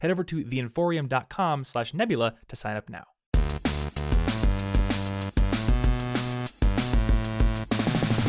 Head 0.00 0.10
over 0.10 0.24
to 0.24 0.44
theinforium.com 0.44 1.64
slash 1.64 1.94
nebula 1.94 2.34
to 2.48 2.56
sign 2.56 2.76
up 2.76 2.88
now. 2.88 3.04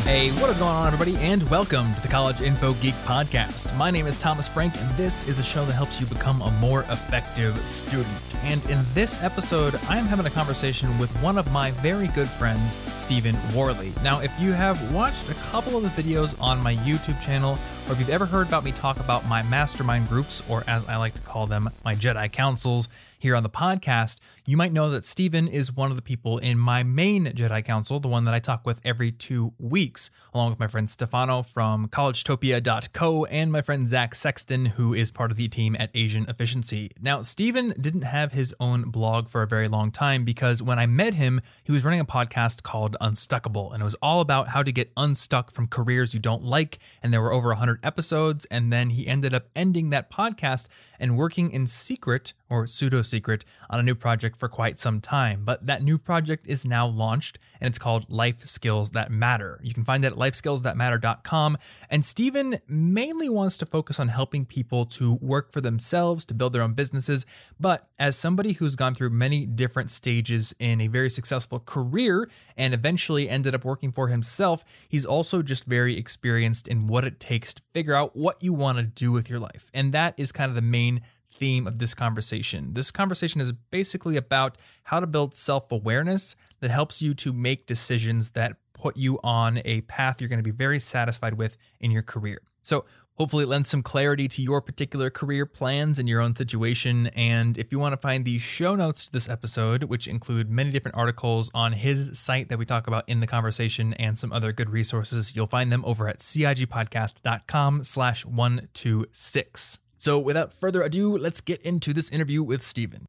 Hey, 0.08 0.30
what 0.40 0.48
is 0.48 0.56
going 0.56 0.70
on, 0.70 0.86
everybody, 0.86 1.16
and 1.18 1.42
welcome 1.50 1.84
to 1.92 2.00
the 2.00 2.08
College 2.08 2.40
Info 2.40 2.72
Geek 2.80 2.94
Podcast. 3.04 3.76
My 3.76 3.90
name 3.90 4.06
is 4.06 4.18
Thomas 4.18 4.48
Frank, 4.48 4.74
and 4.74 4.90
this 4.96 5.28
is 5.28 5.38
a 5.38 5.42
show 5.42 5.66
that 5.66 5.74
helps 5.74 6.00
you 6.00 6.06
become 6.06 6.40
a 6.40 6.50
more 6.52 6.80
effective 6.84 7.58
student. 7.58 8.34
And 8.42 8.64
in 8.70 8.78
this 8.94 9.22
episode, 9.22 9.74
I 9.86 9.98
am 9.98 10.06
having 10.06 10.24
a 10.24 10.30
conversation 10.30 10.88
with 10.98 11.14
one 11.22 11.36
of 11.36 11.52
my 11.52 11.72
very 11.72 12.06
good 12.14 12.26
friends, 12.26 12.74
Stephen 12.74 13.36
Warley. 13.54 13.92
Now, 14.02 14.22
if 14.22 14.32
you 14.40 14.52
have 14.54 14.80
watched 14.94 15.28
a 15.28 15.34
couple 15.50 15.76
of 15.76 15.82
the 15.82 15.90
videos 15.90 16.40
on 16.40 16.62
my 16.62 16.72
YouTube 16.76 17.20
channel, 17.20 17.50
or 17.50 17.92
if 17.92 17.98
you've 17.98 18.08
ever 18.08 18.24
heard 18.24 18.48
about 18.48 18.64
me 18.64 18.72
talk 18.72 18.98
about 19.00 19.28
my 19.28 19.42
mastermind 19.50 20.08
groups, 20.08 20.48
or 20.50 20.64
as 20.68 20.88
I 20.88 20.96
like 20.96 21.12
to 21.16 21.22
call 21.22 21.46
them, 21.46 21.68
my 21.84 21.94
Jedi 21.94 22.32
Councils, 22.32 22.88
here 23.18 23.34
on 23.34 23.42
the 23.42 23.50
podcast, 23.50 24.18
you 24.46 24.56
might 24.56 24.72
know 24.72 24.90
that 24.90 25.04
Stephen 25.04 25.48
is 25.48 25.72
one 25.72 25.90
of 25.90 25.96
the 25.96 26.02
people 26.02 26.38
in 26.38 26.58
my 26.58 26.82
main 26.82 27.26
Jedi 27.26 27.64
Council, 27.64 28.00
the 28.00 28.08
one 28.08 28.24
that 28.24 28.34
I 28.34 28.38
talk 28.38 28.64
with 28.64 28.80
every 28.84 29.10
two 29.10 29.52
weeks, 29.58 30.10
along 30.32 30.50
with 30.50 30.60
my 30.60 30.68
friend 30.68 30.88
Stefano 30.88 31.42
from 31.42 31.88
collegetopia.co 31.88 33.24
and 33.26 33.50
my 33.50 33.60
friend 33.60 33.88
Zach 33.88 34.14
Sexton, 34.14 34.66
who 34.66 34.94
is 34.94 35.10
part 35.10 35.30
of 35.30 35.36
the 35.36 35.48
team 35.48 35.76
at 35.78 35.90
Asian 35.94 36.24
Efficiency. 36.28 36.92
Now, 37.00 37.22
Stephen 37.22 37.74
didn't 37.80 38.02
have 38.02 38.32
his 38.32 38.54
own 38.60 38.90
blog 38.90 39.28
for 39.28 39.42
a 39.42 39.46
very 39.46 39.68
long 39.68 39.90
time 39.90 40.24
because 40.24 40.62
when 40.62 40.78
I 40.78 40.86
met 40.86 41.14
him, 41.14 41.40
he 41.64 41.72
was 41.72 41.84
running 41.84 42.00
a 42.00 42.04
podcast 42.04 42.62
called 42.62 42.96
Unstuckable, 43.00 43.72
and 43.72 43.80
it 43.80 43.84
was 43.84 43.96
all 43.96 44.20
about 44.20 44.48
how 44.48 44.62
to 44.62 44.72
get 44.72 44.92
unstuck 44.96 45.50
from 45.50 45.66
careers 45.66 46.14
you 46.14 46.20
don't 46.20 46.44
like. 46.44 46.78
And 47.02 47.12
there 47.12 47.20
were 47.20 47.32
over 47.32 47.48
100 47.48 47.84
episodes, 47.84 48.44
and 48.46 48.72
then 48.72 48.90
he 48.90 49.06
ended 49.06 49.34
up 49.34 49.48
ending 49.56 49.90
that 49.90 50.10
podcast 50.10 50.68
and 51.00 51.16
working 51.16 51.50
in 51.50 51.66
secret 51.66 52.32
or 52.50 52.66
pseudo 52.66 53.02
secret 53.02 53.44
on 53.70 53.78
a 53.78 53.82
new 53.82 53.94
project 53.94 54.36
for 54.36 54.48
quite 54.48 54.78
some 54.78 55.00
time. 55.00 55.42
But 55.44 55.66
that 55.66 55.82
new 55.82 55.98
project 55.98 56.46
is 56.46 56.64
now 56.64 56.86
launched 56.86 57.38
and 57.60 57.68
it's 57.68 57.78
called 57.78 58.06
Life 58.08 58.46
Skills 58.46 58.90
That 58.90 59.10
Matter. 59.10 59.60
You 59.62 59.74
can 59.74 59.84
find 59.84 60.04
it 60.04 60.12
at 60.12 60.18
lifeskillsthatmatter.com. 60.18 61.58
And 61.90 62.04
Stephen 62.04 62.58
mainly 62.68 63.28
wants 63.28 63.58
to 63.58 63.66
focus 63.66 63.98
on 63.98 64.08
helping 64.08 64.44
people 64.44 64.86
to 64.86 65.14
work 65.14 65.52
for 65.52 65.60
themselves, 65.60 66.24
to 66.26 66.34
build 66.34 66.52
their 66.52 66.62
own 66.62 66.74
businesses. 66.74 67.26
But 67.58 67.88
as 67.98 68.16
somebody 68.16 68.52
who's 68.52 68.76
gone 68.76 68.94
through 68.94 69.10
many 69.10 69.44
different 69.44 69.90
stages 69.90 70.54
in 70.58 70.80
a 70.80 70.86
very 70.86 71.10
successful 71.10 71.60
career 71.60 72.28
and 72.56 72.72
eventually 72.72 73.28
ended 73.28 73.54
up 73.54 73.64
working 73.64 73.92
for 73.92 74.08
himself, 74.08 74.64
he's 74.88 75.04
also 75.04 75.42
just 75.42 75.64
very 75.64 75.98
experienced 75.98 76.68
in 76.68 76.86
what 76.86 77.04
it 77.04 77.20
takes 77.20 77.54
to 77.54 77.62
figure 77.72 77.94
out 77.94 78.16
what 78.16 78.42
you 78.42 78.52
want 78.52 78.78
to 78.78 78.84
do 78.84 79.12
with 79.12 79.28
your 79.28 79.40
life. 79.40 79.70
And 79.74 79.92
that 79.92 80.14
is 80.16 80.32
kind 80.32 80.48
of 80.48 80.54
the 80.54 80.62
main 80.62 81.02
theme 81.38 81.66
of 81.66 81.78
this 81.78 81.94
conversation. 81.94 82.74
This 82.74 82.90
conversation 82.90 83.40
is 83.40 83.52
basically 83.52 84.16
about 84.16 84.58
how 84.84 85.00
to 85.00 85.06
build 85.06 85.34
self 85.34 85.70
awareness 85.70 86.36
that 86.60 86.70
helps 86.70 87.00
you 87.00 87.14
to 87.14 87.32
make 87.32 87.66
decisions 87.66 88.30
that 88.30 88.56
put 88.72 88.96
you 88.96 89.18
on 89.22 89.60
a 89.64 89.80
path 89.82 90.20
you're 90.20 90.28
going 90.28 90.38
to 90.38 90.42
be 90.42 90.50
very 90.50 90.80
satisfied 90.80 91.34
with 91.34 91.56
in 91.80 91.90
your 91.90 92.02
career. 92.02 92.40
So, 92.62 92.84
hopefully, 93.14 93.44
it 93.44 93.48
lends 93.48 93.68
some 93.68 93.82
clarity 93.82 94.28
to 94.28 94.42
your 94.42 94.60
particular 94.60 95.10
career 95.10 95.46
plans 95.46 95.98
and 95.98 96.08
your 96.08 96.20
own 96.20 96.36
situation. 96.36 97.08
And 97.08 97.58
if 97.58 97.72
you 97.72 97.78
want 97.78 97.94
to 97.94 97.96
find 97.96 98.24
the 98.24 98.38
show 98.38 98.76
notes 98.76 99.06
to 99.06 99.12
this 99.12 99.28
episode, 99.28 99.84
which 99.84 100.06
include 100.06 100.50
many 100.50 100.70
different 100.70 100.96
articles 100.96 101.50
on 101.54 101.72
his 101.72 102.18
site 102.18 102.48
that 102.48 102.58
we 102.58 102.66
talk 102.66 102.86
about 102.86 103.08
in 103.08 103.20
the 103.20 103.26
conversation 103.26 103.94
and 103.94 104.18
some 104.18 104.32
other 104.32 104.52
good 104.52 104.70
resources, 104.70 105.34
you'll 105.34 105.46
find 105.46 105.72
them 105.72 105.84
over 105.84 106.08
at 106.08 106.18
cigpodcast.com 106.18 107.84
slash 107.84 108.24
126. 108.26 109.78
So, 110.00 110.16
without 110.16 110.52
further 110.52 110.82
ado, 110.82 111.18
let's 111.18 111.40
get 111.40 111.60
into 111.62 111.92
this 111.92 112.08
interview 112.10 112.40
with 112.44 112.62
Stephen. 112.62 113.04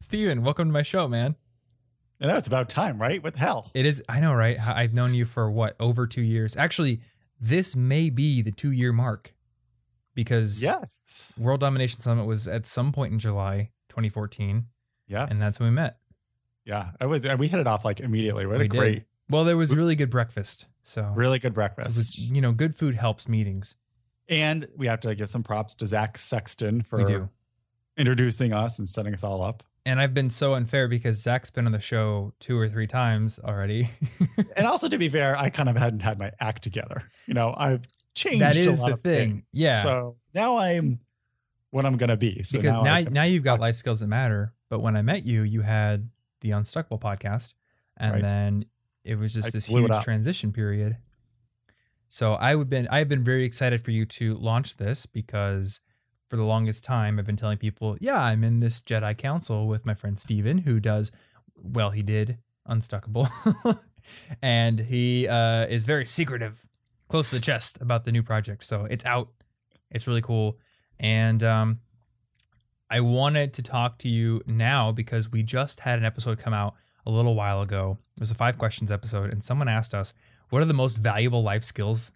Stephen, 0.00 0.44
welcome 0.44 0.68
to 0.68 0.72
my 0.72 0.82
show, 0.82 1.08
man. 1.08 1.34
I 2.20 2.26
know 2.26 2.36
it's 2.36 2.46
about 2.46 2.68
time, 2.68 3.00
right? 3.00 3.20
What 3.20 3.34
the 3.34 3.40
hell? 3.40 3.72
It 3.74 3.84
is. 3.84 4.00
I 4.08 4.20
know, 4.20 4.32
right? 4.32 4.56
I've 4.60 4.94
known 4.94 5.12
you 5.12 5.24
for 5.24 5.50
what 5.50 5.74
over 5.80 6.06
two 6.06 6.22
years. 6.22 6.56
Actually, 6.56 7.00
this 7.40 7.74
may 7.74 8.08
be 8.08 8.42
the 8.42 8.52
two-year 8.52 8.92
mark 8.92 9.34
because 10.14 10.62
yes, 10.62 11.32
World 11.36 11.58
Domination 11.58 11.98
Summit 11.98 12.26
was 12.26 12.46
at 12.46 12.64
some 12.64 12.92
point 12.92 13.12
in 13.12 13.18
July 13.18 13.70
2014. 13.88 14.66
Yes, 15.08 15.32
and 15.32 15.42
that's 15.42 15.58
when 15.58 15.70
we 15.70 15.74
met. 15.74 15.96
Yeah, 16.64 16.90
I 17.00 17.06
was. 17.06 17.26
We 17.38 17.48
hit 17.48 17.58
it 17.58 17.66
off 17.66 17.84
like 17.84 17.98
immediately. 17.98 18.46
What 18.46 18.60
we 18.60 18.66
a 18.66 18.68
did. 18.68 19.04
Well, 19.30 19.44
there 19.44 19.56
was 19.56 19.74
really 19.74 19.96
good 19.96 20.10
breakfast. 20.10 20.66
So 20.82 21.12
really 21.14 21.38
good 21.38 21.54
breakfast. 21.54 21.96
Was, 21.96 22.30
you 22.30 22.40
know, 22.40 22.52
good 22.52 22.76
food 22.76 22.94
helps 22.94 23.28
meetings. 23.28 23.76
And 24.28 24.68
we 24.76 24.86
have 24.86 25.00
to 25.00 25.14
give 25.14 25.28
some 25.28 25.42
props 25.42 25.74
to 25.76 25.86
Zach 25.86 26.18
Sexton 26.18 26.82
for 26.82 27.28
introducing 27.96 28.52
us 28.52 28.78
and 28.78 28.88
setting 28.88 29.12
us 29.12 29.24
all 29.24 29.42
up 29.42 29.62
and 29.84 30.00
I've 30.00 30.14
been 30.14 30.30
so 30.30 30.54
unfair 30.54 30.88
because 30.88 31.20
Zach's 31.20 31.50
been 31.50 31.66
on 31.66 31.72
the 31.72 31.80
show 31.80 32.32
two 32.40 32.58
or 32.58 32.68
three 32.68 32.86
times 32.86 33.40
already. 33.42 33.90
and 34.56 34.66
also, 34.66 34.88
to 34.88 34.98
be 34.98 35.08
fair, 35.08 35.36
I 35.36 35.50
kind 35.50 35.68
of 35.68 35.76
hadn't 35.76 36.00
had 36.00 36.18
my 36.18 36.30
act 36.40 36.62
together. 36.62 37.02
You 37.26 37.34
know, 37.34 37.54
I've 37.56 37.82
changed. 38.14 38.42
That 38.42 38.56
is 38.56 38.80
the 38.80 38.96
thing. 38.96 39.30
Things. 39.30 39.42
Yeah. 39.52 39.82
So 39.82 40.16
now 40.34 40.58
I'm 40.58 41.00
what 41.70 41.84
I'm 41.84 41.96
gonna 41.96 42.16
be. 42.16 42.42
So 42.42 42.60
because 42.60 42.76
now, 42.82 43.00
now, 43.00 43.08
now 43.10 43.22
you've 43.24 43.44
got 43.44 43.60
life 43.60 43.76
skills 43.76 44.00
that 44.00 44.06
matter. 44.06 44.52
But 44.68 44.80
when 44.80 44.96
I 44.96 45.02
met 45.02 45.26
you, 45.26 45.42
you 45.42 45.62
had 45.62 46.08
the 46.40 46.50
Unstuckable 46.50 47.00
podcast, 47.00 47.54
and 47.96 48.14
right. 48.14 48.28
then 48.28 48.64
it 49.04 49.16
was 49.16 49.34
just 49.34 49.48
I 49.48 49.50
this 49.50 49.66
huge 49.66 49.90
transition 50.02 50.52
period. 50.52 50.96
So 52.08 52.34
I 52.34 52.54
would 52.54 52.68
been 52.68 52.88
I've 52.88 53.08
been 53.08 53.24
very 53.24 53.44
excited 53.44 53.82
for 53.82 53.90
you 53.90 54.04
to 54.06 54.34
launch 54.34 54.76
this 54.76 55.06
because 55.06 55.80
for 56.28 56.36
the 56.36 56.44
longest 56.44 56.82
time, 56.82 57.18
I've 57.18 57.26
been 57.26 57.36
telling 57.36 57.58
people, 57.58 57.96
yeah, 58.00 58.18
I'm 58.18 58.42
in 58.42 58.60
this 58.60 58.80
Jedi 58.80 59.16
Council 59.18 59.68
with 59.68 59.84
my 59.84 59.92
friend 59.92 60.18
Stephen, 60.18 60.58
who 60.58 60.80
does, 60.80 61.12
well, 61.56 61.90
he 61.90 62.02
did 62.02 62.38
Unstuckable. 62.68 63.28
and 64.42 64.78
he 64.78 65.28
uh, 65.28 65.66
is 65.66 65.84
very 65.84 66.06
secretive, 66.06 66.66
close 67.08 67.28
to 67.30 67.34
the 67.34 67.40
chest 67.40 67.78
about 67.80 68.04
the 68.04 68.12
new 68.12 68.22
project. 68.22 68.64
So 68.64 68.86
it's 68.88 69.04
out. 69.04 69.28
It's 69.90 70.06
really 70.06 70.22
cool. 70.22 70.58
And 70.98 71.42
um, 71.42 71.80
I 72.88 73.00
wanted 73.00 73.52
to 73.54 73.62
talk 73.62 73.98
to 73.98 74.08
you 74.08 74.40
now 74.46 74.92
because 74.92 75.30
we 75.30 75.42
just 75.42 75.80
had 75.80 75.98
an 75.98 76.04
episode 76.04 76.38
come 76.38 76.54
out 76.54 76.74
a 77.06 77.10
little 77.10 77.34
while 77.34 77.62
ago. 77.62 77.98
It 78.16 78.20
was 78.20 78.30
a 78.30 78.34
five 78.34 78.58
questions 78.58 78.90
episode, 78.90 79.32
and 79.32 79.42
someone 79.42 79.68
asked 79.68 79.94
us, 79.94 80.14
what 80.50 80.62
are 80.62 80.66
the 80.66 80.74
most 80.74 80.98
valuable 80.98 81.42
life 81.42 81.64
skills 81.64 82.12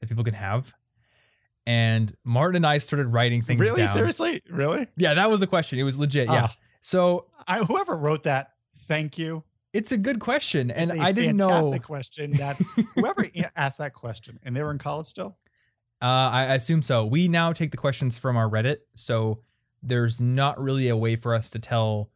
that 0.00 0.08
people 0.08 0.24
can 0.24 0.34
have? 0.34 0.74
and 1.66 2.14
Martin 2.24 2.56
and 2.56 2.66
I 2.66 2.78
started 2.78 3.08
writing 3.08 3.42
things 3.42 3.60
really? 3.60 3.82
down. 3.82 3.94
Seriously? 3.94 4.42
Really? 4.50 4.88
Yeah, 4.96 5.14
that 5.14 5.30
was 5.30 5.42
a 5.42 5.46
question. 5.46 5.78
It 5.78 5.84
was 5.84 5.98
legit. 5.98 6.28
Yeah. 6.28 6.48
Ah. 6.50 6.56
So 6.80 7.26
I, 7.46 7.58
whoever 7.60 7.96
wrote 7.96 8.24
that, 8.24 8.52
thank 8.76 9.18
you. 9.18 9.44
It's 9.72 9.92
a 9.92 9.96
good 9.96 10.18
question, 10.18 10.72
and 10.72 10.90
I 11.00 11.12
didn't 11.12 11.36
know. 11.36 11.46
Fantastic 11.46 11.84
question. 11.84 12.32
That 12.32 12.56
whoever 12.96 13.24
asked 13.54 13.78
that 13.78 13.94
question, 13.94 14.40
and 14.42 14.56
they 14.56 14.64
were 14.64 14.72
in 14.72 14.78
college 14.78 15.06
still. 15.06 15.36
Uh, 16.02 16.28
I 16.32 16.54
assume 16.54 16.82
so. 16.82 17.04
We 17.04 17.28
now 17.28 17.52
take 17.52 17.70
the 17.70 17.76
questions 17.76 18.18
from 18.18 18.36
our 18.36 18.48
Reddit, 18.48 18.78
so 18.96 19.42
there's 19.80 20.18
not 20.18 20.60
really 20.60 20.88
a 20.88 20.96
way 20.96 21.14
for 21.14 21.34
us 21.34 21.50
to 21.50 21.60
tell 21.60 22.10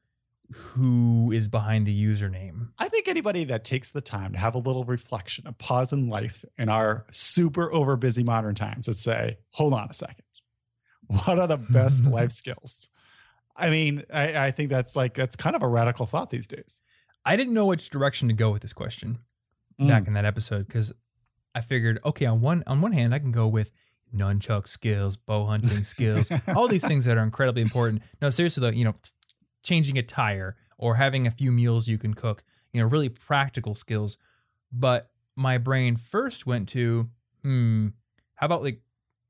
who 0.55 1.33
is 1.33 1.49
behind 1.49 1.85
the 1.85 2.05
username. 2.05 2.69
I 2.79 2.89
think 2.89 3.09
anybody 3.09 3.43
that 3.45 3.65
takes 3.65 3.91
the 3.91 4.01
time 4.01 4.33
to 4.33 4.39
have 4.39 4.55
a 4.55 4.59
little 4.59 4.85
reflection, 4.85 5.49
a 5.49 5.53
pause 5.53 5.93
in 5.93 6.09
life 6.09 6.45
in 6.57 6.69
our 6.69 7.07
super 7.11 7.73
over 7.73 7.97
busy 7.97 8.23
modern 8.23 8.55
times, 8.55 8.87
that 8.87 8.99
say, 8.99 9.39
hold 9.51 9.73
on 9.73 9.89
a 9.91 9.95
second. 9.95 10.25
What 11.09 11.41
are 11.41 11.49
the 11.49 11.57
best 11.57 12.07
life 12.11 12.31
skills? 12.31 12.89
I 13.57 13.69
mean, 13.69 14.05
I, 14.13 14.47
I, 14.47 14.51
think 14.53 14.71
that's 14.71 14.95
like, 14.95 15.15
that's 15.15 15.35
kind 15.35 15.57
of 15.57 15.63
a 15.63 15.69
radical 15.69 16.07
thought 16.07 16.31
these 16.31 16.47
days. 16.47 16.81
I 17.25 17.35
didn't 17.35 17.55
know 17.55 17.67
which 17.67 17.91
direction 17.91 18.29
to 18.29 18.35
go 18.35 18.51
with 18.51 18.63
this 18.63 18.73
question 18.73 19.19
mm. 19.81 19.89
back 19.89 20.07
in 20.07 20.15
that 20.15 20.25
episode 20.25 20.67
because 20.67 20.93
I 21.55 21.63
figured, 21.63 21.99
okay, 22.05 22.27
on 22.27 22.41
one 22.41 22.63
on 22.67 22.81
one 22.81 22.93
hand, 22.93 23.15
I 23.15 23.19
can 23.19 23.33
go 23.33 23.47
with 23.47 23.71
nunchuck 24.15 24.69
skills, 24.69 25.17
bow 25.17 25.47
hunting 25.47 25.85
skills, 25.85 26.31
all 26.49 26.69
these 26.69 26.85
things 26.87 27.05
that 27.05 27.17
are 27.17 27.23
incredibly 27.23 27.63
important. 27.63 28.03
No, 28.21 28.31
seriously 28.31 28.61
though, 28.61 28.77
you 28.77 28.85
know, 28.85 28.95
changing 29.65 29.99
a 29.99 30.03
tire 30.03 30.57
or 30.79 30.95
having 30.95 31.27
a 31.27 31.31
few 31.31 31.51
meals 31.51 31.89
you 31.89 31.99
can 31.99 32.15
cook, 32.15 32.45
you 32.73 32.81
know, 32.81 32.87
really 32.87 33.09
practical 33.09 33.75
skills. 33.75 34.17
But 34.71 35.11
my 35.35 35.59
brain 35.59 35.97
first 35.97 36.47
went 36.47 36.69
to, 36.71 37.09
hmm, 37.43 37.89
how 38.37 38.47
about 38.47 38.63
like 38.63 38.81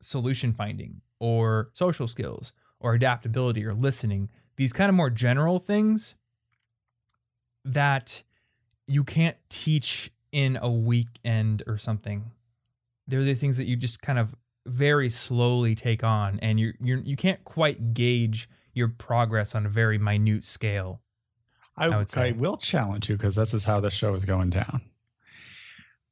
solution 0.00 0.52
finding 0.52 1.00
or 1.18 1.70
social 1.72 2.06
skills 2.06 2.52
or 2.80 2.94
adaptability 2.94 3.64
or 3.64 3.72
listening? 3.72 4.28
These 4.56 4.72
kind 4.72 4.88
of 4.88 4.94
more 4.94 5.10
general 5.10 5.58
things 5.58 6.14
that 7.64 8.22
you 8.86 9.04
can't 9.04 9.36
teach 9.48 10.10
in 10.32 10.58
a 10.60 10.70
weekend 10.70 11.62
or 11.66 11.78
something. 11.78 12.30
They're 13.06 13.24
the 13.24 13.34
things 13.34 13.56
that 13.56 13.64
you 13.64 13.76
just 13.76 14.02
kind 14.02 14.18
of 14.18 14.34
very 14.66 15.10
slowly 15.10 15.74
take 15.74 16.02
on 16.02 16.38
and 16.40 16.58
you 16.58 16.72
you 16.80 17.02
you 17.04 17.16
can't 17.16 17.44
quite 17.44 17.92
gauge 17.92 18.48
your 18.74 18.88
progress 18.88 19.54
on 19.54 19.66
a 19.66 19.68
very 19.68 19.98
minute 19.98 20.44
scale. 20.44 21.00
I, 21.76 21.86
I 21.86 21.88
I, 21.88 21.96
would 21.98 22.08
say. 22.08 22.32
will 22.32 22.56
challenge 22.56 23.08
you 23.08 23.16
because 23.16 23.34
this 23.34 23.52
is 23.54 23.64
how 23.64 23.80
the 23.80 23.90
show 23.90 24.14
is 24.14 24.24
going 24.24 24.50
down. 24.50 24.82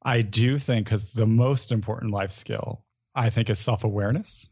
I 0.03 0.23
do 0.23 0.59
think 0.59 0.87
because 0.87 1.13
the 1.13 1.27
most 1.27 1.71
important 1.71 2.13
life 2.13 2.31
skill 2.31 2.85
I 3.15 3.31
think 3.31 3.51
is 3.51 3.59
self 3.59 3.85
awareness. 3.85 4.49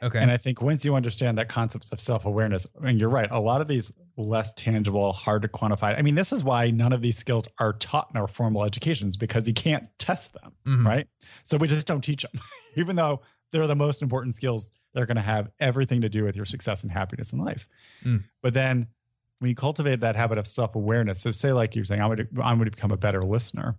Okay. 0.00 0.20
And 0.20 0.30
I 0.30 0.36
think 0.36 0.62
once 0.62 0.84
you 0.84 0.94
understand 0.94 1.36
that 1.38 1.48
concepts 1.48 1.90
of 1.90 2.00
self 2.00 2.24
awareness, 2.24 2.66
and 2.82 3.00
you're 3.00 3.08
right, 3.10 3.28
a 3.32 3.40
lot 3.40 3.60
of 3.60 3.66
these 3.66 3.90
less 4.16 4.52
tangible, 4.54 5.12
hard 5.12 5.42
to 5.42 5.48
quantify. 5.48 5.98
I 5.98 6.02
mean, 6.02 6.14
this 6.14 6.32
is 6.32 6.44
why 6.44 6.70
none 6.70 6.92
of 6.92 7.02
these 7.02 7.18
skills 7.18 7.48
are 7.58 7.72
taught 7.74 8.08
in 8.14 8.16
our 8.20 8.28
formal 8.28 8.64
educations 8.64 9.16
because 9.16 9.46
you 9.48 9.54
can't 9.54 9.86
test 9.98 10.32
them, 10.34 10.52
Mhm. 10.66 10.86
right? 10.86 11.06
So 11.44 11.56
we 11.58 11.66
just 11.68 11.86
don't 11.86 12.00
teach 12.02 12.22
them, 12.22 12.40
even 12.76 12.94
though 12.96 13.22
they're 13.50 13.66
the 13.66 13.74
most 13.76 14.00
important 14.02 14.34
skills. 14.34 14.70
They're 14.94 15.06
going 15.06 15.16
to 15.16 15.22
have 15.22 15.50
everything 15.60 16.00
to 16.00 16.08
do 16.08 16.24
with 16.24 16.36
your 16.36 16.44
success 16.44 16.82
and 16.82 16.90
happiness 16.90 17.32
in 17.32 17.38
life. 17.38 17.68
Mm. 18.04 18.24
But 18.42 18.54
then 18.54 18.88
when 19.38 19.50
you 19.50 19.54
cultivate 19.54 20.00
that 20.00 20.16
habit 20.16 20.38
of 20.38 20.46
self 20.46 20.74
awareness, 20.74 21.20
so 21.20 21.30
say 21.30 21.52
like 21.52 21.76
you're 21.76 21.84
saying, 21.84 22.00
I'm 22.00 22.08
going 22.08 22.18
to 22.18 22.42
I'm 22.42 22.58
going 22.58 22.70
to 22.70 22.76
become 22.76 22.90
a 22.90 22.96
better 22.96 23.22
listener. 23.22 23.72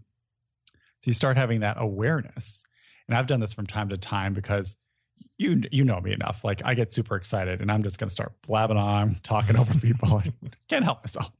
So 1.01 1.09
you 1.09 1.13
start 1.13 1.37
having 1.37 1.61
that 1.61 1.77
awareness, 1.79 2.63
and 3.07 3.17
I've 3.17 3.27
done 3.27 3.39
this 3.39 3.53
from 3.53 3.65
time 3.65 3.89
to 3.89 3.97
time 3.97 4.33
because 4.33 4.75
you 5.37 5.61
you 5.71 5.83
know 5.83 5.99
me 5.99 6.13
enough. 6.13 6.43
Like 6.43 6.61
I 6.65 6.73
get 6.73 6.91
super 6.91 7.15
excited, 7.15 7.61
and 7.61 7.71
I'm 7.71 7.83
just 7.83 7.97
going 7.97 8.09
to 8.09 8.13
start 8.13 8.33
blabbing 8.41 8.77
on, 8.77 9.15
talking 9.23 9.57
over 9.57 9.77
people. 9.79 10.17
I 10.17 10.31
can't 10.67 10.83
help 10.83 11.03
myself. 11.03 11.31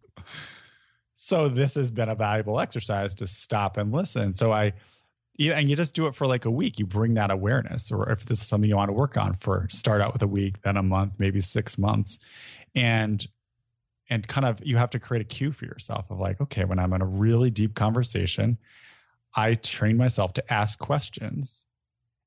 So 1.21 1.49
this 1.49 1.75
has 1.75 1.91
been 1.91 2.07
a 2.07 2.15
valuable 2.15 2.61
exercise 2.61 3.13
to 3.15 3.27
stop 3.27 3.75
and 3.75 3.91
listen. 3.91 4.33
So 4.33 4.53
I, 4.53 4.71
yeah, 5.39 5.53
and 5.53 5.69
you 5.69 5.75
just 5.77 5.95
do 5.95 6.05
it 6.07 6.13
for 6.15 6.27
like 6.27 6.43
a 6.43 6.51
week. 6.51 6.79
You 6.79 6.85
bring 6.85 7.13
that 7.13 7.31
awareness, 7.31 7.91
or 7.91 8.09
if 8.11 8.25
this 8.25 8.41
is 8.41 8.47
something 8.47 8.69
you 8.69 8.75
want 8.75 8.89
to 8.89 8.93
work 8.93 9.15
on 9.17 9.33
for, 9.35 9.67
start 9.69 10.01
out 10.01 10.11
with 10.11 10.21
a 10.21 10.27
week, 10.27 10.61
then 10.63 10.75
a 10.75 10.83
month, 10.83 11.13
maybe 11.17 11.39
six 11.41 11.77
months, 11.77 12.19
and 12.75 13.25
and 14.09 14.27
kind 14.27 14.45
of 14.45 14.59
you 14.65 14.75
have 14.77 14.89
to 14.89 14.99
create 14.99 15.21
a 15.21 15.23
cue 15.25 15.51
for 15.51 15.65
yourself 15.65 16.11
of 16.11 16.19
like, 16.19 16.41
okay, 16.41 16.65
when 16.65 16.77
I'm 16.77 16.91
in 16.93 17.01
a 17.01 17.05
really 17.05 17.49
deep 17.51 17.73
conversation, 17.73 18.57
I 19.33 19.53
train 19.55 19.95
myself 19.97 20.33
to 20.33 20.53
ask 20.53 20.77
questions, 20.77 21.65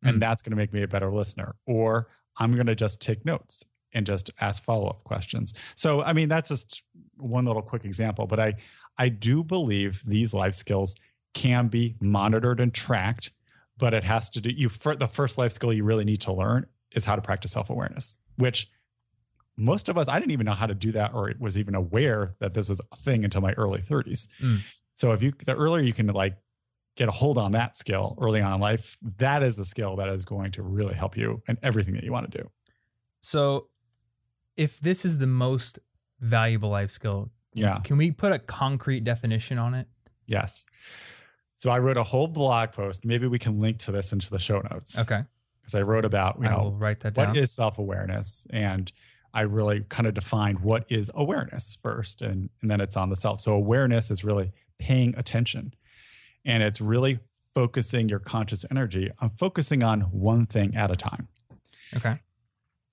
and 0.02 0.16
Mm. 0.16 0.20
that's 0.20 0.40
going 0.42 0.52
to 0.52 0.56
make 0.56 0.72
me 0.72 0.82
a 0.82 0.88
better 0.88 1.12
listener. 1.12 1.54
Or 1.66 2.08
I'm 2.38 2.54
going 2.54 2.66
to 2.66 2.74
just 2.74 3.02
take 3.02 3.24
notes 3.26 3.64
and 3.92 4.06
just 4.06 4.30
ask 4.40 4.62
follow 4.64 4.86
up 4.88 5.04
questions. 5.04 5.52
So, 5.76 6.00
I 6.00 6.14
mean, 6.14 6.30
that's 6.30 6.48
just 6.48 6.82
one 7.18 7.44
little 7.44 7.60
quick 7.62 7.84
example, 7.84 8.26
but 8.26 8.40
I 8.40 8.54
I 8.96 9.10
do 9.10 9.44
believe 9.44 10.02
these 10.06 10.32
life 10.32 10.54
skills 10.54 10.94
can 11.34 11.68
be 11.68 11.96
monitored 12.00 12.60
and 12.60 12.72
tracked, 12.74 13.30
but 13.78 13.94
it 13.94 14.04
has 14.04 14.28
to 14.30 14.40
do 14.40 14.50
you 14.50 14.68
for 14.68 14.94
the 14.94 15.08
first 15.08 15.38
life 15.38 15.52
skill 15.52 15.72
you 15.72 15.84
really 15.84 16.04
need 16.04 16.20
to 16.22 16.32
learn 16.32 16.66
is 16.92 17.04
how 17.04 17.16
to 17.16 17.22
practice 17.22 17.52
self 17.52 17.70
awareness, 17.70 18.18
which 18.36 18.70
most 19.56 19.88
of 19.88 19.96
us 19.98 20.08
I 20.08 20.18
didn't 20.18 20.32
even 20.32 20.46
know 20.46 20.52
how 20.54 20.66
to 20.66 20.74
do 20.74 20.92
that 20.92 21.12
or 21.14 21.32
was 21.38 21.58
even 21.58 21.74
aware 21.74 22.30
that 22.38 22.54
this 22.54 22.68
was 22.68 22.80
a 22.90 22.96
thing 22.96 23.24
until 23.24 23.40
my 23.40 23.52
early 23.54 23.80
30s. 23.80 24.26
Mm. 24.40 24.60
So 24.94 25.12
if 25.12 25.22
you 25.22 25.32
the 25.44 25.54
earlier 25.54 25.82
you 25.84 25.92
can 25.92 26.06
like 26.08 26.36
get 26.96 27.08
a 27.08 27.12
hold 27.12 27.38
on 27.38 27.52
that 27.52 27.76
skill 27.76 28.16
early 28.20 28.40
on 28.40 28.52
in 28.54 28.60
life, 28.60 28.98
that 29.18 29.42
is 29.42 29.56
the 29.56 29.64
skill 29.64 29.96
that 29.96 30.08
is 30.10 30.24
going 30.24 30.52
to 30.52 30.62
really 30.62 30.94
help 30.94 31.16
you 31.16 31.42
in 31.48 31.58
everything 31.62 31.94
that 31.94 32.04
you 32.04 32.12
want 32.12 32.30
to 32.30 32.38
do. 32.38 32.50
So, 33.22 33.68
if 34.56 34.78
this 34.80 35.04
is 35.06 35.16
the 35.18 35.26
most 35.26 35.78
valuable 36.20 36.68
life 36.68 36.90
skill, 36.90 37.30
Yeah. 37.54 37.78
can 37.84 37.96
we 37.96 38.10
put 38.10 38.32
a 38.32 38.38
concrete 38.38 39.04
definition 39.04 39.58
on 39.58 39.72
it? 39.74 39.88
Yes. 40.26 40.66
So 41.62 41.70
I 41.70 41.78
wrote 41.78 41.96
a 41.96 42.02
whole 42.02 42.26
blog 42.26 42.72
post. 42.72 43.04
Maybe 43.04 43.28
we 43.28 43.38
can 43.38 43.60
link 43.60 43.78
to 43.78 43.92
this 43.92 44.12
into 44.12 44.28
the 44.30 44.40
show 44.40 44.60
notes. 44.72 44.98
Okay. 44.98 45.22
Because 45.60 45.76
I 45.76 45.82
wrote 45.82 46.04
about, 46.04 46.40
you 46.40 46.48
I 46.48 46.50
know, 46.50 46.74
write 46.76 46.98
that 47.00 47.14
down. 47.14 47.28
what 47.28 47.36
is 47.36 47.52
self-awareness 47.52 48.48
and 48.50 48.90
I 49.32 49.42
really 49.42 49.84
kind 49.88 50.08
of 50.08 50.14
defined 50.14 50.58
what 50.58 50.84
is 50.88 51.12
awareness 51.14 51.78
first 51.80 52.20
and, 52.20 52.50
and 52.62 52.68
then 52.68 52.80
it's 52.80 52.96
on 52.96 53.10
the 53.10 53.14
self. 53.14 53.40
So 53.42 53.52
awareness 53.52 54.10
is 54.10 54.24
really 54.24 54.50
paying 54.80 55.14
attention 55.16 55.72
and 56.44 56.64
it's 56.64 56.80
really 56.80 57.20
focusing 57.54 58.08
your 58.08 58.18
conscious 58.18 58.64
energy 58.68 59.12
on 59.20 59.30
focusing 59.30 59.84
on 59.84 60.00
one 60.00 60.46
thing 60.46 60.74
at 60.74 60.90
a 60.90 60.96
time. 60.96 61.28
okay. 61.94 62.18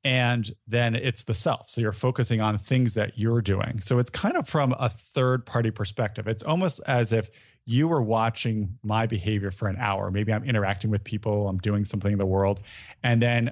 And 0.10 0.52
then 0.66 0.96
it's 0.96 1.26
the 1.26 1.36
self. 1.36 1.70
So 1.70 1.82
you're 1.82 1.94
focusing 1.94 2.42
on 2.42 2.58
things 2.58 2.96
that 2.96 3.20
you're 3.20 3.44
doing. 3.44 3.80
So 3.80 4.00
it's 4.00 4.10
kind 4.10 4.36
of 4.36 4.50
from 4.50 4.74
a 4.80 4.90
third 4.90 5.46
party 5.46 5.70
perspective. 5.70 6.28
It's 6.28 6.42
almost 6.42 6.82
as 6.88 7.14
if 7.14 7.30
you 7.66 7.88
were 7.88 8.02
watching 8.02 8.80
my 8.82 9.06
behavior 9.06 9.52
for 9.52 9.68
an 9.68 9.78
hour. 9.78 10.10
Maybe 10.10 10.34
i'm 10.34 10.44
interacting 10.44 10.90
with 10.90 11.04
people 11.04 11.48
i'm 11.48 11.60
doing 11.60 11.86
something 11.86 12.12
in 12.12 12.18
the 12.18 12.26
world. 12.26 12.60
And 13.04 13.22
then 13.22 13.50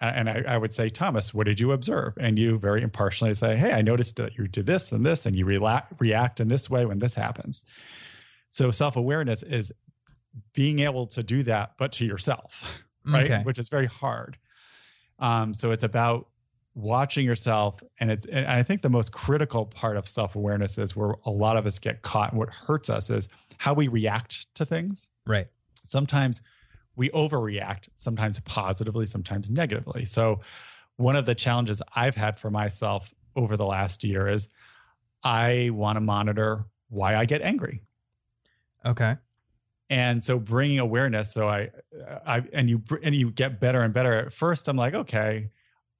uh, 0.00 0.12
and 0.14 0.30
I, 0.30 0.44
I 0.46 0.58
would 0.58 0.72
say 0.72 0.90
thomas 0.90 1.34
what 1.34 1.46
did 1.46 1.58
you 1.58 1.72
observe? 1.72 2.14
And 2.20 2.38
you 2.38 2.56
very 2.56 2.82
impartially 2.82 3.34
say 3.34 3.56
hey 3.56 3.72
i 3.72 3.82
noticed 3.82 4.14
that 4.16 4.38
you 4.38 4.46
did 4.46 4.66
this 4.66 4.92
and 4.92 5.04
this 5.04 5.26
and 5.26 5.34
you 5.34 5.44
rela- 5.44 5.86
react 5.98 6.38
in 6.38 6.46
this 6.46 6.70
way 6.70 6.86
when 6.86 7.00
this 7.00 7.16
happens. 7.16 7.64
So 8.48 8.70
self-awareness 8.70 9.42
is 9.42 9.72
being 10.54 10.78
able 10.78 11.08
to 11.08 11.24
do 11.24 11.42
that 11.42 11.72
but 11.78 11.90
to 11.92 12.06
yourself 12.06 12.78
right? 13.04 13.24
Okay. 13.24 13.42
which 13.42 13.58
is 13.58 13.68
very 13.68 13.86
hard 13.86 14.38
um, 15.20 15.54
so 15.54 15.70
it's 15.70 15.84
about 15.84 16.28
watching 16.74 17.24
yourself, 17.24 17.82
and 17.98 18.10
it's. 18.10 18.26
And 18.26 18.46
I 18.46 18.62
think 18.62 18.82
the 18.82 18.90
most 18.90 19.12
critical 19.12 19.66
part 19.66 19.96
of 19.96 20.06
self 20.08 20.36
awareness 20.36 20.78
is 20.78 20.96
where 20.96 21.14
a 21.24 21.30
lot 21.30 21.56
of 21.56 21.66
us 21.66 21.78
get 21.78 22.02
caught, 22.02 22.30
and 22.30 22.38
what 22.38 22.50
hurts 22.50 22.90
us 22.90 23.10
is 23.10 23.28
how 23.58 23.74
we 23.74 23.88
react 23.88 24.52
to 24.56 24.64
things. 24.64 25.10
Right. 25.26 25.46
Sometimes 25.84 26.42
we 26.96 27.08
overreact, 27.10 27.88
sometimes 27.94 28.40
positively, 28.40 29.06
sometimes 29.06 29.48
negatively. 29.48 30.04
So 30.04 30.40
one 30.96 31.16
of 31.16 31.24
the 31.24 31.34
challenges 31.34 31.80
I've 31.94 32.16
had 32.16 32.38
for 32.38 32.50
myself 32.50 33.14
over 33.36 33.56
the 33.56 33.64
last 33.64 34.04
year 34.04 34.28
is 34.28 34.48
I 35.22 35.70
want 35.72 35.96
to 35.96 36.00
monitor 36.00 36.66
why 36.88 37.16
I 37.16 37.24
get 37.24 37.40
angry 37.42 37.82
Okay. 38.84 39.16
And 39.90 40.22
so 40.22 40.38
bringing 40.38 40.78
awareness 40.78 41.32
so 41.32 41.48
i 41.48 41.68
i 42.24 42.42
and 42.52 42.70
you 42.70 42.80
and 43.02 43.14
you 43.14 43.30
get 43.30 43.60
better 43.60 43.82
and 43.82 43.92
better. 43.92 44.14
At 44.14 44.32
first 44.32 44.68
i'm 44.68 44.76
like 44.76 44.94
okay. 44.94 45.50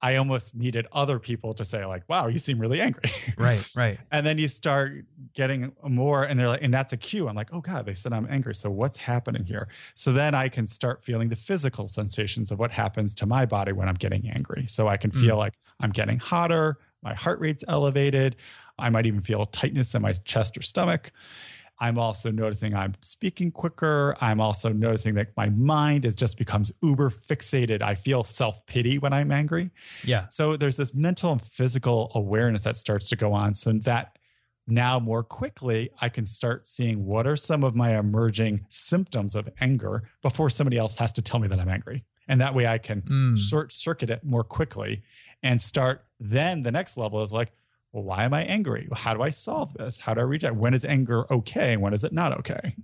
I 0.03 0.15
almost 0.15 0.55
needed 0.55 0.87
other 0.91 1.19
people 1.19 1.53
to 1.53 1.63
say 1.63 1.85
like 1.85 2.09
wow 2.09 2.25
you 2.25 2.39
seem 2.39 2.57
really 2.57 2.81
angry. 2.81 3.03
Right. 3.37 3.69
Right. 3.75 3.99
and 4.11 4.25
then 4.25 4.39
you 4.39 4.47
start 4.47 5.05
getting 5.35 5.75
more 5.87 6.23
and 6.23 6.39
they're 6.39 6.47
like 6.47 6.63
and 6.63 6.73
that's 6.73 6.91
a 6.91 6.97
cue. 6.97 7.27
I'm 7.27 7.35
like 7.35 7.53
oh 7.53 7.61
god 7.61 7.85
they 7.85 7.93
said 7.93 8.11
i'm 8.11 8.27
angry. 8.27 8.55
So 8.55 8.71
what's 8.71 8.97
happening 8.97 9.43
here? 9.43 9.67
So 9.93 10.11
then 10.11 10.33
i 10.33 10.49
can 10.49 10.65
start 10.65 11.03
feeling 11.03 11.29
the 11.29 11.35
physical 11.35 11.87
sensations 11.87 12.49
of 12.49 12.57
what 12.57 12.71
happens 12.71 13.13
to 13.15 13.27
my 13.27 13.45
body 13.45 13.73
when 13.73 13.87
i'm 13.87 13.95
getting 13.95 14.27
angry. 14.27 14.65
So 14.65 14.87
i 14.87 14.97
can 14.97 15.11
feel 15.11 15.35
mm. 15.35 15.39
like 15.39 15.53
i'm 15.81 15.91
getting 15.91 16.17
hotter 16.17 16.79
my 17.03 17.13
heart 17.13 17.39
rate's 17.39 17.63
elevated 17.67 18.35
i 18.79 18.89
might 18.89 19.05
even 19.05 19.21
feel 19.21 19.45
tightness 19.45 19.95
in 19.95 20.01
my 20.01 20.13
chest 20.13 20.57
or 20.57 20.61
stomach 20.61 21.11
I'm 21.81 21.97
also 21.97 22.31
noticing 22.31 22.75
I'm 22.75 22.93
speaking 23.01 23.51
quicker. 23.51 24.15
I'm 24.21 24.39
also 24.39 24.71
noticing 24.71 25.15
that 25.15 25.35
my 25.35 25.49
mind 25.49 26.05
is 26.05 26.15
just 26.15 26.37
becomes 26.37 26.71
uber 26.81 27.09
fixated. 27.09 27.81
I 27.81 27.95
feel 27.95 28.23
self 28.23 28.65
pity 28.67 28.99
when 28.99 29.11
I'm 29.11 29.31
angry. 29.31 29.71
Yeah. 30.03 30.27
So 30.29 30.55
there's 30.55 30.77
this 30.77 30.93
mental 30.93 31.31
and 31.31 31.41
physical 31.41 32.11
awareness 32.15 32.61
that 32.61 32.75
starts 32.77 33.09
to 33.09 33.15
go 33.15 33.33
on. 33.33 33.53
So 33.55 33.73
that 33.73 34.17
now 34.67 34.99
more 34.99 35.23
quickly, 35.23 35.89
I 35.99 36.07
can 36.09 36.25
start 36.25 36.67
seeing 36.67 37.03
what 37.05 37.25
are 37.25 37.35
some 37.35 37.63
of 37.63 37.75
my 37.75 37.97
emerging 37.97 38.63
symptoms 38.69 39.35
of 39.35 39.49
anger 39.59 40.03
before 40.21 40.51
somebody 40.51 40.77
else 40.77 40.93
has 40.95 41.11
to 41.13 41.21
tell 41.23 41.39
me 41.39 41.47
that 41.47 41.59
I'm 41.59 41.67
angry. 41.67 42.05
And 42.27 42.39
that 42.39 42.53
way 42.53 42.67
I 42.67 42.77
can 42.77 43.01
Mm. 43.01 43.37
short 43.37 43.71
circuit 43.73 44.11
it 44.11 44.23
more 44.23 44.43
quickly 44.43 45.01
and 45.41 45.59
start. 45.59 46.05
Then 46.19 46.61
the 46.61 46.71
next 46.71 46.95
level 46.95 47.23
is 47.23 47.33
like, 47.33 47.51
well, 47.91 48.03
why 48.03 48.23
am 48.23 48.33
I 48.33 48.43
angry? 48.43 48.87
How 48.93 49.13
do 49.13 49.21
I 49.21 49.29
solve 49.29 49.73
this? 49.73 49.99
How 49.99 50.13
do 50.13 50.21
I 50.21 50.23
reach 50.23 50.43
out? 50.43 50.55
When 50.55 50.73
is 50.73 50.85
anger 50.85 51.31
okay? 51.31 51.77
When 51.77 51.93
is 51.93 52.03
it 52.03 52.13
not 52.13 52.37
okay? 52.39 52.75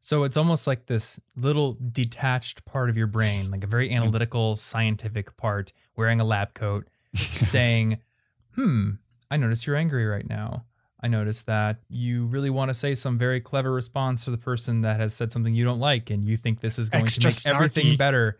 So 0.00 0.24
it's 0.24 0.36
almost 0.36 0.66
like 0.66 0.86
this 0.86 1.18
little 1.36 1.76
detached 1.92 2.64
part 2.64 2.90
of 2.90 2.96
your 2.96 3.08
brain, 3.08 3.50
like 3.50 3.64
a 3.64 3.66
very 3.66 3.92
analytical, 3.92 4.54
scientific 4.56 5.36
part, 5.36 5.72
wearing 5.96 6.20
a 6.20 6.24
lab 6.24 6.54
coat, 6.54 6.86
saying, 7.14 7.98
"Hmm, 8.54 8.90
I 9.30 9.36
notice 9.36 9.66
you're 9.66 9.76
angry 9.76 10.06
right 10.06 10.28
now. 10.28 10.64
I 11.00 11.08
notice 11.08 11.42
that 11.42 11.80
you 11.88 12.26
really 12.26 12.50
want 12.50 12.70
to 12.70 12.74
say 12.74 12.94
some 12.94 13.18
very 13.18 13.40
clever 13.40 13.72
response 13.72 14.24
to 14.24 14.30
the 14.30 14.38
person 14.38 14.80
that 14.82 14.98
has 14.98 15.12
said 15.14 15.32
something 15.32 15.54
you 15.54 15.64
don't 15.64 15.80
like, 15.80 16.10
and 16.10 16.24
you 16.24 16.36
think 16.36 16.60
this 16.60 16.78
is 16.78 16.88
going 16.88 17.04
Extra 17.04 17.30
to 17.32 17.48
make 17.48 17.54
everything 17.54 17.96
better. 17.96 18.38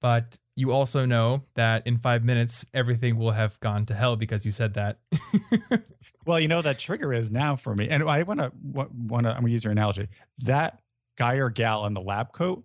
But 0.00 0.38
you 0.58 0.72
also 0.72 1.06
know 1.06 1.44
that 1.54 1.86
in 1.86 1.98
five 1.98 2.24
minutes, 2.24 2.66
everything 2.74 3.16
will 3.16 3.30
have 3.30 3.60
gone 3.60 3.86
to 3.86 3.94
hell 3.94 4.16
because 4.16 4.44
you 4.44 4.52
said 4.52 4.74
that. 4.74 4.98
Well, 6.26 6.38
you 6.38 6.48
know 6.48 6.60
that 6.60 6.78
trigger 6.78 7.14
is 7.14 7.30
now 7.30 7.56
for 7.56 7.74
me, 7.74 7.88
and 7.88 8.06
I 8.06 8.22
want 8.22 8.40
to 8.40 8.52
want 8.62 9.24
to. 9.24 9.30
I'm 9.30 9.40
going 9.40 9.46
to 9.46 9.50
use 9.50 9.64
your 9.64 9.72
analogy. 9.72 10.08
That 10.40 10.78
guy 11.16 11.36
or 11.36 11.48
gal 11.48 11.86
in 11.86 11.94
the 11.94 12.02
lab 12.02 12.32
coat 12.32 12.64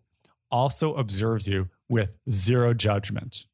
also 0.51 0.95
observes 0.95 1.47
you 1.47 1.69
with 1.88 2.17
zero 2.29 2.73
judgment. 2.73 3.45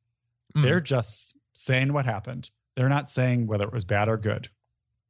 Mm. 0.58 0.64
They're 0.64 0.82
just 0.82 1.38
saying 1.54 1.94
what 1.94 2.06
happened. 2.06 2.50
They're 2.76 2.90
not 2.90 3.08
saying 3.08 3.46
whether 3.46 3.66
it 3.66 3.72
was 3.72 3.86
bad 3.86 4.10
or 4.10 4.18
good. 4.18 4.50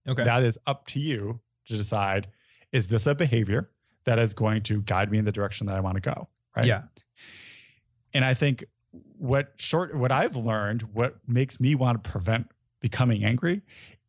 okay. 0.05 0.25
That 0.25 0.43
is 0.43 0.59
up 0.67 0.85
to 0.87 0.99
you 0.99 1.39
to 1.67 1.77
decide 1.77 2.27
is 2.73 2.87
this 2.87 3.07
a 3.07 3.15
behavior 3.15 3.69
that 4.03 4.19
is 4.19 4.33
going 4.33 4.63
to 4.63 4.81
guide 4.81 5.11
me 5.11 5.17
in 5.17 5.23
the 5.23 5.31
direction 5.31 5.67
that 5.67 5.77
I 5.77 5.79
want 5.79 5.95
to 5.95 6.01
go? 6.01 6.27
Right. 6.57 6.65
Yeah. 6.65 6.83
And 8.13 8.25
I 8.25 8.33
think 8.33 8.65
what 9.17 9.53
short 9.57 9.95
what 9.95 10.11
I've 10.11 10.35
learned, 10.35 10.83
what 10.93 11.17
makes 11.27 11.59
me 11.59 11.75
want 11.75 12.03
to 12.03 12.09
prevent 12.09 12.47
becoming 12.79 13.23
angry 13.23 13.61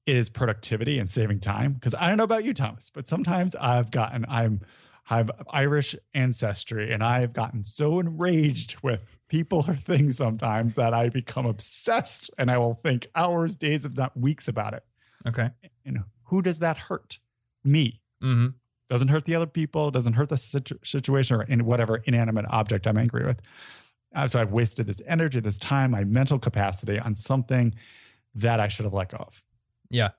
is 0.06 0.30
productivity 0.30 0.98
and 0.98 1.10
saving 1.10 1.40
time. 1.40 1.74
Because 1.74 1.94
I 1.94 2.08
don't 2.08 2.16
know 2.16 2.24
about 2.24 2.44
you, 2.44 2.54
Thomas, 2.54 2.90
but 2.90 3.08
sometimes 3.08 3.54
I've 3.56 3.90
gotten 3.90 4.24
I'm 4.28 4.60
I've 5.08 5.30
Irish 5.50 5.96
ancestry 6.14 6.92
and 6.92 7.02
I've 7.02 7.32
gotten 7.32 7.64
so 7.64 7.98
enraged 7.98 8.76
with 8.82 9.20
people 9.28 9.64
or 9.66 9.74
things 9.74 10.16
sometimes 10.16 10.76
that 10.76 10.94
I 10.94 11.08
become 11.08 11.46
obsessed 11.46 12.30
and 12.38 12.50
I 12.50 12.58
will 12.58 12.74
think 12.74 13.08
hours, 13.14 13.56
days, 13.56 13.84
if 13.84 13.96
not 13.96 14.16
weeks 14.16 14.46
about 14.46 14.74
it. 14.74 14.84
Okay. 15.26 15.50
And 15.84 16.04
who 16.24 16.42
does 16.42 16.60
that 16.60 16.78
hurt? 16.78 17.18
Me. 17.64 18.00
Mm-hmm. 18.22 18.48
Doesn't 18.88 19.08
hurt 19.08 19.24
the 19.24 19.34
other 19.34 19.46
people, 19.46 19.90
doesn't 19.90 20.14
hurt 20.14 20.28
the 20.28 20.36
situ- 20.36 20.78
situation 20.82 21.36
or 21.36 21.42
in 21.42 21.64
whatever 21.64 21.96
inanimate 22.04 22.46
object 22.48 22.86
I'm 22.86 22.96
angry 22.96 23.26
with. 23.26 23.40
Uh, 24.14 24.26
so 24.26 24.40
I've 24.40 24.52
wasted 24.52 24.86
this 24.86 25.00
energy, 25.06 25.40
this 25.40 25.58
time, 25.58 25.92
my 25.92 26.04
mental 26.04 26.38
capacity 26.38 26.98
on 26.98 27.14
something 27.14 27.74
that 28.34 28.58
I 28.60 28.68
should 28.68 28.84
have 28.84 28.92
let 28.94 29.10
go 29.10 29.18
of. 29.18 29.42
Yeah. 29.88 30.10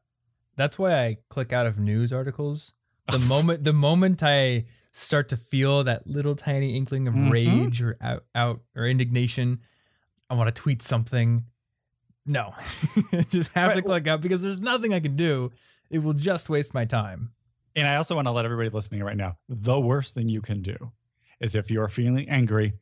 That's 0.55 0.77
why 0.79 1.03
I 1.05 1.17
click 1.29 1.51
out 1.53 1.65
of 1.65 1.79
news 1.79 2.13
articles. 2.13 2.73
The 3.11 3.19
moment 3.27 3.63
the 3.63 3.73
moment 3.73 4.21
I 4.23 4.65
start 4.91 5.29
to 5.29 5.37
feel 5.37 5.83
that 5.85 6.05
little 6.05 6.35
tiny 6.35 6.75
inkling 6.75 7.07
of 7.07 7.13
Mhm. 7.13 7.31
rage 7.31 7.81
or 7.81 7.97
out, 8.01 8.25
out 8.35 8.61
or 8.75 8.85
indignation, 8.87 9.59
I 10.29 10.35
want 10.35 10.53
to 10.53 10.61
tweet 10.61 10.81
something. 10.81 11.45
No. 12.25 12.53
just 13.29 13.51
have 13.53 13.73
to 13.75 13.81
click 13.81 14.07
out 14.07 14.21
because 14.21 14.41
there's 14.41 14.61
nothing 14.61 14.93
I 14.93 14.99
can 14.99 15.15
do. 15.15 15.51
It 15.89 15.99
will 15.99 16.13
just 16.13 16.49
waste 16.49 16.73
my 16.73 16.85
time. 16.85 17.31
And 17.75 17.87
I 17.87 17.95
also 17.95 18.15
want 18.15 18.27
to 18.27 18.31
let 18.31 18.43
everybody 18.45 18.69
listening 18.69 19.01
right 19.03 19.15
now 19.17 19.37
the 19.49 19.79
worst 19.79 20.13
thing 20.13 20.27
you 20.29 20.41
can 20.41 20.61
do 20.61 20.91
is 21.39 21.55
if 21.55 21.71
you 21.71 21.81
are 21.81 21.87
feeling 21.89 22.29
angry, 22.29 22.73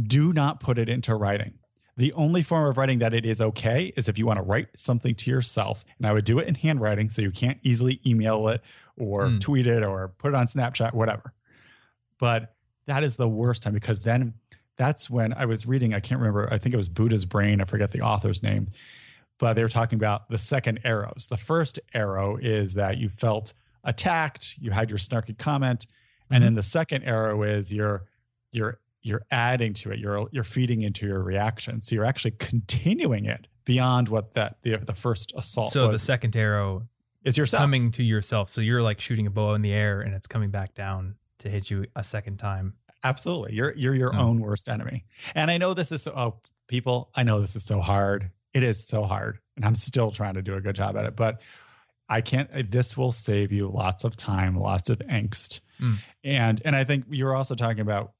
do 0.00 0.32
not 0.32 0.60
put 0.60 0.78
it 0.78 0.88
into 0.88 1.14
writing. 1.14 1.54
The 1.96 2.12
only 2.14 2.42
form 2.42 2.66
of 2.68 2.78
writing 2.78 3.00
that 3.00 3.12
it 3.12 3.26
is 3.26 3.40
okay 3.42 3.92
is 3.96 4.08
if 4.08 4.16
you 4.18 4.26
want 4.26 4.38
to 4.38 4.42
write 4.42 4.68
something 4.74 5.14
to 5.16 5.30
yourself. 5.30 5.84
And 5.98 6.06
I 6.06 6.12
would 6.12 6.24
do 6.24 6.38
it 6.38 6.48
in 6.48 6.54
handwriting 6.54 7.10
so 7.10 7.20
you 7.20 7.30
can't 7.30 7.58
easily 7.62 8.00
email 8.06 8.48
it 8.48 8.62
or 8.96 9.28
Hmm. 9.28 9.38
tweet 9.38 9.66
it 9.66 9.82
or 9.82 10.08
put 10.08 10.28
it 10.28 10.34
on 10.34 10.46
Snapchat, 10.46 10.94
whatever. 10.94 11.34
But 12.18 12.54
that 12.86 13.04
is 13.04 13.16
the 13.16 13.28
worst 13.28 13.62
time 13.62 13.74
because 13.74 14.00
then 14.00 14.34
that's 14.76 15.10
when 15.10 15.34
I 15.34 15.44
was 15.44 15.66
reading, 15.66 15.92
I 15.92 16.00
can't 16.00 16.20
remember, 16.20 16.48
I 16.50 16.56
think 16.58 16.72
it 16.72 16.78
was 16.78 16.88
Buddha's 16.88 17.26
Brain, 17.26 17.60
I 17.60 17.64
forget 17.64 17.90
the 17.90 18.00
author's 18.00 18.42
name, 18.42 18.68
but 19.38 19.52
they 19.54 19.62
were 19.62 19.68
talking 19.68 19.98
about 19.98 20.30
the 20.30 20.38
second 20.38 20.80
arrows. 20.84 21.26
The 21.28 21.36
first 21.36 21.78
arrow 21.92 22.36
is 22.38 22.74
that 22.74 22.96
you 22.96 23.08
felt 23.10 23.52
attacked, 23.84 24.56
you 24.58 24.70
had 24.70 24.88
your 24.88 24.98
snarky 24.98 25.36
comment, 25.36 25.86
and 26.30 26.42
then 26.42 26.54
the 26.54 26.62
second 26.62 27.02
arrow 27.04 27.42
is 27.42 27.70
you're 27.72 28.04
you're 28.52 28.78
you're 29.02 29.22
adding 29.30 29.72
to 29.74 29.90
it, 29.92 29.98
you're 29.98 30.28
you're 30.32 30.44
feeding 30.44 30.82
into 30.82 31.06
your 31.06 31.22
reaction. 31.22 31.80
So 31.80 31.94
you're 31.94 32.04
actually 32.04 32.32
continuing 32.32 33.24
it 33.26 33.46
beyond 33.64 34.08
what 34.08 34.34
that 34.34 34.56
the 34.62 34.76
the 34.78 34.94
first 34.94 35.32
assault 35.36 35.72
so 35.72 35.90
the 35.90 35.98
second 35.98 36.36
arrow 36.36 36.88
is 37.24 37.36
yourself. 37.38 37.60
coming 37.60 37.92
to 37.92 38.02
yourself. 38.02 38.50
So 38.50 38.60
you're 38.60 38.82
like 38.82 39.00
shooting 39.00 39.26
a 39.26 39.30
bow 39.30 39.54
in 39.54 39.62
the 39.62 39.72
air 39.72 40.00
and 40.00 40.14
it's 40.14 40.26
coming 40.26 40.50
back 40.50 40.74
down 40.74 41.14
to 41.38 41.48
hit 41.48 41.70
you 41.70 41.86
a 41.96 42.02
second 42.04 42.38
time. 42.38 42.74
Absolutely. 43.04 43.54
You're 43.54 43.74
you're 43.76 43.94
your 43.94 44.14
Oh. 44.14 44.20
own 44.20 44.40
worst 44.40 44.68
enemy. 44.68 45.04
And 45.34 45.50
I 45.50 45.58
know 45.58 45.74
this 45.74 45.92
is 45.92 46.02
so 46.02 46.12
oh, 46.16 46.40
people, 46.68 47.10
I 47.14 47.22
know 47.24 47.40
this 47.40 47.56
is 47.56 47.64
so 47.64 47.80
hard. 47.80 48.30
It 48.54 48.62
is 48.62 48.84
so 48.86 49.04
hard. 49.04 49.38
And 49.56 49.64
I'm 49.64 49.74
still 49.74 50.10
trying 50.10 50.34
to 50.34 50.42
do 50.42 50.54
a 50.54 50.60
good 50.60 50.76
job 50.76 50.96
at 50.96 51.04
it, 51.04 51.16
but 51.16 51.40
I 52.08 52.20
can't 52.20 52.50
uh, 52.54 52.62
this 52.68 52.96
will 52.96 53.12
save 53.12 53.52
you 53.52 53.68
lots 53.68 54.04
of 54.04 54.16
time, 54.16 54.58
lots 54.58 54.90
of 54.90 54.98
angst. 55.00 55.60
Mm. 55.80 55.98
And 56.24 56.62
and 56.64 56.76
I 56.76 56.84
think 56.84 57.06
you're 57.10 57.34
also 57.34 57.54
talking 57.54 57.80
about 57.80 58.12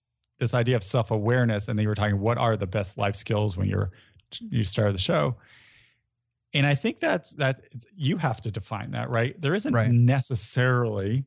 this 0.42 0.54
idea 0.54 0.74
of 0.76 0.82
self-awareness 0.82 1.68
and 1.68 1.78
then 1.78 1.82
you 1.84 1.88
were 1.88 1.94
talking 1.94 2.18
what 2.20 2.36
are 2.36 2.56
the 2.56 2.66
best 2.66 2.98
life 2.98 3.14
skills 3.14 3.56
when 3.56 3.68
you're 3.68 3.90
you 4.50 4.64
started 4.64 4.94
the 4.94 4.98
show. 4.98 5.36
And 6.54 6.66
I 6.66 6.74
think 6.74 7.00
that's 7.00 7.30
that 7.34 7.62
it's, 7.70 7.86
you 7.94 8.16
have 8.18 8.40
to 8.42 8.50
define 8.50 8.90
that, 8.90 9.08
right? 9.08 9.40
There 9.40 9.54
isn't 9.54 9.72
Right. 9.72 9.90
necessarily 9.90 11.24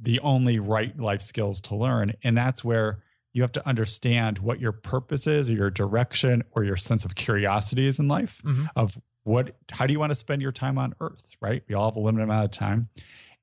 the 0.00 0.20
only 0.20 0.58
right 0.58 0.98
life 0.98 1.20
skills 1.22 1.60
to 1.62 1.76
learn. 1.76 2.12
And 2.22 2.36
that's 2.36 2.64
where 2.64 3.02
you 3.32 3.42
have 3.42 3.52
to 3.52 3.68
understand 3.68 4.38
what 4.38 4.58
your 4.60 4.72
purpose 4.72 5.26
is 5.26 5.50
or 5.50 5.52
your 5.52 5.70
direction 5.70 6.42
or 6.52 6.64
your 6.64 6.76
sense 6.76 7.04
of 7.04 7.14
curiosity 7.14 7.86
is 7.86 7.98
in 7.98 8.08
life 8.08 8.40
Mhm. 8.44 8.68
of 8.74 8.98
what 9.24 9.56
how 9.70 9.86
do 9.86 9.92
you 9.92 9.98
want 10.00 10.10
to 10.10 10.14
spend 10.14 10.40
your 10.40 10.52
time 10.52 10.78
on 10.78 10.94
earth, 11.00 11.32
right? 11.40 11.62
We 11.68 11.74
all 11.74 11.90
have 11.90 11.96
a 11.96 12.00
limited 12.00 12.24
amount 12.24 12.44
of 12.46 12.50
time. 12.52 12.88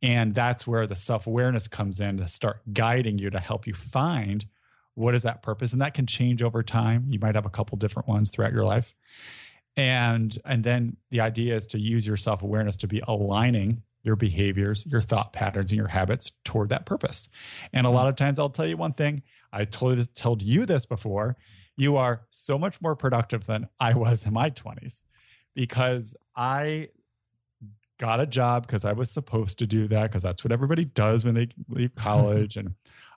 And 0.01 0.33
that's 0.33 0.65
where 0.65 0.87
the 0.87 0.95
self-awareness 0.95 1.67
comes 1.67 1.99
in 1.99 2.17
to 2.17 2.27
start 2.27 2.61
guiding 2.73 3.17
you 3.19 3.29
to 3.29 3.39
help 3.39 3.67
you 3.67 3.73
find 3.73 4.45
what 4.95 5.13
is 5.13 5.23
that 5.23 5.41
purpose 5.41 5.73
and 5.73 5.81
that 5.81 5.93
can 5.93 6.07
change 6.07 6.41
over 6.41 6.63
time. 6.63 7.05
You 7.09 7.19
might 7.19 7.35
have 7.35 7.45
a 7.45 7.49
couple 7.49 7.77
different 7.77 8.07
ones 8.07 8.29
throughout 8.31 8.53
your 8.53 8.65
life. 8.65 8.93
And 9.77 10.37
and 10.45 10.63
then 10.63 10.97
the 11.11 11.19
idea 11.19 11.55
is 11.55 11.67
to 11.67 11.79
use 11.79 12.07
your 12.07 12.17
self-awareness 12.17 12.77
to 12.77 12.87
be 12.87 13.01
aligning 13.07 13.83
your 14.03 14.15
behaviors, 14.15 14.85
your 14.85 15.01
thought 15.01 15.33
patterns, 15.33 15.71
and 15.71 15.77
your 15.77 15.87
habits 15.87 16.31
toward 16.45 16.69
that 16.69 16.85
purpose. 16.85 17.29
And 17.73 17.85
a 17.85 17.89
lot 17.89 18.07
of 18.07 18.15
times 18.15 18.39
I'll 18.39 18.49
tell 18.49 18.67
you 18.67 18.77
one 18.77 18.93
thing, 18.93 19.23
I 19.51 19.65
told 19.65 20.15
told 20.15 20.41
you 20.41 20.65
this 20.65 20.85
before, 20.85 21.35
you 21.75 21.97
are 21.97 22.21
so 22.29 22.57
much 22.57 22.81
more 22.81 22.95
productive 22.95 23.45
than 23.45 23.67
I 23.79 23.93
was 23.93 24.25
in 24.25 24.33
my 24.33 24.49
20s 24.49 25.03
because 25.55 26.15
I 26.35 26.89
got 27.97 28.19
a 28.19 28.25
job 28.25 28.67
because 28.67 28.85
I 28.85 28.93
was 28.93 29.09
supposed 29.09 29.59
to 29.59 29.67
do 29.67 29.87
that 29.87 30.03
because 30.03 30.23
that's 30.23 30.43
what 30.43 30.51
everybody 30.51 30.85
does 30.85 31.25
when 31.25 31.33
they 31.33 31.47
leave 31.69 31.95
college 31.95 32.57
and 32.57 32.75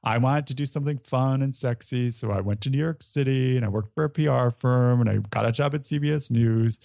I 0.09 0.17
wanted 0.17 0.47
to 0.47 0.55
do 0.55 0.65
something 0.65 0.97
fun 0.97 1.43
and 1.43 1.55
sexy. 1.55 2.09
So 2.09 2.31
I 2.31 2.41
went 2.41 2.63
to 2.63 2.71
New 2.71 2.79
York 2.79 3.03
City 3.03 3.57
and 3.57 3.65
I 3.65 3.69
worked 3.69 3.93
for 3.93 4.05
a 4.05 4.09
PR 4.09 4.49
firm 4.49 5.03
and 5.03 5.11
I 5.11 5.19
got 5.29 5.45
a 5.45 5.53
job 5.53 5.75
at 5.75 5.83
CBS 5.83 6.31
News. 6.31 6.81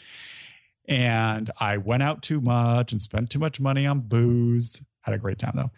And 0.89 1.49
I 1.57 1.77
went 1.77 2.03
out 2.03 2.21
too 2.21 2.41
much 2.41 2.91
and 2.91 3.01
spent 3.01 3.29
too 3.29 3.39
much 3.39 3.61
money 3.61 3.87
on 3.87 4.01
booze. 4.01 4.81
Had 5.03 5.13
a 5.13 5.17
great 5.17 5.39
time 5.39 5.53
though. 5.55 5.71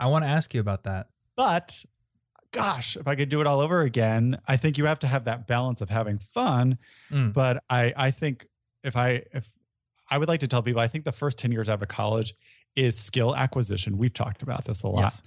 I 0.00 0.08
want 0.08 0.24
to 0.24 0.28
ask 0.28 0.52
you 0.54 0.60
about 0.60 0.82
that. 0.82 1.06
But 1.36 1.84
gosh, 2.50 2.96
if 2.96 3.06
I 3.06 3.14
could 3.14 3.28
do 3.28 3.40
it 3.40 3.46
all 3.46 3.60
over 3.60 3.82
again, 3.82 4.40
I 4.48 4.56
think 4.56 4.76
you 4.76 4.86
have 4.86 4.98
to 5.00 5.06
have 5.06 5.26
that 5.26 5.46
balance 5.46 5.82
of 5.82 5.88
having 5.88 6.18
fun. 6.18 6.78
Mm. 7.12 7.32
But 7.32 7.62
I, 7.70 7.94
I 7.96 8.10
think 8.10 8.48
if 8.82 8.96
I, 8.96 9.22
if 9.32 9.48
I 10.10 10.18
would 10.18 10.26
like 10.26 10.40
to 10.40 10.48
tell 10.48 10.64
people, 10.64 10.80
I 10.80 10.88
think 10.88 11.04
the 11.04 11.12
first 11.12 11.38
10 11.38 11.52
years 11.52 11.68
out 11.68 11.80
of 11.80 11.88
college 11.88 12.34
is 12.74 12.98
skill 12.98 13.36
acquisition. 13.36 13.98
We've 13.98 14.12
talked 14.12 14.42
about 14.42 14.64
this 14.64 14.82
a 14.82 14.88
lot, 14.88 15.02
Yes. 15.02 15.22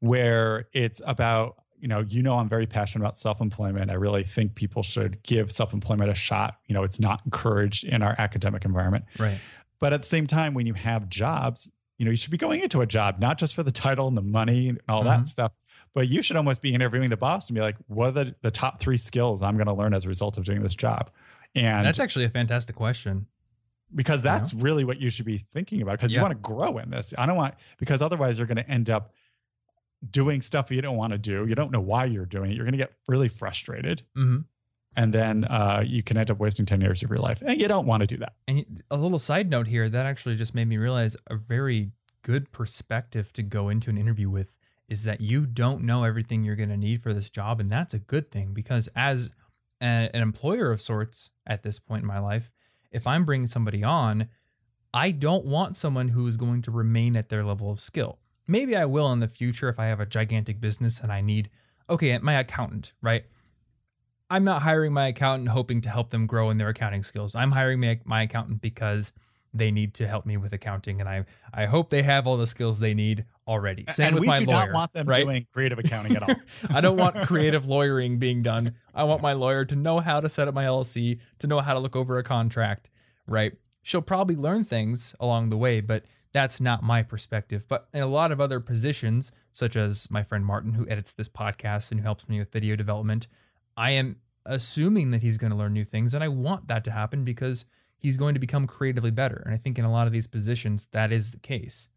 Where 0.00 0.68
it's 0.72 1.00
about, 1.06 1.56
you 1.78 1.88
know, 1.88 2.00
you 2.00 2.22
know, 2.22 2.36
I'm 2.38 2.48
very 2.48 2.66
passionate 2.66 3.04
about 3.04 3.16
self 3.16 3.40
employment. 3.40 3.90
I 3.90 3.94
really 3.94 4.22
think 4.24 4.54
people 4.54 4.82
should 4.82 5.22
give 5.22 5.50
self 5.52 5.72
employment 5.72 6.10
a 6.10 6.14
shot. 6.14 6.56
You 6.66 6.74
know, 6.74 6.82
it's 6.82 7.00
not 7.00 7.22
encouraged 7.24 7.84
in 7.84 8.02
our 8.02 8.14
academic 8.18 8.64
environment. 8.64 9.04
Right. 9.18 9.38
But 9.78 9.92
at 9.92 10.02
the 10.02 10.08
same 10.08 10.26
time, 10.26 10.54
when 10.54 10.66
you 10.66 10.74
have 10.74 11.08
jobs, 11.08 11.70
you 11.98 12.04
know, 12.04 12.10
you 12.10 12.16
should 12.16 12.30
be 12.30 12.38
going 12.38 12.60
into 12.62 12.80
a 12.80 12.86
job, 12.86 13.18
not 13.18 13.38
just 13.38 13.54
for 13.54 13.62
the 13.62 13.70
title 13.70 14.08
and 14.08 14.16
the 14.16 14.22
money 14.22 14.68
and 14.70 14.80
all 14.88 15.02
Mhm. 15.02 15.04
that 15.18 15.28
stuff, 15.28 15.52
but 15.94 16.08
you 16.08 16.22
should 16.22 16.36
almost 16.36 16.60
be 16.62 16.72
interviewing 16.74 17.10
the 17.10 17.16
boss 17.16 17.48
and 17.48 17.54
be 17.54 17.60
like, 17.60 17.76
what 17.86 18.08
are 18.08 18.12
the, 18.12 18.34
the 18.42 18.50
top 18.50 18.80
three 18.80 18.96
skills 18.98 19.42
I'm 19.42 19.56
going 19.56 19.68
to 19.68 19.74
learn 19.74 19.92
as 19.94 20.04
a 20.04 20.08
result 20.08 20.36
of 20.38 20.44
doing 20.44 20.62
this 20.62 20.74
job? 20.74 21.10
And 21.54 21.86
That's 21.86 22.00
actually 22.00 22.24
a 22.26 22.30
fantastic 22.30 22.76
question. 22.76 23.26
because 23.94 24.20
that's 24.20 24.52
really 24.52 24.84
what 24.84 24.98
you 25.00 25.08
should 25.10 25.24
be 25.26 25.38
thinking 25.38 25.80
about 25.80 25.92
because 25.92 26.12
Yeah. 26.12 26.18
you 26.18 26.22
want 26.22 26.32
to 26.32 26.40
grow 26.40 26.76
in 26.78 26.90
this. 26.90 27.14
I 27.16 27.24
don't 27.24 27.36
want, 27.36 27.54
because 27.78 28.02
otherwise 28.02 28.36
you're 28.38 28.46
going 28.46 28.56
to 28.56 28.68
end 28.68 28.90
up 28.90 29.12
doing 30.10 30.42
stuff 30.42 30.70
you 30.70 30.80
don't 30.82 30.96
want 30.96 31.12
to 31.12 31.18
do. 31.18 31.46
You 31.46 31.54
don't 31.54 31.70
know 31.72 31.80
why 31.80 32.04
you're 32.06 32.26
doing 32.26 32.50
it. 32.50 32.54
You're 32.54 32.64
going 32.64 32.72
to 32.72 32.78
get 32.78 32.92
really 33.08 33.28
frustrated. 33.28 34.02
hmm 34.14 34.38
And 34.96 35.12
then 35.12 35.44
uh, 35.44 35.82
you 35.86 36.02
can 36.02 36.16
end 36.16 36.30
up 36.30 36.38
wasting 36.38 36.66
10 36.66 36.80
years 36.80 37.02
of 37.02 37.10
your 37.10 37.18
life. 37.18 37.42
And 37.44 37.60
you 37.60 37.68
don't 37.68 37.86
want 37.86 38.00
to 38.02 38.06
do 38.06 38.16
that. 38.18 38.34
And 38.48 38.82
a 38.90 38.96
little 38.96 39.18
side 39.18 39.50
note 39.50 39.66
here 39.66 39.88
that 39.88 40.06
actually 40.06 40.36
just 40.36 40.54
made 40.54 40.68
me 40.68 40.76
realize 40.78 41.16
a 41.28 41.36
very 41.36 41.90
good 42.22 42.50
perspective 42.52 43.32
to 43.34 43.42
go 43.42 43.68
into 43.68 43.90
an 43.90 43.98
interview 43.98 44.28
with 44.30 44.56
is 44.88 45.04
that 45.04 45.20
you 45.20 45.46
don't 45.46 45.82
know 45.82 46.04
everything 46.04 46.42
you're 46.44 46.56
going 46.56 46.68
to 46.68 46.76
need 46.76 47.02
for 47.02 47.12
this 47.12 47.28
job. 47.30 47.60
And 47.60 47.68
that's 47.70 47.94
a 47.94 47.98
good 47.98 48.30
thing 48.30 48.52
because, 48.54 48.88
as 48.94 49.30
a- 49.80 49.84
an 50.14 50.22
employer 50.22 50.70
of 50.70 50.80
sorts 50.80 51.30
at 51.46 51.62
this 51.62 51.78
point 51.78 52.02
in 52.02 52.06
my 52.06 52.18
life, 52.20 52.52
if 52.92 53.06
I'm 53.06 53.24
bringing 53.24 53.48
somebody 53.48 53.82
on, 53.84 54.28
I 54.94 55.10
don't 55.10 55.44
want 55.44 55.76
someone 55.76 56.08
who 56.08 56.26
is 56.26 56.36
going 56.36 56.62
to 56.62 56.70
remain 56.70 57.16
at 57.16 57.28
their 57.28 57.44
level 57.44 57.70
of 57.70 57.80
skill. 57.80 58.18
Maybe 58.48 58.76
I 58.76 58.84
will 58.84 59.12
in 59.12 59.20
the 59.20 59.28
future 59.28 59.68
if 59.68 59.78
I 59.78 59.86
have 59.86 60.00
a 60.00 60.06
gigantic 60.06 60.60
business 60.60 61.00
and 61.00 61.12
I 61.12 61.20
need, 61.20 61.50
okay, 61.90 62.16
my 62.18 62.34
accountant, 62.34 62.92
right? 63.02 63.24
I'm 64.28 64.44
not 64.44 64.62
hiring 64.62 64.92
my 64.92 65.08
accountant 65.08 65.50
hoping 65.50 65.80
to 65.82 65.88
help 65.88 66.10
them 66.10 66.26
grow 66.26 66.50
in 66.50 66.58
their 66.58 66.68
accounting 66.68 67.02
skills. 67.02 67.34
I'm 67.34 67.52
hiring 67.52 67.80
my, 67.80 68.00
my 68.04 68.22
accountant 68.22 68.60
because 68.60 69.12
they 69.56 69.70
need 69.70 69.94
to 69.94 70.06
help 70.06 70.26
me 70.26 70.36
with 70.36 70.52
accounting, 70.52 71.00
and 71.00 71.08
I 71.08 71.24
I 71.52 71.66
hope 71.66 71.88
they 71.88 72.02
have 72.02 72.26
all 72.26 72.36
the 72.36 72.46
skills 72.46 72.78
they 72.78 72.94
need 72.94 73.24
already. 73.46 73.84
Same 73.88 74.08
and 74.08 74.14
with 74.16 74.20
we 74.22 74.26
my 74.26 74.38
do 74.38 74.46
lawyer. 74.46 74.66
not 74.66 74.72
want 74.72 74.92
them 74.92 75.06
right? 75.06 75.24
doing 75.24 75.46
creative 75.52 75.78
accounting 75.78 76.16
at 76.16 76.22
all. 76.22 76.34
I 76.70 76.80
don't 76.80 76.96
want 76.96 77.26
creative 77.26 77.66
lawyering 77.66 78.18
being 78.18 78.42
done. 78.42 78.74
I 78.94 79.04
want 79.04 79.22
my 79.22 79.32
lawyer 79.32 79.64
to 79.64 79.76
know 79.76 80.00
how 80.00 80.20
to 80.20 80.28
set 80.28 80.48
up 80.48 80.54
my 80.54 80.64
LLC, 80.64 81.20
to 81.38 81.46
know 81.46 81.60
how 81.60 81.74
to 81.74 81.80
look 81.80 81.96
over 81.96 82.18
a 82.18 82.22
contract, 82.22 82.90
right? 83.26 83.52
She'll 83.82 84.02
probably 84.02 84.36
learn 84.36 84.64
things 84.64 85.14
along 85.20 85.48
the 85.48 85.56
way, 85.56 85.80
but 85.80 86.04
that's 86.36 86.60
not 86.60 86.82
my 86.82 87.02
perspective. 87.02 87.64
But 87.66 87.88
in 87.94 88.02
a 88.02 88.06
lot 88.06 88.30
of 88.30 88.42
other 88.42 88.60
positions, 88.60 89.32
such 89.54 89.74
as 89.74 90.10
my 90.10 90.22
friend 90.22 90.44
Martin, 90.44 90.74
who 90.74 90.86
edits 90.86 91.12
this 91.12 91.30
podcast 91.30 91.90
and 91.90 92.00
who 92.00 92.04
helps 92.04 92.28
me 92.28 92.38
with 92.38 92.52
video 92.52 92.76
development, 92.76 93.26
I 93.74 93.92
am 93.92 94.16
assuming 94.44 95.12
that 95.12 95.22
he's 95.22 95.38
going 95.38 95.50
to 95.50 95.56
learn 95.56 95.72
new 95.72 95.84
things. 95.86 96.12
And 96.12 96.22
I 96.22 96.28
want 96.28 96.68
that 96.68 96.84
to 96.84 96.90
happen 96.90 97.24
because 97.24 97.64
he's 97.96 98.18
going 98.18 98.34
to 98.34 98.40
become 98.40 98.66
creatively 98.66 99.10
better. 99.10 99.42
And 99.46 99.54
I 99.54 99.56
think 99.56 99.78
in 99.78 99.86
a 99.86 99.90
lot 99.90 100.06
of 100.06 100.12
these 100.12 100.26
positions, 100.26 100.88
that 100.92 101.10
is 101.10 101.30
the 101.30 101.38
case. 101.38 101.88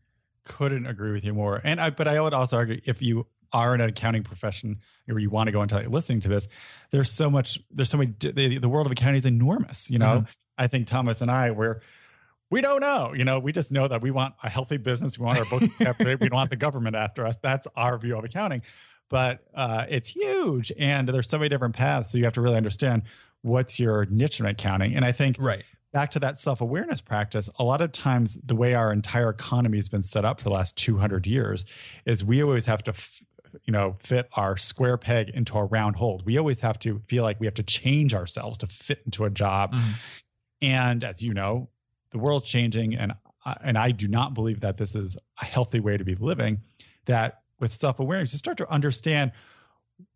Couldn't 0.46 0.86
agree 0.86 1.12
with 1.12 1.26
you 1.26 1.34
more. 1.34 1.60
And 1.66 1.82
I, 1.82 1.90
but 1.90 2.08
I 2.08 2.22
would 2.22 2.34
also 2.34 2.56
argue 2.56 2.80
if 2.86 3.02
you 3.02 3.28
are 3.52 3.76
in 3.76 3.82
an 3.82 3.90
accounting 3.90 4.24
profession 4.24 4.80
or 5.10 5.20
you 5.20 5.30
want 5.30 5.48
to 5.48 5.52
go 5.52 5.62
into 5.62 5.78
listening 5.90 6.22
to 6.22 6.30
this, 6.30 6.48
there's 6.92 7.12
so 7.12 7.30
much, 7.30 7.60
there's 7.72 7.90
so 7.90 7.98
many, 7.98 8.14
the, 8.20 8.58
the 8.58 8.70
world 8.70 8.86
of 8.88 8.92
accounting 8.94 9.18
is 9.18 9.26
enormous. 9.26 9.90
You 9.90 10.00
know, 10.00 10.22
Mhm. 10.22 10.28
I 10.58 10.68
think 10.68 10.88
Thomas 10.88 11.22
and 11.22 11.30
I, 11.30 11.52
we're, 11.52 11.82
we 12.52 12.62
don't 12.62 12.82
know. 12.82 13.14
You 13.14 13.26
know, 13.26 13.40
we 13.40 13.52
just 13.52 13.72
know 13.72 13.88
that 13.88 14.02
we 14.02 14.12
want 14.12 14.34
a 14.44 14.50
healthy 14.50 14.78
business. 14.78 15.20
We 15.20 15.26
want 15.26 15.38
our 15.40 15.46
books 15.46 15.68
kept. 15.78 16.00
We 16.00 16.16
don't 16.16 16.34
want 16.34 16.50
the 16.50 16.56
government 16.68 16.96
after 16.96 17.26
us. 17.26 17.38
That's 17.42 17.68
our 17.76 17.98
view 17.98 18.18
of 18.18 18.24
accounting. 18.24 18.62
But 19.10 19.40
uh, 19.56 19.86
it's 19.90 20.10
huge, 20.10 20.72
and 20.78 21.08
there's 21.10 21.28
so 21.30 21.38
many 21.40 21.50
different 21.50 21.76
paths. 21.76 22.12
So 22.12 22.18
you 22.20 22.24
have 22.26 22.34
to 22.34 22.42
really 22.42 22.58
understand 22.58 23.04
what's 23.42 23.80
your 23.80 24.06
niche 24.06 24.40
in 24.40 24.46
accounting. 24.46 24.96
And 24.96 25.04
I 25.04 25.12
think 25.12 25.38
Right. 25.40 25.64
back 25.94 26.12
to 26.12 26.20
that 26.20 26.38
self 26.38 26.62
awareness 26.62 27.02
practice, 27.02 27.50
a 27.58 27.64
lot 27.64 27.82
of 27.82 27.92
times 27.92 28.38
the 28.44 28.56
way 28.56 28.76
our 28.76 28.92
entire 28.94 29.30
economy 29.30 29.78
has 29.78 29.90
been 29.90 30.04
set 30.04 30.26
up 30.26 30.40
for 30.40 30.44
the 30.50 30.56
last 30.56 30.76
200 30.76 31.26
years 31.26 31.66
is 32.06 32.24
we 32.24 32.44
always 32.44 32.68
have 32.68 32.84
to, 32.84 32.92
f- 32.92 33.22
you 33.64 33.72
know, 33.72 33.96
fit 34.00 34.30
our 34.34 34.58
square 34.58 34.98
peg 34.98 35.30
into 35.30 35.58
a 35.58 35.64
round 35.66 35.96
hole. 35.96 36.22
We 36.24 36.38
always 36.38 36.60
have 36.60 36.78
to 36.80 37.00
feel 37.08 37.24
like 37.24 37.40
we 37.40 37.48
have 37.48 37.56
to 37.56 37.64
change 37.64 38.14
ourselves 38.14 38.60
to 38.60 38.68
fit 38.68 39.02
into 39.06 39.26
a 39.26 39.32
job. 39.32 39.74
Mhm. 39.74 39.94
And 40.62 41.04
as 41.04 41.24
you 41.24 41.34
know, 41.34 41.70
the 42.12 42.20
world's 42.20 42.48
changing, 42.50 42.96
and 42.96 43.14
I- 43.46 43.58
and 43.64 43.78
I 43.78 43.92
do 43.92 44.08
not 44.08 44.34
believe 44.34 44.60
that 44.62 44.78
this 44.78 44.96
is 44.96 45.18
a 45.42 45.46
healthy 45.46 45.80
way 45.80 45.98
to 45.98 46.04
be 46.04 46.16
living. 46.16 46.62
That 47.06 47.42
with 47.60 47.72
self 47.74 48.00
awareness, 48.00 48.34
you 48.34 48.38
start 48.38 48.58
to 48.58 48.70
understand 48.72 49.32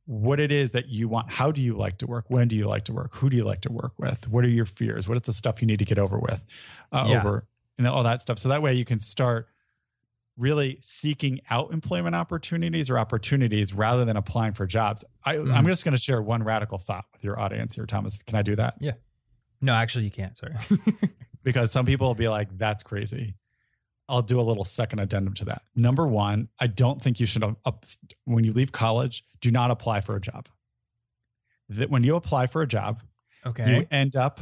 what 0.06 0.40
it 0.40 0.52
is 0.52 0.74
that 0.74 0.90
you 0.90 1.08
want. 1.08 1.32
How 1.32 1.52
do 1.52 1.62
you 1.62 1.76
like 1.76 1.98
to 2.00 2.08
work? 2.08 2.26
When 2.30 2.48
do 2.48 2.56
you 2.58 2.68
like 2.68 2.84
to 2.86 2.94
work? 2.94 3.14
Who 3.16 3.30
do 3.30 3.38
you 3.38 3.46
like 3.46 3.62
to 3.62 3.72
work 3.72 3.94
with? 3.98 4.28
What 4.28 4.44
are 4.44 4.50
your 4.50 4.66
fears? 4.66 5.08
What 5.08 5.16
is 5.16 5.22
the 5.24 5.34
stuff 5.34 5.62
you 5.62 5.68
need 5.68 5.80
to 5.80 5.86
get 5.86 5.98
over 5.98 6.20
with? 6.20 6.44
Uh, 6.92 7.06
Yeah. 7.10 7.20
Over 7.20 7.48
and 7.78 7.88
all 7.88 8.04
that 8.04 8.22
stuff. 8.22 8.38
So 8.38 8.50
that 8.50 8.62
way 8.62 8.74
you 8.74 8.86
can 8.86 9.00
start 9.00 9.48
really 10.38 10.78
seeking 10.82 11.40
out 11.50 11.72
employment 11.72 12.16
opportunities 12.16 12.90
or 12.90 12.98
opportunities 13.00 13.74
rather 13.74 14.04
than 14.04 14.18
applying 14.18 14.54
for 14.54 14.66
jobs. 14.66 15.06
I, 15.24 15.36
I'm 15.38 15.46
Mhm. 15.48 15.66
just 15.68 15.86
going 15.86 15.94
to 15.96 16.02
share 16.02 16.22
one 16.22 16.44
radical 16.44 16.78
thought 16.80 17.06
with 17.14 17.24
your 17.24 17.40
audience 17.40 17.76
here, 17.76 17.86
Thomas. 17.86 18.22
Can 18.24 18.36
I 18.38 18.42
do 18.42 18.56
that? 18.58 18.76
Yeah 18.80 18.94
no, 19.62 19.74
actually, 19.74 20.04
you 20.04 20.12
can't. 20.12 20.36
Sorry. 20.36 20.54
because 21.44 21.72
some 21.72 21.86
people 21.86 22.08
will 22.08 22.16
be 22.16 22.28
like, 22.28 22.58
that's 22.58 22.84
crazy. 22.84 23.36
I'll 24.10 24.22
do 24.22 24.40
a 24.40 24.42
little 24.42 24.66
second 24.66 25.00
addendum 25.00 25.34
to 25.36 25.46
that. 25.46 25.62
Number 25.76 26.06
one, 26.08 26.50
I 26.60 26.68
don't 26.68 27.02
think 27.02 27.20
you 27.20 27.26
should, 27.26 27.44
up, 27.44 27.86
when 28.26 28.44
you 28.44 28.52
leave 28.52 28.72
college, 28.72 29.24
do 29.40 29.50
not 29.50 29.72
apply 29.72 30.02
for 30.02 30.16
a 30.16 30.22
job. 30.22 30.50
That 31.70 31.90
when 31.90 32.04
you 32.04 32.16
apply 32.16 32.48
for 32.48 32.62
a 32.62 32.68
job, 32.68 33.02
okay. 33.46 33.78
you 33.78 33.88
end 33.92 34.16
up 34.16 34.42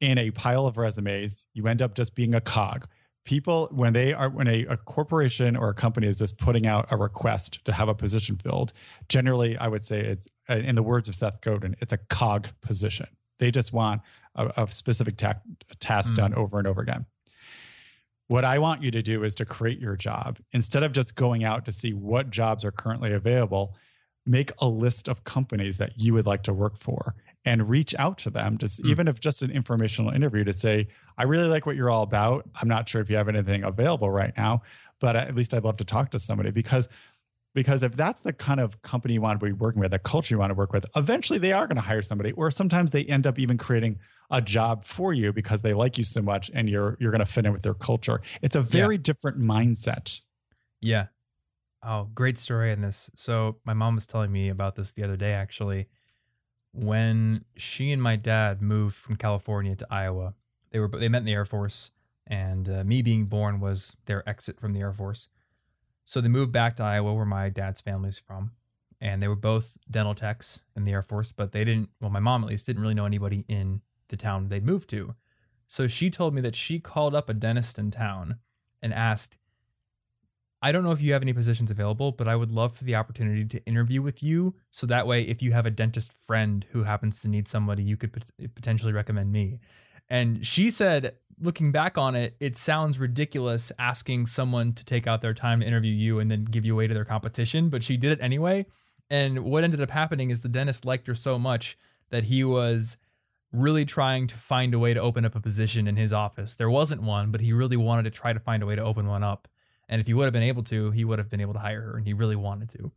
in 0.00 0.18
a 0.18 0.30
pile 0.30 0.66
of 0.66 0.78
resumes. 0.78 1.46
You 1.52 1.66
end 1.66 1.82
up 1.82 1.94
just 1.94 2.14
being 2.14 2.34
a 2.34 2.40
cog. 2.40 2.86
People, 3.24 3.68
when 3.72 3.92
they 3.92 4.14
are, 4.14 4.30
when 4.30 4.46
a, 4.46 4.64
a 4.66 4.76
corporation 4.76 5.56
or 5.56 5.68
a 5.68 5.74
company 5.74 6.06
is 6.06 6.18
just 6.18 6.38
putting 6.38 6.66
out 6.66 6.86
a 6.90 6.96
request 6.96 7.64
to 7.64 7.72
have 7.72 7.88
a 7.88 7.94
position 7.94 8.36
filled, 8.36 8.72
generally, 9.08 9.58
I 9.58 9.68
would 9.68 9.84
say 9.84 10.00
it's, 10.00 10.28
uh, 10.48 10.56
in 10.56 10.74
the 10.74 10.82
words 10.82 11.08
of 11.08 11.16
Seth 11.16 11.40
Godin, 11.40 11.76
it's 11.80 11.92
a 11.92 11.98
cog 11.98 12.48
position. 12.62 13.08
They 13.38 13.50
just 13.50 13.72
want 13.72 14.02
a, 14.34 14.62
a 14.64 14.66
specific 14.68 15.16
ta- 15.16 15.40
task 15.80 16.12
Mm. 16.14 16.16
done 16.16 16.34
over 16.34 16.58
and 16.58 16.66
over 16.66 16.80
again. 16.80 17.06
What 18.28 18.44
I 18.44 18.58
want 18.58 18.82
you 18.82 18.90
to 18.90 19.02
do 19.02 19.22
is 19.22 19.34
to 19.36 19.44
create 19.44 19.78
your 19.78 19.94
job 19.96 20.38
instead 20.52 20.82
of 20.82 20.92
just 20.92 21.14
going 21.14 21.44
out 21.44 21.64
to 21.66 21.72
see 21.72 21.92
what 21.92 22.30
jobs 22.30 22.64
are 22.64 22.72
currently 22.72 23.12
available. 23.12 23.76
Make 24.28 24.50
a 24.58 24.66
list 24.66 25.06
of 25.08 25.22
companies 25.22 25.78
that 25.78 25.92
you 25.96 26.12
would 26.14 26.26
like 26.26 26.42
to 26.44 26.52
work 26.52 26.76
for 26.76 27.14
and 27.44 27.70
reach 27.70 27.94
out 27.96 28.18
to 28.18 28.30
them, 28.30 28.58
just 28.58 28.82
Mm. 28.82 28.90
even 28.90 29.06
if 29.08 29.20
just 29.20 29.42
an 29.42 29.52
informational 29.52 30.10
interview 30.12 30.42
to 30.42 30.52
say, 30.52 30.88
I 31.16 31.22
really 31.22 31.46
like 31.46 31.64
what 31.66 31.76
you're 31.76 31.90
all 31.90 32.02
about. 32.02 32.48
I'm 32.60 32.66
not 32.66 32.88
sure 32.88 33.00
if 33.00 33.08
you 33.08 33.16
have 33.16 33.28
anything 33.28 33.62
available 33.62 34.10
right 34.10 34.32
now, 34.36 34.62
but 34.98 35.14
at 35.14 35.32
least 35.36 35.54
I'd 35.54 35.62
love 35.62 35.76
to 35.76 35.84
talk 35.84 36.10
to 36.10 36.18
somebody 36.18 36.50
because 36.50 36.88
because 37.56 37.82
if 37.82 37.96
that's 37.96 38.20
the 38.20 38.34
kind 38.34 38.60
of 38.60 38.82
company 38.82 39.14
you 39.14 39.22
want 39.22 39.40
to 39.40 39.46
be 39.46 39.50
working 39.50 39.80
with, 39.80 39.90
the 39.90 39.98
culture 39.98 40.34
you 40.34 40.38
want 40.38 40.50
to 40.50 40.54
work 40.54 40.74
with, 40.74 40.84
eventually 40.94 41.38
they 41.38 41.52
are 41.52 41.66
going 41.66 41.76
to 41.76 41.82
hire 41.82 42.02
somebody, 42.02 42.32
or 42.32 42.50
sometimes 42.50 42.90
they 42.90 43.02
end 43.04 43.26
up 43.26 43.38
even 43.38 43.56
creating 43.56 43.98
a 44.30 44.42
job 44.42 44.84
for 44.84 45.14
you 45.14 45.32
because 45.32 45.62
they 45.62 45.72
like 45.72 45.96
you 45.96 46.04
so 46.04 46.20
much 46.20 46.50
and 46.52 46.68
you're 46.68 46.98
you're 47.00 47.10
going 47.10 47.24
to 47.24 47.32
fit 47.32 47.46
in 47.46 47.52
with 47.52 47.62
their 47.62 47.74
culture. 47.74 48.20
It's 48.42 48.56
a 48.56 48.60
very 48.60 48.98
different 48.98 49.40
mindset. 49.40 50.20
Yeah. 50.82 51.06
Oh, 51.82 52.10
great 52.14 52.36
story 52.36 52.72
in 52.72 52.82
this. 52.82 53.08
So 53.16 53.56
my 53.64 53.72
mom 53.72 53.94
was 53.94 54.06
telling 54.06 54.30
me 54.30 54.50
about 54.50 54.76
this 54.76 54.92
the 54.92 55.02
other 55.02 55.16
day 55.16 55.32
actually. 55.32 55.88
When 56.72 57.46
she 57.56 57.90
and 57.90 58.02
my 58.02 58.16
dad 58.16 58.60
moved 58.60 58.96
from 58.96 59.16
California 59.16 59.74
to 59.76 59.86
Iowa, 59.90 60.34
they 60.72 60.78
were 60.78 60.88
they 60.88 61.08
met 61.08 61.20
in 61.20 61.24
the 61.24 61.32
Air 61.32 61.46
Force, 61.46 61.90
and 62.26 62.68
uh, 62.68 62.84
me 62.84 63.00
being 63.00 63.24
born 63.24 63.60
was 63.60 63.96
their 64.04 64.28
exit 64.28 64.60
from 64.60 64.74
the 64.74 64.80
Air 64.80 64.92
Force. 64.92 65.28
So 66.06 66.20
they 66.20 66.28
moved 66.28 66.52
back 66.52 66.76
to 66.76 66.84
Iowa, 66.84 67.12
where 67.12 67.26
my 67.26 67.50
dad's 67.50 67.82
family's 67.82 68.16
from, 68.16 68.52
and 69.00 69.20
they 69.20 69.28
were 69.28 69.36
both 69.36 69.76
dental 69.90 70.14
techs 70.14 70.60
in 70.74 70.84
the 70.84 70.92
Air 70.92 71.02
Force. 71.02 71.32
But 71.32 71.52
they 71.52 71.64
didn't. 71.64 71.90
Well, 72.00 72.10
my 72.10 72.20
mom 72.20 72.42
at 72.42 72.48
least 72.48 72.64
didn't 72.64 72.80
really 72.80 72.94
know 72.94 73.04
anybody 73.04 73.44
in 73.48 73.82
the 74.08 74.16
town 74.16 74.48
they'd 74.48 74.64
moved 74.64 74.88
to. 74.90 75.14
So 75.66 75.86
she 75.86 76.10
told 76.10 76.32
me 76.32 76.40
that 76.42 76.54
she 76.54 76.78
called 76.78 77.14
up 77.14 77.28
a 77.28 77.34
dentist 77.34 77.78
in 77.78 77.90
town 77.90 78.36
and 78.80 78.94
asked, 78.94 79.36
I 80.62 80.72
don't 80.72 80.84
know 80.84 80.92
if 80.92 81.02
you 81.02 81.12
have 81.12 81.22
any 81.22 81.32
positions 81.32 81.70
available, 81.70 82.12
but 82.12 82.28
I 82.28 82.36
would 82.36 82.50
love 82.50 82.76
for 82.76 82.84
the 82.84 82.94
opportunity 82.94 83.44
to 83.44 83.64
interview 83.66 84.00
with 84.00 84.22
you. 84.22 84.54
So 84.70 84.86
that 84.86 85.06
way, 85.06 85.22
if 85.22 85.42
you 85.42 85.52
have 85.52 85.66
a 85.66 85.70
dentist 85.70 86.12
friend 86.26 86.64
who 86.70 86.84
happens 86.84 87.20
to 87.20 87.28
need 87.28 87.46
somebody, 87.46 87.82
you 87.82 87.96
could 87.96 88.12
pot- 88.12 88.30
potentially 88.54 88.92
recommend 88.92 89.32
me. 89.32 89.58
And 90.08 90.46
she 90.46 90.70
said, 90.70 91.16
looking 91.40 91.72
back 91.72 91.98
on 91.98 92.14
it, 92.14 92.36
it 92.40 92.56
sounds 92.56 92.98
ridiculous 92.98 93.70
asking 93.78 94.26
someone 94.26 94.72
to 94.72 94.84
take 94.84 95.06
out 95.06 95.20
their 95.20 95.34
time 95.34 95.60
to 95.60 95.66
interview 95.66 95.92
you 95.92 96.18
and 96.18 96.30
then 96.30 96.44
give 96.44 96.64
you 96.64 96.72
away 96.72 96.86
to 96.86 96.94
their 96.94 97.04
competition, 97.04 97.68
but 97.68 97.82
she 97.82 97.96
did 97.96 98.12
it 98.12 98.18
anyway. 98.20 98.66
And 99.10 99.44
what 99.44 99.64
ended 99.64 99.80
up 99.80 99.90
happening 99.90 100.30
is 100.30 100.40
the 100.40 100.48
dentist 100.48 100.84
liked 100.84 101.06
her 101.06 101.14
so 101.14 101.38
much 101.38 101.78
that 102.10 102.24
he 102.24 102.42
was 102.44 102.96
really 103.52 103.84
trying 103.84 104.26
to 104.26 104.36
find 104.36 104.74
a 104.74 104.78
way 104.78 104.94
to 104.94 105.00
open 105.00 105.24
up 105.24 105.34
a 105.34 105.40
position 105.40 105.86
in 105.86 105.96
his 105.96 106.12
office. 106.12 106.56
There 106.56 106.70
wasn't 106.70 107.02
one, 107.02 107.30
but 107.30 107.40
he 107.40 107.52
really 107.52 107.76
wanted 107.76 108.04
to 108.04 108.10
try 108.10 108.32
to 108.32 108.40
find 108.40 108.62
a 108.62 108.66
way 108.66 108.76
to 108.76 108.82
open 108.82 109.06
one 109.06 109.22
up. 109.22 109.48
And 109.88 110.00
if 110.00 110.06
he 110.06 110.14
would 110.14 110.24
have 110.24 110.32
been 110.32 110.42
able 110.42 110.64
to, 110.64 110.90
he 110.90 111.04
would 111.04 111.18
have 111.18 111.30
been 111.30 111.40
able 111.40 111.52
to 111.52 111.60
hire 111.60 111.80
her, 111.80 111.96
and 111.96 112.06
he 112.06 112.12
really 112.12 112.36
wanted 112.36 112.68
to. 112.70 112.90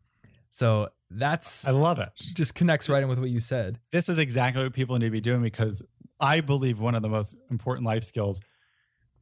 So 0.49 0.89
that's 1.11 1.65
I 1.67 1.71
love 1.71 1.99
it. 1.99 2.11
just 2.15 2.55
connects 2.55 2.89
right 2.89 3.03
in 3.03 3.09
with 3.09 3.19
what 3.19 3.29
you 3.29 3.39
said. 3.39 3.79
This 3.91 4.09
is 4.09 4.17
exactly 4.17 4.63
what 4.63 4.73
people 4.73 4.97
need 4.97 5.05
to 5.05 5.11
be 5.11 5.21
doing 5.21 5.43
because 5.43 5.83
I 6.19 6.41
believe 6.41 6.79
one 6.79 6.95
of 6.95 7.01
the 7.01 7.09
most 7.09 7.35
important 7.49 7.85
life 7.85 8.03
skills, 8.03 8.41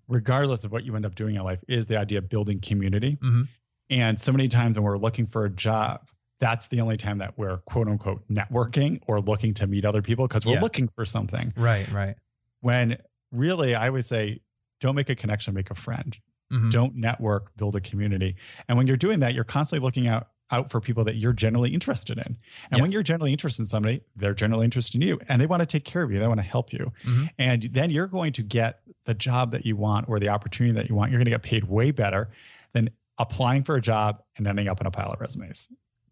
regardless 0.07 0.63
of 0.63 0.71
what 0.71 0.83
you 0.83 0.95
end 0.95 1.05
up 1.05 1.15
doing 1.15 1.35
in 1.35 1.43
life, 1.43 1.59
is 1.67 1.85
the 1.85 1.97
idea 1.97 2.19
of 2.19 2.29
building 2.29 2.59
community. 2.59 3.17
Mhm. 3.21 3.47
And 3.89 4.19
so 4.19 4.31
many 4.31 4.47
times 4.47 4.77
when 4.77 4.83
we're 4.83 4.97
looking 4.97 5.27
for 5.27 5.45
a 5.45 5.49
job, 5.49 6.07
that's 6.39 6.67
the 6.67 6.81
only 6.81 6.97
time 6.97 7.17
that 7.19 7.37
we're 7.37 7.57
quote 7.59 7.87
unquote 7.87 8.27
networking 8.29 9.01
or 9.07 9.19
looking 9.21 9.53
to 9.55 9.67
meet 9.67 9.85
other 9.85 10.01
people 10.01 10.27
because 10.27 10.45
we're 10.45 10.53
Yeah. 10.53 10.61
looking 10.61 10.87
for 10.87 11.05
something. 11.05 11.51
Right, 11.55 11.89
right. 11.91 12.15
When 12.61 12.97
really, 13.31 13.75
I 13.75 13.89
would 13.89 14.05
say, 14.05 14.41
don't 14.79 14.95
make 14.95 15.09
a 15.09 15.15
connection, 15.15 15.53
make 15.53 15.71
a 15.71 15.75
friend. 15.75 16.17
Mhm. 16.51 16.71
Don't 16.71 16.95
network, 16.95 17.55
build 17.57 17.75
a 17.75 17.81
community. 17.81 18.35
And 18.69 18.77
when 18.77 18.87
you're 18.87 18.97
doing 18.97 19.19
that, 19.21 19.33
you're 19.33 19.43
constantly 19.43 19.83
looking 19.85 20.07
out 20.07 20.27
out 20.51 20.71
for 20.71 20.79
people 20.79 21.03
that 21.03 21.15
you're 21.17 21.33
generally 21.33 21.73
interested 21.73 22.17
in. 22.17 22.37
And 22.71 22.77
Yeah. 22.77 22.81
when 22.81 22.91
you're 22.91 23.03
generally 23.03 23.31
interested 23.31 23.61
in 23.63 23.65
somebody, 23.67 24.01
they're 24.15 24.33
generally 24.33 24.65
interested 24.65 24.95
in 25.01 25.07
you 25.07 25.19
and 25.27 25.41
they 25.41 25.45
want 25.45 25.61
to 25.61 25.65
take 25.65 25.83
care 25.83 26.03
of 26.03 26.11
you. 26.11 26.19
They 26.19 26.27
want 26.27 26.39
to 26.39 26.45
help 26.45 26.71
you. 26.71 26.91
Mhm. 27.03 27.29
And 27.37 27.63
then 27.63 27.91
you're 27.91 28.07
going 28.07 28.31
to 28.33 28.43
get 28.43 28.79
the 29.05 29.13
job 29.13 29.51
that 29.51 29.65
you 29.65 29.75
want 29.75 30.07
or 30.07 30.19
the 30.19 30.29
opportunity 30.29 30.73
that 30.75 30.89
you 30.89 30.95
want. 30.95 31.11
You're 31.11 31.19
going 31.19 31.25
to 31.25 31.31
get 31.31 31.43
paid 31.43 31.65
way 31.65 31.91
better 31.91 32.29
than 32.71 32.89
applying 33.17 33.63
for 33.63 33.75
a 33.75 33.81
job 33.81 34.21
and 34.37 34.47
ending 34.47 34.67
up 34.69 34.79
in 34.79 34.87
a 34.87 34.91
pile 34.91 35.11
of 35.11 35.19
resumes. 35.19 35.67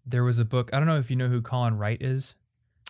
There 0.06 0.24
was 0.24 0.38
a 0.40 0.46
book. 0.46 0.70
I 0.74 0.78
don't 0.80 0.88
know 0.88 0.98
if 0.98 1.10
you 1.10 1.16
know 1.16 1.28
who 1.30 1.42
Colin 1.42 1.78
Wright 1.78 2.02
is. 2.02 2.36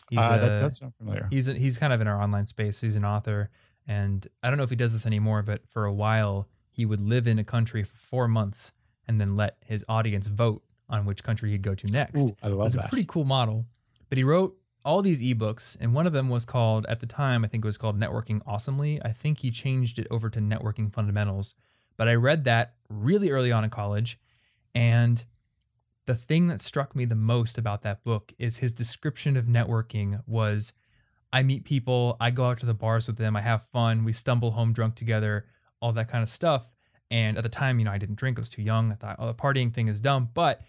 He's 0.10 0.20
uh, 0.20 0.38
a, 0.42 0.46
that 0.46 0.62
does 0.62 0.78
sound 0.78 0.94
familiar. 0.98 1.28
he's 1.32 1.48
a, 1.48 1.54
he's 1.54 1.78
kind 1.78 1.92
of 1.94 2.02
in 2.02 2.08
our 2.08 2.22
online 2.22 2.46
space. 2.46 2.82
He's 2.82 2.96
an 2.96 3.06
author, 3.06 3.50
and 3.88 4.28
I 4.44 4.50
don't 4.50 4.58
know 4.58 4.64
if 4.64 4.70
he 4.70 4.76
does 4.76 4.94
this 4.94 5.06
anymore, 5.06 5.42
but 5.42 5.68
for 5.70 5.86
a 5.86 5.94
while 5.94 6.48
he 6.70 6.86
would 6.86 7.00
live 7.00 7.26
in 7.28 7.40
a 7.40 7.44
country 7.44 7.84
for 7.84 7.96
four 7.98 8.28
months 8.28 8.72
and 9.08 9.20
then 9.20 9.36
let 9.38 9.58
his 9.66 9.84
audience 9.88 10.28
vote 10.28 10.62
on 10.90 11.06
which 11.06 11.24
country 11.24 11.52
he'd 11.52 11.62
go 11.62 11.76
to 11.76 11.88
next. 11.88 12.20
Ooh, 12.22 12.36
I 12.42 12.48
It 12.48 12.52
love 12.52 12.60
was 12.60 12.76
a 12.76 12.88
pretty 12.90 13.06
cool 13.06 13.26
model. 13.26 13.66
But 14.10 14.18
he 14.18 14.24
wrote 14.24 14.58
all 14.84 15.02
these 15.02 15.22
ebooks, 15.22 15.76
and 15.80 15.94
one 15.94 16.06
of 16.06 16.14
them 16.14 16.30
was 16.30 16.46
called 16.46 16.86
at 16.88 17.00
the 17.00 17.08
time 17.08 17.44
I 17.44 17.48
think 17.48 17.66
it 17.66 17.68
was 17.68 17.78
called 17.78 18.00
Networking 18.00 18.42
Awesomely. 18.46 19.02
I 19.04 19.12
think 19.12 19.40
he 19.40 19.50
changed 19.50 19.98
it 19.98 20.08
over 20.12 20.30
to 20.30 20.40
Networking 20.40 20.94
Fundamentals, 20.94 21.56
but 21.98 22.08
I 22.08 22.14
read 22.14 22.44
that 22.44 22.76
really 22.90 23.32
early 23.32 23.52
on 23.52 23.64
in 23.64 23.70
college, 23.70 24.20
and 24.76 25.24
the 26.06 26.16
thing 26.16 26.48
that 26.48 26.62
struck 26.62 26.96
me 26.96 27.06
the 27.06 27.16
most 27.16 27.58
about 27.58 27.82
that 27.82 28.04
book 28.04 28.32
is 28.38 28.58
his 28.58 28.72
description 28.72 29.36
of 29.36 29.46
networking 29.46 30.22
was 30.28 30.72
I 31.34 31.42
meet 31.42 31.66
people, 31.66 32.16
I 32.20 32.30
go 32.30 32.46
out 32.46 32.60
to 32.60 32.68
the 32.68 32.76
bars 32.76 33.08
with 33.08 33.18
them, 33.18 33.36
I 33.36 33.42
have 33.42 33.66
fun, 33.74 34.04
we 34.04 34.14
stumble 34.14 34.52
home 34.52 34.72
drunk 34.72 34.96
together, 34.96 35.48
all 35.82 35.92
that 35.94 36.08
kind 36.08 36.22
of 36.22 36.30
stuff. 36.30 36.72
And 37.12 37.38
at 37.38 37.44
the 37.44 37.50
time, 37.50 37.80
you 37.80 37.86
know, 37.86 37.92
I 37.92 37.98
didn't 37.98 38.16
drink, 38.16 38.38
I 38.38 38.42
was 38.42 38.50
too 38.50 38.62
young. 38.62 38.92
I 38.92 38.96
thought, 38.96 39.16
oh, 39.20 39.28
the 39.28 39.34
partying 39.34 39.74
thing 39.74 39.88
is 39.88 40.00
dumb. 40.00 40.30
But 40.34 40.62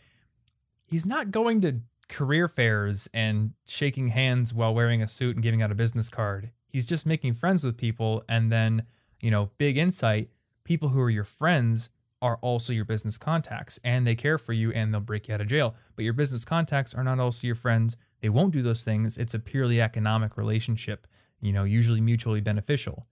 he's 0.87 1.07
not 1.07 1.31
going 1.31 1.61
to 1.63 1.81
career 2.09 2.49
fairs 2.49 3.09
and 3.13 3.53
shaking 3.67 4.09
hands 4.09 4.55
while 4.55 4.75
wearing 4.75 5.03
a 5.03 5.09
suit 5.09 5.37
and 5.37 5.43
giving 5.43 5.63
out 5.63 5.73
a 5.73 5.75
business 5.75 6.09
card. 6.09 6.51
He's 6.69 6.87
just 6.87 7.07
making 7.07 7.35
friends 7.35 7.65
with 7.65 7.77
people. 7.77 8.23
And 8.29 8.51
then, 8.51 8.85
you 9.21 9.31
know, 9.31 9.51
big 9.59 9.77
insight 9.77 10.31
people 10.67 10.89
who 10.91 11.01
are 11.01 11.11
your 11.11 11.25
friends 11.25 11.89
are 12.21 12.39
also 12.43 12.73
your 12.73 12.85
business 12.85 13.17
contacts 13.17 13.79
and 13.85 14.07
they 14.07 14.15
care 14.15 14.37
for 14.37 14.53
you 14.53 14.73
and 14.73 14.93
they'll 14.93 15.01
break 15.01 15.29
you 15.29 15.35
out 15.35 15.41
of 15.41 15.47
jail. 15.47 15.75
But 15.95 16.05
your 16.05 16.13
business 16.13 16.45
contacts 16.45 16.93
are 16.95 17.05
not 17.05 17.21
also 17.21 17.47
your 17.47 17.57
friends. 17.57 17.97
They 18.21 18.29
won't 18.29 18.53
do 18.53 18.63
those 18.63 18.83
things. 18.83 19.17
It's 19.17 19.35
a 19.35 19.39
purely 19.39 19.81
economic 19.81 20.37
relationship, 20.37 21.07
you 21.41 21.53
know, 21.53 21.65
usually 21.65 22.01
mutually 22.01 22.41
beneficial. 22.41 23.07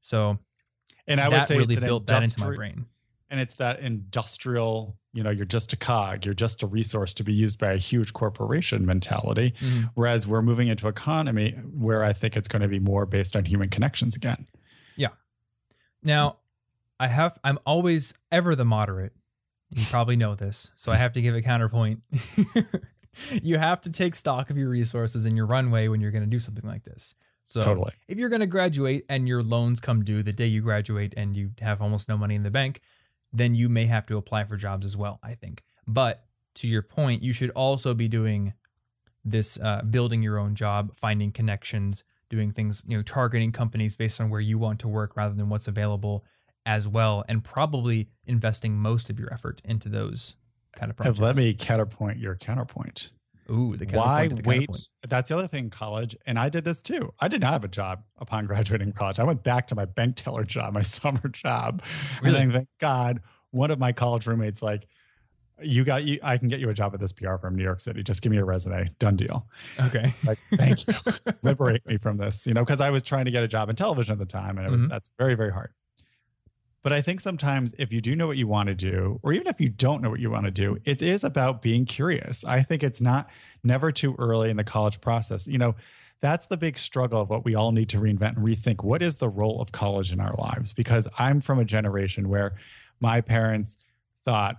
So, 0.00 0.38
and 1.06 1.20
I 1.20 1.28
would 1.28 1.46
say 1.46 1.56
really 1.56 1.76
built 1.76 2.06
that 2.06 2.22
into 2.22 2.40
my 2.40 2.46
industri- 2.46 2.56
brain. 2.56 2.86
And 3.30 3.40
it's 3.40 3.54
that 3.54 3.80
industrial 3.80 4.96
you 5.12 5.22
know 5.22 5.30
you're 5.30 5.44
just 5.46 5.72
a 5.72 5.76
cog 5.76 6.24
you're 6.24 6.34
just 6.34 6.62
a 6.62 6.66
resource 6.66 7.12
to 7.14 7.24
be 7.24 7.32
used 7.32 7.58
by 7.58 7.72
a 7.72 7.76
huge 7.78 8.12
corporation 8.12 8.84
mentality 8.86 9.52
Mhm. 9.60 9.90
whereas 9.94 10.26
we're 10.26 10.42
moving 10.42 10.68
into 10.68 10.86
an 10.86 10.90
economy 10.90 11.52
where 11.72 12.02
i 12.04 12.12
think 12.12 12.36
it's 12.36 12.48
going 12.48 12.62
to 12.62 12.68
be 12.68 12.78
more 12.80 13.06
based 13.06 13.34
on 13.36 13.44
human 13.44 13.68
connections 13.68 14.14
again 14.16 14.46
Yeah. 14.96 15.08
Now, 16.02 16.38
I 17.00 17.08
have 17.08 17.38
I'm 17.44 17.58
always 17.64 18.14
ever 18.32 18.54
the 18.56 18.64
moderate. 18.64 19.12
You 19.70 19.84
probably 19.86 20.16
know 20.16 20.34
this, 20.34 20.70
so 20.76 20.90
I 20.92 20.96
have 20.96 21.12
to 21.12 21.20
give 21.22 21.34
a 21.34 21.42
counterpoint. 21.42 22.00
you 23.42 23.58
have 23.58 23.80
to 23.82 23.92
take 23.92 24.14
stock 24.14 24.50
of 24.50 24.56
your 24.56 24.68
resources 24.68 25.24
and 25.26 25.36
your 25.36 25.46
runway 25.46 25.88
when 25.88 26.00
you're 26.00 26.10
going 26.10 26.24
to 26.24 26.30
do 26.30 26.38
something 26.38 26.66
like 26.66 26.84
this. 26.84 27.14
So, 27.44 27.60
totally 27.60 27.92
if 28.08 28.18
you're 28.18 28.28
going 28.28 28.40
to 28.40 28.46
graduate 28.46 29.04
and 29.08 29.26
your 29.26 29.42
loans 29.42 29.80
come 29.80 30.04
due 30.04 30.22
the 30.22 30.32
day 30.32 30.46
you 30.46 30.60
graduate 30.62 31.14
and 31.16 31.36
you 31.36 31.50
have 31.60 31.80
almost 31.80 32.08
no 32.08 32.16
money 32.16 32.34
in 32.34 32.42
the 32.42 32.50
bank, 32.50 32.80
then 33.32 33.54
you 33.54 33.68
may 33.68 33.86
have 33.86 34.06
to 34.06 34.16
apply 34.16 34.44
for 34.44 34.56
jobs 34.56 34.86
as 34.86 34.96
well, 34.96 35.18
I 35.22 35.34
think. 35.34 35.62
But 35.86 36.24
to 36.56 36.68
your 36.68 36.82
point, 36.82 37.22
you 37.22 37.32
should 37.32 37.50
also 37.50 37.94
be 37.94 38.08
doing 38.08 38.54
this 39.24 39.58
uh, 39.60 39.82
building 39.82 40.22
your 40.22 40.38
own 40.38 40.54
job, 40.54 40.92
finding 40.96 41.32
connections, 41.32 42.04
doing 42.30 42.52
things, 42.52 42.82
you 42.86 42.96
know, 42.96 43.02
targeting 43.02 43.52
companies 43.52 43.96
based 43.96 44.20
on 44.20 44.30
where 44.30 44.40
you 44.40 44.58
want 44.58 44.80
to 44.80 44.88
work 44.88 45.16
rather 45.16 45.34
than 45.34 45.48
what's 45.48 45.68
available 45.68 46.24
as 46.66 46.86
well, 46.86 47.24
and 47.28 47.44
probably 47.44 48.08
investing 48.26 48.76
most 48.76 49.08
of 49.08 49.18
your 49.18 49.32
effort 49.32 49.62
into 49.64 49.88
those 49.88 50.36
kind 50.76 50.90
of 50.90 50.96
projects. 50.96 51.18
let 51.18 51.36
me 51.36 51.54
counterpoint 51.54 52.18
your 52.18 52.36
counterpoint 52.36 53.10
Ooh, 53.50 53.76
the 53.76 53.86
why 53.96 54.28
wait? 54.44 54.68
That's 55.08 55.28
the 55.30 55.36
other 55.38 55.48
thing 55.48 55.64
in 55.64 55.70
college 55.70 56.14
and 56.26 56.38
i 56.38 56.48
did 56.48 56.64
this 56.64 56.82
too. 56.82 57.12
I 57.18 57.28
did 57.28 57.40
not 57.40 57.52
have 57.52 57.64
a 57.64 57.68
job 57.68 58.02
upon 58.18 58.46
graduating 58.46 58.92
college. 58.92 59.18
I 59.18 59.24
went 59.24 59.42
back 59.42 59.66
to 59.68 59.74
my 59.74 59.84
bank 59.86 60.16
teller 60.16 60.44
job 60.44 60.74
my 60.74 60.82
summer 60.98 61.26
job. 61.28 61.82
Really? 62.22 62.38
and 62.40 62.50
then 62.50 62.58
thank 62.60 62.68
god 62.80 63.20
one 63.50 63.70
of 63.70 63.78
my 63.78 63.92
college 63.92 64.26
roommates 64.26 64.62
like 64.62 64.86
you 65.60 65.82
got 65.82 66.04
you 66.04 66.20
i 66.22 66.36
can 66.36 66.46
get 66.48 66.60
you 66.60 66.68
a 66.68 66.74
job 66.74 66.94
at 66.94 67.00
this 67.00 67.12
pr 67.12 67.34
firm 67.36 67.54
in 67.54 67.56
new 67.56 67.64
york 67.64 67.80
city. 67.80 68.02
Just 68.02 68.22
give 68.22 68.30
me 68.30 68.38
a 68.38 68.44
resume. 68.44 68.90
Done 68.98 69.16
deal. 69.16 69.48
Okay. 69.80 70.12
like 70.26 70.38
thank 70.54 70.86
you. 70.86 70.94
Liberate 71.42 71.84
me 71.86 71.96
from 71.96 72.16
this 72.16 72.46
you 72.46 72.54
know 72.54 72.60
because 72.64 72.80
i 72.80 72.90
was 72.90 73.02
trying 73.02 73.24
to 73.24 73.30
get 73.30 73.42
a 73.42 73.48
job 73.48 73.68
in 73.70 73.76
television 73.76 74.12
at 74.12 74.18
the 74.18 74.26
time 74.26 74.58
and 74.58 74.66
it 74.66 74.70
was 74.70 74.80
Mhm. 74.82 74.88
that's 74.90 75.10
very 75.18 75.34
very 75.34 75.50
hard 75.52 75.70
but 76.82 76.92
i 76.92 77.00
think 77.00 77.20
sometimes 77.20 77.74
if 77.78 77.92
you 77.92 78.00
do 78.00 78.14
know 78.16 78.26
what 78.26 78.36
you 78.36 78.46
want 78.46 78.68
to 78.68 78.74
do 78.74 79.18
or 79.22 79.32
even 79.32 79.46
if 79.46 79.60
you 79.60 79.68
don't 79.68 80.02
know 80.02 80.10
what 80.10 80.20
you 80.20 80.30
want 80.30 80.44
to 80.44 80.50
do 80.50 80.76
it 80.84 81.02
is 81.02 81.24
about 81.24 81.62
being 81.62 81.84
curious 81.84 82.44
i 82.44 82.62
think 82.62 82.82
it's 82.82 83.00
not 83.00 83.28
never 83.62 83.92
too 83.92 84.14
early 84.18 84.50
in 84.50 84.56
the 84.56 84.64
college 84.64 85.00
process 85.00 85.46
you 85.46 85.58
know 85.58 85.74
that's 86.20 86.48
the 86.48 86.56
big 86.56 86.76
struggle 86.76 87.20
of 87.20 87.30
what 87.30 87.44
we 87.44 87.54
all 87.54 87.70
need 87.70 87.88
to 87.88 87.98
reinvent 87.98 88.36
and 88.36 88.46
rethink 88.46 88.82
what 88.82 89.02
is 89.02 89.16
the 89.16 89.28
role 89.28 89.60
of 89.60 89.72
college 89.72 90.12
in 90.12 90.20
our 90.20 90.34
lives 90.34 90.72
because 90.72 91.06
i'm 91.18 91.40
from 91.40 91.58
a 91.58 91.64
generation 91.64 92.28
where 92.28 92.54
my 93.00 93.20
parents 93.20 93.76
thought 94.24 94.56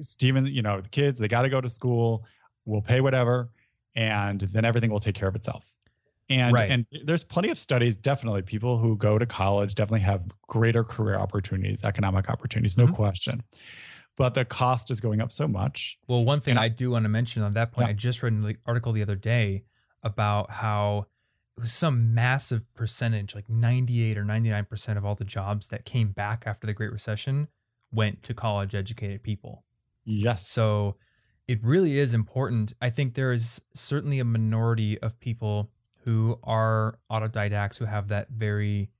Stephen, 0.00 0.46
you 0.46 0.62
know, 0.62 0.80
the 0.80 0.88
kids, 0.88 1.18
they 1.18 1.28
got 1.28 1.42
to 1.42 1.48
go 1.48 1.60
to 1.60 1.68
school. 1.68 2.24
We'll 2.64 2.82
pay 2.82 3.00
whatever, 3.00 3.50
and 3.94 4.40
then 4.40 4.64
everything 4.64 4.90
will 4.90 4.98
take 4.98 5.14
care 5.14 5.28
of 5.28 5.34
itself. 5.34 5.72
And 6.30 6.54
Right. 6.54 6.70
and 6.70 6.86
there's 7.04 7.24
plenty 7.24 7.50
of 7.50 7.58
studies. 7.58 7.96
Definitely, 7.96 8.42
people 8.42 8.78
who 8.78 8.96
go 8.96 9.18
to 9.18 9.26
college 9.26 9.74
definitely 9.74 10.00
have 10.00 10.22
greater 10.48 10.84
career 10.84 11.16
opportunities, 11.16 11.84
economic 11.84 12.30
opportunities, 12.30 12.78
no 12.78 12.86
Mhm. 12.86 12.94
question. 12.94 13.42
But 14.16 14.34
the 14.34 14.44
cost 14.44 14.90
is 14.90 15.00
going 15.00 15.20
up 15.20 15.32
so 15.32 15.48
much. 15.48 15.98
Well, 16.06 16.24
one 16.24 16.40
thing 16.40 16.52
And 16.52 16.58
I 16.60 16.68
do 16.68 16.90
want 16.92 17.04
to 17.04 17.08
mention 17.08 17.42
on 17.42 17.52
that 17.52 17.72
point, 17.72 17.86
Yeah. 17.86 17.90
I 17.90 17.92
just 17.94 18.22
read 18.22 18.32
an 18.32 18.56
article 18.64 18.92
the 18.92 19.02
other 19.02 19.16
day 19.16 19.64
about 20.02 20.50
how 20.50 21.06
it 21.56 21.60
was 21.62 21.72
some 21.72 22.14
massive 22.14 22.72
percentage, 22.74 23.34
like 23.34 23.48
98 23.48 24.16
or 24.16 24.24
99% 24.24 24.98
of 24.98 25.04
all 25.04 25.14
the 25.14 25.24
jobs 25.24 25.68
that 25.68 25.84
came 25.84 26.12
back 26.12 26.44
after 26.46 26.66
the 26.66 26.72
Great 26.74 26.92
Recession 26.92 27.48
went 27.90 28.22
to 28.22 28.34
college 28.34 28.74
educated 28.74 29.22
people. 29.22 29.64
Yes. 30.04 30.46
So 30.46 30.96
it 31.48 31.62
really 31.64 31.98
is 31.98 32.14
important. 32.14 32.72
I 32.80 32.90
think 32.90 33.14
there 33.14 33.32
is 33.32 33.60
certainly 33.74 34.18
a 34.20 34.24
minority 34.24 34.98
of 35.00 35.18
people 35.18 35.72
who 36.04 36.38
are 36.42 36.98
autodidacts 37.10 37.78
who 37.78 37.84
have 37.84 38.08
that 38.08 38.28
very 38.30 38.90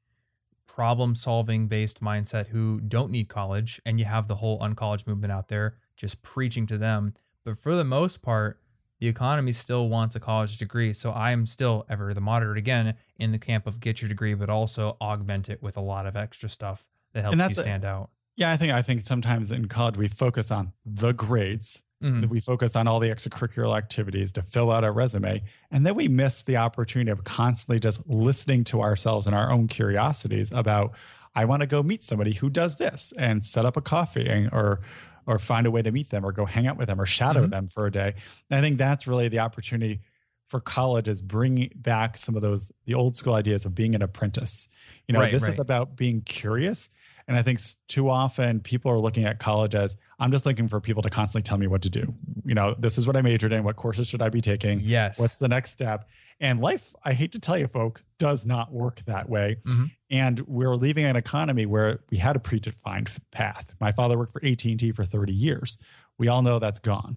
problem 0.67 1.15
solving 1.15 1.67
based 1.67 2.01
mindset 2.01 2.47
who 2.47 2.81
don't 2.81 3.11
need 3.11 3.29
college 3.29 3.81
and 3.85 3.99
you 3.99 4.05
have 4.05 4.29
the 4.29 4.37
whole 4.37 4.59
uncollege 4.61 5.07
movement 5.07 5.33
out 5.33 5.49
there 5.49 5.77
just 5.97 6.23
preaching 6.23 6.67
to 6.67 6.79
them. 6.79 7.15
But 7.45 7.59
for 7.59 7.75
the 7.75 7.85
most 7.85 8.23
part 8.23 8.61
the 9.01 9.09
economy 9.09 9.51
still 9.51 9.89
wants 9.89 10.15
a 10.15 10.21
college 10.21 10.59
degree 10.59 10.93
so 10.93 11.11
i 11.11 11.31
am 11.31 11.47
still 11.47 11.87
ever 11.89 12.13
the 12.13 12.21
moderate 12.21 12.59
again 12.59 12.95
in 13.19 13.33
the 13.33 13.39
camp 13.39 13.67
of 13.67 13.81
get 13.81 14.03
your 14.03 14.11
degree 14.11 14.35
but 14.35 14.51
also 14.51 14.99
augment 15.01 15.49
it 15.49 15.63
with 15.63 15.79
a 15.79 15.81
lot 15.81 16.05
of 16.05 16.17
extra 16.17 16.51
stuff 16.51 16.87
that 17.13 17.23
helps 17.23 17.35
you 17.35 17.39
that's 17.39 17.59
a- 17.59 17.63
stand 17.63 17.85
out. 17.85 18.11
Yeah, 18.37 18.53
I 18.53 18.57
think 18.57 18.73
I 18.73 18.81
think 18.81 19.03
sometimes 19.03 19.51
in 19.51 19.69
college 19.69 19.97
we 19.97 20.09
focus 20.09 20.51
on 20.51 20.73
the 20.87 21.13
grades 21.13 21.83
Mhm. 22.03 22.23
that 22.23 22.31
we 22.31 22.41
focus 22.41 22.77
on 22.77 22.87
all 22.89 22.99
the 22.99 23.09
extracurricular 23.09 23.77
activities 23.77 24.33
to 24.33 24.43
fill 24.43 24.71
out 24.73 24.85
our 24.85 24.93
resume 24.93 25.43
and 25.71 25.87
then 25.87 25.95
we 25.95 26.09
miss 26.09 26.43
the 26.43 26.57
opportunity 26.57 27.11
of 27.11 27.25
constantly 27.25 27.79
just 27.79 28.01
listening 28.07 28.65
to 28.65 28.81
ourselves 28.81 29.27
and 29.27 29.37
our 29.37 29.51
own 29.51 29.69
curiosities 29.69 30.51
about 30.55 30.93
i 31.35 31.45
want 31.45 31.61
to 31.61 31.67
go 31.67 31.83
meet 31.83 32.03
somebody 32.03 32.33
who 32.33 32.49
does 32.49 32.77
this 32.77 33.13
and 33.19 33.45
set 33.45 33.67
up 33.67 33.77
a 33.77 33.83
coffee 33.83 34.27
and, 34.29 34.49
or 34.53 34.81
or 35.27 35.39
find 35.39 35.67
a 35.67 35.71
way 35.71 35.83
to 35.83 35.93
meet 35.93 36.09
them 36.09 36.25
or 36.25 36.33
go 36.33 36.47
hang 36.47 36.67
out 36.67 36.79
with 36.79 36.89
them 36.89 36.99
or 37.01 37.05
shadow 37.07 37.47
Mhm. 37.47 37.51
them 37.51 37.69
for 37.69 37.87
a 37.87 37.93
day 37.93 38.15
and 38.49 38.59
i 38.59 38.63
think 38.63 38.79
that's 38.79 39.07
really 39.07 39.29
the 39.29 39.41
opportunity 39.41 40.01
for 40.47 40.59
college 40.59 41.07
is 41.07 41.21
bringing 41.21 41.71
back 41.77 42.17
some 42.17 42.35
of 42.35 42.41
those 42.43 42.73
the 42.87 42.95
old 42.95 43.15
school 43.17 43.35
ideas 43.35 43.67
of 43.67 43.75
being 43.75 43.95
an 43.95 44.01
apprentice 44.03 44.69
you 45.07 45.13
know 45.13 45.21
Right, 45.21 45.31
this 45.33 45.43
right. 45.43 45.53
is 45.53 45.59
about 45.59 45.97
being 45.97 46.23
curious 46.23 46.89
and 47.31 47.38
I 47.38 47.43
think 47.43 47.61
too 47.87 48.11
often 48.11 48.61
people 48.61 48.90
are 48.90 48.99
looking 48.99 49.25
at 49.25 49.38
college 49.38 49.75
as 49.75 49.97
I'm 50.19 50.31
just 50.33 50.45
looking 50.45 50.69
for 50.69 50.81
people 50.81 51.01
to 51.03 51.11
constantly 51.11 51.43
tell 51.47 51.57
me 51.59 51.69
what 51.69 51.83
to 51.83 51.90
do. 51.90 52.12
You 52.45 52.55
know, 52.55 52.75
this 52.79 52.99
is 52.99 53.07
what 53.07 53.16
I 53.16 53.23
majored 53.23 53.53
in. 53.53 53.62
What 53.64 53.77
courses 53.77 54.09
should 54.09 54.21
I 54.21 54.29
be 54.29 54.40
taking? 54.40 54.81
yes 54.81 55.19
What's 55.21 55.37
the 55.37 55.49
next 55.49 55.71
step? 55.71 56.09
And 56.40 56.59
life, 56.59 56.95
I 57.05 57.12
hate 57.12 57.33
to 57.33 57.38
tell 57.38 57.57
you, 57.57 57.69
folks, 57.69 58.03
does 58.19 58.45
not 58.47 58.73
work 58.73 59.03
that 59.07 59.29
way. 59.29 59.59
Mhm. 59.64 59.90
And 60.11 60.40
we're 60.40 60.75
leaving 60.75 61.05
an 61.05 61.14
economy 61.14 61.66
where 61.66 62.01
we 62.11 62.16
had 62.16 62.35
a 62.35 62.40
predefined 62.40 63.16
path. 63.31 63.75
My 63.81 63.93
father 63.93 64.19
worked 64.19 64.33
for 64.33 64.45
AT&T 64.45 64.90
for 64.93 65.05
30 65.05 65.33
years. 65.33 65.79
We 66.19 66.29
all 66.29 66.43
know 66.43 66.59
that's 66.59 66.79
gone. 66.81 67.16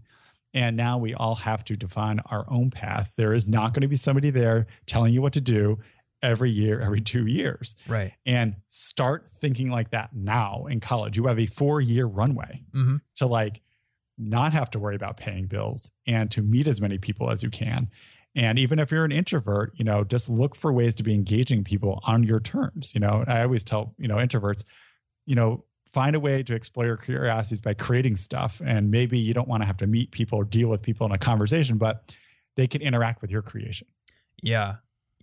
And 0.54 0.78
now 0.78 1.00
we 1.00 1.16
all 1.16 1.34
have 1.36 1.64
to 1.66 1.76
define 1.76 2.20
our 2.28 2.46
own 2.48 2.70
path. 2.70 3.12
There 3.16 3.34
is 3.34 3.48
not 3.48 3.74
going 3.74 3.82
to 3.82 3.88
be 3.88 3.96
somebody 3.96 4.30
there 4.30 4.68
telling 4.86 5.12
you 5.14 5.22
what 5.22 5.34
to 5.34 5.42
do 5.42 5.80
every 6.24 6.50
year, 6.50 6.80
every 6.82 7.02
two 7.02 7.28
years 7.28 7.76
right 7.88 8.14
and 8.26 8.56
start 8.68 9.30
thinking 9.30 9.70
like 9.70 9.92
that 9.92 10.10
now 10.16 10.66
in 10.68 10.80
college. 10.80 11.18
You 11.18 11.28
have 11.28 11.38
a 11.40 11.46
four 11.46 11.82
year 11.82 12.06
runway 12.06 12.64
Mhm. 12.74 13.02
to 13.18 13.28
like 13.28 13.62
not 14.18 14.54
have 14.54 14.70
to 14.72 14.80
worry 14.80 14.96
about 14.96 15.18
paying 15.18 15.48
bills 15.48 15.92
and 16.08 16.32
to 16.32 16.42
meet 16.42 16.68
as 16.68 16.80
many 16.80 16.98
people 16.98 17.30
as 17.30 17.44
you 17.44 17.50
can. 17.50 17.90
And 18.36 18.58
even 18.58 18.80
if 18.80 18.90
you're 18.92 19.06
an 19.06 19.12
introvert, 19.12 19.74
you 19.76 19.86
know, 19.86 20.04
just 20.04 20.30
look 20.30 20.56
for 20.56 20.72
ways 20.74 20.96
to 20.96 21.04
be 21.04 21.14
engaging 21.14 21.64
people 21.64 22.00
on 22.04 22.24
your 22.24 22.40
terms. 22.40 22.94
You 22.96 23.02
know, 23.02 23.24
I 23.28 23.44
always 23.44 23.64
tell, 23.64 23.94
you 24.00 24.08
know, 24.08 24.16
introverts, 24.16 24.64
you 25.26 25.36
know, 25.36 25.66
find 25.88 26.16
a 26.16 26.20
way 26.20 26.42
to 26.42 26.56
explore 26.56 26.88
your 26.88 26.98
curiosities 26.98 27.62
by 27.62 27.74
creating 27.76 28.16
stuff. 28.16 28.60
And 28.66 28.90
maybe 28.90 29.20
you 29.20 29.34
don't 29.36 29.48
want 29.48 29.62
to 29.62 29.68
have 29.68 29.78
to 29.78 29.88
meet 29.88 30.10
people 30.12 30.40
or 30.40 30.46
deal 30.46 30.68
with 30.70 30.82
people 30.82 31.06
in 31.06 31.12
a 31.12 31.18
conversation, 31.20 31.78
but 31.78 32.16
they 32.56 32.66
can 32.66 32.82
interact 32.82 33.22
with 33.22 33.30
your 33.30 33.42
creation. 33.44 33.88
Yeah. 34.42 34.76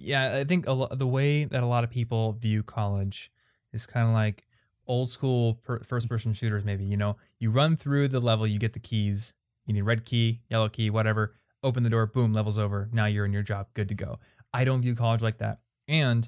Yeah, 0.02 0.36
I 0.38 0.44
think 0.44 0.66
lo- 0.66 0.88
the 0.90 1.06
way 1.06 1.44
that 1.44 1.62
a 1.62 1.66
lot 1.66 1.84
of 1.84 1.90
people 1.90 2.32
view 2.32 2.62
college 2.62 3.30
is 3.72 3.86
kind 3.86 4.08
of 4.08 4.14
like 4.14 4.46
old 4.86 5.10
school 5.10 5.54
per- 5.62 5.82
first 5.84 6.08
person 6.08 6.32
shooters 6.32 6.64
maybe, 6.64 6.84
you 6.84 6.96
know. 6.96 7.16
You 7.38 7.50
run 7.50 7.76
through 7.76 8.08
the 8.08 8.20
level, 8.20 8.46
you 8.46 8.58
get 8.58 8.72
the 8.72 8.78
keys. 8.80 9.34
You 9.66 9.74
need 9.74 9.82
red 9.82 10.04
key, 10.04 10.40
yellow 10.48 10.68
key, 10.68 10.90
whatever. 10.90 11.34
open 11.62 11.82
the 11.82 11.90
door, 11.90 12.06
boom, 12.06 12.32
levels 12.32 12.56
over. 12.56 12.88
Now 12.90 13.04
you're 13.04 13.26
in 13.26 13.34
your 13.34 13.42
job, 13.42 13.66
good 13.74 13.88
to 13.90 13.94
go. 13.94 14.18
I 14.54 14.64
don't 14.64 14.80
view 14.80 14.94
college 14.96 15.20
like 15.20 15.36
that. 15.38 15.60
And 15.86 16.26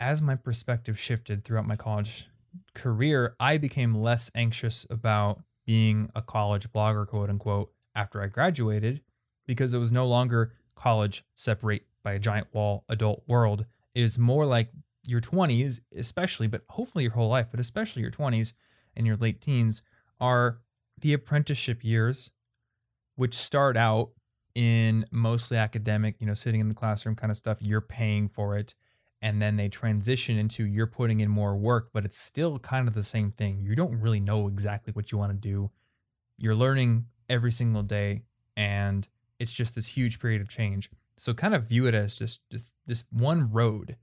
as 0.00 0.20
my 0.20 0.34
perspective 0.34 0.98
shifted 0.98 1.44
throughout 1.44 1.68
my 1.68 1.76
college 1.76 2.26
career, 2.74 3.36
I 3.38 3.58
became 3.58 3.94
less 3.94 4.30
anxious 4.34 4.86
about 4.90 5.40
being 5.66 6.10
a 6.16 6.22
college 6.22 6.72
blogger, 6.72 7.06
quote 7.06 7.30
unquote, 7.30 7.70
after 7.94 8.20
I 8.20 8.26
graduated 8.26 9.02
because 9.46 9.72
it 9.72 9.78
was 9.78 9.92
no 9.92 10.06
longer 10.06 10.52
college 10.74 11.24
separate 11.36 11.84
by 12.02 12.12
a 12.12 12.18
giant 12.18 12.48
wall 12.52 12.84
adult 12.88 13.22
world. 13.26 13.66
is 13.94 14.18
more 14.18 14.46
like 14.46 14.70
your 15.04 15.20
20s, 15.20 15.80
especially, 15.96 16.46
but 16.46 16.62
hopefully 16.68 17.04
your 17.04 17.12
whole 17.12 17.28
life, 17.28 17.48
but 17.50 17.60
especially 17.60 18.02
your 18.02 18.10
20s 18.10 18.52
and 18.96 19.06
your 19.06 19.16
late 19.16 19.40
teens 19.40 19.82
are 20.20 20.58
the 21.00 21.12
apprenticeship 21.12 21.82
years, 21.82 22.30
which 23.16 23.34
start 23.34 23.76
out 23.76 24.10
in 24.54 25.06
mostly 25.10 25.56
academic, 25.56 26.16
you 26.18 26.26
know, 26.26 26.34
sitting 26.34 26.60
in 26.60 26.68
the 26.68 26.74
classroom 26.74 27.14
kind 27.14 27.30
of 27.30 27.36
stuff. 27.36 27.58
You're 27.60 27.80
paying 27.80 28.28
for 28.28 28.56
it. 28.56 28.74
And 29.22 29.40
then 29.40 29.56
they 29.56 29.68
transition 29.68 30.38
into 30.38 30.64
you're 30.64 30.86
putting 30.86 31.20
in 31.20 31.28
more 31.30 31.54
work, 31.54 31.90
but 31.92 32.04
it's 32.04 32.18
still 32.18 32.58
kind 32.58 32.88
of 32.88 32.94
the 32.94 33.04
same 33.04 33.32
thing. 33.32 33.60
You 33.60 33.76
don't 33.76 34.00
really 34.00 34.20
know 34.20 34.48
exactly 34.48 34.92
what 34.94 35.12
you 35.12 35.18
want 35.18 35.32
to 35.32 35.36
do. 35.36 35.70
You're 36.38 36.54
learning 36.54 37.04
every 37.28 37.52
single 37.52 37.82
day, 37.82 38.22
and 38.56 39.06
it's 39.38 39.52
just 39.52 39.74
this 39.74 39.86
huge 39.86 40.20
period 40.20 40.40
of 40.40 40.48
change. 40.48 40.90
So 41.20 41.34
kind 41.34 41.54
of 41.54 41.64
view 41.64 41.84
it 41.84 41.94
as 41.94 42.16
just, 42.16 42.40
just 42.50 42.70
this 42.86 43.04
one 43.12 43.52
road. 43.52 43.96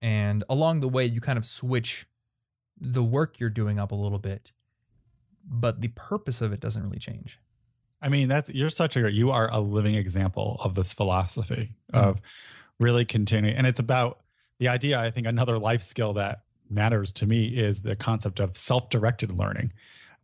And 0.00 0.42
along 0.48 0.80
the 0.80 0.88
way, 0.88 1.06
you 1.06 1.20
kind 1.20 1.38
of 1.38 1.46
switch 1.46 2.04
the 2.80 3.04
work 3.04 3.38
you're 3.38 3.48
doing 3.48 3.78
up 3.78 3.92
a 3.92 3.94
little 3.94 4.18
bit, 4.18 4.50
but 5.44 5.80
the 5.80 5.92
purpose 5.94 6.40
of 6.40 6.52
it 6.52 6.58
doesn't 6.58 6.82
really 6.82 6.98
change. 6.98 7.38
I 8.00 8.08
mean, 8.08 8.26
that's 8.26 8.48
you're 8.48 8.70
such 8.70 8.96
a 8.96 9.12
you 9.12 9.30
are 9.30 9.48
a 9.52 9.60
living 9.60 9.94
example 9.94 10.56
of 10.58 10.74
this 10.74 10.92
philosophy 10.92 11.76
mm-hmm. 11.92 12.08
of 12.08 12.20
really 12.80 13.04
continuing. 13.04 13.54
And 13.54 13.64
it's 13.64 13.78
about 13.78 14.18
the 14.58 14.66
idea, 14.66 14.98
I 14.98 15.12
think 15.12 15.28
another 15.28 15.60
life 15.60 15.82
skill 15.82 16.14
that 16.14 16.40
matters 16.68 17.12
to 17.12 17.26
me 17.26 17.46
is 17.46 17.82
the 17.82 17.94
concept 17.94 18.40
of 18.40 18.56
self-directed 18.56 19.30
learning. 19.30 19.72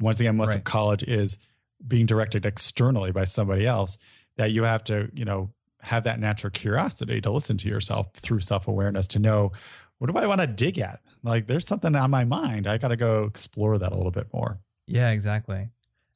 Once 0.00 0.18
again, 0.18 0.36
most 0.36 0.48
right. 0.48 0.56
of 0.56 0.64
college 0.64 1.04
is 1.04 1.38
being 1.86 2.06
directed 2.06 2.44
externally 2.44 3.12
by 3.12 3.22
somebody 3.22 3.68
else 3.68 3.98
that 4.36 4.50
you 4.50 4.64
have 4.64 4.82
to, 4.82 5.12
you 5.14 5.24
know, 5.24 5.52
have 5.88 6.04
that 6.04 6.20
natural 6.20 6.50
curiosity 6.50 7.20
to 7.20 7.30
listen 7.30 7.56
to 7.56 7.68
yourself 7.68 8.08
through 8.14 8.40
self-awareness 8.40 9.08
to 9.08 9.18
know 9.18 9.52
what 9.98 10.10
do 10.10 10.16
I 10.18 10.26
want 10.26 10.40
to 10.42 10.46
dig 10.46 10.78
at? 10.78 11.00
Like 11.24 11.46
there's 11.46 11.66
something 11.66 11.94
on 11.96 12.10
my 12.10 12.24
mind. 12.24 12.66
I 12.66 12.78
got 12.78 12.88
to 12.88 12.96
go 12.96 13.24
explore 13.24 13.78
that 13.78 13.92
a 13.92 13.96
little 13.96 14.12
bit 14.12 14.28
more. 14.32 14.60
Yeah, 14.86 15.10
exactly. 15.10 15.70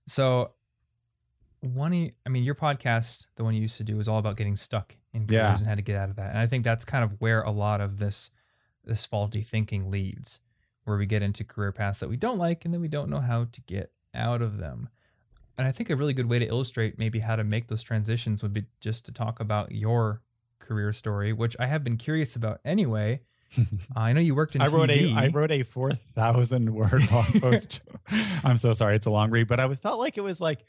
So 0.07 0.53
one 1.61 2.11
I 2.25 2.29
mean 2.29 2.45
your 2.45 2.55
podcast, 2.55 3.27
the 3.37 3.45
one 3.45 3.55
you 3.55 3.63
used 3.63 3.79
to 3.79 3.85
do, 3.85 3.97
was 3.97 4.09
all 4.09 4.19
about 4.19 4.37
getting 4.37 4.57
stuck 4.57 4.95
in 5.15 5.27
careers 5.27 5.41
yeah. 5.41 5.57
and 5.57 5.67
how 5.67 5.75
to 5.75 5.83
get 5.83 5.97
out 5.97 6.11
of 6.11 6.17
that. 6.17 6.31
And 6.31 6.39
I 6.39 6.47
think 6.47 6.65
that's 6.65 6.85
kind 6.85 7.03
of 7.03 7.21
where 7.21 7.43
a 7.43 7.51
lot 7.51 7.81
of 7.81 7.99
this 7.99 8.31
this 8.85 9.07
faulty 9.07 9.43
thinking 9.43 9.91
leads, 9.91 10.39
where 10.85 10.99
we 10.99 11.07
get 11.07 11.23
into 11.23 11.45
career 11.45 11.73
paths 11.73 12.01
that 12.01 12.11
we 12.11 12.17
don't 12.17 12.39
like 12.39 12.65
and 12.65 12.75
then 12.75 12.81
we 12.81 12.89
don't 12.89 13.09
know 13.09 13.21
how 13.21 13.47
to 13.51 13.61
get 13.63 13.93
out 14.15 14.43
of 14.43 14.59
them. 14.59 14.91
And 15.59 15.67
I 15.67 15.73
think 15.73 15.91
a 15.91 15.97
really 15.97 16.15
good 16.15 16.29
way 16.29 16.39
to 16.39 16.47
illustrate 16.47 16.99
maybe 16.99 17.19
how 17.19 17.37
to 17.37 17.45
make 17.45 17.69
those 17.69 17.83
transitions 17.83 18.43
would 18.43 18.53
be 18.53 18.65
just 18.81 19.05
to 19.07 19.13
talk 19.13 19.41
about 19.41 19.73
your 19.73 20.23
career 20.59 20.93
story, 20.93 21.33
which 21.33 21.57
I 21.61 21.67
have 21.67 21.85
been 21.85 21.97
curious 21.97 22.37
about 22.37 22.61
anyway. 22.65 23.21
I 23.97 24.13
know 24.13 24.21
you 24.21 24.35
worked 24.35 24.57
in. 24.57 24.63
I 24.63 24.69
wrote 24.69 24.89
TV. 24.89 25.15
a 25.15 25.19
I 25.19 25.29
wrote 25.29 25.51
a 25.51 25.63
four 25.63 25.93
thousand 25.93 26.73
word 26.73 27.03
blog 27.11 27.41
post. 27.41 27.83
I'm 28.43 28.57
so 28.57 28.73
sorry, 28.73 28.97
it's 28.97 29.07
a 29.07 29.11
long 29.11 29.31
read, 29.31 29.47
but 29.47 29.61
I 29.61 29.75
felt 29.75 29.99
like 29.99 30.17
it 30.17 30.23
was 30.23 30.41
like 30.41 30.65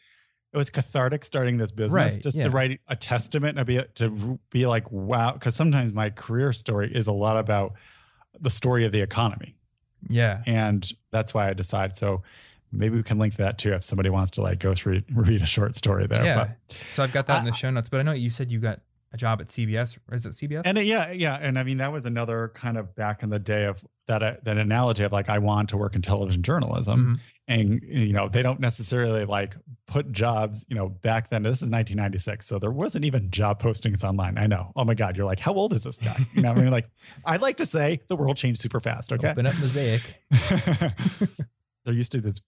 it 0.53 0.57
was 0.57 0.69
cathartic 0.69 1.25
starting 1.25 1.57
this 1.57 1.71
business 1.71 2.13
right, 2.13 2.21
just 2.21 2.37
yeah. 2.37 2.43
to 2.43 2.49
write 2.49 2.79
a 2.87 2.95
testament 2.95 3.57
and 3.57 3.65
be 3.65 3.81
to 3.95 4.39
be 4.51 4.65
like 4.67 4.89
wow 4.91 5.33
because 5.33 5.55
sometimes 5.55 5.93
my 5.93 6.09
career 6.09 6.53
story 6.53 6.91
is 6.93 7.07
a 7.07 7.11
lot 7.11 7.37
about 7.37 7.73
the 8.39 8.49
story 8.49 8.85
of 8.85 8.91
the 8.91 9.01
economy 9.01 9.55
yeah 10.09 10.43
and 10.45 10.91
that's 11.11 11.33
why 11.33 11.49
i 11.49 11.53
decided 11.53 11.95
so 11.95 12.21
maybe 12.73 12.97
we 12.97 13.03
can 13.03 13.17
link 13.17 13.35
that 13.35 13.57
too 13.57 13.73
if 13.73 13.83
somebody 13.83 14.09
wants 14.09 14.31
to 14.31 14.41
like 14.41 14.59
go 14.59 14.73
through 14.73 15.01
read 15.13 15.41
a 15.41 15.45
short 15.45 15.75
story 15.75 16.07
there 16.07 16.23
yeah 16.23 16.35
but, 16.35 16.77
so 16.93 17.03
i've 17.03 17.13
got 17.13 17.27
that 17.27 17.39
in 17.39 17.45
the 17.45 17.53
show 17.53 17.69
notes 17.69 17.89
but 17.89 17.99
i 17.99 18.03
know 18.03 18.11
you 18.11 18.29
said 18.29 18.51
you 18.51 18.59
got 18.59 18.79
a 19.13 19.17
job 19.17 19.39
at 19.41 19.47
CBS. 19.47 19.97
Is 20.11 20.25
it 20.25 20.31
CBS? 20.31 20.63
And 20.65 20.77
yeah, 20.79 21.11
yeah, 21.11 21.37
and 21.39 21.59
I 21.59 21.63
mean 21.63 21.77
that 21.77 21.91
was 21.91 22.05
another 22.05 22.51
kind 22.55 22.77
of 22.77 22.95
back 22.95 23.21
in 23.21 23.29
the 23.29 23.39
day 23.39 23.65
of 23.65 23.83
that 24.07 24.23
uh, 24.23 24.33
that 24.43 24.57
analogy 24.57 25.03
of 25.03 25.11
like 25.11 25.29
I 25.29 25.37
want 25.37 25.69
to 25.69 25.77
work 25.77 25.95
in 25.95 26.01
television 26.01 26.41
journalism, 26.41 26.99
mm-hmm. 26.99 27.13
and 27.47 27.81
you 27.83 28.11
know 28.11 28.27
they 28.27 28.41
don't 28.41 28.59
necessarily 28.59 29.25
like 29.25 29.55
put 29.85 30.11
jobs. 30.11 30.65
You 30.67 30.75
know, 30.75 30.89
back 30.89 31.29
then 31.29 31.43
this 31.43 31.57
is 31.57 31.69
1996, 31.69 32.45
so 32.45 32.57
there 32.57 32.71
wasn't 32.71 33.05
even 33.05 33.29
job 33.29 33.61
postings 33.61 34.03
online. 34.03 34.37
I 34.37 34.47
know. 34.47 34.71
Oh 34.75 34.83
my 34.83 34.95
God, 34.95 35.15
you're 35.15 35.27
like, 35.27 35.39
how 35.39 35.53
old 35.53 35.73
is 35.73 35.83
this 35.83 35.99
guy? 35.99 36.17
You 36.33 36.41
know, 36.41 36.51
I 36.51 36.55
mean, 36.55 36.71
like 36.71 36.89
I'd 37.25 37.41
like 37.41 37.57
to 37.57 37.67
say 37.67 37.99
the 38.07 38.15
world 38.15 38.37
changed 38.37 38.61
super 38.61 38.79
fast. 38.79 39.13
Okay, 39.13 39.29
open 39.29 39.45
up 39.45 39.53
Mosaic. 39.59 40.01
there 41.85 41.93
used 41.93 42.11
to 42.13 42.21
this 42.21 42.39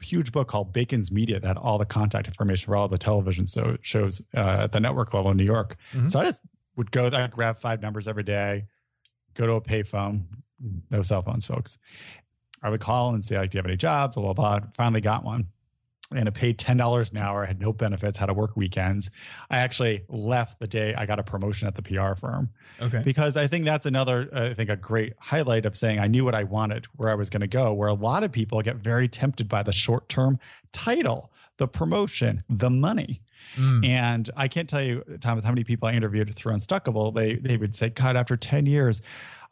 huge 0.00 0.30
book 0.32 0.48
called 0.48 0.72
Bacon's 0.72 1.10
Media 1.10 1.40
that 1.40 1.46
had 1.46 1.56
all 1.56 1.78
the 1.78 1.86
contact 1.86 2.28
information 2.28 2.66
for 2.66 2.76
all 2.76 2.88
the 2.88 2.98
television 2.98 3.46
so 3.46 3.76
shows 3.82 4.22
uh, 4.36 4.60
at 4.62 4.72
the 4.72 4.80
network 4.80 5.12
level 5.14 5.30
in 5.30 5.36
New 5.36 5.44
York. 5.44 5.76
Mm-hmm. 5.92 6.08
So 6.08 6.20
I 6.20 6.24
just 6.24 6.42
would 6.76 6.90
go 6.90 7.10
there, 7.10 7.26
grab 7.28 7.58
five 7.58 7.82
numbers 7.82 8.06
every 8.06 8.22
day, 8.22 8.66
go 9.34 9.46
to 9.46 9.54
a 9.54 9.60
payphone, 9.60 10.26
no 10.90 11.02
cell 11.02 11.22
phones, 11.22 11.46
folks. 11.46 11.78
I 12.62 12.70
would 12.70 12.80
call 12.80 13.14
and 13.14 13.24
say, 13.24 13.38
like, 13.38 13.50
do 13.50 13.56
you 13.56 13.60
have 13.60 13.66
any 13.66 13.76
jobs? 13.76 14.16
Blah, 14.16 14.32
blah, 14.32 14.58
blah. 14.60 14.68
Finally 14.74 15.00
got 15.00 15.24
one 15.24 15.48
and 16.14 16.26
it 16.26 16.32
paid 16.32 16.58
$10 16.58 17.10
an 17.10 17.18
hour. 17.18 17.44
I 17.44 17.46
had 17.46 17.60
no 17.60 17.72
benefits, 17.72 18.18
had 18.18 18.26
to 18.26 18.34
work 18.34 18.56
weekends. 18.56 19.10
I 19.50 19.58
actually 19.58 20.04
left 20.08 20.58
the 20.58 20.66
day 20.66 20.94
I 20.94 21.04
got 21.06 21.18
a 21.18 21.22
promotion 21.22 21.68
at 21.68 21.74
the 21.74 21.82
PR 21.82 22.14
firm. 22.14 22.50
Okay. 22.80 23.02
Because 23.04 23.36
I 23.36 23.46
think 23.46 23.64
that's 23.64 23.84
another, 23.84 24.28
I 24.32 24.54
think, 24.54 24.70
a 24.70 24.76
great 24.76 25.12
highlight 25.18 25.66
of 25.66 25.76
saying 25.76 25.98
I 25.98 26.06
knew 26.06 26.24
what 26.24 26.34
I 26.34 26.44
wanted, 26.44 26.86
where 26.96 27.10
I 27.10 27.14
was 27.14 27.28
going 27.28 27.42
to 27.42 27.46
go, 27.46 27.72
where 27.74 27.88
a 27.88 27.94
lot 27.94 28.22
of 28.22 28.32
people 28.32 28.60
get 28.62 28.76
very 28.76 29.08
tempted 29.08 29.48
by 29.48 29.62
the 29.62 29.72
short 29.72 30.08
term 30.08 30.38
title, 30.72 31.30
the 31.58 31.68
promotion, 31.68 32.40
the 32.48 32.70
money. 32.70 33.20
Mm. 33.56 33.86
And 33.86 34.30
I 34.36 34.48
can't 34.48 34.68
tell 34.68 34.82
you, 34.82 35.04
Thomas, 35.20 35.44
how 35.44 35.50
many 35.50 35.64
people 35.64 35.88
I 35.88 35.92
interviewed 35.92 36.34
through 36.34 36.54
Unstuckable, 36.54 37.14
they, 37.14 37.34
they 37.36 37.56
would 37.56 37.74
say, 37.74 37.90
God, 37.90 38.16
after 38.16 38.36
10 38.36 38.66
years, 38.66 39.02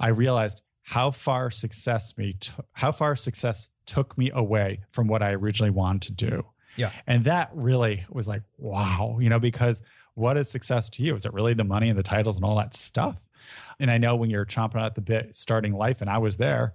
I 0.01 0.09
realized 0.09 0.63
how 0.83 1.11
far 1.11 1.51
success 1.51 2.17
me, 2.17 2.35
t- 2.35 2.53
how 2.73 2.93
far 2.93 3.17
success 3.17 3.69
took 3.87 4.17
me 4.19 4.31
away 4.35 4.81
from 4.91 5.07
what 5.07 5.23
I 5.23 5.33
originally 5.33 5.71
wanted 5.71 6.03
to 6.03 6.13
do. 6.31 6.47
Yeah. 6.77 6.93
And 7.07 7.25
that 7.25 7.51
really 7.55 8.05
was 8.11 8.29
like, 8.29 8.43
wow, 8.59 9.19
you 9.21 9.29
know, 9.29 9.39
because 9.39 9.83
what 10.15 10.37
is 10.37 10.51
success 10.51 10.89
to 10.91 11.03
you? 11.03 11.15
Is 11.15 11.25
it 11.25 11.33
really 11.33 11.55
the 11.55 11.65
money 11.65 11.89
and 11.89 11.99
the 11.99 12.03
titles 12.03 12.37
and 12.37 12.45
all 12.45 12.57
that 12.57 12.75
stuff? 12.75 13.27
And 13.79 13.91
I 13.91 13.99
know 13.99 14.17
when 14.17 14.31
you're 14.31 14.47
chomping 14.47 14.85
at 14.85 14.95
the 14.95 15.01
bit 15.01 15.35
starting 15.35 15.73
life, 15.73 16.01
and 16.01 16.11
I 16.11 16.19
was 16.19 16.37
there, 16.37 16.75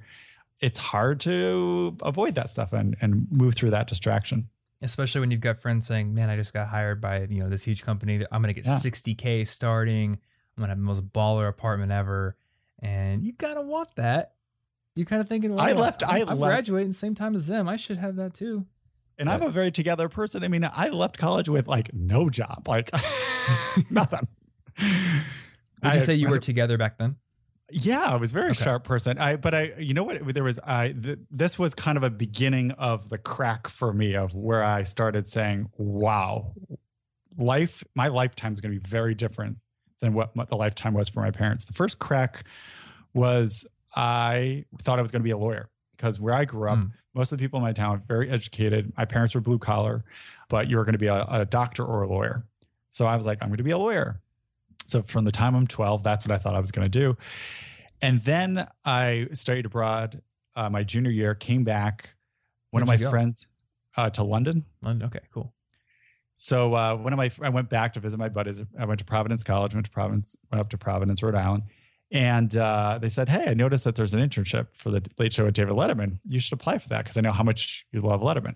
it's 0.59 0.77
hard 0.77 1.19
to 1.21 1.97
avoid 2.01 2.35
that 2.35 2.49
stuff 2.49 2.73
and, 2.73 2.95
and 3.01 3.27
move 3.31 3.55
through 3.55 3.71
that 3.71 3.87
distraction. 3.87 4.47
Especially 4.83 5.21
when 5.21 5.31
you've 5.31 5.41
got 5.41 5.59
friends 5.59 5.85
saying, 5.85 6.13
Man, 6.13 6.29
I 6.29 6.35
just 6.35 6.53
got 6.53 6.67
hired 6.67 7.01
by, 7.01 7.21
you 7.23 7.43
know, 7.43 7.49
this 7.49 7.63
huge 7.63 7.83
company 7.83 8.23
I'm 8.31 8.41
gonna 8.41 8.53
get 8.53 8.65
yeah. 8.65 8.77
60K 8.77 9.47
starting. 9.47 10.13
I'm 10.13 10.61
gonna 10.61 10.69
have 10.69 10.79
the 10.79 10.85
most 10.85 11.07
baller 11.11 11.47
apartment 11.47 11.91
ever. 11.91 12.35
And 12.79 13.23
you 13.23 13.33
gotta 13.33 13.61
want 13.61 13.95
that 13.95 14.33
you're 14.95 15.05
kind 15.05 15.21
of 15.21 15.29
thinking, 15.29 15.55
well, 15.55 15.65
I 15.65 15.73
left. 15.73 16.03
I, 16.03 16.19
I 16.19 16.21
I'm 16.21 16.39
left. 16.39 16.51
graduating 16.51 16.89
the 16.89 16.93
same 16.93 17.15
time 17.15 17.35
as 17.35 17.47
them. 17.47 17.69
I 17.69 17.75
should 17.75 17.97
have 17.97 18.15
that 18.17 18.33
too. 18.33 18.65
And 19.17 19.29
I'm 19.29 19.43
a 19.43 19.49
very 19.49 19.71
together 19.71 20.09
person. 20.09 20.43
I 20.43 20.47
mean, 20.47 20.67
I 20.73 20.89
left 20.89 21.17
college 21.17 21.47
with 21.47 21.67
like 21.67 21.93
no 21.93 22.29
job, 22.29 22.67
like 22.67 22.89
nothing. 23.91 24.27
Would 25.83 25.93
you 25.93 25.99
say 26.01 26.15
you 26.15 26.29
were 26.29 26.39
together 26.39 26.77
back 26.77 26.97
then? 26.97 27.17
Yeah, 27.69 28.03
I 28.03 28.15
was 28.17 28.31
a 28.31 28.33
very 28.33 28.49
okay. 28.49 28.63
sharp 28.63 28.83
person. 28.83 29.17
I, 29.17 29.35
but 29.37 29.53
I, 29.53 29.73
you 29.77 29.93
know 29.93 30.03
what? 30.03 30.33
There 30.33 30.43
was, 30.43 30.59
I, 30.59 30.91
th- 30.91 31.19
this 31.29 31.57
was 31.57 31.73
kind 31.73 31.97
of 31.97 32.03
a 32.03 32.09
beginning 32.09 32.71
of 32.71 33.09
the 33.09 33.17
crack 33.17 33.67
for 33.67 33.93
me 33.93 34.15
of 34.15 34.35
where 34.35 34.63
I 34.63 34.83
started 34.83 35.27
saying, 35.27 35.69
wow, 35.77 36.53
life, 37.37 37.83
my 37.95 38.07
lifetime 38.07 38.51
is 38.51 38.59
going 38.59 38.73
to 38.73 38.79
be 38.79 38.85
very 38.85 39.15
different 39.15 39.57
than 40.01 40.13
what 40.13 40.33
the 40.49 40.57
lifetime 40.57 40.93
was 40.93 41.07
for 41.07 41.21
my 41.21 41.31
parents. 41.31 41.65
The 41.65 41.73
first 41.73 41.99
crack 41.99 42.43
was 43.13 43.65
I 43.95 44.65
thought 44.81 44.99
I 44.99 45.01
was 45.01 45.11
going 45.11 45.21
to 45.21 45.25
be 45.25 45.31
a 45.31 45.37
lawyer 45.37 45.69
because 45.97 46.19
where 46.19 46.33
I 46.33 46.45
grew 46.45 46.69
up, 46.69 46.79
mm. 46.79 46.91
most 47.13 47.31
of 47.31 47.37
the 47.37 47.43
people 47.43 47.57
in 47.57 47.63
my 47.63 47.73
town 47.73 47.91
were 47.91 48.03
very 48.07 48.29
educated. 48.29 48.91
My 48.97 49.05
parents 49.05 49.35
were 49.35 49.41
blue 49.41 49.59
collar, 49.59 50.03
but 50.49 50.67
you 50.67 50.77
were 50.77 50.83
going 50.83 50.93
to 50.93 50.99
be 50.99 51.07
a, 51.07 51.25
a 51.29 51.45
doctor 51.45 51.85
or 51.85 52.03
a 52.03 52.07
lawyer. 52.07 52.43
So 52.89 53.05
I 53.05 53.15
was 53.15 53.25
like, 53.25 53.39
I'm 53.41 53.49
going 53.49 53.57
to 53.57 53.63
be 53.63 53.71
a 53.71 53.77
lawyer. 53.77 54.19
So 54.87 55.01
from 55.01 55.25
the 55.25 55.31
time 55.31 55.55
I'm 55.55 55.67
12, 55.67 56.03
that's 56.03 56.25
what 56.25 56.33
I 56.33 56.37
thought 56.37 56.55
I 56.55 56.59
was 56.59 56.71
going 56.71 56.89
to 56.89 56.99
do. 56.99 57.17
And 58.01 58.19
then 58.21 58.67
I 58.83 59.27
studied 59.33 59.65
abroad 59.65 60.21
uh, 60.55 60.69
my 60.69 60.83
junior 60.83 61.11
year, 61.11 61.35
came 61.35 61.63
back. 61.63 62.13
One 62.71 62.85
Where'd 62.85 62.99
of 62.99 63.01
my 63.01 63.09
friends 63.09 63.47
uh, 63.95 64.09
to 64.11 64.23
London. 64.23 64.65
London. 64.81 65.07
Okay, 65.07 65.21
cool. 65.33 65.53
So 66.35 66.73
uh, 66.73 66.95
one 66.95 67.13
of 67.13 67.17
my, 67.17 67.29
I 67.41 67.49
went 67.49 67.69
back 67.69 67.93
to 67.93 67.99
visit 67.99 68.17
my 68.17 68.29
buddies. 68.29 68.63
I 68.77 68.85
went 68.85 68.99
to 68.99 69.05
Providence 69.05 69.43
College, 69.43 69.73
went 69.73 69.85
to 69.85 69.91
Providence, 69.91 70.35
went 70.51 70.59
up 70.59 70.69
to 70.69 70.77
Providence, 70.77 71.21
Rhode 71.21 71.35
Island. 71.35 71.63
And 72.11 72.55
uh, 72.57 72.99
they 73.01 73.09
said, 73.09 73.29
Hey, 73.29 73.45
I 73.47 73.53
noticed 73.53 73.85
that 73.85 73.95
there's 73.95 74.13
an 74.13 74.19
internship 74.27 74.67
for 74.73 74.91
the 74.91 75.01
late 75.17 75.33
show 75.33 75.45
with 75.45 75.53
David 75.53 75.73
Letterman. 75.73 76.19
You 76.25 76.39
should 76.39 76.53
apply 76.53 76.77
for 76.77 76.89
that 76.89 77.03
because 77.03 77.17
I 77.17 77.21
know 77.21 77.31
how 77.31 77.43
much 77.43 77.85
you 77.91 78.01
love 78.01 78.21
Letterman. 78.21 78.55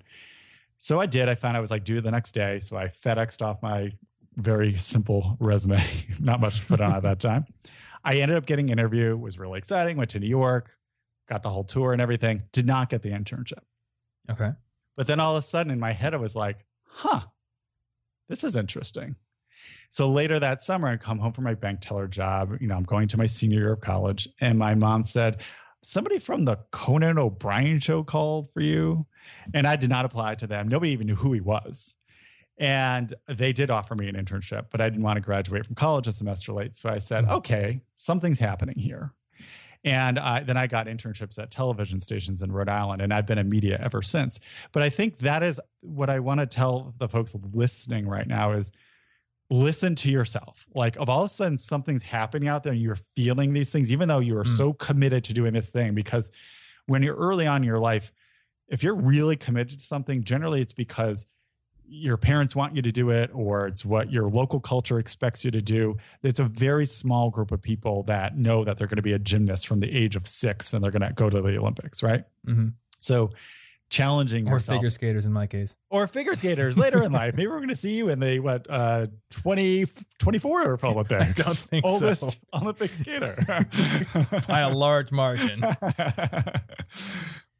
So 0.77 0.99
I 0.99 1.05
did. 1.05 1.29
I 1.29 1.35
found 1.35 1.55
I 1.55 1.61
was 1.61 1.71
like 1.71 1.85
due 1.85 2.01
the 2.01 2.11
next 2.11 2.33
day. 2.33 2.59
So 2.59 2.75
I 2.75 2.87
FedExed 2.87 3.41
off 3.41 3.63
my 3.63 3.93
very 4.35 4.75
simple 4.75 5.37
resume, 5.39 5.81
not 6.19 6.41
much 6.41 6.59
to 6.59 6.65
put 6.65 6.81
on 6.81 6.93
at 6.93 7.03
that 7.03 7.19
time. 7.19 7.45
I 8.03 8.15
ended 8.15 8.37
up 8.37 8.45
getting 8.45 8.69
an 8.69 8.77
interview, 8.77 9.15
was 9.15 9.39
really 9.39 9.57
exciting, 9.57 9.97
went 9.97 10.11
to 10.11 10.19
New 10.19 10.27
York, 10.27 10.77
got 11.27 11.41
the 11.41 11.49
whole 11.49 11.63
tour 11.63 11.93
and 11.93 12.01
everything, 12.01 12.43
did 12.51 12.65
not 12.65 12.89
get 12.89 13.01
the 13.01 13.09
internship. 13.09 13.63
Okay. 14.29 14.51
But 14.95 15.07
then 15.07 15.19
all 15.19 15.35
of 15.35 15.43
a 15.43 15.47
sudden 15.47 15.71
in 15.71 15.79
my 15.79 15.91
head, 15.91 16.13
I 16.13 16.17
was 16.17 16.35
like, 16.35 16.65
huh, 16.85 17.21
this 18.29 18.43
is 18.43 18.55
interesting. 18.55 19.15
So 19.89 20.09
later 20.09 20.39
that 20.39 20.63
summer, 20.63 20.87
I 20.87 20.97
come 20.97 21.19
home 21.19 21.33
from 21.33 21.43
my 21.43 21.53
bank 21.53 21.81
teller 21.81 22.07
job. 22.07 22.57
You 22.59 22.67
know, 22.67 22.75
I'm 22.75 22.83
going 22.83 23.07
to 23.09 23.17
my 23.17 23.25
senior 23.25 23.59
year 23.59 23.73
of 23.73 23.81
college, 23.81 24.27
and 24.41 24.57
my 24.57 24.75
mom 24.75 25.03
said, 25.03 25.41
Somebody 25.81 26.17
from 26.17 26.45
the 26.45 26.57
Conan 26.71 27.19
O'Brien 27.19 27.79
show 27.79 28.01
called 28.01 28.51
for 28.51 28.61
you. 28.61 29.05
And 29.53 29.67
I 29.67 29.75
did 29.75 29.89
not 29.89 30.03
apply 30.03 30.33
to 30.35 30.47
them. 30.47 30.67
Nobody 30.67 30.91
even 30.93 31.05
knew 31.05 31.15
who 31.15 31.31
he 31.31 31.41
was. 31.41 31.95
And 32.57 33.13
they 33.27 33.53
did 33.53 33.69
offer 33.69 33.95
me 33.95 34.07
an 34.07 34.15
internship, 34.15 34.67
but 34.71 34.79
I 34.79 34.89
didn't 34.89 35.03
want 35.03 35.17
to 35.17 35.21
graduate 35.21 35.65
from 35.65 35.75
college 35.75 36.07
a 36.07 36.11
semester 36.11 36.53
late. 36.53 36.75
So 36.75 36.89
I 36.89 36.99
said, 36.99 37.25
mm-hmm. 37.25 37.35
okay, 37.35 37.81
something's 37.95 38.39
happening 38.39 38.77
here. 38.77 39.13
And 39.83 40.17
I, 40.17 40.41
then 40.41 40.57
I 40.57 40.65
got 40.65 40.87
internships 40.87 41.37
at 41.37 41.51
television 41.51 41.99
stations 41.99 42.41
in 42.41 42.51
Rhode 42.51 42.69
Island, 42.69 43.03
and 43.03 43.13
I've 43.13 43.27
been 43.27 43.37
in 43.37 43.49
media 43.49 43.79
ever 43.83 44.01
since. 44.01 44.39
But 44.71 44.81
I 44.81 44.89
think 44.89 45.19
that 45.19 45.43
is 45.43 45.59
what 45.81 46.09
I 46.09 46.19
want 46.19 46.39
to 46.39 46.47
tell 46.47 46.91
the 46.97 47.07
folks 47.07 47.35
listening 47.53 48.07
right 48.07 48.25
now 48.25 48.53
is 48.53 48.71
listen 49.49 49.95
to 49.95 50.11
yourself. 50.11 50.65
Like, 50.73 50.97
if 50.97 51.09
all 51.09 51.23
of 51.23 51.29
a 51.29 51.33
sudden 51.33 51.57
something's 51.57 52.03
happening 52.03 52.47
out 52.47 52.63
there 52.63 52.73
and 52.73 52.81
you're 52.81 52.95
feeling 52.95 53.53
these 53.53 53.71
things, 53.71 53.91
even 53.91 54.07
though 54.07 54.19
you 54.19 54.37
are 54.37 54.43
mm. 54.43 54.57
so 54.57 54.73
committed 54.73 55.23
to 55.25 55.33
doing 55.33 55.53
this 55.53 55.69
thing, 55.69 55.93
because 55.93 56.31
when 56.87 57.03
you're 57.03 57.15
early 57.15 57.47
on 57.47 57.57
in 57.57 57.63
your 57.63 57.79
life, 57.79 58.11
if 58.67 58.83
you're 58.83 58.95
really 58.95 59.35
committed 59.35 59.79
to 59.79 59.85
something, 59.85 60.23
generally 60.23 60.61
it's 60.61 60.73
because 60.73 61.25
your 61.87 62.17
parents 62.17 62.55
want 62.55 62.75
you 62.75 62.81
to 62.81 62.91
do 62.91 63.11
it 63.11 63.29
or 63.33 63.67
it's 63.67 63.85
what 63.85 64.11
your 64.11 64.27
local 64.27 64.59
culture 64.59 64.97
expects 64.97 65.45
you 65.45 65.51
to 65.51 65.61
do. 65.61 65.97
It's 66.23 66.39
a 66.39 66.45
very 66.45 66.85
small 66.85 67.29
group 67.29 67.51
of 67.51 67.61
people 67.61 68.03
that 68.03 68.35
know 68.35 68.63
that 68.63 68.77
they're 68.77 68.87
going 68.87 68.95
to 68.95 69.03
be 69.03 69.13
a 69.13 69.19
gymnast 69.19 69.67
from 69.67 69.81
the 69.81 69.95
age 69.95 70.15
of 70.15 70.27
six 70.27 70.73
and 70.73 70.83
they're 70.83 70.91
going 70.91 71.07
to 71.07 71.13
go 71.13 71.29
to 71.29 71.41
the 71.41 71.57
Olympics, 71.57 72.01
right? 72.01 72.23
Mm-hmm. 72.47 72.69
So 72.97 73.29
challenging 73.89 74.47
or 74.47 74.53
yourself. 74.53 74.77
figure 74.77 74.89
skaters 74.89 75.25
in 75.25 75.33
my 75.33 75.47
case. 75.47 75.77
Or 75.89 76.07
figure 76.07 76.35
skaters 76.35 76.77
later 76.77 77.03
in 77.03 77.11
life. 77.11 77.35
Maybe 77.35 77.47
we're 77.47 77.57
going 77.57 77.69
to 77.69 77.75
see 77.75 77.95
you 77.95 78.09
in 78.09 78.19
the 78.19 78.39
what 78.39 78.65
uh 78.69 79.07
20 79.31 79.85
24 80.19 80.79
olympics 80.83 81.41
I 81.41 81.43
don't 81.43 81.57
think 81.57 81.85
oldest 81.85 82.21
so. 82.21 82.61
olympic 82.61 82.91
skater. 82.91 83.35
By 84.47 84.61
a 84.61 84.69
large 84.69 85.11
margin. 85.11 85.63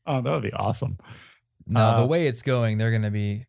Oh 0.07 0.21
that 0.21 0.31
would 0.31 0.43
be 0.43 0.53
awesome. 0.53 0.99
No 1.65 1.79
uh, 1.79 2.01
the 2.01 2.05
way 2.05 2.27
it's 2.27 2.43
going 2.43 2.77
they're 2.77 2.91
going 2.91 3.01
to 3.01 3.09
be 3.09 3.45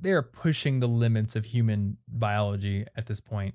they're 0.00 0.22
pushing 0.22 0.80
the 0.80 0.88
limits 0.88 1.36
of 1.36 1.44
human 1.44 1.96
biology 2.08 2.84
at 2.96 3.06
this 3.06 3.20
point. 3.20 3.54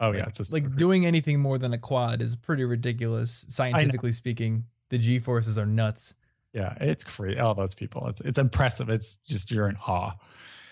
Oh 0.00 0.12
yeah 0.12 0.20
like, 0.20 0.40
it's 0.40 0.52
like 0.54 0.76
doing 0.76 1.04
anything 1.04 1.38
more 1.38 1.58
than 1.58 1.74
a 1.74 1.78
quad 1.78 2.22
is 2.22 2.34
pretty 2.34 2.64
ridiculous 2.64 3.44
scientifically 3.48 4.12
speaking. 4.12 4.64
The 4.88 4.96
g 4.96 5.18
forces 5.18 5.58
are 5.58 5.66
nuts 5.66 6.14
yeah, 6.52 6.74
it's 6.80 7.04
crazy. 7.04 7.38
All 7.38 7.54
those 7.54 7.74
people. 7.74 8.06
It's 8.08 8.20
it's 8.20 8.38
impressive. 8.38 8.88
It's 8.88 9.16
just 9.26 9.50
you're 9.50 9.68
in 9.68 9.76
awe. 9.76 10.14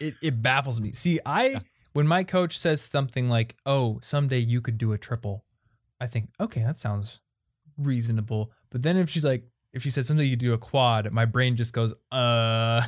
It 0.01 0.15
it 0.23 0.43
baffles 0.43 0.81
me. 0.81 0.93
See, 0.93 1.21
I 1.25 1.47
yeah. 1.47 1.59
when 1.93 2.07
my 2.07 2.25
coach 2.25 2.59
says 2.59 2.81
something 2.81 3.29
like, 3.29 3.57
"Oh, 3.67 3.99
someday 4.03 4.39
you 4.39 4.61
could 4.61 4.79
do 4.79 4.93
a 4.93 4.99
triple," 4.99 5.45
I 6.01 6.07
think, 6.07 6.31
okay, 6.41 6.63
that 6.63 6.79
sounds 6.79 7.21
reasonable. 7.77 8.53
But 8.71 8.83
then 8.83 8.97
if 8.97 9.11
she's 9.11 9.25
like, 9.25 9.45
if 9.73 9.83
she 9.83 9.91
says 9.91 10.07
someday 10.07 10.25
you 10.25 10.37
do 10.37 10.53
a 10.53 10.59
quad, 10.59 11.11
my 11.13 11.25
brain 11.25 11.57
just 11.57 11.73
goes, 11.73 11.93
uh. 12.13 12.83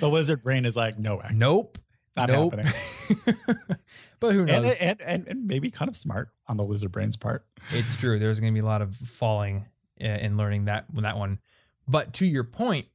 the 0.00 0.08
lizard 0.08 0.42
brain 0.42 0.64
is 0.64 0.76
like, 0.76 0.98
no 0.98 1.16
way. 1.16 1.30
Nope. 1.32 1.78
Not 2.16 2.28
nope. 2.30 2.54
happening. 2.54 3.36
but 4.20 4.34
who 4.34 4.44
knows? 4.44 4.66
And, 4.66 4.80
and, 4.80 5.02
and, 5.02 5.28
and, 5.28 5.46
maybe 5.46 5.70
kind 5.70 5.88
of 5.88 5.94
smart 5.94 6.30
on 6.48 6.56
the 6.56 6.64
lizard 6.64 6.90
brain's 6.90 7.16
part. 7.16 7.46
It's 7.70 7.94
true. 7.94 8.18
There's 8.18 8.40
going 8.40 8.52
to 8.52 8.60
be 8.60 8.64
a 8.64 8.68
lot 8.68 8.82
of 8.82 8.96
falling 8.96 9.66
in 9.96 10.36
learning 10.36 10.64
that 10.64 10.86
when 10.92 11.04
that 11.04 11.16
one. 11.16 11.38
But 11.88 12.12
to 12.14 12.26
your 12.26 12.44
point, 12.44 12.86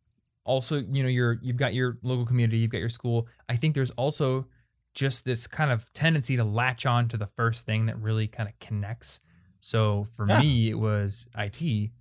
also, 0.46 0.78
you 0.78 1.04
know, 1.04 1.10
you're 1.10 1.40
you've 1.42 1.58
got 1.58 1.74
your 1.74 1.98
local 2.04 2.26
community, 2.26 2.58
you've 2.60 2.72
got 2.72 2.80
your 2.80 2.90
school. 2.90 3.28
I 3.50 3.56
think 3.56 3.76
there's 3.76 3.92
also 3.92 4.48
just 4.94 5.26
this 5.26 5.48
kind 5.48 5.72
of 5.72 5.92
tendency 5.94 6.38
to 6.38 6.44
latch 6.44 6.86
on 6.86 7.08
to 7.10 7.18
the 7.18 7.28
first 7.28 7.66
thing 7.66 7.88
that 7.88 8.00
really 8.00 8.28
kind 8.28 8.48
of 8.48 8.58
connects. 8.60 9.20
So 9.60 10.06
for 10.16 10.28
yeah. 10.28 10.42
me, 10.42 10.70
it 10.70 10.78
was 10.78 11.26
IT. 11.38 11.92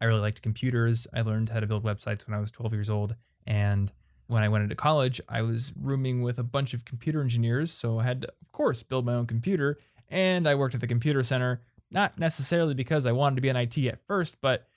I 0.00 0.04
really 0.04 0.20
liked 0.20 0.42
computers. 0.42 1.06
I 1.14 1.22
learned 1.22 1.48
how 1.48 1.60
to 1.60 1.66
build 1.66 1.82
websites 1.82 2.26
when 2.26 2.36
I 2.36 2.40
was 2.40 2.50
12 2.50 2.72
years 2.72 2.90
old. 2.90 3.16
And 3.46 3.90
when 4.26 4.42
I 4.42 4.48
went 4.48 4.64
into 4.64 4.74
college, 4.74 5.20
I 5.28 5.42
was 5.42 5.72
rooming 5.80 6.22
with 6.22 6.38
a 6.38 6.42
bunch 6.42 6.74
of 6.74 6.84
computer 6.84 7.20
engineers. 7.20 7.72
So 7.72 7.98
I 7.98 8.04
had 8.04 8.22
to, 8.22 8.28
of 8.28 8.52
course, 8.52 8.82
build 8.82 9.06
my 9.06 9.14
own 9.14 9.26
computer. 9.26 9.78
And 10.08 10.46
I 10.46 10.54
worked 10.54 10.74
at 10.74 10.80
the 10.80 10.86
computer 10.86 11.22
center, 11.22 11.62
not 11.90 12.18
necessarily 12.18 12.74
because 12.74 13.06
I 13.06 13.12
wanted 13.12 13.36
to 13.36 13.42
be 13.42 13.48
in 13.48 13.56
IT 13.56 13.78
at 13.78 14.06
first, 14.06 14.36
but 14.40 14.68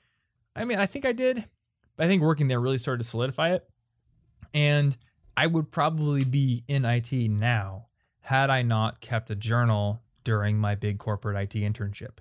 I 0.56 0.64
mean, 0.66 0.80
I 0.80 0.86
think 0.86 1.06
I 1.06 1.12
did. 1.12 1.46
But 2.00 2.06
I 2.06 2.08
think 2.08 2.22
working 2.22 2.48
there 2.48 2.62
really 2.62 2.78
started 2.78 3.04
to 3.04 3.10
solidify 3.10 3.50
it. 3.50 3.70
And 4.54 4.96
I 5.36 5.48
would 5.48 5.70
probably 5.70 6.24
be 6.24 6.64
in 6.66 6.86
IT 6.86 7.12
now 7.12 7.88
had 8.22 8.50
I 8.50 8.62
not 8.62 9.02
kept 9.02 9.30
a 9.32 9.36
journal 9.36 10.02
during 10.24 10.58
my 10.58 10.76
big 10.76 10.98
corporate 10.98 11.36
IT 11.36 11.60
internship. 11.60 12.20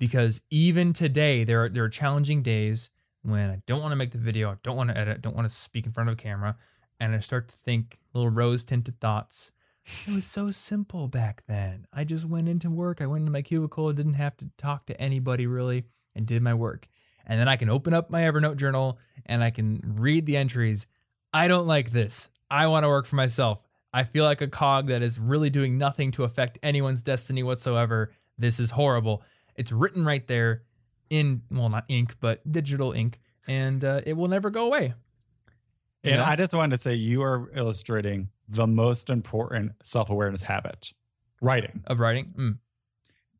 Because 0.00 0.42
even 0.50 0.92
today, 0.92 1.44
there 1.44 1.62
are, 1.62 1.68
there 1.68 1.84
are 1.84 1.88
challenging 1.88 2.42
days 2.42 2.90
when 3.22 3.50
I 3.50 3.62
don't 3.66 3.82
want 3.82 3.92
to 3.92 3.96
make 3.96 4.10
the 4.10 4.18
video, 4.18 4.50
I 4.50 4.56
don't 4.64 4.76
want 4.76 4.90
to 4.90 4.98
edit, 4.98 5.22
don't 5.22 5.36
want 5.36 5.48
to 5.48 5.54
speak 5.54 5.86
in 5.86 5.92
front 5.92 6.10
of 6.10 6.14
a 6.14 6.16
camera, 6.16 6.56
and 6.98 7.14
I 7.14 7.20
start 7.20 7.46
to 7.50 7.54
think 7.54 8.00
little 8.14 8.30
rose 8.30 8.64
tinted 8.64 8.98
thoughts. 8.98 9.52
It 10.08 10.12
was 10.12 10.24
so 10.24 10.50
simple 10.50 11.06
back 11.06 11.44
then. 11.46 11.86
I 11.92 12.02
just 12.02 12.24
went 12.24 12.48
into 12.48 12.68
work, 12.68 13.00
I 13.00 13.06
went 13.06 13.22
into 13.22 13.32
my 13.32 13.42
cubicle, 13.42 13.92
didn't 13.92 14.14
have 14.14 14.36
to 14.38 14.50
talk 14.58 14.86
to 14.86 15.00
anybody 15.00 15.46
really, 15.46 15.84
and 16.16 16.26
did 16.26 16.42
my 16.42 16.54
work 16.54 16.88
and 17.28 17.38
then 17.38 17.48
I 17.48 17.56
can 17.56 17.68
open 17.68 17.94
up 17.94 18.10
my 18.10 18.22
Evernote 18.22 18.56
journal 18.56 18.98
and 19.26 19.44
I 19.44 19.50
can 19.50 19.80
read 19.84 20.26
the 20.26 20.36
entries. 20.36 20.86
I 21.32 21.46
don't 21.46 21.66
like 21.66 21.92
this. 21.92 22.30
I 22.50 22.66
want 22.66 22.84
to 22.84 22.88
work 22.88 23.06
for 23.06 23.16
myself. 23.16 23.62
I 23.92 24.04
feel 24.04 24.24
like 24.24 24.40
a 24.40 24.48
cog 24.48 24.88
that 24.88 25.02
is 25.02 25.18
really 25.18 25.50
doing 25.50 25.76
nothing 25.76 26.10
to 26.12 26.24
affect 26.24 26.58
anyone's 26.62 27.02
destiny 27.02 27.42
whatsoever. 27.42 28.12
This 28.38 28.58
is 28.58 28.70
horrible. 28.70 29.22
It's 29.56 29.72
written 29.72 30.04
right 30.04 30.26
there 30.26 30.62
in, 31.10 31.42
well, 31.50 31.68
not 31.68 31.84
ink, 31.88 32.16
but 32.20 32.50
digital 32.50 32.92
ink, 32.92 33.18
and 33.46 33.84
uh, 33.84 34.00
it 34.06 34.14
will 34.14 34.28
never 34.28 34.50
go 34.50 34.66
away. 34.66 34.94
You 36.02 36.12
and 36.12 36.18
know? 36.18 36.24
I 36.24 36.36
just 36.36 36.54
wanted 36.54 36.76
to 36.76 36.82
say 36.82 36.94
you 36.94 37.22
are 37.22 37.50
illustrating 37.54 38.28
the 38.48 38.66
most 38.66 39.10
important 39.10 39.72
self 39.82 40.10
awareness 40.10 40.42
habit 40.42 40.92
writing. 41.40 41.82
Of 41.86 41.98
writing? 41.98 42.34
Mm 42.38 42.58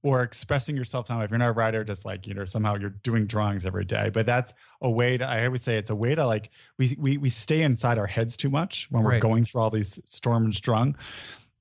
or 0.03 0.23
expressing 0.23 0.77
yourself 0.77 1.07
time 1.07 1.21
if 1.23 1.31
you're 1.31 1.39
not 1.39 1.49
a 1.49 1.53
writer 1.53 1.85
just 1.85 2.05
like 2.05 2.27
you 2.27 2.35
know 2.35 2.45
somehow 2.45 2.77
you're 2.77 2.91
doing 2.91 3.27
drawings 3.27 3.67
every 3.67 3.85
day. 3.85 4.11
But 4.13 4.27
that's 4.27 4.53
a 4.81 4.91
way 4.91 5.17
to 5.17 5.27
i 5.27 5.45
always 5.45 5.63
say 5.63 5.77
it's 5.77 5.91
a 5.91 5.95
way 5.95 6.15
to 6.15 6.27
like 6.27 6.51
we 6.79 6.97
we, 6.99 7.19
we 7.19 7.29
stay 7.29 7.63
inside 7.63 7.99
our 7.99 8.07
heads 8.07 8.37
too 8.37 8.51
much 8.51 8.89
when 8.91 9.03
we're 9.03 9.13
right. 9.13 9.23
going 9.23 9.45
through 9.45 9.61
all 9.61 9.71
these 9.71 10.01
Sturm 10.05 10.45
und 10.45 10.61
Drang 10.61 10.97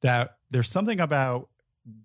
that 0.01 0.37
there's 0.51 0.69
something 0.69 0.99
about 0.99 1.49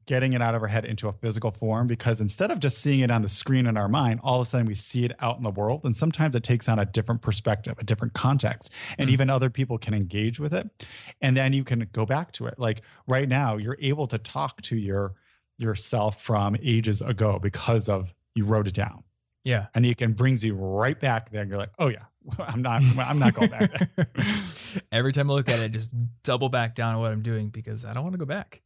getting 0.06 0.32
it 0.32 0.40
out 0.40 0.54
of 0.54 0.62
our 0.62 0.68
head 0.68 0.84
into 0.84 1.08
a 1.08 1.12
physical 1.12 1.50
form 1.50 1.88
because 1.88 2.20
instead 2.20 2.52
of 2.52 2.60
just 2.60 2.78
seeing 2.78 3.00
it 3.00 3.10
on 3.10 3.20
the 3.22 3.28
screen 3.28 3.66
in 3.66 3.76
our 3.76 3.88
mind 3.88 4.20
all 4.22 4.40
of 4.40 4.46
a 4.46 4.48
sudden 4.48 4.64
we 4.64 4.74
see 4.74 5.04
it 5.04 5.12
out 5.18 5.36
in 5.36 5.42
the 5.42 5.50
world 5.50 5.84
and 5.84 5.96
sometimes 5.96 6.36
it 6.36 6.44
takes 6.44 6.68
on 6.68 6.78
a 6.78 6.84
different 6.84 7.20
perspective 7.20 7.74
a 7.78 7.84
different 7.84 8.14
context 8.14 8.70
and 8.98 9.10
mm. 9.10 9.12
even 9.12 9.28
other 9.28 9.50
people 9.50 9.78
can 9.78 9.92
engage 9.92 10.38
with 10.38 10.54
it 10.54 10.86
and 11.20 11.36
then 11.36 11.52
you 11.52 11.64
can 11.64 11.88
go 11.92 12.06
back 12.06 12.30
to 12.32 12.46
it. 12.46 12.58
Like 12.58 12.82
right 13.08 13.28
now 13.28 13.56
you're 13.56 13.78
able 13.80 14.06
to 14.06 14.18
talk 14.18 14.62
to 14.62 14.76
your 14.76 15.14
yourself 15.62 16.20
from 16.20 16.56
ages 16.62 17.02
ago 17.02 17.38
because 17.40 17.88
of 17.88 18.14
you 18.34 18.44
wrote 18.44 18.66
it 18.66 18.74
down. 18.74 19.04
Yeah. 19.44 19.66
And 19.74 19.84
it 19.84 19.96
can 19.96 20.12
brings 20.12 20.44
you 20.44 20.54
right 20.54 20.98
back 20.98 21.30
there 21.30 21.42
and 21.42 21.50
you're 21.50 21.58
like, 21.58 21.72
oh 21.78 21.88
yeah, 21.88 22.04
I'm 22.38 22.62
not 22.62 22.82
I'm 22.98 23.18
not 23.18 23.34
going 23.34 23.50
back 23.50 23.90
there. 23.96 24.06
Every 24.92 25.12
time 25.12 25.30
I 25.30 25.34
look 25.34 25.48
at 25.48 25.58
it, 25.58 25.64
I 25.64 25.68
just 25.68 25.90
double 26.22 26.48
back 26.48 26.74
down 26.74 26.94
on 26.94 27.00
what 27.00 27.12
I'm 27.12 27.22
doing 27.22 27.48
because 27.48 27.84
I 27.84 27.92
don't 27.92 28.02
want 28.02 28.14
to 28.14 28.18
go 28.18 28.26
back. 28.26 28.62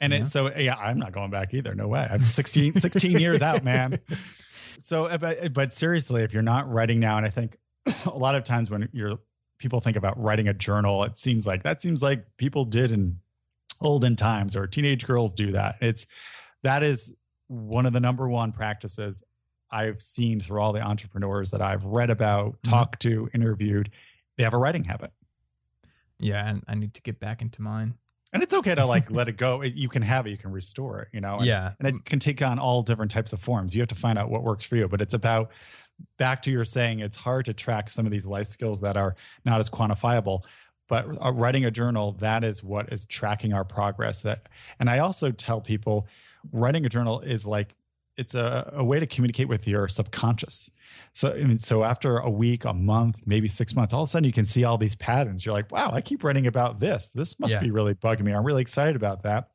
And 0.00 0.12
it, 0.12 0.28
so 0.28 0.54
yeah, 0.56 0.76
I'm 0.76 0.98
not 0.98 1.12
going 1.12 1.30
back 1.30 1.54
either. 1.54 1.74
No 1.74 1.88
way. 1.88 2.06
I'm 2.08 2.24
16, 2.24 2.74
16 2.74 3.18
years 3.18 3.42
out, 3.42 3.64
man. 3.64 3.98
So 4.80 5.06
uh, 5.06 5.18
but 5.18 5.52
but 5.52 5.72
seriously, 5.72 6.22
if 6.22 6.32
you're 6.32 6.40
not 6.40 6.70
writing 6.70 7.00
now, 7.00 7.16
and 7.16 7.26
I 7.26 7.30
think 7.30 7.58
a 8.06 8.16
lot 8.16 8.36
of 8.36 8.44
times 8.44 8.70
when 8.70 8.88
you're 8.92 9.18
people 9.58 9.80
think 9.80 9.96
about 9.96 10.22
writing 10.22 10.46
a 10.46 10.54
journal, 10.54 11.02
it 11.02 11.16
seems 11.16 11.48
like 11.48 11.64
that 11.64 11.82
seems 11.82 12.00
like 12.00 12.36
people 12.36 12.64
did 12.64 12.92
in 12.92 13.18
olden 13.80 14.16
times 14.16 14.56
or 14.56 14.66
teenage 14.66 15.06
girls 15.06 15.32
do 15.32 15.52
that. 15.52 15.76
It's 15.80 16.06
that 16.62 16.82
is 16.82 17.12
one 17.48 17.86
of 17.86 17.92
the 17.92 18.00
number 18.00 18.28
one 18.28 18.52
practices 18.52 19.22
I've 19.70 20.00
seen 20.00 20.40
through 20.40 20.60
all 20.60 20.72
the 20.72 20.82
entrepreneurs 20.82 21.50
that 21.50 21.62
I've 21.62 21.84
read 21.84 22.10
about, 22.10 22.52
mm-hmm. 22.52 22.70
talked 22.70 23.00
to, 23.02 23.28
interviewed. 23.34 23.90
They 24.36 24.44
have 24.44 24.54
a 24.54 24.58
writing 24.58 24.84
habit. 24.84 25.12
Yeah, 26.18 26.48
and 26.48 26.64
I 26.66 26.74
need 26.74 26.94
to 26.94 27.02
get 27.02 27.20
back 27.20 27.42
into 27.42 27.62
mine. 27.62 27.94
And 28.32 28.42
it's 28.42 28.52
okay 28.52 28.74
to 28.74 28.84
like 28.84 29.10
let 29.10 29.28
it 29.28 29.36
go. 29.36 29.62
You 29.62 29.88
can 29.88 30.02
have 30.02 30.26
it, 30.26 30.30
you 30.30 30.36
can 30.36 30.52
restore 30.52 31.00
it, 31.00 31.08
you 31.12 31.20
know? 31.20 31.36
And, 31.36 31.46
yeah. 31.46 31.72
And 31.78 31.88
it 31.88 32.04
can 32.04 32.18
take 32.18 32.42
on 32.42 32.58
all 32.58 32.82
different 32.82 33.10
types 33.10 33.32
of 33.32 33.40
forms. 33.40 33.74
You 33.74 33.80
have 33.80 33.88
to 33.88 33.94
find 33.94 34.18
out 34.18 34.30
what 34.30 34.42
works 34.42 34.64
for 34.64 34.76
you. 34.76 34.88
But 34.88 35.00
it's 35.00 35.14
about 35.14 35.52
back 36.18 36.42
to 36.42 36.50
your 36.50 36.64
saying 36.64 37.00
it's 37.00 37.16
hard 37.16 37.46
to 37.46 37.54
track 37.54 37.88
some 37.88 38.06
of 38.06 38.12
these 38.12 38.26
life 38.26 38.46
skills 38.46 38.80
that 38.80 38.96
are 38.96 39.16
not 39.44 39.60
as 39.60 39.70
quantifiable 39.70 40.42
but 40.88 41.06
uh, 41.24 41.32
writing 41.32 41.64
a 41.64 41.70
journal 41.70 42.12
that 42.12 42.42
is 42.44 42.62
what 42.62 42.92
is 42.92 43.04
tracking 43.06 43.52
our 43.52 43.64
progress 43.64 44.22
that 44.22 44.48
and 44.80 44.88
i 44.90 44.98
also 44.98 45.30
tell 45.30 45.60
people 45.60 46.06
writing 46.52 46.84
a 46.86 46.88
journal 46.88 47.20
is 47.20 47.46
like 47.46 47.74
it's 48.16 48.34
a, 48.34 48.72
a 48.74 48.84
way 48.84 48.98
to 48.98 49.06
communicate 49.06 49.46
with 49.48 49.68
your 49.68 49.86
subconscious. 49.86 50.70
So 51.12 51.32
I 51.32 51.44
mean, 51.44 51.58
so 51.58 51.84
after 51.84 52.18
a 52.18 52.28
week 52.28 52.64
a 52.64 52.72
month 52.74 53.22
maybe 53.26 53.46
six 53.46 53.76
months 53.76 53.94
all 53.94 54.02
of 54.02 54.08
a 54.08 54.10
sudden 54.10 54.24
you 54.24 54.32
can 54.32 54.44
see 54.44 54.64
all 54.64 54.76
these 54.76 54.96
patterns. 54.96 55.46
You're 55.46 55.54
like 55.54 55.70
wow 55.70 55.90
i 55.92 56.00
keep 56.00 56.24
writing 56.24 56.46
about 56.48 56.80
this. 56.80 57.10
This 57.14 57.38
must 57.38 57.52
Yeah. 57.54 57.60
be 57.60 57.70
really 57.70 57.94
bugging 57.94 58.22
me. 58.24 58.32
I'm 58.32 58.44
really 58.44 58.62
excited 58.62 58.96
about 58.96 59.22
that. 59.22 59.50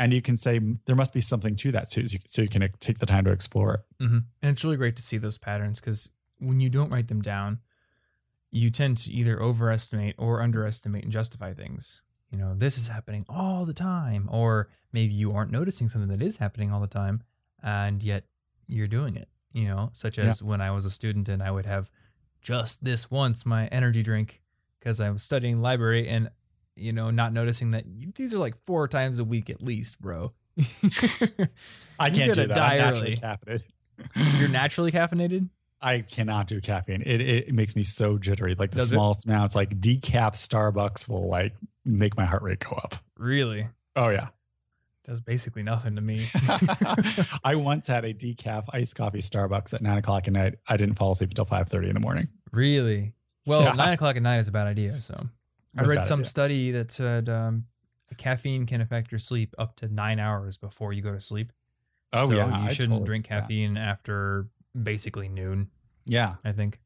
And 0.00 0.12
you 0.12 0.20
can 0.20 0.36
say 0.36 0.58
there 0.86 0.96
must 0.96 1.12
be 1.14 1.20
something 1.20 1.54
to 1.56 1.70
that 1.72 1.92
so 1.92 2.00
you, 2.00 2.18
so 2.26 2.42
you 2.42 2.48
can 2.48 2.68
take 2.80 2.98
the 2.98 3.06
time 3.06 3.24
to 3.24 3.30
explore 3.30 3.74
it. 3.74 3.80
Hmm 4.04 4.18
And 4.42 4.50
it's 4.52 4.64
really 4.64 4.76
great 4.78 4.96
to 4.96 5.02
see 5.02 5.18
those 5.18 5.38
patterns 5.38 5.78
because 5.78 6.08
when 6.40 6.58
you 6.58 6.70
don't 6.70 6.90
write 6.90 7.06
them 7.06 7.22
down, 7.22 7.60
you 8.52 8.70
tend 8.70 8.98
to 8.98 9.10
either 9.10 9.40
overestimate 9.42 10.14
or 10.18 10.40
underestimate 10.42 11.02
and 11.02 11.12
justify 11.12 11.52
things. 11.54 12.00
You 12.30 12.38
know, 12.38 12.54
this 12.54 12.78
is 12.78 12.86
happening 12.88 13.24
all 13.28 13.64
the 13.64 13.74
time, 13.74 14.28
or 14.30 14.68
maybe 14.92 15.12
you 15.14 15.32
aren't 15.32 15.50
noticing 15.50 15.88
something 15.88 16.08
that 16.16 16.22
is 16.24 16.36
happening 16.36 16.70
all 16.72 16.80
the 16.80 16.86
time, 16.86 17.22
and 17.62 18.02
yet 18.02 18.24
you're 18.66 18.86
doing 18.86 19.16
it. 19.16 19.28
You 19.52 19.66
know, 19.68 19.90
such 19.92 20.16
Yeah. 20.18 20.26
as 20.26 20.42
when 20.42 20.60
I 20.60 20.70
was 20.70 20.84
a 20.84 20.90
student 20.90 21.28
and 21.28 21.42
I 21.42 21.50
would 21.50 21.66
have 21.66 21.90
just 22.40 22.84
this 22.84 23.10
once 23.10 23.44
my 23.44 23.66
energy 23.68 24.02
drink 24.02 24.40
because 24.78 25.00
I 25.00 25.10
was 25.10 25.22
studying 25.22 25.60
library 25.60 26.08
and 26.08 26.30
you 26.74 26.92
know 26.92 27.10
not 27.10 27.32
noticing 27.34 27.70
that 27.72 27.84
these 28.14 28.32
are 28.32 28.38
like 28.38 28.56
four 28.64 28.88
times 28.88 29.18
a 29.18 29.24
week 29.24 29.50
at 29.50 29.62
least, 29.62 30.00
bro. 30.00 30.32
i 31.98 32.10
can't 32.10 32.34
do 32.34 32.46
that 32.46 32.54
die 32.54 32.74
i'm 32.74 32.78
naturally 32.92 33.16
caffeinated 33.16 33.62
You're 34.38 34.48
naturally 34.48 34.90
caffeinated. 34.92 35.48
I 35.82 36.00
cannot 36.00 36.46
do 36.46 36.60
caffeine. 36.60 37.02
It, 37.02 37.20
it 37.20 37.48
it 37.48 37.54
makes 37.54 37.74
me 37.76 37.82
so 37.82 38.16
jittery. 38.18 38.54
Like 38.54 38.70
the 38.70 38.78
Does 38.78 38.92
it? 38.92 38.94
smallest 38.94 39.24
amounts, 39.26 39.54
like 39.56 39.80
decaf 39.80 40.34
Starbucks 40.34 41.08
will 41.08 41.28
like 41.28 41.54
make 41.84 42.16
my 42.16 42.24
heart 42.24 42.42
rate 42.42 42.60
go 42.60 42.76
up. 42.76 42.94
Really? 43.18 43.66
Oh 43.96 44.08
yeah. 44.08 44.28
Does 45.04 45.20
basically 45.20 45.64
nothing 45.64 45.96
to 45.96 46.00
me. 46.00 46.28
I 47.44 47.56
once 47.56 47.86
had 47.88 48.04
a 48.04 48.14
decaf 48.14 48.64
iced 48.72 48.94
coffee 48.94 49.18
Starbucks 49.18 49.74
at 49.74 49.82
nine 49.82 49.98
o'clock 49.98 50.28
at 50.28 50.32
night. 50.32 50.54
I 50.68 50.76
didn't 50.76 50.94
fall 50.94 51.10
asleep 51.12 51.30
until 51.30 51.44
five 51.44 51.68
thirty 51.68 51.88
in 51.88 51.94
the 51.94 52.00
morning. 52.00 52.28
really? 52.52 53.14
Well, 53.44 53.62
Yeah. 53.62 53.72
nine 53.72 53.92
o'clock 53.94 54.14
at 54.14 54.22
night 54.22 54.38
is 54.38 54.46
a 54.46 54.52
bad 54.52 54.68
idea. 54.68 55.00
So 55.00 55.14
I 55.18 55.26
That's 55.74 55.88
a 55.90 55.90
read 55.94 56.04
some 56.06 56.20
idea. 56.20 56.28
study 56.30 56.70
that 56.72 56.92
said 56.92 57.28
um, 57.28 57.64
caffeine 58.16 58.66
can 58.66 58.80
affect 58.80 59.10
your 59.10 59.18
sleep 59.18 59.52
up 59.58 59.74
to 59.76 59.88
nine 59.88 60.20
hours 60.20 60.56
before 60.58 60.92
you 60.92 61.02
go 61.02 61.10
to 61.12 61.20
sleep. 61.20 61.50
Oh 62.12 62.28
so 62.28 62.34
yeah, 62.34 62.64
you 62.68 62.70
shouldn't 62.74 62.90
totally- 62.92 63.06
drink 63.06 63.26
yeah. 63.28 63.40
caffeine 63.40 63.76
after 63.76 64.46
basically 64.80 65.28
noon. 65.28 65.68
Yeah, 66.06 66.36
I 66.44 66.52
think. 66.52 66.80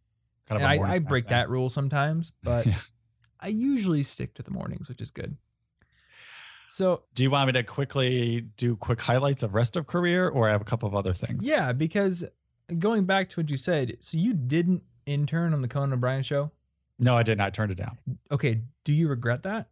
kind 0.48 0.62
of. 0.62 0.68
I, 0.68 0.94
I 0.94 0.98
break 0.98 1.26
that 1.26 1.48
rule 1.48 1.68
sometimes, 1.68 2.32
but 2.42 2.66
Yeah. 2.66 2.74
I 3.40 3.48
usually 3.48 4.02
stick 4.02 4.34
to 4.34 4.42
the 4.42 4.50
mornings, 4.50 4.88
which 4.88 5.00
is 5.00 5.10
good. 5.10 5.36
So 6.68 7.04
Do 7.14 7.22
you 7.22 7.30
want 7.30 7.46
me 7.46 7.52
to 7.52 7.62
quickly 7.62 8.40
do 8.56 8.76
quick 8.76 9.00
highlights 9.00 9.42
of 9.42 9.54
rest 9.54 9.76
of 9.76 9.86
career, 9.86 10.28
or 10.28 10.48
I 10.48 10.52
have 10.52 10.60
a 10.60 10.64
couple 10.64 10.88
of 10.88 10.94
other 10.94 11.14
things? 11.14 11.46
yeah, 11.46 11.72
because 11.72 12.24
going 12.78 13.04
back 13.04 13.28
to 13.30 13.40
what 13.40 13.50
you 13.50 13.56
said, 13.56 13.96
so 14.00 14.18
you 14.18 14.34
didn't 14.34 14.82
intern 15.06 15.52
on 15.54 15.62
the 15.62 15.68
Conan 15.68 15.92
O'Brien 15.92 16.22
show. 16.22 16.50
No, 16.98 17.16
I 17.16 17.22
didn't. 17.22 17.42
I 17.42 17.50
turned 17.50 17.70
it 17.70 17.76
down. 17.76 17.96
Okay, 18.30 18.62
do 18.84 18.92
you 18.92 19.06
regret 19.08 19.44
that? 19.44 19.68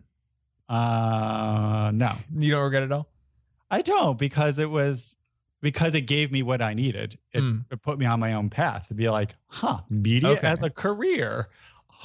Uh, 0.69 1.91
no, 1.93 2.13
You 2.35 2.51
don't 2.51 2.63
regret 2.63 2.83
it 2.85 2.87
at 2.87 2.93
all? 2.93 3.09
I 3.71 3.83
don't 3.83 4.19
because 4.19 4.59
it 4.59 4.71
was 4.71 5.17
because 5.65 5.95
it 5.95 6.03
gave 6.03 6.31
me 6.31 6.43
what 6.43 6.61
I 6.63 6.75
needed. 6.75 7.19
It, 7.33 7.41
Mm. 7.43 7.65
it 7.73 7.81
put 7.83 7.99
me 7.99 8.07
on 8.07 8.21
my 8.21 8.35
own 8.35 8.51
path 8.51 8.87
to 8.89 8.95
be 8.95 9.09
like, 9.09 9.35
huh, 9.49 9.81
media 9.89 10.31
Okay. 10.31 10.47
as 10.47 10.63
a 10.63 10.71
career. 10.71 11.49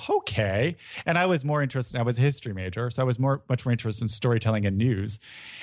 Okay. 0.09 0.77
And 1.05 1.17
I 1.17 1.25
was 1.25 1.43
more 1.43 1.61
interested, 1.61 1.97
I 1.99 2.03
was 2.03 2.17
a 2.19 2.21
history 2.21 2.53
major. 2.53 2.89
So 2.89 3.01
I 3.01 3.05
was 3.05 3.19
more 3.19 3.43
much 3.49 3.65
more 3.65 3.71
interested 3.73 4.03
in 4.05 4.09
storytelling 4.09 4.65
and 4.65 4.77
news. 4.77 5.19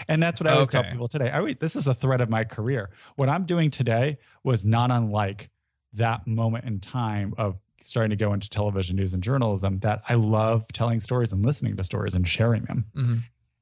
And 0.08 0.22
that's 0.22 0.40
what 0.40 0.46
I 0.48 0.52
always 0.52 0.68
tell 0.68 0.84
people 0.84 1.08
today. 1.08 1.30
I 1.30 1.54
this 1.54 1.74
is 1.76 1.86
a 1.86 1.94
thread 1.94 2.20
of 2.20 2.28
my 2.28 2.44
career. 2.44 2.90
What 3.16 3.28
I'm 3.28 3.44
doing 3.44 3.70
today 3.70 4.18
was 4.44 4.64
not 4.64 4.90
unlike 4.90 5.48
that 5.94 6.26
moment 6.26 6.64
in 6.66 6.80
time 6.80 7.32
of 7.38 7.58
starting 7.80 8.10
to 8.10 8.16
go 8.16 8.32
into 8.34 8.50
television 8.50 8.96
news 8.96 9.14
and 9.14 9.22
journalism 9.22 9.78
that 9.78 10.02
I 10.08 10.14
love 10.14 10.66
telling 10.72 11.00
stories 11.00 11.32
and 11.32 11.44
listening 11.44 11.76
to 11.76 11.84
stories 11.84 12.14
and 12.14 12.26
sharing 12.28 12.64
them 12.64 12.86
Mhm. 12.94 13.20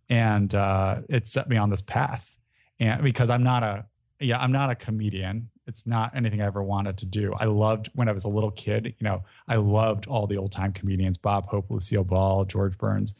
and 0.08 0.54
uh, 0.54 1.02
it 1.08 1.28
set 1.28 1.48
me 1.48 1.56
on 1.56 1.70
this 1.70 1.82
path. 1.82 2.36
And 2.80 3.02
because 3.04 3.30
I'm 3.30 3.42
not 3.44 3.62
a 3.62 3.86
yeah, 4.24 4.38
I'm 4.38 4.52
not 4.52 4.70
a 4.70 4.74
comedian. 4.74 5.50
It's 5.66 5.86
not 5.86 6.14
anything 6.14 6.42
I 6.42 6.46
ever 6.46 6.62
wanted 6.62 6.98
to 6.98 7.06
do. 7.06 7.32
I 7.34 7.46
loved 7.46 7.88
when 7.94 8.08
I 8.08 8.12
was 8.12 8.24
a 8.24 8.28
little 8.28 8.50
kid. 8.50 8.86
You 8.86 9.04
know, 9.04 9.24
I 9.48 9.56
loved 9.56 10.06
all 10.06 10.26
the 10.26 10.36
old 10.36 10.52
time 10.52 10.72
comedians: 10.72 11.16
Bob 11.18 11.46
Hope, 11.46 11.70
Lucille 11.70 12.04
Ball, 12.04 12.44
George 12.44 12.76
Burns. 12.78 13.14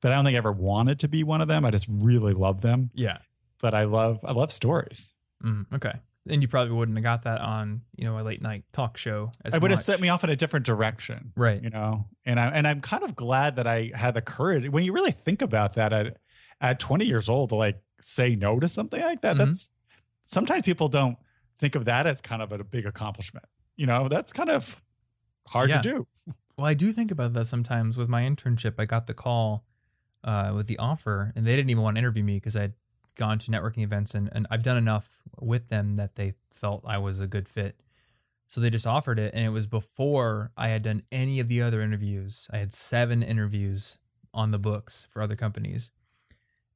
But 0.00 0.12
I 0.12 0.14
don't 0.14 0.24
think 0.24 0.34
I 0.36 0.38
ever 0.38 0.52
wanted 0.52 1.00
to 1.00 1.08
be 1.08 1.24
one 1.24 1.40
of 1.40 1.48
them. 1.48 1.64
I 1.64 1.70
just 1.72 1.88
really 1.88 2.32
love 2.32 2.60
them. 2.60 2.90
Yeah. 2.94 3.18
But 3.60 3.74
I 3.74 3.84
love 3.84 4.24
I 4.24 4.32
love 4.32 4.52
stories. 4.52 5.12
Mm, 5.44 5.66
okay. 5.74 5.92
And 6.30 6.42
you 6.42 6.46
probably 6.48 6.74
wouldn't 6.74 6.96
have 6.98 7.02
got 7.02 7.22
that 7.24 7.40
on, 7.40 7.80
you 7.96 8.04
know, 8.04 8.18
a 8.18 8.22
late 8.22 8.42
night 8.42 8.62
talk 8.72 8.96
show. 8.98 9.32
As 9.44 9.54
it 9.54 9.62
would 9.62 9.70
have 9.72 9.84
set 9.84 9.98
me 9.98 10.08
off 10.10 10.22
in 10.22 10.30
a 10.30 10.36
different 10.36 10.66
direction. 10.66 11.32
Right. 11.36 11.60
you 11.62 11.70
know 11.70 12.06
and 12.26 12.38
i 12.38 12.46
and 12.48 12.68
i'm 12.68 12.80
kind 12.82 13.02
of 13.02 13.16
glad 13.16 13.56
that 13.56 13.66
i 13.66 13.90
had 13.94 14.12
the 14.14 14.20
courage 14.20 14.68
when 14.68 14.84
you 14.84 14.92
really 14.92 15.12
think 15.12 15.40
about 15.42 15.74
that 15.74 15.92
at 15.92 16.18
at 16.60 16.78
20 16.78 17.06
years 17.06 17.28
old 17.28 17.48
to 17.50 17.54
like 17.56 17.80
say 18.02 18.36
no 18.36 18.60
to 18.60 18.68
something 18.68 19.00
like 19.00 19.22
that 19.22 19.36
Mhm. 19.36 19.38
that's 19.46 19.70
sometimes 20.28 20.62
people 20.62 20.88
don't 20.88 21.16
think 21.56 21.74
of 21.74 21.84
that 21.86 22.06
as 22.06 22.20
kind 22.20 22.42
of 22.42 22.52
a 22.52 22.62
big 22.62 22.86
accomplishment 22.86 23.44
you 23.76 23.86
know 23.86 24.08
that's 24.08 24.32
kind 24.32 24.50
of 24.50 24.76
hard 25.48 25.70
Yeah. 25.70 25.80
to 25.80 25.88
do 25.94 26.06
Well, 26.58 26.66
I 26.66 26.74
do 26.74 26.92
think 26.92 27.10
about 27.12 27.32
that 27.34 27.46
sometimes 27.46 27.96
with 27.96 28.08
my 28.08 28.22
internship. 28.22 28.74
I 28.78 28.84
got 28.84 29.06
the 29.06 29.14
call 29.14 29.64
uh, 30.24 30.52
with 30.56 30.66
the 30.66 30.76
offer, 30.78 31.32
and 31.36 31.46
they 31.46 31.54
didn't 31.54 31.70
even 31.70 31.84
want 31.84 31.94
to 31.96 32.00
interview 32.00 32.24
me 32.24 32.34
because 32.34 32.56
I'd 32.56 32.74
gone 33.14 33.38
to 33.38 33.50
networking 33.52 33.84
events 33.84 34.12
and, 34.16 34.28
and 34.32 34.44
I've 34.50 34.64
done 34.64 34.76
enough 34.76 35.08
with 35.40 35.68
them 35.68 35.94
that 35.96 36.16
they 36.16 36.34
felt 36.50 36.82
I 36.84 36.98
was 36.98 37.20
a 37.20 37.28
good 37.28 37.48
fit. 37.48 37.80
So 38.48 38.60
they 38.60 38.70
just 38.70 38.88
offered 38.88 39.20
it, 39.20 39.32
and 39.34 39.44
it 39.44 39.50
was 39.50 39.68
before 39.68 40.50
I 40.56 40.66
had 40.68 40.82
done 40.82 41.02
any 41.12 41.38
of 41.38 41.46
the 41.46 41.62
other 41.62 41.80
interviews. 41.80 42.48
I 42.52 42.58
had 42.58 42.72
seven 42.72 43.22
interviews 43.22 43.98
on 44.34 44.50
the 44.50 44.58
books 44.58 45.06
for 45.10 45.22
other 45.22 45.36
companies, 45.36 45.92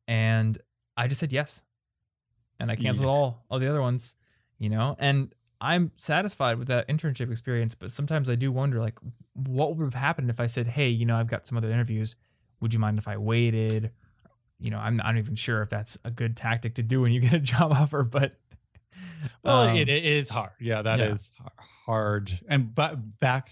and 0.06 0.58
I 0.96 1.08
just 1.08 1.18
said 1.18 1.32
yes, 1.32 1.62
and 2.60 2.70
I 2.70 2.76
canceled 2.76 3.06
Yeah. 3.06 3.12
all 3.12 3.44
all 3.50 3.58
the 3.58 3.68
other 3.68 3.80
ones, 3.80 4.14
you 4.58 4.68
know. 4.68 4.96
And 4.98 5.34
I'm 5.60 5.92
satisfied 5.96 6.58
with 6.58 6.68
that 6.68 6.88
internship 6.88 7.30
experience, 7.30 7.74
but 7.74 7.92
sometimes 7.92 8.28
I 8.28 8.34
do 8.34 8.50
wonder, 8.50 8.80
like, 8.80 8.98
what 9.34 9.76
would 9.76 9.84
have 9.84 9.94
happened 9.94 10.28
if 10.30 10.40
I 10.40 10.46
said, 10.46 10.66
"Hey, 10.66 10.88
you 10.88 11.06
know, 11.06 11.16
I've 11.16 11.28
got 11.28 11.46
some 11.46 11.56
other 11.56 11.70
interviews. 11.70 12.16
Would 12.60 12.74
you 12.74 12.80
mind 12.80 12.98
if 12.98 13.06
I 13.08 13.16
waited?" 13.16 13.92
You 14.58 14.70
know, 14.70 14.78
I'm 14.78 14.96
not 14.96 15.16
even 15.16 15.34
sure 15.34 15.62
if 15.62 15.70
that's 15.70 15.98
a 16.04 16.10
good 16.10 16.36
tactic 16.36 16.76
to 16.76 16.82
do 16.82 17.00
when 17.00 17.12
you 17.12 17.20
get 17.20 17.32
a 17.32 17.40
job 17.52 17.72
offer, 17.72 18.02
but 18.04 18.36
well 19.42 19.68
um, 19.68 19.76
it, 19.76 19.88
it 19.88 20.04
is 20.04 20.28
hard 20.28 20.50
yeah 20.60 20.82
that 20.82 21.00
is 21.00 21.32
yeah. 21.40 21.46
hard 21.86 22.38
and 22.48 22.74
but 22.74 23.18
back 23.20 23.50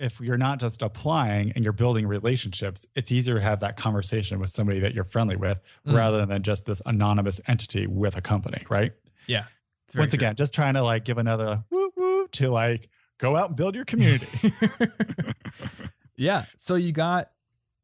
if 0.00 0.18
you're 0.20 0.38
not 0.38 0.58
just 0.58 0.82
applying 0.82 1.52
and 1.52 1.62
you're 1.62 1.72
building 1.72 2.06
relationships 2.06 2.86
it's 2.96 3.12
easier 3.12 3.36
to 3.36 3.40
have 3.42 3.60
that 3.60 3.76
conversation 3.76 4.40
with 4.40 4.50
somebody 4.50 4.80
that 4.80 4.94
you're 4.94 5.04
friendly 5.04 5.36
with 5.36 5.58
Mm. 5.86 5.94
rather 5.96 6.26
than 6.26 6.42
just 6.42 6.64
this 6.64 6.82
anonymous 6.86 7.40
entity 7.46 7.86
with 7.86 8.16
a 8.16 8.20
company 8.20 8.64
right 8.68 8.92
yeah. 9.26 9.44
once 9.94 10.10
true. 10.12 10.16
again, 10.16 10.34
just 10.36 10.52
trying 10.54 10.74
to 10.74 10.82
like 10.82 11.04
give 11.04 11.18
another 11.18 11.62
woo 11.70 11.90
woo 11.96 12.26
to 12.32 12.48
like 12.48 12.88
go 13.18 13.36
out 13.36 13.48
and 13.48 13.56
build 13.56 13.74
your 13.74 13.84
community. 13.84 14.52
yeah. 16.16 16.44
So 16.56 16.74
you 16.74 16.92
got. 16.92 17.30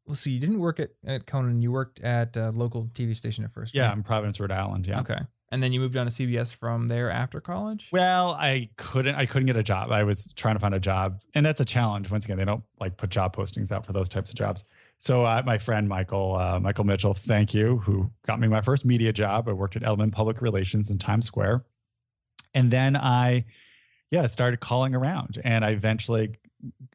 Well, 0.05 0.15
so 0.15 0.29
you 0.29 0.39
didn't 0.39 0.59
work 0.59 0.79
at, 0.79 0.91
at 1.05 1.25
Conan. 1.27 1.61
You 1.61 1.71
worked 1.73 1.99
at 1.99 2.37
a 2.37 2.51
local 2.51 2.85
TV 2.93 3.15
station 3.15 3.43
at 3.43 3.51
first. 3.53 3.75
yeah, 3.75 3.87
right? 3.89 3.97
in 3.97 4.03
Providence, 4.03 4.39
Rhode 4.39 4.51
Island. 4.53 4.87
Yeah. 4.87 5.01
Okay. 5.01 5.19
And 5.49 5.63
then 5.63 5.71
you 5.71 5.79
moved 5.79 5.95
on 5.95 6.07
to 6.07 6.11
CBS 6.11 6.53
from 6.53 6.89
there 6.89 7.09
after 7.09 7.39
college. 7.39 7.87
Well, 7.91 8.31
I 8.31 8.69
couldn't. 8.75 9.15
I 9.15 9.25
couldn't 9.25 9.45
get 9.45 9.55
a 9.55 9.63
job. 9.63 9.91
I 9.91 10.03
was 10.03 10.27
trying 10.35 10.55
to 10.55 10.59
find 10.59 10.75
a 10.75 10.79
job, 10.79 11.21
and 11.35 11.45
that's 11.45 11.61
a 11.61 11.65
challenge. 11.65 12.11
Once 12.11 12.25
again, 12.25 12.37
they 12.37 12.45
don't 12.45 12.63
like 12.81 12.97
put 12.97 13.09
job 13.09 13.35
postings 13.35 13.71
out 13.71 13.85
for 13.85 13.93
those 13.93 14.09
types 14.09 14.29
of 14.29 14.35
jobs. 14.35 14.65
So 14.97 15.23
uh, 15.25 15.43
my 15.45 15.57
friend 15.57 15.87
Michael 15.87 16.35
uh, 16.35 16.59
Michael 16.59 16.83
Mitchell, 16.83 17.13
thank 17.13 17.53
you, 17.53 17.77
who 17.77 18.11
got 18.25 18.39
me 18.39 18.47
my 18.47 18.61
first 18.61 18.83
media 18.83 19.13
job. 19.13 19.47
I 19.47 19.53
worked 19.53 19.77
at 19.77 19.83
Element 19.83 20.13
Public 20.13 20.41
Relations 20.41 20.91
in 20.91 20.97
Times 20.97 21.25
Square, 21.25 21.63
and 22.53 22.69
then 22.69 22.97
I, 22.97 23.45
yeah, 24.11 24.27
started 24.27 24.59
calling 24.59 24.95
around, 24.95 25.39
and 25.45 25.63
I 25.63 25.69
eventually 25.69 26.35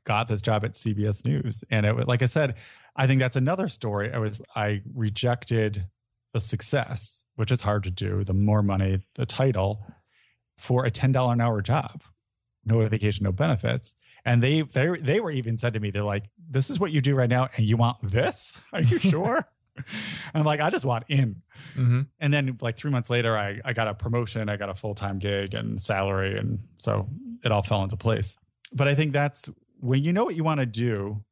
got 0.05 0.29
this 0.29 0.43
job 0.43 0.65
at 0.65 0.73
CBS 0.73 1.25
News. 1.25 1.65
And 1.71 1.87
it 1.87 2.09
like 2.09 2.23
I 2.23 2.27
said, 2.27 2.57
I 2.97 3.07
think 3.07 3.21
that's 3.21 3.37
another 3.37 3.69
story. 3.69 4.13
I 4.13 4.19
was 4.19 4.43
I 4.55 4.83
rejected 4.95 5.87
the 6.33 6.41
success, 6.41 7.25
which 7.37 7.53
is 7.53 7.61
hard 7.61 7.85
to 7.85 7.91
do, 7.91 8.25
the 8.25 8.33
more 8.35 8.63
money, 8.63 9.01
the 9.15 9.27
title, 9.27 9.85
for 10.59 10.85
a 10.85 10.91
ten 10.91 11.13
dollar 11.13 11.33
an 11.33 11.41
hour 11.41 11.61
job, 11.61 12.03
no 12.65 12.87
vacation, 12.89 13.25
no 13.25 13.33
benefits. 13.33 13.97
And 14.25 14.43
they 14.43 14.63
they 14.63 14.89
they 15.01 15.21
were 15.21 15.31
even 15.31 15.57
said 15.57 15.75
to 15.75 15.81
me, 15.81 15.91
they're 15.91 16.05
like, 16.05 16.25
"This 16.51 16.71
is 16.71 16.79
what 16.79 16.93
you 16.93 17.01
do 17.01 17.15
right 17.15 17.29
now, 17.29 17.49
and 17.57 17.69
you 17.69 17.77
want 17.77 17.99
this? 18.03 18.53
Are 18.73 18.83
you 18.83 18.99
sure?" 19.11 19.47
and 19.77 19.87
I'm 20.35 20.45
like, 20.45 20.61
"I 20.61 20.71
just 20.71 20.85
want 20.85 21.05
in." 21.09 21.43
Mm-hmm. 21.77 22.03
And 22.21 22.35
then 22.35 22.57
like 22.61 22.77
three 22.77 22.91
months 22.91 23.11
later, 23.11 23.37
I 23.37 23.61
I 23.65 23.73
got 23.73 23.89
a 23.89 23.95
promotion, 23.95 24.49
I 24.49 24.57
got 24.57 24.69
a 24.69 24.75
full 24.75 24.95
time 24.95 25.19
gig 25.19 25.55
and 25.55 25.81
salary, 25.81 26.39
and 26.39 26.61
so 26.79 27.09
it 27.45 27.53
all 27.53 27.63
fell 27.63 27.83
into 27.83 27.97
place. 27.97 28.37
But 28.73 28.89
I 28.89 28.95
think 28.95 29.13
that's 29.13 29.49
when 29.81 30.03
you 30.03 30.13
know 30.13 30.25
what 30.25 30.37
you 30.37 30.45
want 30.45 30.61
to 30.61 30.67
do, 30.67 31.23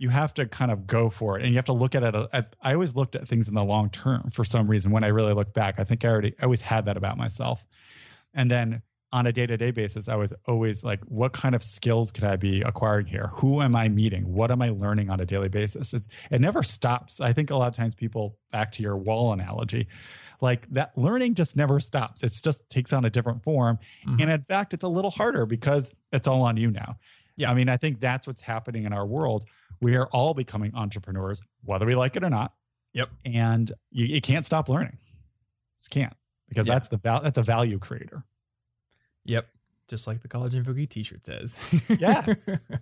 you 0.00 0.08
have 0.08 0.32
to 0.34 0.46
kind 0.46 0.70
of 0.70 0.86
go 0.86 1.10
for 1.10 1.38
it 1.38 1.42
and 1.42 1.50
you 1.52 1.56
have 1.56 1.66
to 1.66 1.74
look 1.74 1.94
at 1.94 2.02
it 2.02 2.14
at, 2.32 2.56
i 2.62 2.72
always 2.72 2.96
looked 2.96 3.14
at 3.14 3.28
things 3.28 3.48
in 3.48 3.54
the 3.54 3.62
long 3.62 3.90
term 3.90 4.30
for 4.32 4.44
some 4.44 4.66
reason 4.66 4.90
when 4.90 5.04
i 5.04 5.08
really 5.08 5.34
look 5.34 5.52
back. 5.52 5.78
I 5.78 5.84
think 5.84 6.04
i 6.04 6.08
already 6.08 6.34
I 6.40 6.44
always 6.44 6.62
had 6.62 6.86
that 6.86 6.96
about 6.96 7.16
myself. 7.18 7.64
And 8.34 8.50
then 8.50 8.82
on 9.12 9.26
a 9.26 9.32
day-to-day 9.32 9.72
basis 9.72 10.08
i 10.08 10.14
was 10.14 10.32
always 10.46 10.84
like 10.84 11.00
what 11.04 11.32
kind 11.32 11.54
of 11.54 11.62
skills 11.62 12.10
could 12.12 12.24
i 12.24 12.36
be 12.36 12.62
acquiring 12.62 13.06
here? 13.06 13.26
Who 13.34 13.60
am 13.60 13.76
i 13.76 13.88
meeting? 13.88 14.32
What 14.32 14.50
am 14.50 14.62
i 14.62 14.70
learning 14.70 15.10
on 15.10 15.20
a 15.20 15.26
daily 15.26 15.48
basis? 15.48 15.92
It's, 15.92 16.08
it 16.30 16.40
never 16.40 16.62
stops. 16.62 17.20
I 17.20 17.32
think 17.32 17.50
a 17.50 17.56
lot 17.56 17.68
of 17.68 17.74
times 17.76 17.94
people 17.94 18.38
back 18.52 18.72
to 18.72 18.82
your 18.82 18.96
wall 18.96 19.32
analogy 19.32 19.86
like 20.40 20.66
that 20.70 20.96
learning 20.96 21.34
just 21.34 21.54
never 21.56 21.78
stops. 21.80 22.22
It 22.22 22.32
just 22.42 22.68
takes 22.70 22.94
on 22.94 23.04
a 23.04 23.10
different 23.10 23.44
form 23.44 23.78
Mhm. 24.06 24.22
and 24.22 24.30
in 24.30 24.42
fact 24.42 24.72
it's 24.72 24.84
a 24.84 24.88
little 24.88 25.10
harder 25.10 25.44
because 25.44 25.92
it's 26.12 26.26
all 26.26 26.40
on 26.42 26.56
you 26.56 26.70
now. 26.70 26.96
Yeah. 27.36 27.50
i 27.50 27.54
mean 27.54 27.68
i 27.68 27.76
think 27.76 28.00
that's 28.00 28.26
what's 28.26 28.42
happening 28.42 28.84
in 28.84 28.92
our 28.92 29.06
world 29.06 29.44
we 29.80 29.96
are 29.96 30.06
all 30.08 30.34
becoming 30.34 30.72
entrepreneurs 30.74 31.40
whether 31.64 31.86
we 31.86 31.94
like 31.94 32.16
it 32.16 32.22
or 32.24 32.30
not 32.30 32.52
Yep. 32.92 33.06
and 33.24 33.72
you, 33.90 34.06
you 34.06 34.20
can't 34.20 34.44
stop 34.46 34.68
learning 34.68 34.96
just 35.76 35.90
can't 35.90 36.14
because 36.48 36.66
Yeah. 36.66 36.74
that's 36.74 36.88
the 36.88 36.96
val- 36.98 37.22
that's 37.22 37.38
a 37.38 37.42
value 37.42 37.78
creator 37.78 38.24
Yep. 39.24 39.46
Just 39.88 40.06
like 40.06 40.20
the 40.20 40.28
College 40.28 40.54
Info 40.54 40.72
Geek 40.72 40.88
t-shirt 40.90 41.26
says. 41.26 41.56
Yes. 41.98 42.68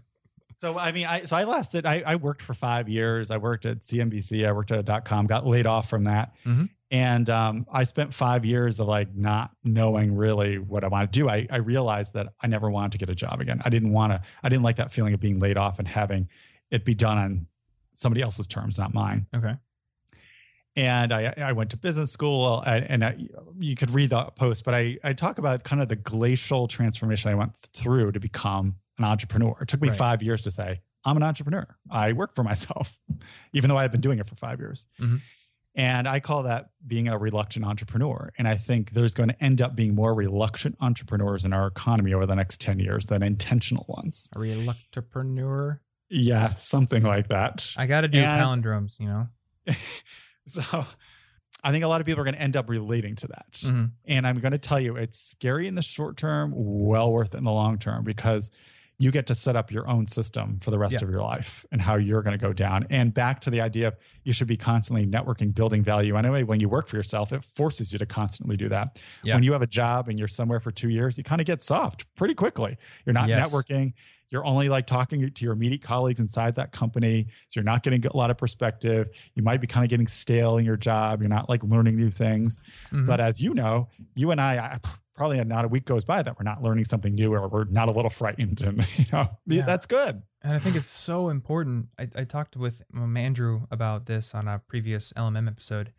So 0.56 0.76
I 0.76 0.90
mean, 0.90 1.06
I 1.06 1.22
so 1.24 1.36
I 1.36 1.44
lasted. 1.44 1.86
I, 1.86 2.02
I 2.04 2.16
worked 2.16 2.42
for 2.42 2.52
five 2.52 2.88
years. 2.88 3.30
I 3.30 3.36
worked 3.36 3.64
at 3.64 3.78
CNBC. 3.78 4.44
I 4.44 4.50
worked 4.50 4.72
at 4.72 4.84
dot 4.84 5.04
com. 5.04 5.26
Got 5.26 5.46
laid 5.46 5.66
off 5.66 5.88
from 5.88 6.02
that, 6.04 6.32
Mhm. 6.44 6.68
and 6.90 7.30
um, 7.30 7.64
I 7.72 7.84
spent 7.84 8.12
five 8.12 8.44
years 8.44 8.80
of 8.80 8.88
like 8.88 9.14
not 9.14 9.52
knowing 9.62 10.16
really 10.16 10.58
what 10.58 10.82
I 10.82 10.88
want 10.88 11.12
to 11.12 11.16
do. 11.16 11.28
I, 11.28 11.46
I 11.48 11.58
realized 11.58 12.14
that 12.14 12.32
I 12.40 12.48
never 12.48 12.68
wanted 12.72 12.90
to 12.90 12.98
get 12.98 13.08
a 13.08 13.14
job 13.14 13.40
again. 13.40 13.62
I 13.64 13.68
didn't 13.68 13.92
want 13.92 14.14
to. 14.14 14.20
I 14.42 14.48
didn't 14.48 14.64
like 14.64 14.74
that 14.76 14.90
feeling 14.90 15.14
of 15.14 15.20
being 15.20 15.38
laid 15.38 15.56
off 15.56 15.78
and 15.78 15.86
having 15.86 16.28
it 16.70 16.84
be 16.84 16.94
done 16.94 17.18
on 17.18 17.46
somebody 17.94 18.22
else's 18.22 18.46
terms, 18.46 18.78
not 18.78 18.94
mine. 18.94 19.26
okay. 19.34 19.54
And 20.76 21.12
I, 21.12 21.34
I 21.38 21.52
went 21.52 21.70
to 21.70 21.76
business 21.76 22.12
school, 22.12 22.60
and, 22.64 22.84
and 22.84 23.04
I, 23.04 23.16
you 23.58 23.74
could 23.74 23.90
read 23.90 24.10
the 24.10 24.22
post, 24.36 24.64
but 24.64 24.74
I, 24.74 24.96
I 25.02 25.12
talk 25.12 25.38
about 25.38 25.64
kind 25.64 25.82
of 25.82 25.88
the 25.88 25.96
glacial 25.96 26.68
transformation 26.68 27.32
I 27.32 27.34
went 27.34 27.56
through 27.56 28.12
to 28.12 28.20
become 28.20 28.76
an 28.98 29.04
entrepreneur. 29.04 29.56
It 29.60 29.66
took 29.66 29.80
me 29.82 29.88
Right. 29.88 29.98
five 29.98 30.22
years 30.22 30.42
to 30.42 30.52
say, 30.52 30.80
I'm 31.04 31.16
an 31.16 31.24
entrepreneur. 31.24 31.66
I 31.90 32.12
work 32.12 32.32
for 32.32 32.44
myself, 32.44 32.96
even 33.52 33.70
though 33.70 33.76
I've 33.76 33.90
been 33.90 34.00
doing 34.00 34.20
it 34.20 34.26
for 34.26 34.36
five 34.36 34.60
years. 34.60 34.86
Mhm. 35.00 35.20
And 35.74 36.06
I 36.08 36.20
call 36.20 36.44
that 36.44 36.70
being 36.86 37.08
a 37.08 37.16
reluctant 37.18 37.64
entrepreneur. 37.64 38.32
And 38.38 38.46
I 38.48 38.54
think 38.56 38.90
there's 38.92 39.14
going 39.14 39.28
to 39.30 39.44
end 39.44 39.60
up 39.62 39.74
being 39.76 39.94
more 39.94 40.12
reluctant 40.14 40.76
entrepreneurs 40.80 41.44
in 41.44 41.52
our 41.52 41.66
economy 41.68 42.14
over 42.14 42.26
the 42.26 42.34
next 42.34 42.60
10 42.60 42.78
years 42.80 43.06
than 43.06 43.22
intentional 43.22 43.84
ones. 43.88 44.28
A 44.34 44.38
reluctapreneur. 44.38 45.78
Yeah, 46.10 46.54
something 46.54 47.02
like 47.02 47.28
that. 47.28 47.72
I 47.76 47.86
got 47.86 48.02
to 48.02 48.08
do 48.08 48.18
And- 48.18 48.64
palindromes, 48.64 48.98
you 49.00 49.06
know. 49.06 49.28
so 50.46 50.84
I 51.62 51.72
think 51.72 51.84
a 51.84 51.88
lot 51.88 52.00
of 52.00 52.06
people 52.06 52.20
are 52.20 52.24
going 52.24 52.34
to 52.36 52.40
end 52.40 52.56
up 52.56 52.70
relating 52.70 53.14
to 53.16 53.26
that. 53.28 53.52
Mhm. 53.64 53.90
And 54.06 54.26
I'm 54.26 54.38
going 54.40 54.52
to 54.52 54.58
tell 54.58 54.80
you, 54.80 54.96
it's 54.96 55.18
scary 55.18 55.66
in 55.66 55.74
the 55.74 55.82
short 55.82 56.16
term, 56.16 56.52
well 56.56 57.12
worth 57.12 57.34
it 57.34 57.38
in 57.38 57.42
the 57.44 57.52
long 57.52 57.78
term 57.78 58.04
because 58.04 58.50
you 59.00 59.12
get 59.12 59.28
to 59.28 59.34
set 59.34 59.54
up 59.54 59.70
your 59.70 59.86
own 59.88 60.06
system 60.06 60.58
for 60.58 60.72
the 60.72 60.78
rest 60.78 60.94
Yeah. 60.94 61.04
of 61.04 61.10
your 61.10 61.20
life 61.22 61.64
and 61.70 61.80
how 61.80 61.94
you're 61.96 62.22
going 62.22 62.36
to 62.36 62.40
go 62.44 62.52
down. 62.52 62.84
And 62.90 63.14
back 63.14 63.40
to 63.42 63.50
the 63.50 63.60
idea 63.60 63.88
of 63.88 63.96
you 64.24 64.32
should 64.32 64.48
be 64.48 64.56
constantly 64.56 65.06
networking, 65.06 65.54
building 65.54 65.84
value 65.84 66.16
anyway. 66.16 66.42
When 66.42 66.58
you 66.58 66.68
work 66.68 66.88
for 66.88 66.96
yourself, 66.96 67.32
it 67.32 67.44
forces 67.44 67.92
you 67.92 67.98
to 68.00 68.06
constantly 68.06 68.56
do 68.56 68.68
that. 68.70 69.00
Yeah. 69.22 69.34
When 69.34 69.44
you 69.44 69.52
have 69.52 69.62
a 69.62 69.68
job 69.68 70.08
and 70.08 70.18
you're 70.18 70.26
somewhere 70.26 70.58
for 70.58 70.72
two 70.72 70.88
years, 70.88 71.16
you 71.16 71.22
kind 71.22 71.40
of 71.40 71.46
get 71.46 71.62
soft 71.62 72.12
pretty 72.16 72.34
quickly. 72.34 72.76
You're 73.06 73.12
not 73.12 73.28
Yes. 73.28 73.52
networking. 73.52 73.92
You're 74.30 74.44
only 74.44 74.68
like 74.68 74.86
talking 74.86 75.30
to 75.30 75.44
your 75.44 75.52
immediate 75.54 75.82
colleagues 75.82 76.20
inside 76.20 76.54
that 76.56 76.72
company. 76.72 77.26
So 77.48 77.60
you're 77.60 77.64
not 77.64 77.82
getting 77.82 78.04
a 78.06 78.16
lot 78.16 78.30
of 78.30 78.36
perspective. 78.36 79.08
You 79.34 79.42
might 79.42 79.60
be 79.60 79.66
kind 79.66 79.84
of 79.84 79.90
getting 79.90 80.06
stale 80.06 80.58
in 80.58 80.64
your 80.64 80.76
job. 80.76 81.20
You're 81.22 81.30
not 81.30 81.48
like 81.48 81.62
learning 81.64 81.96
new 81.96 82.10
things. 82.10 82.58
Mhm. 82.92 83.06
But 83.06 83.20
as 83.20 83.40
you 83.40 83.54
know, 83.54 83.88
you 84.14 84.30
and 84.30 84.40
I, 84.40 84.56
I 84.58 84.78
probably 85.14 85.42
not 85.44 85.64
a 85.64 85.68
week 85.68 85.84
goes 85.84 86.04
by 86.04 86.22
that 86.22 86.38
we're 86.38 86.44
not 86.44 86.62
learning 86.62 86.84
something 86.84 87.14
new 87.14 87.32
or 87.34 87.48
we're 87.48 87.64
not 87.64 87.88
a 87.90 87.92
little 87.92 88.10
frightened. 88.10 88.60
And, 88.60 88.86
you 88.98 89.04
know, 89.12 89.28
Yeah. 89.46 89.64
that's 89.64 89.86
good. 89.86 90.22
And 90.42 90.54
I 90.54 90.58
think 90.60 90.76
it's 90.76 90.86
so 90.86 91.30
important. 91.30 91.88
I, 91.98 92.08
I 92.14 92.24
talked 92.24 92.56
with 92.56 92.82
um, 92.94 93.16
Andrew 93.16 93.62
about 93.72 94.06
this 94.06 94.34
on 94.34 94.46
a 94.46 94.60
previous 94.68 95.12
LMM 95.16 95.48
episode. 95.48 95.92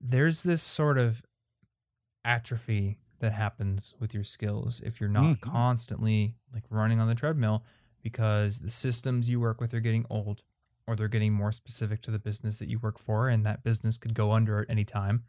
There's 0.00 0.42
this 0.44 0.62
sort 0.62 0.98
of 0.98 1.22
atrophy 2.24 2.98
that 3.22 3.32
happens 3.32 3.94
with 3.98 4.12
your 4.12 4.24
skills 4.24 4.80
if 4.84 5.00
you're 5.00 5.08
not 5.08 5.36
Mhm. 5.36 5.40
constantly 5.40 6.36
like 6.52 6.64
running 6.68 7.00
on 7.00 7.08
the 7.08 7.14
treadmill 7.14 7.64
because 8.02 8.58
the 8.60 8.68
systems 8.70 9.30
you 9.30 9.40
work 9.40 9.60
with 9.60 9.72
are 9.72 9.80
getting 9.80 10.04
old 10.10 10.42
or 10.86 10.94
they're 10.96 11.08
getting 11.08 11.32
more 11.32 11.52
specific 11.52 12.02
to 12.02 12.10
the 12.10 12.18
business 12.18 12.58
that 12.58 12.68
you 12.68 12.78
work 12.80 12.98
for 12.98 13.28
and 13.28 13.46
that 13.46 13.62
business 13.62 13.96
could 13.96 14.12
go 14.14 14.32
under 14.32 14.60
at 14.60 14.68
any 14.68 14.84
time. 14.84 15.24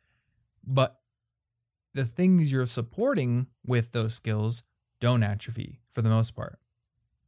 But 0.65 0.99
the 1.93 2.05
things 2.05 2.51
you're 2.51 2.65
supporting 2.65 3.47
with 3.65 3.91
those 3.91 4.15
skills 4.15 4.63
don't 4.99 5.21
atrophy 5.23 5.79
for 5.93 6.01
the 6.01 6.09
most 6.09 6.31
part. 6.35 6.59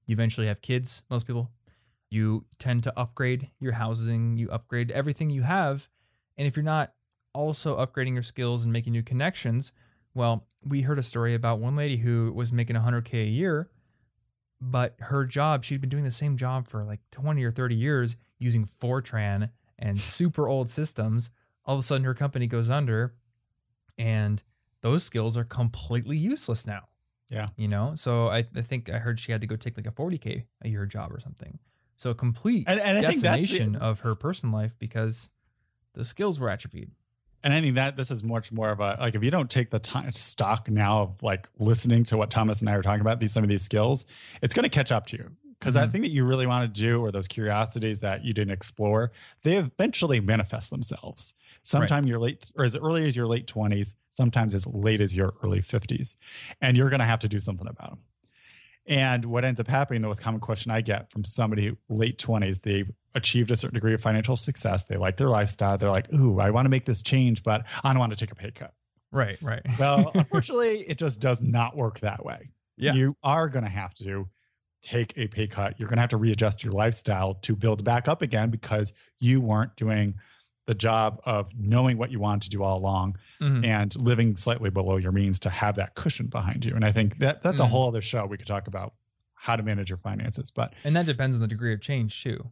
You 0.08 0.14
eventually 0.14 0.48
have 0.48 0.62
kids, 0.62 1.04
most 1.10 1.28
people. 1.28 1.52
You 2.10 2.46
tend 2.58 2.84
to 2.84 3.00
upgrade 3.00 3.52
your 3.60 3.74
housing, 3.74 4.38
you 4.38 4.50
upgrade 4.50 4.92
everything 4.92 5.30
you 5.30 5.44
have. 5.44 5.88
And 6.38 6.48
if 6.48 6.56
you're 6.56 6.64
not 6.64 6.94
also 7.34 7.78
upgrading 7.78 8.14
your 8.14 8.24
skills 8.24 8.64
and 8.64 8.74
making 8.74 8.94
new 8.94 9.04
connections, 9.04 9.72
well, 10.14 10.48
we 10.66 10.82
heard 10.82 11.00
a 11.00 11.04
story 11.04 11.36
about 11.36 11.60
one 11.60 11.76
lady 11.76 11.98
who 11.98 12.32
was 12.34 12.52
making 12.52 12.76
100K 12.76 13.24
a 13.24 13.30
year, 13.30 13.70
but 14.60 14.96
her 15.00 15.26
job, 15.26 15.64
she'd 15.64 15.82
been 15.82 15.90
doing 15.90 16.04
the 16.04 16.12
same 16.12 16.38
job 16.38 16.68
for 16.68 16.84
like 16.84 17.00
20 17.12 17.44
or 17.44 17.52
30 17.52 17.76
years 17.76 18.16
using 18.40 18.68
Fortran 18.82 19.50
and 19.78 20.00
super 20.00 20.48
old 20.48 20.70
systems. 20.70 21.30
All 21.66 21.76
of 21.76 21.80
a 21.80 21.84
sudden, 21.84 22.04
her 22.04 22.14
company 22.14 22.48
goes 22.48 22.70
under, 22.70 23.16
and 23.98 24.42
those 24.82 25.04
skills 25.04 25.38
are 25.38 25.44
completely 25.44 26.18
useless 26.18 26.66
now. 26.66 26.88
Yeah. 27.30 27.48
You 27.58 27.68
know, 27.68 27.94
so 27.96 28.28
I, 28.28 28.46
I 28.56 28.62
think 28.62 28.90
I 28.90 29.00
heard 29.00 29.20
she 29.20 29.32
had 29.32 29.42
to 29.42 29.48
go 29.48 29.56
take 29.56 29.78
like 29.78 29.88
a 29.88 29.92
40K 29.92 30.46
a 30.64 30.70
year 30.70 30.86
job 30.86 31.12
or 31.12 31.20
something. 31.20 31.60
So 31.98 32.10
a 32.10 32.16
complete 32.16 32.66
And, 32.68 32.80
and 32.80 32.98
I 32.98 33.02
think 33.02 33.22
that's 33.22 33.42
decimation 33.42 33.76
of 33.76 34.02
her 34.02 34.16
personal 34.16 34.54
life 34.54 34.76
because 34.78 35.30
the 35.94 36.06
skills 36.06 36.40
were 36.40 36.50
atrophied. 36.50 36.92
And 37.46 37.54
I 37.54 37.62
think 37.62 37.76
that 37.76 37.96
this 37.96 38.10
is 38.10 38.24
much 38.24 38.52
more 38.52 38.72
of 38.72 38.80
a 38.80 38.98
like 39.00 39.14
if 39.16 39.24
you 39.24 39.30
don't 39.30 39.50
take 39.52 39.70
the 39.70 39.78
time 39.80 40.12
stock 40.14 40.68
now 40.70 41.04
of 41.04 41.22
like 41.24 41.48
listening 41.60 42.04
to 42.06 42.18
what 42.18 42.32
Thomas 42.32 42.60
and 42.60 42.68
I 42.70 42.74
are 42.74 42.82
talking 42.82 43.02
about 43.02 43.20
these 43.20 43.32
some 43.32 43.44
of 43.44 43.50
these 43.50 43.62
skills, 43.62 44.06
it's 44.42 44.56
going 44.56 44.64
to 44.64 44.70
catch 44.70 44.92
up 44.92 45.06
to 45.08 45.18
you 45.18 45.32
because 45.60 45.76
that 45.76 45.90
Mhm. 45.90 45.92
thing 45.92 46.02
that 46.02 46.10
you 46.12 46.26
really 46.26 46.48
want 46.48 46.74
to 46.74 46.82
do 46.82 47.00
or 47.02 47.12
those 47.12 47.28
curiosities 47.28 48.00
that 48.00 48.26
you 48.26 48.34
didn't 48.34 48.52
explore, 48.52 49.12
they 49.44 49.58
eventually 49.58 50.20
manifest 50.20 50.72
themselves. 50.72 51.36
Sometime 51.62 52.08
you're 52.08 52.20
late 52.20 52.52
or 52.58 52.66
as 52.66 52.76
early 52.76 53.06
as 53.06 53.16
your 53.16 53.28
late 53.28 53.46
twenties, 53.48 53.96
sometimes 54.10 54.56
as 54.56 54.66
late 54.68 55.00
as 55.00 55.16
your 55.16 55.36
early 55.44 55.62
fifties, 55.62 56.16
and 56.62 56.76
you're 56.76 56.90
going 56.90 57.00
to 57.00 57.06
have 57.06 57.20
to 57.20 57.30
do 57.30 57.38
something 57.40 57.68
about 57.68 57.92
them. 57.92 58.00
And 58.88 59.26
what 59.26 59.44
ends 59.44 59.60
up 59.60 59.68
happening, 59.68 60.02
the 60.02 60.08
most 60.08 60.22
common 60.22 60.40
question 60.40 60.72
I 60.72 60.82
get 60.82 61.12
from 61.12 61.24
somebody 61.24 61.76
late 61.90 62.20
20s, 62.20 62.62
they've 62.62 62.90
achieved 63.16 63.50
a 63.50 63.56
certain 63.56 63.74
degree 63.74 63.94
of 63.94 64.02
financial 64.02 64.38
success. 64.38 64.84
They 64.84 64.98
like 64.98 65.18
their 65.18 65.30
lifestyle. 65.30 65.78
They're 65.78 65.90
like, 65.90 66.14
ooh, 66.14 66.40
I 66.40 66.52
want 66.52 66.66
to 66.66 66.70
make 66.70 66.86
this 66.86 67.02
change, 67.02 67.42
but 67.42 67.66
I 67.84 67.90
don't 67.90 68.00
want 68.00 68.12
to 68.12 68.18
take 68.18 68.32
a 68.32 68.36
pay 68.36 68.52
cut. 68.52 68.74
Right, 69.12 69.38
right. 69.42 69.62
Well, 69.80 70.12
unfortunately, 70.14 70.80
it 70.82 70.98
just 70.98 71.20
does 71.20 71.42
not 71.42 71.76
work 71.76 72.02
that 72.02 72.24
way. 72.24 72.50
Yeah. 72.78 72.94
You 72.94 73.16
are 73.24 73.48
going 73.48 73.64
to 73.64 73.70
have 73.70 73.94
to 73.96 74.28
take 74.84 75.18
a 75.18 75.28
pay 75.28 75.48
cut. 75.48 75.80
You're 75.80 75.88
going 75.90 75.98
to 75.98 76.02
have 76.02 76.10
to 76.12 76.18
readjust 76.18 76.64
your 76.64 76.74
lifestyle 76.74 77.36
to 77.36 77.56
build 77.56 77.84
back 77.84 78.08
up 78.08 78.22
again 78.22 78.50
because 78.52 78.94
you 79.20 79.42
weren't 79.42 79.76
doing 79.76 80.16
the 80.66 80.74
job 80.76 81.22
of 81.26 81.50
knowing 81.56 81.98
what 81.98 82.10
you 82.12 82.20
want 82.20 82.42
to 82.44 82.50
do 82.50 82.64
all 82.64 82.78
along 82.78 83.18
Mhm. 83.40 83.64
and 83.66 83.96
living 84.02 84.36
slightly 84.36 84.70
below 84.70 84.98
your 84.98 85.12
means 85.12 85.40
to 85.42 85.50
have 85.50 85.76
that 85.76 85.94
cushion 85.96 86.28
behind 86.28 86.66
you. 86.66 86.76
And 86.76 86.84
I 86.84 86.92
think 86.92 87.20
that 87.20 87.44
that's 87.44 87.60
a 87.60 87.64
Mhm. 87.64 87.70
whole 87.70 87.88
other 87.88 88.02
show. 88.02 88.26
We 88.26 88.38
could 88.38 88.48
talk 88.48 88.68
about 88.68 88.94
how 89.36 89.56
to 89.56 89.62
manage 89.64 89.90
your 89.90 89.98
finances, 89.98 90.50
but 90.50 90.74
And 90.84 90.96
that 90.96 91.06
depends 91.06 91.36
on 91.36 91.42
the 91.42 91.48
degree 91.48 91.74
of 91.74 91.82
change 91.82 92.24
too. 92.24 92.50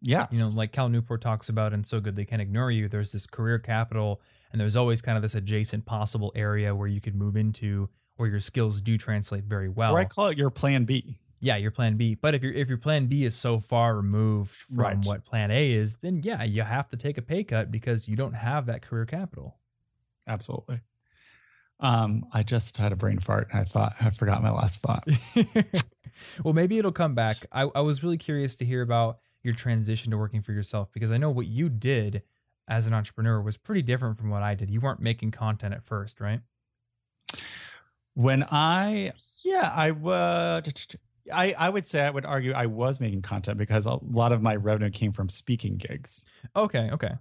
yeah, 0.00 0.26
You 0.30 0.38
know, 0.38 0.48
like 0.48 0.70
Cal 0.72 0.88
Newport 0.88 1.20
talks 1.22 1.48
about 1.48 1.72
in 1.72 1.82
So 1.82 1.98
Good 2.00 2.14
They 2.14 2.24
Can't 2.24 2.42
Ignore 2.42 2.70
You, 2.70 2.88
there's 2.88 3.10
this 3.10 3.26
career 3.26 3.58
capital 3.58 4.20
and 4.52 4.60
there's 4.60 4.76
always 4.76 5.02
kind 5.02 5.16
of 5.16 5.22
this 5.22 5.34
adjacent 5.34 5.86
possible 5.86 6.30
area 6.36 6.72
where 6.74 6.86
you 6.86 7.00
could 7.00 7.16
move 7.16 7.36
into 7.36 7.88
where 8.16 8.28
your 8.28 8.40
skills 8.40 8.80
do 8.80 8.96
translate 8.96 9.44
very 9.44 9.68
well. 9.68 9.94
or 9.94 9.98
I 9.98 10.04
call 10.04 10.28
it 10.28 10.38
your 10.38 10.50
plan 10.50 10.84
B. 10.84 11.18
yeah, 11.40 11.56
your 11.56 11.70
plan 11.70 11.96
B. 11.96 12.14
But 12.14 12.34
if 12.34 12.42
your 12.42 12.52
if 12.52 12.68
your 12.68 12.78
plan 12.78 13.06
B 13.06 13.24
is 13.24 13.34
so 13.34 13.60
far 13.60 13.96
removed 13.96 14.54
from 14.54 14.76
Right. 14.78 14.98
what 15.04 15.24
plan 15.24 15.50
A 15.50 15.72
is, 15.72 15.96
then 15.96 16.20
yeah, 16.22 16.42
you 16.44 16.62
have 16.62 16.88
to 16.88 16.96
take 16.96 17.18
a 17.18 17.22
pay 17.22 17.44
cut 17.44 17.70
because 17.70 18.08
you 18.08 18.16
don't 18.16 18.34
have 18.34 18.66
that 18.66 18.82
career 18.82 19.04
capital. 19.06 19.56
Absolutely. 20.26 20.80
Um, 21.78 22.24
I 22.32 22.42
just 22.42 22.78
had 22.78 22.92
a 22.92 22.96
brain 22.96 23.18
fart. 23.20 23.48
And 23.52 23.60
I 23.60 23.64
thought 23.64 23.96
I 24.00 24.10
forgot 24.10 24.42
my 24.42 24.50
last 24.50 24.80
thought. 24.80 25.06
well, 26.42 26.54
maybe 26.54 26.78
it'll 26.78 26.90
come 26.92 27.14
back. 27.14 27.44
I, 27.52 27.62
I 27.74 27.80
was 27.80 28.02
really 28.02 28.16
curious 28.16 28.56
to 28.56 28.64
hear 28.64 28.80
about 28.82 29.18
your 29.42 29.52
transition 29.54 30.10
to 30.10 30.18
working 30.18 30.42
for 30.42 30.52
yourself 30.52 30.88
because 30.92 31.12
I 31.12 31.18
know 31.18 31.30
what 31.30 31.46
you 31.46 31.68
did 31.68 32.22
as 32.66 32.86
an 32.86 32.94
entrepreneur 32.94 33.40
was 33.40 33.56
pretty 33.56 33.82
different 33.82 34.16
from 34.18 34.30
what 34.30 34.42
I 34.42 34.54
did. 34.54 34.70
You 34.70 34.80
weren't 34.80 35.00
making 35.00 35.30
content 35.32 35.74
at 35.74 35.84
first, 35.84 36.18
right? 36.20 36.40
When 38.14 38.42
I, 38.50 39.12
yeah, 39.44 39.70
I 39.74 39.90
was, 39.90 40.64
I, 41.32 41.54
I 41.58 41.68
would 41.68 41.86
say 41.86 42.00
I 42.02 42.10
would 42.10 42.24
argue 42.24 42.52
I 42.52 42.66
was 42.66 43.00
making 43.00 43.22
content 43.22 43.58
because 43.58 43.86
a 43.86 43.98
lot 44.02 44.32
of 44.32 44.42
my 44.42 44.56
revenue 44.56 44.90
came 44.90 45.12
from 45.12 45.28
speaking 45.28 45.76
gigs. 45.76 46.24
Okay, 46.54 46.90
okay. 46.92 47.14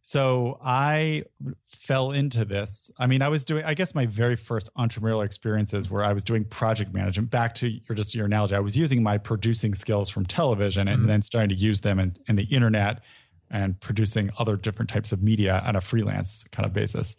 So 0.00 0.58
I 0.64 1.24
fell 1.66 2.12
into 2.12 2.44
this. 2.44 2.90
I 2.98 3.06
mean, 3.06 3.20
I 3.20 3.28
was 3.28 3.44
doing, 3.44 3.64
I 3.64 3.74
guess 3.74 3.94
my 3.94 4.06
very 4.06 4.36
first 4.36 4.70
entrepreneurial 4.78 5.24
experiences 5.24 5.90
where 5.90 6.04
I 6.04 6.12
was 6.12 6.24
doing 6.24 6.44
project 6.44 6.94
management. 6.94 7.30
Back 7.30 7.54
to 7.56 7.68
your 7.68 7.94
just 7.94 8.14
your 8.14 8.26
analogy, 8.26 8.54
I 8.54 8.60
was 8.60 8.76
using 8.76 9.02
my 9.02 9.18
producing 9.18 9.74
skills 9.74 10.08
from 10.08 10.24
television 10.24 10.88
and 10.88 11.02
Mhm. 11.02 11.06
then 11.08 11.22
starting 11.22 11.50
to 11.50 11.56
use 11.56 11.80
them 11.82 11.98
in, 11.98 12.16
in 12.28 12.36
the 12.36 12.44
internet 12.44 13.02
and 13.50 13.78
producing 13.80 14.30
other 14.38 14.56
different 14.56 14.88
types 14.88 15.10
of 15.12 15.22
media 15.22 15.62
on 15.66 15.74
a 15.76 15.80
freelance 15.80 16.44
kind 16.52 16.64
of 16.64 16.72
basis. 16.72 17.16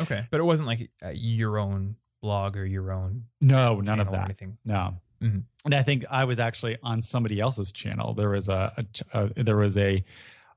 Okay. 0.00 0.26
But 0.30 0.38
it 0.40 0.44
wasn't 0.44 0.66
like 0.68 0.90
uh, 1.04 1.08
your 1.10 1.58
own 1.58 1.96
blog 2.20 2.56
or 2.56 2.66
your 2.66 2.92
own 2.92 3.24
No, 3.40 3.80
none 3.80 4.00
of 4.00 4.10
that. 4.10 4.24
anything. 4.26 4.58
No. 4.64 4.96
Mhm. 5.22 5.42
And 5.64 5.74
I 5.74 5.82
think 5.82 6.04
I 6.10 6.24
was 6.24 6.38
actually 6.38 6.76
on 6.82 7.02
somebody 7.02 7.40
else's 7.40 7.72
channel. 7.72 8.14
There 8.14 8.30
was 8.30 8.48
a, 8.48 8.84
a, 9.12 9.24
a 9.36 9.44
there 9.44 9.56
was 9.56 9.76
a 9.76 10.04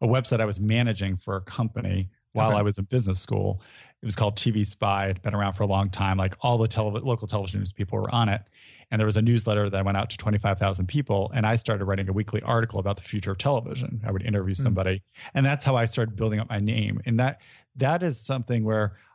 a 0.02 0.08
website 0.08 0.40
I 0.40 0.46
was 0.46 0.60
managing 0.60 1.16
for 1.18 1.36
a 1.36 1.42
company 1.42 2.10
while 2.34 2.50
Okay. 2.52 2.60
I 2.60 2.62
was 2.62 2.78
in 2.78 2.86
business 2.86 3.20
school. 3.20 3.62
It 4.02 4.06
was 4.06 4.16
called 4.16 4.36
TV 4.36 4.66
Spy. 4.66 5.10
It'd 5.10 5.22
been 5.22 5.36
around 5.36 5.54
for 5.54 5.64
a 5.64 5.68
long 5.68 5.90
time. 5.90 6.18
Like 6.18 6.36
all 6.42 6.58
the 6.58 6.68
tele- 6.68 7.00
local 7.02 7.28
television 7.28 7.60
news 7.60 7.72
people 7.72 8.00
were 8.00 8.10
on 8.14 8.30
it. 8.30 8.42
And 8.90 9.00
there 9.00 9.06
was 9.06 9.16
a 9.16 9.22
newsletter 9.22 9.70
that 9.70 9.86
went 9.86 9.96
out 9.98 10.10
to 10.10 10.18
25,000 10.18 10.88
people. 10.88 11.32
And 11.36 11.46
I 11.46 11.56
started 11.56 11.86
writing 11.86 12.10
a 12.10 12.14
weekly 12.14 12.42
article 12.42 12.80
about 12.80 12.96
the 12.96 13.04
future 13.04 13.32
of 13.32 13.38
television. 13.38 14.02
I 14.06 14.12
would 14.12 14.24
interview 14.24 14.56
Hmm. 14.56 14.64
somebody. 14.64 15.02
And 15.36 15.46
that's 15.46 15.64
how 15.64 15.76
I 15.76 15.86
started 15.86 16.16
building 16.16 16.40
up 16.40 16.50
my 16.50 16.60
name. 16.60 17.00
And 17.06 17.20
that 17.20 17.40
that 17.76 18.02
is 18.04 18.20
something 18.20 18.64
where 18.66 18.94
wh- 18.94 19.11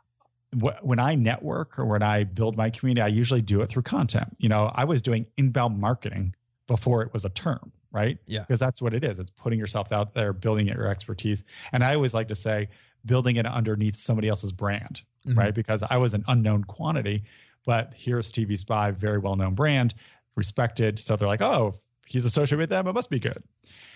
when 0.81 0.99
I 0.99 1.15
network 1.15 1.77
or 1.77 1.85
when 1.85 2.01
I 2.01 2.23
build 2.23 2.55
my 2.57 2.69
community, 2.69 3.01
I 3.01 3.07
usually 3.07 3.41
do 3.41 3.61
it 3.61 3.67
through 3.69 3.83
content. 3.83 4.29
You 4.39 4.49
know, 4.49 4.71
I 4.73 4.85
was 4.85 5.01
doing 5.01 5.25
inbound 5.37 5.79
marketing 5.79 6.35
before 6.67 7.01
it 7.01 7.11
was 7.13 7.25
a 7.25 7.29
term, 7.29 7.71
right? 7.91 8.17
Yeah. 8.27 8.39
Because 8.41 8.59
that's 8.59 8.81
what 8.81 8.93
it 8.93 9.03
is. 9.03 9.19
It's 9.19 9.31
putting 9.31 9.59
yourself 9.59 9.91
out 9.91 10.13
there, 10.13 10.33
building 10.33 10.67
your 10.67 10.87
expertise. 10.87 11.43
And 11.71 11.83
I 11.83 11.95
always 11.95 12.13
like 12.13 12.29
to 12.29 12.35
say, 12.35 12.69
building 13.05 13.35
it 13.35 13.45
underneath 13.45 13.95
somebody 13.95 14.27
else's 14.27 14.51
brand, 14.51 15.01
Mhm. 15.25 15.37
right? 15.37 15.53
Because 15.53 15.83
I 15.83 15.97
was 15.97 16.13
an 16.13 16.23
unknown 16.27 16.63
quantity, 16.65 17.23
but 17.65 17.93
here's 17.95 18.31
TV 18.31 18.57
Spy, 18.57 18.91
very 18.91 19.17
well 19.17 19.35
known 19.35 19.53
brand, 19.53 19.93
respected. 20.35 20.99
So 20.99 21.15
they're 21.15 21.27
like, 21.27 21.41
oh, 21.41 21.75
he's 22.05 22.25
associated 22.25 22.59
with 22.59 22.69
them, 22.69 22.87
it 22.87 22.93
must 22.93 23.09
be 23.09 23.19
good. 23.19 23.43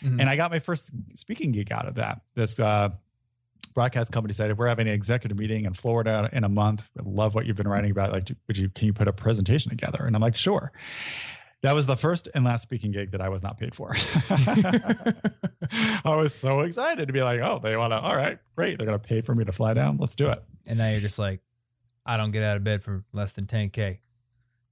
Mhm. 0.01 0.19
And 0.19 0.29
I 0.29 0.35
got 0.35 0.51
my 0.51 0.59
first 0.59 0.91
speaking 1.17 1.51
gig 1.51 1.71
out 1.71 1.87
of 1.87 1.95
that. 1.95 2.21
This 2.35 2.59
uh, 2.59 2.89
broadcast 3.73 4.11
company 4.11 4.33
said, 4.33 4.57
"We're 4.57 4.67
having 4.67 4.87
an 4.87 4.93
executive 4.93 5.37
meeting 5.37 5.65
in 5.65 5.73
Florida 5.73 6.29
in 6.33 6.43
a 6.43 6.49
month. 6.49 6.87
I 6.99 7.03
love 7.05 7.35
what 7.35 7.45
you've 7.45 7.55
been 7.55 7.67
writing 7.67 7.91
about. 7.91 8.11
Like, 8.11 8.29
would 8.47 8.57
you 8.57 8.69
can 8.69 8.87
you 8.87 8.93
put 8.93 9.07
a 9.07 9.13
presentation 9.13 9.69
together?" 9.69 10.03
And 10.05 10.15
I'm 10.15 10.21
like, 10.21 10.35
"Sure." 10.35 10.71
That 11.63 11.75
was 11.75 11.85
the 11.85 11.95
first 11.95 12.27
and 12.33 12.43
last 12.43 12.63
speaking 12.63 12.91
gig 12.91 13.11
that 13.11 13.21
I 13.21 13.29
was 13.29 13.43
not 13.43 13.59
paid 13.59 13.75
for. 13.75 13.93
I 15.71 16.15
was 16.15 16.33
so 16.33 16.61
excited 16.61 17.07
to 17.07 17.13
be 17.13 17.21
like, 17.21 17.39
"Oh, 17.41 17.59
they 17.59 17.75
want 17.77 17.93
to? 17.93 17.99
All 17.99 18.15
right, 18.15 18.39
great. 18.55 18.77
They're 18.77 18.87
going 18.87 18.99
to 18.99 19.07
pay 19.07 19.21
for 19.21 19.35
me 19.35 19.45
to 19.45 19.51
fly 19.51 19.73
down. 19.73 19.97
Let's 19.97 20.15
do 20.15 20.29
it." 20.29 20.43
and 20.67 20.77
now 20.77 20.89
you're 20.89 20.99
just 20.99 21.17
like, 21.17 21.39
I 22.05 22.17
don't 22.17 22.29
get 22.31 22.43
out 22.43 22.55
of 22.55 22.63
bed 22.63 22.83
for 22.83 23.03
less 23.13 23.31
than 23.31 23.47
10K. 23.47 23.97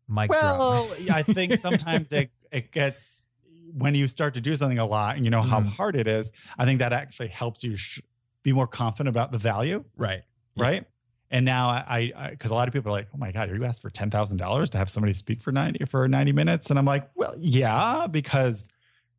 Mic 0.07 0.29
Well, 0.29 0.87
I 1.11 1.23
think 1.23 1.57
sometimes 1.59 2.11
it 2.11 2.29
it 2.51 2.71
gets 2.71 3.27
when 3.73 3.93
you 3.95 4.07
start 4.07 4.33
to 4.35 4.41
do 4.41 4.55
something 4.55 4.79
a 4.79 4.85
lot 4.85 5.15
and 5.15 5.25
you 5.25 5.31
know 5.31 5.41
how 5.41 5.61
Mhm. 5.61 5.75
hard 5.75 5.95
it 5.95 6.07
is. 6.07 6.31
I 6.57 6.65
think 6.65 6.79
that 6.79 6.91
actually 6.93 7.27
helps 7.29 7.63
you 7.63 7.75
sh- 7.75 8.01
be 8.43 8.53
more 8.53 8.67
confident 8.67 9.09
about 9.15 9.31
the 9.31 9.37
value, 9.37 9.83
right. 9.97 10.23
Right? 10.57 10.85
And 11.31 11.45
now 11.45 11.67
I, 11.69 12.11
because 12.31 12.49
a 12.51 12.55
lot 12.55 12.67
of 12.67 12.73
people 12.73 12.89
are 12.89 12.97
like, 12.97 13.07
"Oh 13.13 13.17
my 13.17 13.31
god, 13.31 13.49
are 13.49 13.55
you 13.55 13.63
asked 13.63 13.81
for 13.83 13.89
ten 13.91 14.09
thousand 14.09 14.37
dollars 14.37 14.69
to 14.71 14.77
have 14.79 14.89
somebody 14.89 15.13
speak 15.13 15.41
for 15.41 15.51
ninety 15.51 15.85
for 15.85 16.07
ninety 16.07 16.31
minutes," 16.31 16.69
and 16.71 16.79
I'm 16.79 16.85
like, 16.85 17.07
"Well, 17.15 17.35
yeah, 17.37 18.07
because 18.09 18.67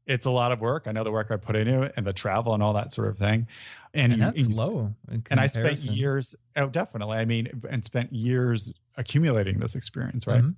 it's 0.07 0.27
a 0.27 0.31
lot 0.31 0.51
of 0.51 0.61
work. 0.61 0.85
I 0.89 0.93
know 0.93 1.05
the 1.05 1.13
work 1.13 1.31
I 1.31 1.37
put 1.37 1.55
into 1.55 1.83
it 1.83 1.93
and 1.97 2.05
the 2.05 2.13
travel 2.13 2.53
and 2.53 2.63
all 2.65 2.73
that 2.75 2.91
sort 2.91 3.09
of 3.09 3.17
thing." 3.19 3.47
And, 3.95 4.13
And, 4.13 4.21
you, 4.23 4.27
that's 4.45 4.59
you- 4.59 4.65
low. 4.67 4.95
and 5.31 5.39
I 5.41 5.47
spent 5.47 5.79
years. 5.81 6.35
Oh, 6.57 6.67
definitely. 6.67 7.17
I 7.19 7.25
mean, 7.27 7.49
and 7.71 7.85
spent 7.85 8.13
years 8.13 8.73
accumulating 8.97 9.59
this 9.61 9.77
experience, 9.77 10.27
right? 10.27 10.43
Mhm. 10.43 10.57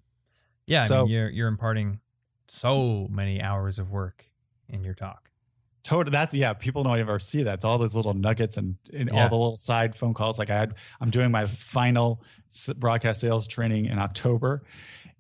Yeah, 0.67 0.81
I 0.81 0.85
So- 0.85 1.03
mean, 1.05 1.13
you're 1.13 1.29
you're 1.31 1.49
imparting 1.49 2.01
so 2.49 3.09
many 3.11 3.43
hours 3.43 3.79
of 3.79 3.91
work 3.91 4.25
in 4.71 4.85
your 4.85 4.95
talk. 4.95 5.31
Total. 5.85 6.11
That's 6.13 6.33
yeah. 6.33 6.53
People 6.53 6.85
don't 6.85 6.99
ever 7.01 7.19
see 7.19 7.43
that. 7.43 7.55
It's 7.55 7.65
all 7.65 7.77
those 7.79 7.95
little 7.95 8.15
nuggets 8.15 8.57
and, 8.57 8.77
and 8.93 9.11
Yeah. 9.13 9.25
all 9.25 9.29
the 9.29 9.35
little 9.37 9.57
side 9.57 9.95
phone 9.97 10.15
calls. 10.15 10.39
Like 10.39 10.49
I 10.51 10.59
had, 10.59 10.75
I'm 11.01 11.11
doing 11.11 11.31
my 11.31 11.47
final 11.47 12.23
broadcast 12.77 13.21
sales 13.21 13.47
training 13.49 13.87
in 13.87 13.99
October, 13.99 14.63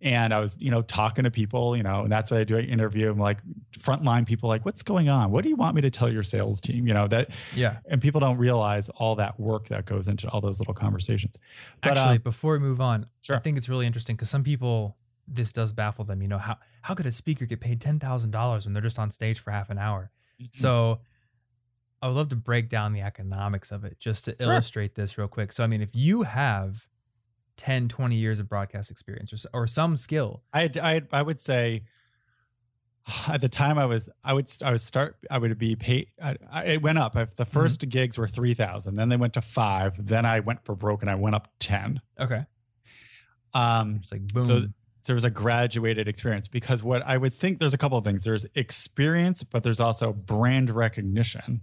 and 0.00 0.32
I 0.32 0.38
was 0.38 0.56
you 0.60 0.70
know 0.70 0.82
talking 0.82 1.24
to 1.24 1.30
people, 1.32 1.76
you 1.76 1.82
know, 1.82 2.02
and 2.02 2.12
that's 2.12 2.30
what 2.30 2.38
I 2.40 2.44
do. 2.44 2.56
I 2.58 2.60
interview. 2.60 3.10
I'm 3.10 3.18
like 3.18 3.38
frontline 3.76 4.24
people, 4.26 4.48
like 4.48 4.64
what's 4.64 4.82
going 4.84 5.08
on? 5.08 5.30
What 5.32 5.42
do 5.42 5.48
you 5.48 5.56
want 5.56 5.74
me 5.74 5.82
to 5.82 5.90
tell 5.90 6.08
your 6.12 6.22
sales 6.22 6.60
team? 6.60 6.86
You 6.86 6.94
know 6.94 7.08
that, 7.08 7.30
Yeah. 7.56 7.78
and 7.88 8.00
people 8.00 8.20
don't 8.20 8.38
realize 8.38 8.88
all 8.90 9.16
that 9.16 9.40
work 9.40 9.66
that 9.68 9.84
goes 9.86 10.06
into 10.08 10.28
all 10.30 10.40
those 10.40 10.60
little 10.60 10.74
conversations. 10.74 11.38
But, 11.82 11.96
Actually, 11.98 12.16
um, 12.16 12.22
before 12.22 12.52
we 12.52 12.58
move 12.60 12.80
on, 12.80 13.06
Sure. 13.22 13.34
I 13.36 13.40
think 13.40 13.56
it's 13.56 13.68
really 13.68 13.86
interesting 13.86 14.14
because 14.14 14.30
some 14.30 14.44
people 14.44 14.96
this 15.26 15.50
does 15.52 15.72
baffle 15.72 16.04
them. 16.04 16.20
You 16.22 16.28
know 16.28 16.38
how 16.38 16.58
how 16.82 16.94
could 16.94 17.06
a 17.06 17.10
speaker 17.12 17.46
get 17.46 17.60
paid 17.60 17.80
ten 17.80 17.98
thousand 17.98 18.30
dollars 18.30 18.64
when 18.64 18.74
they're 18.74 18.82
just 18.82 18.98
on 19.00 19.10
stage 19.10 19.40
for 19.40 19.50
half 19.50 19.70
an 19.70 19.78
hour? 19.78 20.10
Hmm. 20.42 20.58
So 20.58 21.00
I 22.00 22.08
would 22.08 22.16
love 22.16 22.28
to 22.30 22.36
break 22.36 22.68
down 22.68 22.92
the 22.92 23.00
economics 23.02 23.70
of 23.70 23.84
it 23.84 23.98
just 24.00 24.24
to 24.26 24.36
Sure. 24.40 24.52
illustrate 24.52 24.94
this 24.94 25.16
real 25.18 25.28
quick. 25.28 25.52
So 25.52 25.62
I 25.64 25.66
mean, 25.66 25.80
if 25.82 25.94
you 25.94 26.22
have 26.22 26.86
10, 27.58 27.88
20 27.88 28.16
years 28.16 28.38
of 28.40 28.48
broadcast 28.48 28.90
experience 28.90 29.32
or, 29.32 29.60
or 29.62 29.66
some 29.66 29.96
skill, 29.96 30.42
I 30.52 30.70
I 30.82 31.02
I 31.12 31.22
would 31.22 31.38
say 31.40 31.82
at 33.28 33.40
the 33.40 33.48
time 33.48 33.78
I 33.78 33.84
was 33.86 34.08
I 34.24 34.32
would 34.32 34.50
I 34.64 34.70
would 34.72 34.80
start 34.80 35.16
I 35.30 35.38
would 35.38 35.56
be 35.58 35.76
paid 35.76 36.08
I, 36.22 36.36
I, 36.50 36.64
it 36.64 36.82
went 36.82 36.98
up. 36.98 37.16
If 37.16 37.36
The 37.36 37.46
1st 37.46 37.88
gigs 37.88 38.18
were 38.18 38.28
three 38.28 38.54
thousand, 38.54 38.96
then 38.96 39.08
they 39.08 39.16
went 39.16 39.34
to 39.34 39.42
five. 39.42 40.04
Then 40.06 40.24
I 40.24 40.40
went 40.40 40.64
for 40.64 40.74
broke 40.74 41.02
and 41.02 41.10
I 41.10 41.14
went 41.14 41.34
up 41.36 41.48
ten. 41.60 42.00
okay, 42.18 42.44
Um, 43.54 43.96
it's 44.00 44.10
like 44.12 44.26
boom. 44.28 44.42
so 44.42 44.66
so 45.02 45.12
there 45.12 45.14
was 45.16 45.24
a 45.24 45.30
graduated 45.30 46.08
experience 46.08 46.48
because 46.48 46.82
what 46.82 47.02
I 47.02 47.16
would 47.18 47.34
think 47.34 47.58
there's 47.58 47.74
a 47.74 47.78
couple 47.78 47.98
of 47.98 48.04
things. 48.04 48.24
There's 48.24 48.46
experience, 48.54 49.42
but 49.42 49.62
there's 49.62 49.80
also 49.80 50.12
brand 50.12 50.70
recognition, 50.70 51.62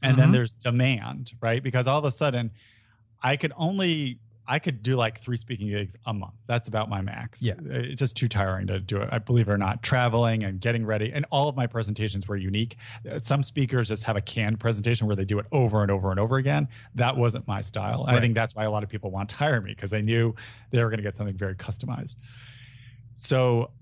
and 0.00 0.16
then 0.16 0.28
Mhm. 0.30 0.32
there's 0.32 0.52
demand, 0.52 1.32
right? 1.40 1.62
Because 1.62 1.86
all 1.86 1.98
of 1.98 2.04
a 2.04 2.10
sudden, 2.12 2.50
I 3.22 3.36
could 3.36 3.52
only 3.56 4.20
I 4.50 4.58
could 4.60 4.82
do 4.82 4.96
like 4.96 5.20
three 5.20 5.36
speaking 5.36 5.68
gigs 5.68 5.94
a 6.06 6.14
month. 6.14 6.32
That's 6.46 6.68
about 6.68 6.88
my 6.88 7.02
max. 7.02 7.42
Yeah. 7.42 7.52
it's 7.66 7.98
just 7.98 8.16
too 8.16 8.28
tiring 8.28 8.66
to 8.68 8.80
do 8.80 8.96
it. 8.96 9.10
I 9.12 9.18
believe 9.18 9.46
it 9.46 9.52
or 9.52 9.58
not, 9.58 9.82
traveling 9.82 10.42
and 10.42 10.58
getting 10.58 10.86
ready, 10.86 11.12
and 11.12 11.26
all 11.30 11.50
of 11.50 11.56
my 11.56 11.66
presentations 11.66 12.26
were 12.26 12.36
unique. 12.38 12.76
Uh, 13.06 13.18
Some 13.18 13.42
speakers 13.42 13.88
just 13.88 14.04
have 14.04 14.16
a 14.16 14.22
canned 14.22 14.58
presentation 14.58 15.06
where 15.06 15.16
they 15.16 15.26
do 15.26 15.38
it 15.38 15.44
over 15.52 15.82
and 15.82 15.90
over 15.90 16.10
and 16.10 16.18
over 16.18 16.38
again. 16.38 16.66
That 16.94 17.18
wasn't 17.18 17.46
my 17.46 17.60
style, 17.60 18.06
and 18.06 18.16
I 18.16 18.20
think 18.20 18.34
that's 18.34 18.54
why 18.54 18.64
a 18.64 18.70
lot 18.70 18.82
of 18.82 18.88
people 18.88 19.10
want 19.10 19.28
to 19.28 19.36
hire 19.36 19.60
me 19.60 19.72
because 19.72 19.90
they 19.90 20.00
knew 20.00 20.34
they 20.70 20.82
were 20.82 20.88
going 20.88 20.96
to 20.96 21.02
get 21.02 21.14
something 21.14 21.36
very 21.36 21.54
customized. 21.54 22.14
So 23.20 23.72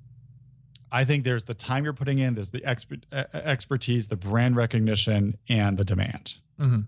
I 0.91 1.05
think 1.05 1.25
there's 1.25 1.45
the 1.45 1.53
time 1.53 1.85
you're 1.85 1.93
putting 1.93 2.19
in, 2.21 2.35
there's 2.35 2.53
the 2.53 2.65
expert, 2.65 3.05
uh, 3.13 3.25
expertise, 3.35 4.09
the 4.09 4.17
brand 4.17 4.57
recognition, 4.57 5.37
and 5.49 5.77
the 5.77 5.85
demand. 5.85 6.37
hmm 6.59 6.81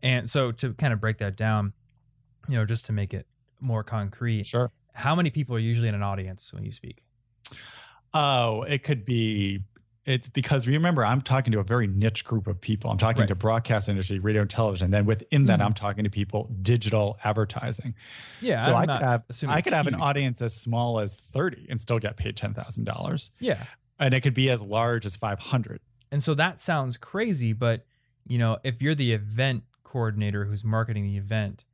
And 0.00 0.28
so 0.30 0.52
to 0.52 0.72
kind 0.74 0.92
of 0.92 1.00
break 1.00 1.18
that 1.18 1.36
down, 1.36 1.72
you 2.48 2.54
know, 2.54 2.64
just 2.64 2.86
to 2.86 2.92
make 2.92 3.12
it 3.12 3.26
more 3.60 3.82
concrete, 3.82 4.46
Sure. 4.46 4.70
how 4.92 5.16
many 5.16 5.30
people 5.30 5.56
are 5.56 5.60
usually 5.60 5.88
in 5.88 5.96
an 5.96 6.02
audience 6.02 6.52
when 6.52 6.64
you 6.64 6.70
speak? 6.70 7.02
Oh, 8.12 8.62
it 8.62 8.84
could 8.84 9.04
be. 9.04 9.64
It's 10.06 10.28
because 10.28 10.66
remember, 10.68 11.04
I'm 11.04 11.22
talking 11.22 11.52
to 11.52 11.60
a 11.60 11.64
very 11.64 11.86
niche 11.86 12.24
group 12.24 12.46
of 12.46 12.60
people. 12.60 12.90
I'm 12.90 12.98
talking 12.98 13.20
Right. 13.20 13.28
to 13.28 13.34
broadcast 13.34 13.88
industry, 13.88 14.18
radio 14.18 14.42
and 14.42 14.50
television. 14.50 14.90
Then 14.90 15.06
within 15.06 15.46
that, 15.46 15.60
Mhm. 15.60 15.64
I'm 15.66 15.72
talking 15.72 16.04
to 16.04 16.10
people 16.10 16.54
digital 16.60 17.18
advertising. 17.24 17.94
Yeah, 18.42 18.60
so 18.60 18.74
I'm 18.74 18.90
I 18.90 18.96
could 18.98 19.02
have 19.02 19.24
I 19.48 19.60
could 19.62 19.72
have 19.72 19.86
an 19.86 19.94
audience 19.94 20.42
as 20.42 20.54
small 20.54 20.98
as 21.00 21.14
30 21.14 21.66
and 21.70 21.80
still 21.80 21.98
get 21.98 22.16
paid 22.18 22.36
ten 22.36 22.52
thousand 22.52 22.84
dollars, 22.84 23.30
Yeah, 23.40 23.64
and 23.98 24.12
it 24.12 24.20
could 24.20 24.34
be 24.34 24.50
as 24.50 24.60
large 24.60 25.06
as 25.06 25.16
500. 25.16 25.80
and 26.12 26.22
so 26.22 26.34
that 26.34 26.60
sounds 26.60 26.96
crazy, 26.98 27.52
but 27.54 27.86
you 28.26 28.36
know, 28.38 28.58
if 28.62 28.82
you're 28.82 28.94
the 28.94 29.12
event 29.12 29.64
coordinator 29.84 30.44
who's 30.44 30.64
marketing 30.64 31.04
the 31.04 31.16
event, 31.16 31.64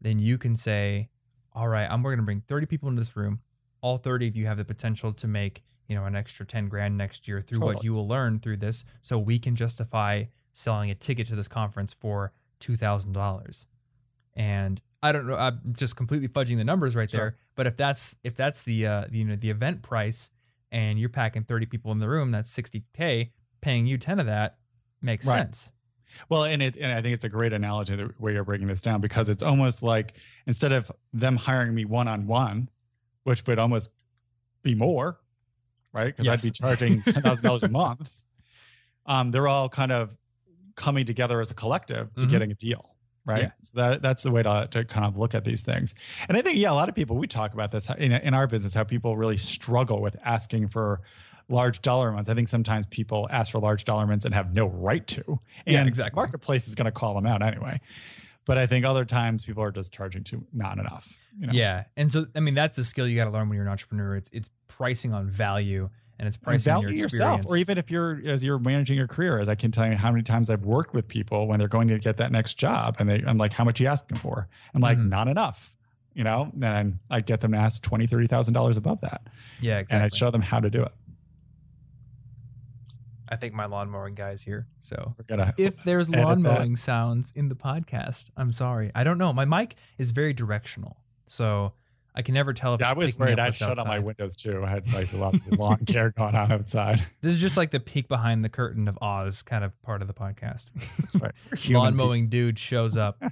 then 0.00 0.18
you 0.18 0.38
can 0.38 0.54
say, 0.54 1.08
"All 1.54 1.66
right, 1.68 1.88
I'm 1.90 2.02
we're 2.02 2.10
going 2.10 2.18
to 2.20 2.24
bring 2.24 2.40
30 2.42 2.66
people 2.66 2.88
into 2.88 3.00
this 3.00 3.16
room. 3.16 3.40
All 3.80 3.96
30 3.98 4.28
of 4.28 4.36
you 4.36 4.46
have 4.46 4.58
the 4.58 4.64
potential 4.64 5.12
to 5.14 5.26
make 5.28 5.62
you 5.90 5.96
know 5.96 6.04
an 6.06 6.14
extra 6.14 6.46
10 6.46 6.68
grand 6.68 6.96
next 6.96 7.26
year 7.28 7.40
through 7.42 7.60
what 7.60 7.82
you 7.84 7.92
will 7.92 8.06
learn 8.08 8.38
through 8.38 8.58
this, 8.58 8.84
so 9.02 9.18
we 9.18 9.38
can 9.38 9.56
justify 9.56 10.24
selling 10.52 10.90
a 10.90 10.94
ticket 10.94 11.26
to 11.26 11.34
this 11.36 11.48
conference 11.48 11.92
for 11.92 12.32
two 12.60 12.76
thousand 12.76 13.12
dollars." 13.12 13.66
And 14.34 14.80
I 15.02 15.10
don't 15.12 15.26
know, 15.26 15.34
I'm 15.34 15.60
just 15.76 15.96
completely 15.96 16.28
fudging 16.28 16.56
the 16.56 16.64
numbers 16.64 16.94
right 16.94 17.10
Sure. 17.10 17.20
there. 17.20 17.36
But 17.56 17.66
if 17.66 17.76
that's 17.76 18.14
if 18.22 18.36
that's 18.36 18.62
the 18.62 18.86
uh, 18.86 19.04
the, 19.10 19.18
you 19.18 19.24
know 19.24 19.34
the 19.36 19.50
event 19.50 19.82
price, 19.82 20.30
and 20.70 20.98
you're 20.98 21.08
packing 21.08 21.42
30 21.42 21.66
people 21.66 21.90
in 21.90 21.98
the 21.98 22.08
room, 22.08 22.30
that's 22.30 22.50
60k. 22.56 23.32
Paying 23.60 23.86
you 23.86 23.98
10 23.98 24.20
of 24.20 24.26
that 24.26 24.58
makes 25.02 25.26
Right. 25.26 25.40
sense. 25.40 25.72
Well, 26.28 26.44
and 26.44 26.62
it 26.62 26.76
and 26.76 26.92
I 26.92 27.02
think 27.02 27.14
it's 27.14 27.24
a 27.24 27.28
great 27.28 27.52
analogy 27.52 27.96
the 27.96 28.14
way 28.18 28.32
you're 28.32 28.44
breaking 28.44 28.68
this 28.68 28.80
down 28.80 29.00
because 29.00 29.28
it's 29.28 29.42
almost 29.42 29.82
like 29.82 30.16
instead 30.46 30.70
of 30.72 30.90
them 31.12 31.36
hiring 31.36 31.74
me 31.74 31.84
one 31.84 32.06
on 32.08 32.26
one, 32.28 32.68
which 33.24 33.44
would 33.46 33.58
almost 33.58 33.90
be 34.62 34.74
more, 34.74 35.18
right? 35.92 36.06
Because 36.06 36.26
Yes. 36.26 36.44
I'd 36.44 36.48
be 36.48 36.50
charging 36.52 37.02
ten 37.14 37.22
thousand 37.22 37.44
dollars 37.44 37.62
a 37.62 37.68
month. 37.68 38.10
Um, 39.06 39.30
they're 39.30 39.48
all 39.48 39.68
kind 39.68 39.92
of 39.92 40.16
coming 40.76 41.04
together 41.04 41.40
as 41.40 41.50
a 41.50 41.54
collective 41.54 42.14
to 42.14 42.22
Mhm. 42.22 42.30
getting 42.30 42.50
a 42.52 42.54
deal, 42.54 42.94
right? 43.24 43.42
Yeah. 43.44 43.50
So 43.62 43.80
that 43.80 44.02
that's 44.02 44.22
the 44.22 44.30
way 44.30 44.42
to, 44.42 44.68
to 44.70 44.84
kind 44.84 45.04
of 45.06 45.16
look 45.16 45.34
at 45.34 45.44
these 45.44 45.62
things. 45.62 45.94
And 46.28 46.36
I 46.38 46.42
think 46.42 46.58
yeah, 46.58 46.70
a 46.70 46.74
lot 46.74 46.88
of 46.88 46.94
people 46.94 47.16
we 47.16 47.26
talk 47.26 47.52
about 47.54 47.70
this 47.70 47.90
in 47.98 48.12
in 48.12 48.34
our 48.34 48.46
business 48.46 48.74
how 48.74 48.84
people 48.84 49.16
really 49.16 49.36
struggle 49.36 50.00
with 50.00 50.16
asking 50.24 50.68
for 50.68 51.00
large 51.48 51.82
dollar 51.82 52.10
amounts. 52.10 52.28
I 52.28 52.34
think 52.34 52.46
sometimes 52.46 52.86
people 52.86 53.26
ask 53.32 53.50
for 53.50 53.58
large 53.58 53.82
dollar 53.82 54.04
amounts 54.04 54.24
and 54.24 54.32
have 54.32 54.54
no 54.54 54.66
right 54.68 55.04
to. 55.08 55.24
And 55.66 55.74
Yeah, 55.74 55.84
exactly. 55.84 56.16
marketplace 56.16 56.68
is 56.68 56.76
going 56.76 56.84
to 56.84 56.92
call 56.92 57.14
them 57.14 57.26
out 57.26 57.42
anyway. 57.42 57.80
But 58.46 58.58
I 58.58 58.66
think 58.66 58.84
other 58.84 59.04
times 59.04 59.44
people 59.44 59.62
are 59.62 59.70
just 59.70 59.92
charging 59.92 60.24
too 60.24 60.44
not 60.52 60.78
enough. 60.78 61.16
You 61.38 61.46
know? 61.46 61.52
Yeah, 61.52 61.84
and 61.96 62.10
so 62.10 62.26
I 62.34 62.40
mean 62.40 62.54
that's 62.54 62.78
a 62.78 62.84
skill 62.84 63.06
you 63.06 63.16
got 63.16 63.26
to 63.26 63.30
learn 63.30 63.48
when 63.48 63.56
you're 63.56 63.64
an 63.66 63.70
entrepreneur. 63.70 64.16
It's 64.16 64.30
it's 64.32 64.50
pricing 64.68 65.12
on 65.12 65.28
value 65.28 65.88
and 66.18 66.26
it's 66.26 66.36
pricing 66.36 66.72
on 66.72 66.82
value 66.82 66.96
your 66.96 67.04
yourself, 67.04 67.42
or 67.46 67.56
even 67.56 67.78
if 67.78 67.90
you're 67.90 68.20
as 68.26 68.42
you're 68.44 68.58
managing 68.58 68.96
your 68.96 69.06
career, 69.06 69.38
as 69.38 69.48
I 69.48 69.54
can 69.54 69.70
tell 69.70 69.86
you 69.86 69.94
how 69.94 70.10
many 70.10 70.22
times 70.22 70.50
I've 70.50 70.64
worked 70.64 70.92
with 70.94 71.06
people 71.08 71.46
when 71.46 71.58
they're 71.58 71.68
going 71.68 71.88
to 71.88 71.98
get 71.98 72.16
that 72.18 72.32
next 72.32 72.54
job, 72.54 72.96
and 72.98 73.08
they 73.08 73.22
I'm 73.26 73.36
like, 73.36 73.52
how 73.52 73.64
much 73.64 73.80
are 73.80 73.84
you 73.84 73.88
asking 73.90 74.18
for? 74.18 74.48
I'm 74.74 74.80
like, 74.80 74.98
Mhm. 74.98 75.08
not 75.08 75.28
enough, 75.28 75.76
you 76.14 76.24
know. 76.24 76.50
And 76.62 76.98
I 77.10 77.20
get 77.20 77.40
them 77.40 77.52
to 77.52 77.58
ask 77.58 77.82
twenty, 77.82 78.06
thirty 78.06 78.26
thousand 78.26 78.54
dollars 78.54 78.76
above 78.76 79.00
that, 79.02 79.22
yeah, 79.60 79.78
exactly. 79.78 79.96
and. 80.04 80.12
I 80.12 80.16
show 80.16 80.30
them 80.30 80.42
how 80.42 80.60
to 80.60 80.68
do 80.70 80.82
it. 80.82 80.92
I 83.30 83.36
think 83.36 83.54
my 83.54 83.66
lawn 83.66 83.90
mowing 83.90 84.14
guy's 84.14 84.42
here. 84.42 84.66
So 84.80 85.14
if 85.56 85.82
there's 85.84 86.08
Edit 86.08 86.24
lawn 86.24 86.42
that. 86.42 86.78
sounds 86.78 87.32
in 87.36 87.48
the 87.48 87.54
podcast, 87.54 88.30
I'm 88.36 88.52
sorry. 88.52 88.90
I 88.94 89.04
don't 89.04 89.18
know. 89.18 89.32
My 89.32 89.44
mic 89.44 89.76
is 89.98 90.10
very 90.10 90.32
directional, 90.32 90.96
so 91.26 91.72
I 92.12 92.22
can 92.22 92.34
never 92.34 92.52
tell 92.52 92.74
if 92.74 92.80
yeah, 92.80 92.88
I 92.88 92.90
it's 92.90 92.96
was 92.96 93.06
picking 93.12 93.20
worried. 93.26 93.38
up 93.38 93.44
I 93.44 93.46
what's 93.48 93.58
shut 93.58 93.78
all 93.78 93.84
my 93.84 94.00
windows 94.00 94.34
too. 94.34 94.64
I 94.64 94.68
had 94.68 94.92
like 94.92 95.12
a 95.12 95.16
lot 95.16 95.34
of 95.34 95.58
lawn 95.58 95.78
care 95.86 96.10
going 96.16 96.34
on 96.34 96.50
outside. 96.50 97.06
This 97.20 97.32
is 97.34 97.40
just 97.40 97.56
like 97.56 97.70
the 97.70 97.78
peek 97.78 98.08
behind 98.08 98.42
the 98.42 98.48
curtain 98.48 98.88
of 98.88 98.98
Oz, 99.00 99.42
kind 99.42 99.62
of 99.62 99.80
part 99.82 100.02
of 100.02 100.08
the 100.08 100.14
podcast. 100.14 100.72
That's 100.98 101.16
right. 101.16 101.32
We're 101.68 101.78
lawn 101.78 101.94
mowing 101.94 102.28
dude 102.28 102.58
shows 102.58 102.96
up. 102.96 103.22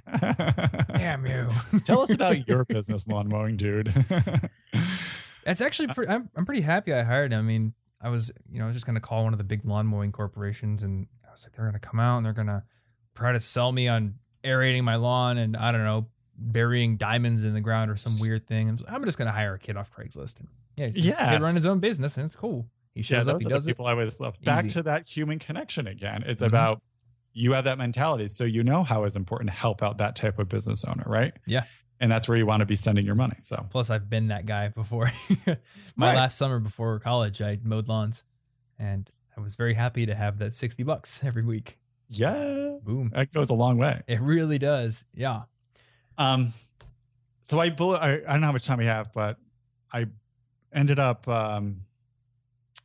Damn 0.93 1.25
you! 1.25 1.49
Tell 1.83 2.01
us 2.01 2.09
about 2.09 2.47
your 2.47 2.63
business, 2.63 3.05
lawn 3.07 3.27
mowing 3.27 3.57
dude. 3.57 3.93
It's 5.45 5.61
actually 5.61 5.87
pretty. 5.89 6.11
I'm, 6.11 6.29
I'm 6.35 6.45
pretty 6.45 6.61
happy 6.61 6.93
I 6.93 7.03
hired 7.03 7.33
him. 7.33 7.39
I 7.39 7.41
mean, 7.41 7.73
I 8.01 8.09
was 8.09 8.31
you 8.49 8.59
know 8.59 8.71
just 8.71 8.85
gonna 8.85 8.99
call 9.01 9.23
one 9.23 9.33
of 9.33 9.37
the 9.37 9.43
big 9.43 9.65
lawn 9.65 9.85
mowing 9.87 10.11
corporations, 10.11 10.83
and 10.83 11.07
I 11.27 11.31
was 11.31 11.45
like, 11.45 11.55
they're 11.55 11.65
gonna 11.65 11.79
come 11.79 11.99
out 11.99 12.17
and 12.17 12.25
they're 12.25 12.33
gonna 12.33 12.63
try 13.15 13.31
to 13.33 13.39
sell 13.39 13.71
me 13.71 13.87
on 13.87 14.15
aerating 14.43 14.83
my 14.85 14.95
lawn 14.95 15.37
and 15.37 15.57
I 15.57 15.71
don't 15.71 15.83
know 15.83 16.07
burying 16.37 16.95
diamonds 16.95 17.43
in 17.43 17.53
the 17.53 17.59
ground 17.59 17.91
or 17.91 17.97
some 17.97 18.17
weird 18.19 18.47
thing. 18.47 18.69
I'm, 18.69 18.79
I'm 18.87 19.05
just 19.05 19.17
gonna 19.17 19.31
hire 19.33 19.55
a 19.55 19.59
kid 19.59 19.75
off 19.75 19.91
Craigslist. 19.93 20.39
And 20.39 20.47
yeah, 20.77 20.89
Yeah. 20.93 21.31
kid 21.31 21.41
run 21.41 21.55
his 21.55 21.65
own 21.65 21.79
business 21.79 22.15
and 22.15 22.25
it's 22.25 22.35
cool. 22.37 22.65
He 22.95 23.01
shows 23.01 23.25
those 23.25 23.35
up, 23.35 23.41
he 23.41 23.47
does 23.49 23.65
the 23.65 23.71
it. 23.71 23.73
people 23.73 23.87
I 23.87 23.91
always 23.91 24.17
love. 24.21 24.41
Back 24.41 24.65
Easy. 24.65 24.73
to 24.75 24.83
that 24.83 25.07
human 25.07 25.37
connection 25.39 25.85
again. 25.87 26.23
It's 26.25 26.41
Mhm. 26.41 26.47
about 26.47 26.81
you 27.33 27.51
have 27.53 27.65
that 27.65 27.77
mentality, 27.77 28.27
so 28.29 28.43
you 28.45 28.63
know 28.63 28.83
how 28.83 29.03
it's 29.03 29.15
important 29.17 29.51
to 29.51 29.55
help 29.57 29.83
out 29.83 29.97
that 29.97 30.15
type 30.15 30.39
of 30.39 30.47
business 30.49 30.83
owner, 30.85 31.03
right? 31.05 31.33
Yeah. 31.45 31.65
And 31.99 32.11
that's 32.11 32.27
where 32.27 32.37
you 32.37 32.45
want 32.45 32.61
to 32.61 32.65
be 32.65 32.75
sending 32.75 33.05
your 33.05 33.15
money. 33.15 33.35
So 33.41 33.65
Plus, 33.69 33.89
I've 33.89 34.09
been 34.09 34.27
that 34.27 34.45
guy 34.45 34.69
before. 34.69 35.11
My 35.47 35.57
Right. 35.97 36.15
last 36.15 36.37
summer 36.37 36.59
before 36.59 36.99
college, 36.99 37.41
I 37.41 37.59
mowed 37.63 37.87
lawns, 37.87 38.23
and 38.77 39.09
I 39.35 39.41
was 39.41 39.55
very 39.55 39.73
happy 39.73 40.05
to 40.05 40.15
have 40.15 40.37
that 40.39 40.53
sixty 40.53 40.83
bucks 40.83 41.23
every 41.25 41.43
week. 41.43 41.77
yeah, 42.07 42.75
Boom! 42.83 43.11
that 43.13 43.31
goes 43.33 43.49
a 43.49 43.53
long 43.53 43.77
way. 43.77 44.01
It 44.07 44.19
really 44.21 44.57
does. 44.57 45.09
Yeah. 45.15 45.43
Um, 46.17 46.53
so 47.45 47.59
I 47.59 47.69
bullet. 47.69 47.99
I, 47.99 48.13
I 48.15 48.17
don't 48.31 48.41
know 48.41 48.47
how 48.47 48.53
much 48.53 48.65
time 48.65 48.77
we 48.79 48.85
have, 48.85 49.11
but 49.13 49.37
I 49.91 50.05
ended 50.73 50.99
up, 50.99 51.27
um, 51.27 51.81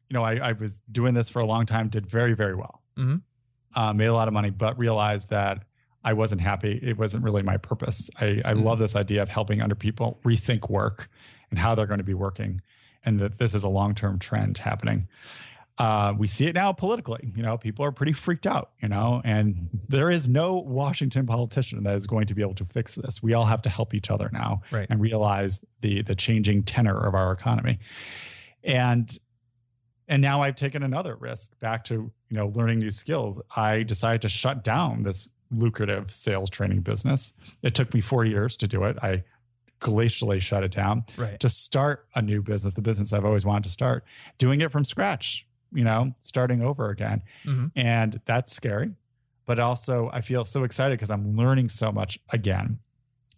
you 0.09 0.15
know, 0.15 0.23
I, 0.25 0.37
I 0.37 0.53
was 0.53 0.83
doing 0.91 1.15
this 1.15 1.29
for 1.31 1.41
a 1.41 1.47
long 1.47 1.67
time, 1.67 1.89
did 1.89 2.07
very 2.07 2.35
very 2.35 2.55
well, 2.55 2.83
Mhm. 2.99 3.23
uh, 3.75 3.93
made 3.93 4.07
a 4.07 4.15
lot 4.15 4.29
of 4.29 4.35
money, 4.35 4.51
but 4.51 4.79
realized 4.79 5.31
that 5.31 5.65
I 6.05 6.13
wasn't 6.13 6.41
happy. 6.43 6.79
It 6.83 6.99
wasn't 6.99 7.25
really 7.25 7.43
my 7.43 7.57
purpose. 7.57 8.11
I, 8.21 8.43
I 8.45 8.53
Mhm. 8.55 8.65
love 8.65 8.79
this 8.79 8.95
idea 8.97 9.23
of 9.23 9.29
helping 9.29 9.63
other 9.63 9.75
people 9.75 10.21
rethink 10.25 10.69
work 10.71 11.09
and 11.51 11.59
how 11.59 11.75
they're 11.75 11.87
going 11.87 11.99
to 11.99 12.05
be 12.05 12.15
working, 12.15 12.61
and 13.05 13.19
that 13.21 13.39
this 13.39 13.55
is 13.55 13.63
a 13.65 13.69
long 13.69 13.95
term 13.95 14.19
trend 14.19 14.59
happening. 14.59 15.09
Uh, 15.77 16.15
we 16.17 16.29
see 16.29 16.47
it 16.47 16.55
now 16.55 16.73
politically. 16.73 17.33
You 17.35 17.43
know, 17.43 17.59
people 17.59 17.85
are 17.85 17.91
pretty 17.91 18.13
freaked 18.13 18.47
out. 18.47 18.71
You 18.81 18.89
know, 18.89 19.21
and 19.25 19.69
there 19.89 20.09
is 20.11 20.29
no 20.29 20.59
Washington 20.61 21.27
politician 21.27 21.83
that 21.83 21.95
is 21.97 22.07
going 22.07 22.27
to 22.27 22.35
be 22.35 22.43
able 22.43 22.55
to 22.57 22.65
fix 22.65 22.95
this. 22.95 23.23
We 23.23 23.33
all 23.35 23.45
have 23.47 23.61
to 23.63 23.69
help 23.71 23.93
each 23.93 24.09
other 24.11 24.31
now 24.33 24.63
Right. 24.71 24.87
and 24.89 25.01
realize 25.01 25.65
the 25.81 26.03
the 26.03 26.15
changing 26.15 26.63
tenor 26.65 26.97
of 27.07 27.15
our 27.15 27.33
economy. 27.33 27.79
And 28.63 29.17
and 30.07 30.21
now 30.21 30.43
I've 30.43 30.55
taken 30.57 30.83
another 30.83 31.17
risk 31.17 31.59
back 31.61 31.85
to 31.85 31.95
you 31.95 32.37
know 32.37 32.49
learning 32.49 32.79
new 32.79 32.91
skills. 32.91 33.41
I 33.57 33.83
decided 33.83 34.23
to 34.23 34.29
shut 34.29 34.63
down 34.63 35.03
this 35.03 35.29
lucrative 35.59 36.13
sales 36.13 36.51
training 36.51 36.81
business. 36.81 37.33
It 37.63 37.75
took 37.75 37.93
me 37.95 38.01
four 38.01 38.25
years 38.25 38.57
to 38.59 38.67
do 38.69 38.85
it. 38.85 38.97
I 39.03 39.25
glacially 39.81 40.41
shut 40.41 40.63
it 40.65 40.71
down 40.73 41.03
Right. 41.17 41.39
to 41.41 41.49
start 41.49 42.07
a 42.15 42.23
new 42.23 42.43
business, 42.43 42.75
the 42.75 42.83
business 42.83 43.13
I've 43.13 43.25
always 43.25 43.45
wanted 43.45 43.65
to 43.65 43.71
start, 43.71 44.05
doing 44.39 44.61
it 44.61 44.71
from 44.73 44.85
scratch, 44.85 45.47
you 45.73 45.85
know, 45.85 46.15
starting 46.21 46.63
over 46.63 46.91
again. 46.91 47.23
Mhm. 47.45 47.71
And 47.77 48.21
that's 48.25 48.55
scary. 48.55 48.93
But 49.47 49.59
also, 49.59 50.09
I 50.13 50.23
feel 50.23 50.45
so 50.47 50.65
excited 50.65 50.95
because 50.99 51.11
I'm 51.11 51.37
learning 51.37 51.69
so 51.69 51.93
much 51.93 52.19
again. 52.31 52.79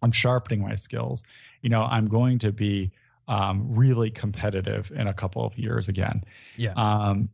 I'm 0.01 0.11
sharpening 0.11 0.61
my 0.61 0.75
skills. 0.75 1.23
You 1.61 1.69
know, 1.69 1.83
I'm 1.83 2.07
going 2.07 2.39
to 2.39 2.51
be 2.53 2.91
um, 3.29 3.75
really 3.75 4.09
competitive 4.09 4.89
in 4.95 5.05
a 5.07 5.13
couple 5.13 5.43
of 5.45 5.57
years 5.57 5.89
again. 5.89 6.21
Yeah. 6.55 6.71
Um, 6.77 7.27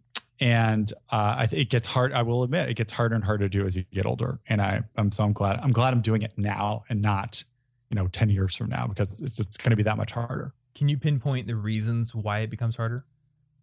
and 0.43 0.91
uh, 1.09 1.35
I 1.37 1.47
think 1.47 1.61
it 1.61 1.69
gets 1.69 1.87
hard. 1.87 2.11
I 2.13 2.21
will 2.21 2.43
admit, 2.43 2.69
it 2.69 2.73
gets 2.75 2.91
harder 2.91 3.15
and 3.15 3.23
harder 3.23 3.45
to 3.45 3.49
do 3.49 3.65
as 3.65 3.75
you 3.77 3.83
get 3.93 4.05
older. 4.05 4.39
And 4.49 4.61
I, 4.61 4.81
I'm 4.97 5.11
so 5.11 5.23
I'm 5.23 5.31
glad. 5.33 5.59
I'm 5.63 5.71
glad 5.71 5.93
I'm 5.93 6.01
doing 6.01 6.21
it 6.21 6.33
now 6.37 6.83
and 6.89 7.01
not, 7.01 7.43
you 7.89 7.95
know, 7.95 8.07
ten 8.07 8.29
years 8.29 8.55
from 8.55 8.69
now 8.69 8.85
because 8.87 9.21
it's 9.21 9.39
it's 9.39 9.55
going 9.57 9.69
to 9.69 9.75
be 9.77 9.83
that 9.83 9.97
much 9.97 10.11
harder. 10.11 10.53
Can 10.75 10.89
you 10.89 10.97
pinpoint 10.97 11.47
the 11.47 11.55
reasons 11.55 12.13
why 12.13 12.39
it 12.39 12.49
becomes 12.49 12.75
harder? 12.75 13.05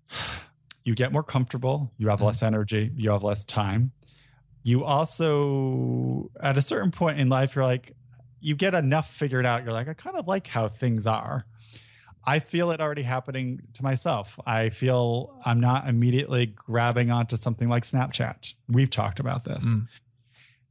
you 0.85 0.95
get 0.95 1.13
more 1.13 1.23
comfortable 1.23 1.93
you 1.99 2.09
have 2.09 2.21
Mhm. 2.21 2.25
less 2.27 2.43
energy 2.43 2.91
you 2.97 3.11
have 3.11 3.23
less 3.23 3.45
time 3.45 3.93
you 4.63 4.83
also 4.83 6.31
at 6.43 6.57
a 6.57 6.63
certain 6.63 6.91
point 6.91 7.21
in 7.21 7.29
life 7.29 7.55
you're 7.55 7.65
like 7.65 7.93
you 8.41 8.57
get 8.57 8.75
enough 8.75 9.13
figured 9.13 9.45
out 9.45 9.63
you're 9.63 9.75
like 9.75 9.89
i 9.89 9.93
kind 9.95 10.17
of 10.17 10.27
like 10.27 10.47
how 10.47 10.67
things 10.67 11.07
are 11.07 11.45
i 12.25 12.39
feel 12.39 12.71
it 12.71 12.81
already 12.81 13.03
happening 13.03 13.61
to 13.75 13.83
myself 13.83 14.39
i 14.47 14.69
feel 14.71 15.39
i'm 15.45 15.61
not 15.61 15.89
immediately 15.89 16.47
grabbing 16.47 17.11
onto 17.11 17.37
something 17.37 17.69
like 17.69 17.85
snapchat 17.85 18.55
we've 18.69 18.91
talked 18.91 19.21
about 19.21 19.45
this 19.45 19.65
Mm. 19.67 19.89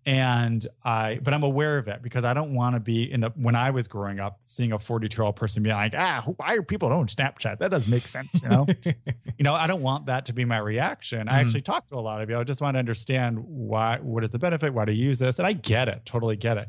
and 0.06 0.68
i 0.84 1.20
but 1.22 1.34
i'm 1.34 1.44
aware 1.44 1.78
of 1.78 1.88
it 1.88 2.02
because 2.02 2.24
i 2.24 2.34
don't 2.34 2.54
want 2.54 2.74
to 2.76 2.80
be 2.80 3.12
in 3.12 3.20
the 3.20 3.30
when 3.32 3.56
i 3.56 3.70
was 3.70 3.88
growing 3.88 4.20
up 4.20 4.38
seeing 4.42 4.72
a 4.72 4.80
42 4.80 5.16
year 5.16 5.26
old 5.26 5.36
person 5.36 5.62
being 5.62 5.76
like 5.76 5.94
ah 5.98 6.24
why 6.38 6.56
are 6.56 6.64
people 6.64 6.88
don't 6.90 7.10
snapchat 7.10 7.58
that 7.60 7.70
doesn't 7.70 7.92
make 7.92 8.08
sense 8.08 8.42
you 8.42 8.50
know 8.50 8.66
you 8.86 9.44
know, 9.44 9.54
I 9.54 9.68
don't 9.68 9.82
want 9.82 10.08
that 10.08 10.26
to 10.26 10.34
be 10.34 10.44
my 10.44 10.58
reaction. 10.58 11.30
I 11.30 11.36
Mhm. 11.42 11.46
actually 11.46 11.62
talk 11.62 11.88
to 11.88 11.96
a 11.96 12.02
lot 12.02 12.22
of 12.22 12.30
you. 12.30 12.38
I 12.38 12.44
just 12.44 12.62
want 12.62 12.76
to 12.76 12.80
understand 12.80 13.40
why, 13.40 13.98
what 14.02 14.22
is 14.26 14.32
the 14.32 14.38
benefit? 14.40 14.74
Why 14.74 14.84
do 14.84 14.92
you 14.92 15.06
use 15.06 15.18
this? 15.18 15.40
And 15.40 15.48
I 15.48 15.54
get 15.54 15.88
it, 15.88 16.02
totally 16.06 16.36
get 16.36 16.58
it. 16.58 16.68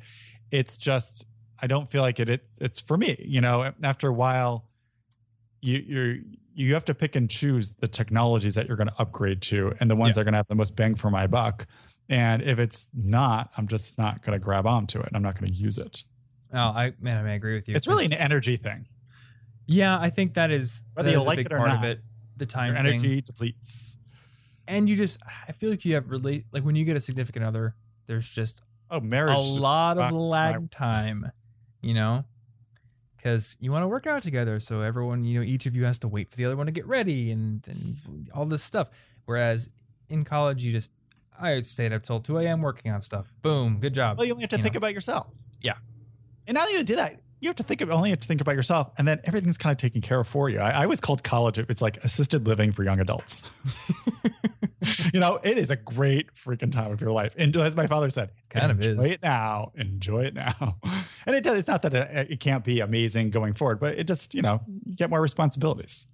It's 0.53 0.78
just, 0.78 1.26
I 1.59 1.66
don't 1.66 1.91
feel 1.91 2.01
like 2.03 2.20
it. 2.20 2.28
It's, 2.28 2.61
it's 2.61 2.78
for 2.78 2.97
me. 2.97 3.16
You 3.26 3.41
know, 3.41 3.72
after 3.83 4.07
a 4.09 4.12
while, 4.12 4.66
you 5.61 5.79
you're 5.87 6.17
you 6.55 6.75
have 6.75 6.85
to 6.87 6.95
pick 6.95 7.17
and 7.17 7.31
choose 7.31 7.73
the 7.81 7.89
technologies 7.89 8.55
that 8.57 8.67
you're 8.67 8.77
going 8.77 8.89
to 8.89 9.01
upgrade 9.01 9.41
to, 9.43 9.73
and 9.81 9.91
the 9.91 9.97
ones 9.97 10.15
that 10.17 10.23
are 10.23 10.25
going 10.25 10.33
to 10.33 10.39
have 10.39 10.49
the 10.49 10.55
most 10.55 10.75
bang 10.77 10.95
for 10.95 11.11
my 11.11 11.27
buck. 11.27 11.67
And 12.09 12.43
if 12.43 12.59
it's 12.59 12.89
not, 12.93 13.51
I'm 13.57 13.69
just 13.69 13.97
not 13.99 14.21
going 14.23 14.33
to 14.39 14.45
grab 14.45 14.67
onto 14.67 14.99
it. 15.01 15.09
I'm 15.15 15.23
not 15.23 15.39
going 15.39 15.51
to 15.51 15.57
use 15.57 15.79
it. 15.79 16.03
oh, 16.53 16.59
I 16.59 16.93
man, 17.01 17.17
I, 17.19 17.23
mean, 17.23 17.33
I 17.33 17.35
agree 17.37 17.55
with 17.55 17.69
you. 17.69 17.75
It's 17.77 17.87
really 17.87 18.05
an 18.07 18.13
energy 18.13 18.57
thing. 18.57 18.85
yeah. 19.67 19.97
I 19.99 20.11
think 20.11 20.35
that 20.35 20.51
is 20.51 20.83
Whether 20.95 21.11
that 21.11 21.15
you 21.15 21.21
is 21.21 21.27
like 21.27 21.39
it 21.39 21.53
or 21.53 21.59
part 21.59 21.71
of 21.71 21.77
not, 21.83 21.85
it. 21.85 22.01
The 22.37 22.47
time 22.47 22.69
Your 22.75 22.77
thing. 22.83 22.87
energy 22.87 23.21
depletes. 23.21 23.97
and 24.67 24.89
you 24.89 24.97
just 24.97 25.19
I 25.49 25.53
feel 25.53 25.71
like 25.71 25.85
you 25.85 25.95
have 25.95 26.11
relate 26.11 26.47
like 26.53 26.65
when 26.65 26.75
you 26.75 26.85
get 26.85 26.97
a 26.97 27.01
significant 27.01 27.45
other, 27.45 27.75
there's 28.07 28.29
just 28.29 28.61
Oh, 28.91 28.99
marriage. 29.01 29.37
a 29.37 29.61
lot 29.61 29.93
of 29.99 29.99
rocks 29.99 30.13
my 30.13 30.19
lag 30.19 30.71
time, 30.73 31.31
you 31.81 31.95
know, 31.95 32.25
because 33.21 33.57
you 33.61 33.71
want 33.71 33.83
to 33.83 33.89
work 33.89 34.07
out 34.07 34.23
together. 34.23 34.59
So 34.61 34.81
everyone, 34.81 35.25
you 35.25 35.39
know, 35.39 35.45
each 35.45 35.66
of 35.66 35.77
you 35.77 35.85
has 35.85 35.99
to 36.01 36.09
wait 36.09 36.31
for 36.31 36.37
the 36.37 36.47
other 36.47 36.57
one 36.57 36.66
to 36.66 36.73
get 36.73 36.87
ready 36.87 37.31
and, 37.31 37.62
and 37.66 38.31
all 38.35 38.47
this 38.47 38.62
stuff. 38.62 38.89
Whereas 39.27 39.68
in 40.09 40.25
college, 40.25 40.64
you 40.64 40.73
just 40.73 40.91
I 41.39 41.61
stayed 41.61 41.93
up 41.93 42.03
till 42.03 42.21
two 42.21 42.39
a.m. 42.39 42.62
working 42.62 42.93
on 42.93 43.01
stuff. 43.03 43.33
Boom, 43.43 43.79
good 43.79 43.95
job. 43.95 44.16
Well, 44.16 44.27
you 44.27 44.33
only 44.33 44.43
have 44.43 44.51
to 44.51 44.57
you 44.57 44.62
think 44.62 44.75
know. 44.75 44.79
about 44.79 44.95
yourself. 44.95 45.29
Yeah. 45.61 45.75
And 46.47 46.55
now 46.55 46.64
that 46.64 46.73
you 46.73 46.83
do 46.83 46.97
that, 46.97 47.21
you 47.41 47.49
have 47.49 47.57
to 47.57 47.62
think 47.62 47.80
of 47.80 47.91
only 47.91 48.11
have 48.11 48.20
to 48.20 48.28
think 48.28 48.41
about 48.41 48.55
yourself, 48.55 48.93
and 48.99 49.09
then 49.09 49.20
everything's 49.24 49.59
kind 49.59 49.72
of 49.72 49.78
taken 49.78 50.01
care 50.01 50.20
of 50.20 50.28
for 50.28 50.49
you. 50.49 50.59
I, 50.61 50.70
I 50.70 50.82
always 50.84 51.01
called 51.01 51.22
college 51.22 51.59
it's 51.59 51.82
like 51.82 51.97
assisted 52.05 52.47
living 52.47 52.72
for 52.72 52.84
young 52.84 53.01
adults. 53.01 53.49
you 55.12 55.20
know, 55.20 55.38
it 55.43 55.59
is 55.59 55.70
a 55.70 55.76
great 55.76 56.34
freaking 56.34 56.72
time 56.72 56.91
of 56.93 57.01
your 57.01 57.11
life, 57.12 57.34
and 57.38 57.55
as 57.57 57.76
my 57.76 57.86
father 57.86 58.11
said, 58.11 58.30
Kind 58.49 58.70
of 58.70 58.80
enjoy 58.80 59.03
is. 59.05 59.11
it 59.11 59.22
now, 59.22 59.72
enjoy 59.76 60.24
it 60.24 60.34
now. 60.34 60.78
And 61.26 61.36
it 61.36 61.45
does. 61.45 61.59
It's 61.59 61.68
not 61.68 61.82
that 61.82 61.93
it, 61.95 62.30
it 62.30 62.41
can't 62.41 62.64
be 62.64 62.80
amazing 62.80 63.30
going 63.30 63.53
forward, 63.53 63.78
but 63.78 63.99
it 63.99 64.05
just 64.09 64.34
you 64.34 64.41
know 64.43 64.62
you 64.86 64.97
get 64.97 65.11
more 65.11 65.20
responsibilities. 65.20 66.07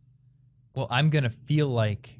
well, 0.75 0.89
I'm 0.91 1.11
gonna 1.11 1.31
feel 1.31 1.69
like 1.69 2.19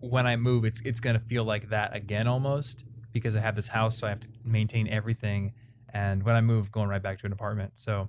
when 0.00 0.26
I 0.26 0.36
move, 0.36 0.64
it's 0.64 0.80
it's 0.82 1.00
gonna 1.00 1.18
feel 1.18 1.44
like 1.44 1.70
that 1.70 1.94
again 1.94 2.26
almost 2.28 2.84
because 3.12 3.34
I 3.36 3.40
have 3.40 3.56
this 3.56 3.68
house, 3.68 3.98
so 3.98 4.06
I 4.06 4.10
have 4.10 4.20
to 4.20 4.28
maintain 4.44 4.88
everything. 4.88 5.52
And 5.94 6.22
when 6.24 6.34
I 6.34 6.40
move, 6.42 6.70
going 6.72 6.88
right 6.88 7.02
back 7.02 7.20
to 7.20 7.26
an 7.26 7.32
apartment. 7.32 7.72
So 7.76 8.08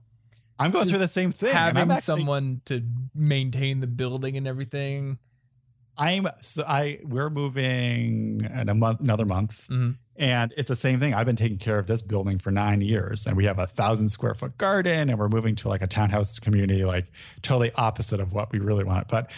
I'm 0.60 0.72
going 0.72 0.90
through 0.90 0.98
the 1.00 1.08
same 1.08 1.32
thing. 1.32 1.54
having 1.54 1.84
actually- 1.92 2.02
someone 2.02 2.62
to 2.66 2.82
maintain 3.14 3.80
the 3.80 3.88
building 3.88 4.36
and 4.38 4.48
everything. 4.48 5.20
I'm 5.98 6.28
so 6.42 6.64
I 6.68 7.00
we're 7.06 7.30
moving 7.30 8.42
in 8.44 8.68
a 8.68 8.76
month, 8.76 9.00
another 9.02 9.24
month, 9.26 9.66
Mhm. 9.70 9.96
and 10.18 10.54
it's 10.58 10.68
the 10.68 10.76
same 10.76 11.00
thing. 11.00 11.14
I've 11.14 11.26
been 11.26 11.38
taking 11.38 11.58
care 11.58 11.80
of 11.80 11.88
this 11.88 12.02
building 12.02 12.38
for 12.38 12.52
nine 12.52 12.82
years, 12.82 13.26
and 13.26 13.38
we 13.38 13.46
have 13.46 13.60
a 13.60 13.68
thousand 13.68 14.10
square 14.10 14.34
foot 14.34 14.58
garden, 14.58 15.10
and 15.10 15.18
we're 15.18 15.30
moving 15.30 15.56
to 15.56 15.70
like 15.70 15.82
a 15.82 15.88
townhouse 15.88 16.38
community, 16.40 16.84
like 16.84 17.06
totally 17.44 17.72
opposite 17.76 18.20
of 18.20 18.34
what 18.34 18.52
we 18.52 18.60
really 18.60 18.84
want. 18.84 19.08
But 19.08 19.32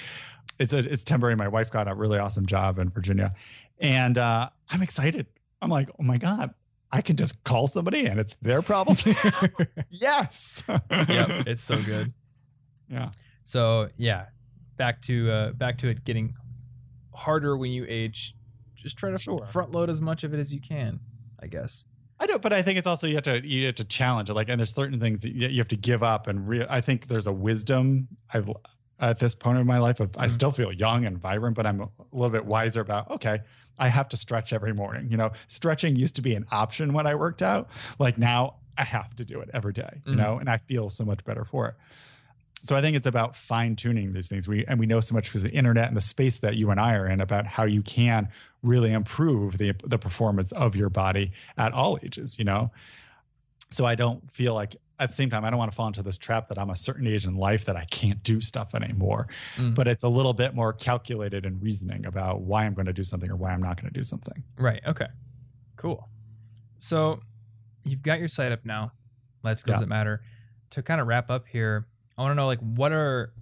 it's 0.57 0.73
a, 0.73 0.79
it's 0.79 1.03
temporary. 1.03 1.35
My 1.35 1.47
wife 1.47 1.69
got 1.69 1.87
a 1.87 1.93
really 1.93 2.17
awesome 2.17 2.47
job 2.47 2.79
in 2.79 2.89
Virginia, 2.89 3.35
and 3.79 4.17
uh, 4.17 4.49
I'm 4.67 4.81
excited. 4.81 5.27
I'm 5.61 5.69
like, 5.69 5.89
oh 5.99 6.03
my 6.03 6.17
god, 6.17 6.55
I 6.91 7.01
can 7.01 7.15
just 7.17 7.43
call 7.43 7.67
somebody, 7.67 8.05
and 8.05 8.19
it's 8.19 8.35
their 8.41 8.61
problem. 8.61 8.97
yes. 9.89 10.63
yep, 10.67 11.29
it's 11.47 11.61
so 11.63 11.81
good. 11.81 12.13
Yeah. 12.89 13.11
So 13.43 13.89
yeah, 13.97 14.27
back 14.77 15.01
to 15.03 15.29
uh, 15.29 15.51
back 15.51 15.77
to 15.79 15.89
it 15.89 16.03
getting 16.05 16.33
harder 17.13 17.57
when 17.57 17.71
you 17.71 17.85
age. 17.88 18.35
Just 18.75 18.97
try 18.97 19.09
to 19.11 19.17
Sure. 19.17 19.45
front 19.47 19.71
load 19.71 19.89
as 19.89 20.01
much 20.01 20.23
of 20.23 20.33
it 20.33 20.39
as 20.39 20.53
you 20.53 20.61
can, 20.61 20.99
I 21.41 21.47
guess. 21.47 21.85
I 22.19 22.25
know, 22.25 22.39
but 22.39 22.53
I 22.53 22.61
think 22.61 22.77
it's 22.77 22.88
also 22.88 23.05
you 23.07 23.15
have 23.15 23.23
to 23.25 23.45
you 23.45 23.65
have 23.65 23.75
to 23.75 23.83
challenge 23.83 24.29
it. 24.29 24.33
Like, 24.33 24.49
and 24.49 24.59
there's 24.59 24.73
certain 24.73 24.99
things 24.99 25.21
that 25.23 25.33
you 25.33 25.47
you 25.47 25.57
have 25.59 25.67
to 25.69 25.77
give 25.77 26.03
up, 26.03 26.27
and 26.27 26.47
re- 26.47 26.65
I 26.69 26.81
think 26.81 27.07
there's 27.07 27.27
a 27.27 27.33
wisdom. 27.33 28.07
I've 28.33 28.49
at 28.99 29.19
this 29.19 29.35
point 29.35 29.57
in 29.59 29.67
my 29.67 29.77
life, 29.77 29.99
of, 29.99 30.15
I 30.17 30.25
Mhm. 30.25 30.31
still 30.31 30.51
feel 30.51 30.71
young 30.71 31.05
and 31.05 31.17
vibrant, 31.17 31.55
but 31.55 31.65
I'm 31.65 31.81
a 31.81 31.89
little 32.11 32.31
bit 32.31 32.45
wiser 32.45 32.81
about. 32.81 33.11
Okay, 33.11 33.39
I 33.77 33.89
have 33.89 34.09
to 34.09 34.17
stretch 34.17 34.53
every 34.53 34.73
morning. 34.73 35.11
You 35.11 35.17
know, 35.17 35.31
stretching 35.47 35.95
used 35.95 36.15
to 36.15 36.21
be 36.21 36.33
an 36.35 36.45
option 36.51 36.93
when 36.93 37.05
I 37.05 37.15
worked 37.15 37.41
out. 37.43 37.69
Like 37.99 38.17
now, 38.17 38.55
I 38.77 38.83
have 38.83 39.15
to 39.15 39.25
do 39.25 39.39
it 39.41 39.49
every 39.53 39.73
day. 39.73 40.01
You 40.05 40.13
Mhm. 40.13 40.17
know, 40.17 40.37
and 40.39 40.49
I 40.49 40.57
feel 40.57 40.89
so 40.89 41.03
much 41.05 41.23
better 41.25 41.43
for 41.45 41.67
it. 41.67 41.75
So 42.63 42.75
I 42.75 42.81
think 42.81 42.97
it's 42.97 43.05
about 43.07 43.35
fine 43.35 43.75
tuning 43.75 44.13
these 44.13 44.27
things. 44.27 44.47
We 44.47 44.65
and 44.65 44.79
we 44.79 44.87
know 44.87 44.99
so 44.99 45.13
much 45.13 45.25
because 45.25 45.43
the 45.43 45.53
internet 45.53 45.87
and 45.87 45.95
the 45.95 46.01
space 46.01 46.39
that 46.39 46.55
you 46.55 46.71
and 46.71 46.79
I 46.79 46.95
are 46.95 47.07
in 47.07 47.21
about 47.21 47.45
how 47.45 47.63
you 47.65 47.81
can 47.83 48.29
really 48.63 48.91
improve 48.91 49.57
the 49.59 49.73
the 49.85 49.99
performance 49.99 50.51
of 50.53 50.75
your 50.75 50.89
body 50.89 51.31
at 51.57 51.71
all 51.71 51.99
ages. 52.03 52.37
You 52.39 52.45
know, 52.45 52.71
so 53.69 53.85
I 53.85 53.93
don't 53.95 54.29
feel 54.31 54.53
like 54.55 54.75
at 54.99 55.09
the 55.09 55.15
same 55.15 55.29
time 55.29 55.45
I 55.45 55.49
don't 55.49 55.59
want 55.59 55.71
to 55.71 55.75
fall 55.75 55.87
into 55.87 56.01
this 56.03 56.17
trap 56.17 56.47
that 56.47 56.57
I'm 56.57 56.69
a 56.69 56.75
certain 56.75 57.05
age 57.07 57.25
in 57.25 57.35
life 57.35 57.65
that 57.65 57.75
I 57.75 57.85
can't 57.85 58.21
do 58.23 58.39
stuff 58.41 58.73
anymore. 58.73 59.27
Mm. 59.55 59.75
But 59.75 59.87
it's 59.87 60.03
a 60.03 60.09
little 60.09 60.33
bit 60.33 60.55
more 60.55 60.73
calculated 60.73 61.45
and 61.45 61.61
reasoning 61.61 62.05
about 62.05 62.41
why 62.41 62.65
I'm 62.65 62.73
going 62.73 62.87
to 62.87 62.93
do 62.93 63.03
something 63.03 63.29
or 63.29 63.35
why 63.35 63.51
I'm 63.51 63.61
not 63.61 63.79
going 63.79 63.91
to 63.91 63.97
do 63.99 64.03
something. 64.03 64.43
Right. 64.57 64.81
Okay. 64.87 65.07
Cool. 65.75 66.07
So 66.79 67.19
you've 67.83 68.01
got 68.01 68.19
your 68.19 68.27
site 68.27 68.51
up 68.51 68.65
now, 68.65 68.91
life 69.43 69.59
skills 69.59 69.75
Yeah. 69.75 69.81
that 69.81 69.87
matter. 69.89 70.21
To 70.71 70.81
kind 70.81 70.99
of 70.99 71.07
wrap 71.07 71.29
up 71.29 71.47
here, 71.47 71.87
I 72.17 72.21
want 72.23 72.31
to 72.31 72.35
know 72.35 72.47
like 72.47 72.59
what 72.59 72.91
are 72.91 73.33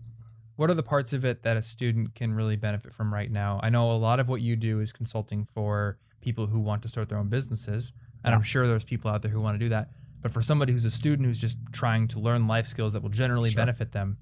what 0.57 0.69
are 0.69 0.73
the 0.73 0.83
parts 0.83 1.11
of 1.11 1.25
it 1.25 1.43
that 1.43 1.57
a 1.57 1.61
student 1.61 2.15
can 2.15 2.33
really 2.33 2.55
benefit 2.55 2.93
from 2.93 3.13
right 3.13 3.29
now? 3.29 3.59
I 3.61 3.69
know 3.69 3.91
a 3.91 3.97
lot 3.97 4.19
of 4.21 4.29
what 4.29 4.39
you 4.41 4.55
do 4.55 4.79
is 4.79 4.93
consulting 4.93 5.45
for 5.53 5.97
people 6.21 6.47
who 6.47 6.59
want 6.61 6.81
to 6.83 6.87
start 6.87 7.09
their 7.09 7.17
own 7.17 7.27
businesses, 7.27 7.91
and 8.23 8.31
Yeah. 8.31 8.37
I'm 8.37 8.43
sure 8.43 8.65
there's 8.67 8.85
people 8.85 9.11
out 9.11 9.21
there 9.21 9.31
who 9.31 9.41
want 9.41 9.55
to 9.55 9.65
do 9.65 9.69
that. 9.69 9.89
But 10.26 10.34
for 10.34 10.41
somebody 10.41 10.73
who's 10.73 10.86
a 10.86 10.89
student 10.89 11.28
who's 11.28 11.38
just 11.38 11.55
trying 11.71 12.07
to 12.07 12.19
learn 12.19 12.47
life 12.47 12.65
skills 12.65 12.93
that 12.93 13.03
will 13.03 13.11
generally 13.11 13.51
Sure. 13.51 13.61
benefit 13.61 13.91
them, 13.91 14.17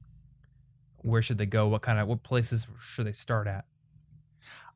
where 0.98 1.22
should 1.22 1.38
they 1.38 1.46
go? 1.46 1.70
What 1.70 1.82
kind 1.82 1.98
of 1.98 2.10
what 2.10 2.24
places 2.24 2.68
should 2.78 3.08
they 3.08 3.14
start 3.14 3.48
at? 3.48 3.64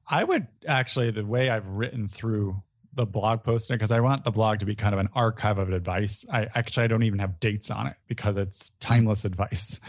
I 0.09 0.23
would 0.23 0.47
actually, 0.65 1.11
the 1.11 1.25
way 1.25 1.49
I've 1.49 1.67
written 1.67 2.07
through 2.07 2.63
the 2.93 3.05
blog 3.05 3.43
posting, 3.43 3.75
because 3.75 3.91
I 3.91 3.99
want 3.99 4.23
the 4.23 4.31
blog 4.31 4.59
to 4.59 4.65
be 4.65 4.73
kind 4.73 4.93
of 4.93 5.01
an 5.01 5.09
archive 5.15 5.57
of 5.57 5.69
advice. 5.73 6.23
I 6.31 6.47
actually 6.55 6.85
I 6.85 6.87
don't 6.87 7.03
even 7.03 7.19
have 7.19 7.41
dates 7.41 7.69
on 7.71 7.87
it 7.87 7.97
because 8.07 8.37
it's 8.37 8.71
timeless 8.79 9.25
advice. 9.25 9.81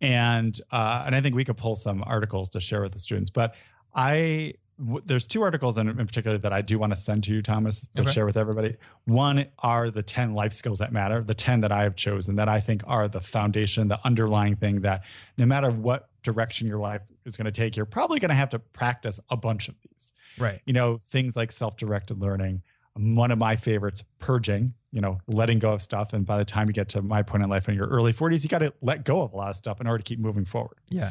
And 0.00 0.56
uh, 0.70 1.02
and 1.06 1.16
I 1.16 1.20
think 1.22 1.34
we 1.34 1.44
could 1.44 1.56
pull 1.56 1.74
some 1.74 2.04
articles 2.06 2.50
to 2.50 2.60
share 2.60 2.82
with 2.82 2.92
the 2.92 3.00
students. 3.00 3.30
But 3.30 3.56
I 3.96 4.54
w- 4.84 5.02
there's 5.06 5.26
two 5.26 5.42
articles 5.42 5.78
in, 5.78 5.88
in 5.88 6.06
particular 6.06 6.38
that 6.38 6.52
I 6.52 6.60
do 6.62 6.78
want 6.78 6.94
to 6.94 7.00
send 7.00 7.24
to 7.24 7.34
you, 7.34 7.42
Thomas, 7.42 7.86
to 7.88 8.02
Okay. 8.02 8.10
share 8.12 8.26
with 8.26 8.36
everybody. 8.36 8.76
One 9.04 9.46
are 9.60 9.90
the 9.90 10.02
10 10.02 10.34
life 10.34 10.52
skills 10.52 10.78
that 10.78 10.92
matter, 10.92 11.22
the 11.22 11.34
10 11.34 11.60
that 11.62 11.72
I 11.72 11.82
have 11.84 11.96
chosen 11.96 12.34
that 12.36 12.48
I 12.48 12.60
think 12.60 12.82
are 12.86 13.08
the 13.08 13.20
foundation, 13.20 13.88
the 13.88 14.00
underlying 14.04 14.56
thing 14.56 14.76
that 14.82 15.04
no 15.38 15.46
matter 15.46 15.70
what 15.70 16.08
direction 16.22 16.66
your 16.68 16.78
life 16.78 17.02
is 17.24 17.36
going 17.36 17.46
to 17.46 17.50
take, 17.52 17.76
you're 17.76 17.86
probably 17.86 18.20
going 18.20 18.28
to 18.30 18.34
have 18.34 18.50
to 18.50 18.58
practice 18.58 19.18
a 19.30 19.36
bunch 19.36 19.68
of 19.68 19.74
these. 19.82 20.12
Right. 20.38 20.60
You 20.66 20.72
know, 20.72 20.98
things 21.10 21.36
like 21.36 21.52
self 21.52 21.76
directed 21.76 22.18
learning. 22.20 22.62
One 22.94 23.30
of 23.30 23.38
my 23.38 23.56
favorites, 23.56 24.04
purging, 24.18 24.74
you 24.90 25.00
know, 25.00 25.18
letting 25.26 25.58
go 25.58 25.72
of 25.72 25.80
stuff. 25.80 26.12
And 26.12 26.26
by 26.26 26.36
the 26.36 26.44
time 26.44 26.68
you 26.68 26.74
get 26.74 26.90
to 26.90 27.00
my 27.02 27.22
point 27.22 27.42
in 27.42 27.48
life 27.48 27.66
in 27.68 27.74
your 27.74 27.86
early 27.88 28.12
40s, 28.12 28.42
you 28.42 28.50
got 28.50 28.58
to 28.58 28.72
let 28.82 29.04
go 29.04 29.22
of 29.22 29.32
a 29.32 29.36
lot 29.36 29.48
of 29.50 29.56
stuff 29.56 29.80
in 29.80 29.86
order 29.86 29.98
to 29.98 30.04
keep 30.04 30.18
moving 30.18 30.44
forward 30.44 30.76
Yeah. 30.90 31.10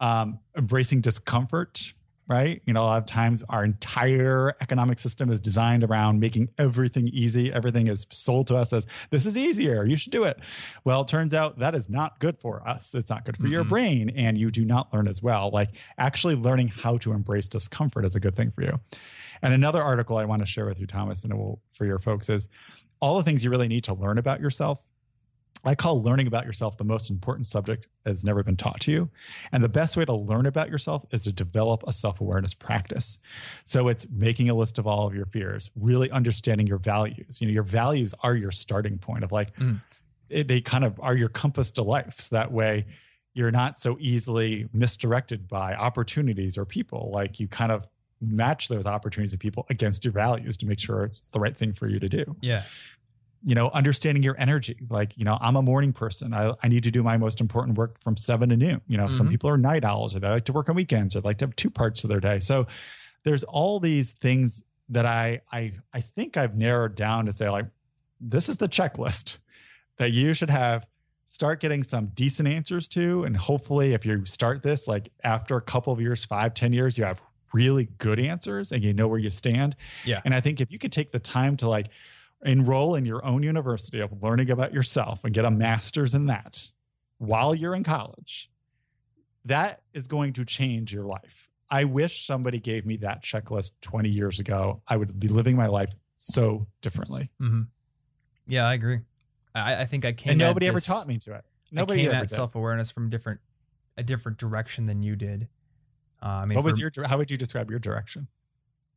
um, 0.00 0.40
embracing 0.56 1.00
discomfort, 1.00 1.94
right? 2.28 2.60
You 2.66 2.72
know, 2.72 2.82
a 2.82 2.86
lot 2.86 2.98
of 2.98 3.06
times 3.06 3.42
our 3.48 3.64
entire 3.64 4.54
economic 4.60 4.98
system 4.98 5.30
is 5.30 5.38
designed 5.38 5.84
around 5.84 6.18
making 6.18 6.48
everything 6.58 7.08
easy. 7.08 7.52
Everything 7.52 7.86
is 7.86 8.06
sold 8.10 8.48
to 8.48 8.56
us 8.56 8.72
as 8.72 8.86
this 9.10 9.26
is 9.26 9.36
easier. 9.36 9.84
You 9.84 9.96
should 9.96 10.12
do 10.12 10.24
it. 10.24 10.38
Well, 10.84 11.02
it 11.02 11.08
turns 11.08 11.34
out 11.34 11.58
that 11.60 11.74
is 11.74 11.88
not 11.88 12.18
good 12.18 12.38
for 12.38 12.66
us. 12.68 12.94
It's 12.94 13.10
not 13.10 13.24
good 13.24 13.36
for 13.36 13.46
your 13.46 13.64
Mm-mm. 13.64 13.68
brain, 13.68 14.10
and 14.16 14.36
you 14.36 14.50
do 14.50 14.64
not 14.64 14.92
learn 14.92 15.06
as 15.06 15.22
well. 15.22 15.50
Like 15.52 15.70
actually 15.98 16.34
learning 16.34 16.68
how 16.68 16.96
to 16.98 17.12
embrace 17.12 17.48
discomfort 17.48 18.04
is 18.04 18.16
a 18.16 18.20
good 18.20 18.34
thing 18.34 18.50
for 18.50 18.62
you. 18.62 18.80
And 19.42 19.54
another 19.54 19.82
article 19.82 20.16
I 20.16 20.24
want 20.24 20.42
to 20.42 20.46
share 20.46 20.66
with 20.66 20.80
you, 20.80 20.86
Thomas, 20.86 21.22
and 21.22 21.32
it 21.32 21.36
will 21.36 21.60
for 21.72 21.84
your 21.84 21.98
folks 21.98 22.28
is 22.28 22.48
all 23.00 23.16
the 23.18 23.22
things 23.22 23.44
you 23.44 23.50
really 23.50 23.68
need 23.68 23.84
to 23.84 23.94
learn 23.94 24.18
about 24.18 24.40
yourself. 24.40 24.82
I 25.68 25.74
call 25.74 26.02
learning 26.02 26.26
about 26.26 26.44
yourself 26.46 26.76
the 26.76 26.84
most 26.84 27.10
important 27.10 27.46
subject 27.46 27.88
that's 28.04 28.24
never 28.24 28.42
been 28.42 28.56
taught 28.56 28.80
to 28.82 28.92
you. 28.92 29.10
And 29.52 29.62
the 29.64 29.68
best 29.68 29.96
way 29.96 30.04
to 30.04 30.14
learn 30.14 30.46
about 30.46 30.68
yourself 30.70 31.04
is 31.10 31.24
to 31.24 31.32
develop 31.32 31.82
a 31.86 31.92
self 31.92 32.20
awareness 32.20 32.54
practice. 32.54 33.18
So 33.64 33.88
it's 33.88 34.06
making 34.10 34.48
a 34.50 34.54
list 34.54 34.78
of 34.78 34.86
all 34.86 35.06
of 35.06 35.14
your 35.14 35.26
fears, 35.26 35.70
really 35.76 36.10
understanding 36.10 36.66
your 36.66 36.78
values. 36.78 37.40
You 37.40 37.48
know, 37.48 37.52
your 37.54 37.62
values 37.62 38.14
are 38.22 38.34
your 38.36 38.50
starting 38.50 38.98
point 38.98 39.24
of 39.24 39.32
like, 39.32 39.54
Mm. 39.56 39.80
it- 40.28 40.48
they 40.48 40.60
kind 40.60 40.84
of 40.84 40.98
are 41.00 41.14
your 41.16 41.28
compass 41.28 41.70
to 41.72 41.82
life. 41.82 42.20
So 42.20 42.36
that 42.36 42.52
way 42.52 42.86
you're 43.34 43.50
not 43.50 43.76
so 43.76 43.96
easily 44.00 44.66
misdirected 44.72 45.46
by 45.46 45.74
opportunities 45.74 46.56
or 46.56 46.64
people. 46.64 47.10
Like 47.12 47.38
you 47.38 47.48
kind 47.48 47.70
of 47.70 47.86
match 48.22 48.68
those 48.68 48.86
opportunities 48.86 49.34
and 49.34 49.40
people 49.40 49.66
against 49.68 50.02
your 50.04 50.12
values 50.12 50.56
to 50.56 50.64
make 50.66 50.78
sure 50.80 51.04
it's 51.04 51.28
the 51.28 51.38
right 51.38 51.54
thing 51.56 51.74
for 51.74 51.86
you 51.86 51.98
to 52.00 52.08
do 52.08 52.34
Yeah. 52.40 52.62
You 53.46 53.54
know 53.54 53.70
understanding 53.72 54.22
your 54.22 54.36
energy. 54.38 54.76
Like 54.90 55.16
you 55.16 55.24
know 55.24 55.38
i'm 55.40 55.56
a 55.56 55.62
morning 55.62 55.92
person. 55.92 56.34
I, 56.34 56.52
I 56.62 56.68
need 56.68 56.82
to 56.84 56.90
do 56.90 57.02
my 57.02 57.16
most 57.16 57.40
important 57.40 57.78
work 57.78 57.98
from 58.00 58.16
seven 58.16 58.48
to 58.50 58.56
noon. 58.56 58.80
You 58.88 58.96
know 58.98 59.08
some 59.08 59.26
Mhm. 59.28 59.30
people 59.30 59.48
are 59.50 59.56
night 59.56 59.84
owls 59.84 60.14
or 60.16 60.20
they 60.20 60.28
like 60.28 60.44
to 60.46 60.52
work 60.52 60.68
on 60.68 60.74
weekends 60.76 61.14
or 61.16 61.20
they 61.20 61.28
like 61.28 61.38
to 61.38 61.46
have 61.46 61.56
two 61.56 61.70
parts 61.70 62.02
of 62.04 62.08
their 62.10 62.20
day. 62.20 62.40
So 62.40 62.66
there's 63.24 63.44
all 63.44 63.80
these 63.80 64.12
things 64.12 64.62
that 64.88 65.06
i 65.06 65.40
i 65.52 65.72
i 65.92 66.00
think 66.00 66.36
i've 66.36 66.56
narrowed 66.56 66.94
down 66.94 67.26
to 67.26 67.32
say 67.32 67.48
like 67.50 67.66
this 68.20 68.48
is 68.48 68.56
the 68.56 68.68
checklist 68.68 69.38
that 69.98 70.12
you 70.12 70.32
should 70.32 70.50
have 70.50 70.86
start 71.26 71.60
getting 71.60 71.82
some 71.82 72.06
decent 72.14 72.48
answers 72.48 72.86
to 72.86 73.24
and 73.24 73.36
hopefully 73.36 73.94
if 73.94 74.06
you 74.06 74.24
start 74.24 74.62
this 74.62 74.86
like 74.86 75.10
after 75.24 75.56
a 75.56 75.60
couple 75.60 75.92
of 75.92 76.00
years 76.00 76.24
five 76.24 76.54
ten 76.54 76.72
years 76.72 76.96
you 76.96 77.02
have 77.04 77.20
really 77.52 77.86
good 77.98 78.20
answers 78.20 78.70
and 78.70 78.84
you 78.84 78.92
know 78.92 79.08
where 79.08 79.18
you 79.18 79.30
stand. 79.30 79.74
Yeah. 80.04 80.20
and 80.24 80.32
i 80.32 80.40
think 80.40 80.60
if 80.60 80.70
you 80.70 80.78
could 80.78 80.92
take 80.92 81.10
the 81.10 81.18
time 81.18 81.56
to 81.58 81.68
like 81.68 81.88
enroll 82.46 82.94
in 82.94 83.04
your 83.04 83.24
own 83.24 83.42
university 83.42 84.00
of 84.00 84.22
learning 84.22 84.50
about 84.50 84.72
yourself 84.72 85.24
and 85.24 85.34
get 85.34 85.44
a 85.44 85.50
master's 85.50 86.14
in 86.14 86.26
that 86.26 86.70
while 87.18 87.54
you're 87.54 87.74
in 87.74 87.82
college, 87.84 88.50
that 89.44 89.82
is 89.92 90.06
going 90.06 90.32
to 90.34 90.44
change 90.44 90.92
your 90.92 91.04
life. 91.04 91.48
I 91.70 91.84
wish 91.84 92.24
somebody 92.24 92.60
gave 92.60 92.86
me 92.86 92.96
that 92.98 93.22
checklist 93.22 93.72
20 93.82 94.08
years 94.08 94.38
ago. 94.40 94.82
I 94.86 94.96
would 94.96 95.18
be 95.18 95.28
living 95.28 95.56
my 95.56 95.66
life 95.66 95.92
so 96.16 96.66
differently. 96.80 97.30
hmm 97.38 97.62
Yeah, 98.46 98.66
I 98.66 98.74
agree. 98.74 99.00
I, 99.54 99.82
I 99.82 99.84
think 99.86 100.04
I 100.04 100.12
came. 100.12 100.32
and 100.32 100.38
nobody 100.38 100.66
ever 100.68 100.76
this- 100.76 100.86
taught 100.86 101.06
me 101.08 101.18
to 101.18 101.34
it. 101.34 101.44
I 101.44 101.68
Nobody 101.72 102.02
came 102.02 102.10
ever 102.12 102.22
at 102.22 102.30
self 102.30 102.54
awareness 102.54 102.92
from 102.92 103.10
different 103.10 103.40
a 103.96 104.02
different 104.04 104.38
direction 104.38 104.86
than 104.86 105.02
you 105.02 105.16
did. 105.16 105.48
Uh, 106.22 106.26
I 106.26 106.44
mean, 106.46 106.54
what 106.56 106.64
was 106.64 106.78
your 106.78 106.90
how 107.06 107.18
would 107.18 107.30
you 107.30 107.36
describe 107.36 107.70
your 107.70 107.80
direction? 107.80 108.28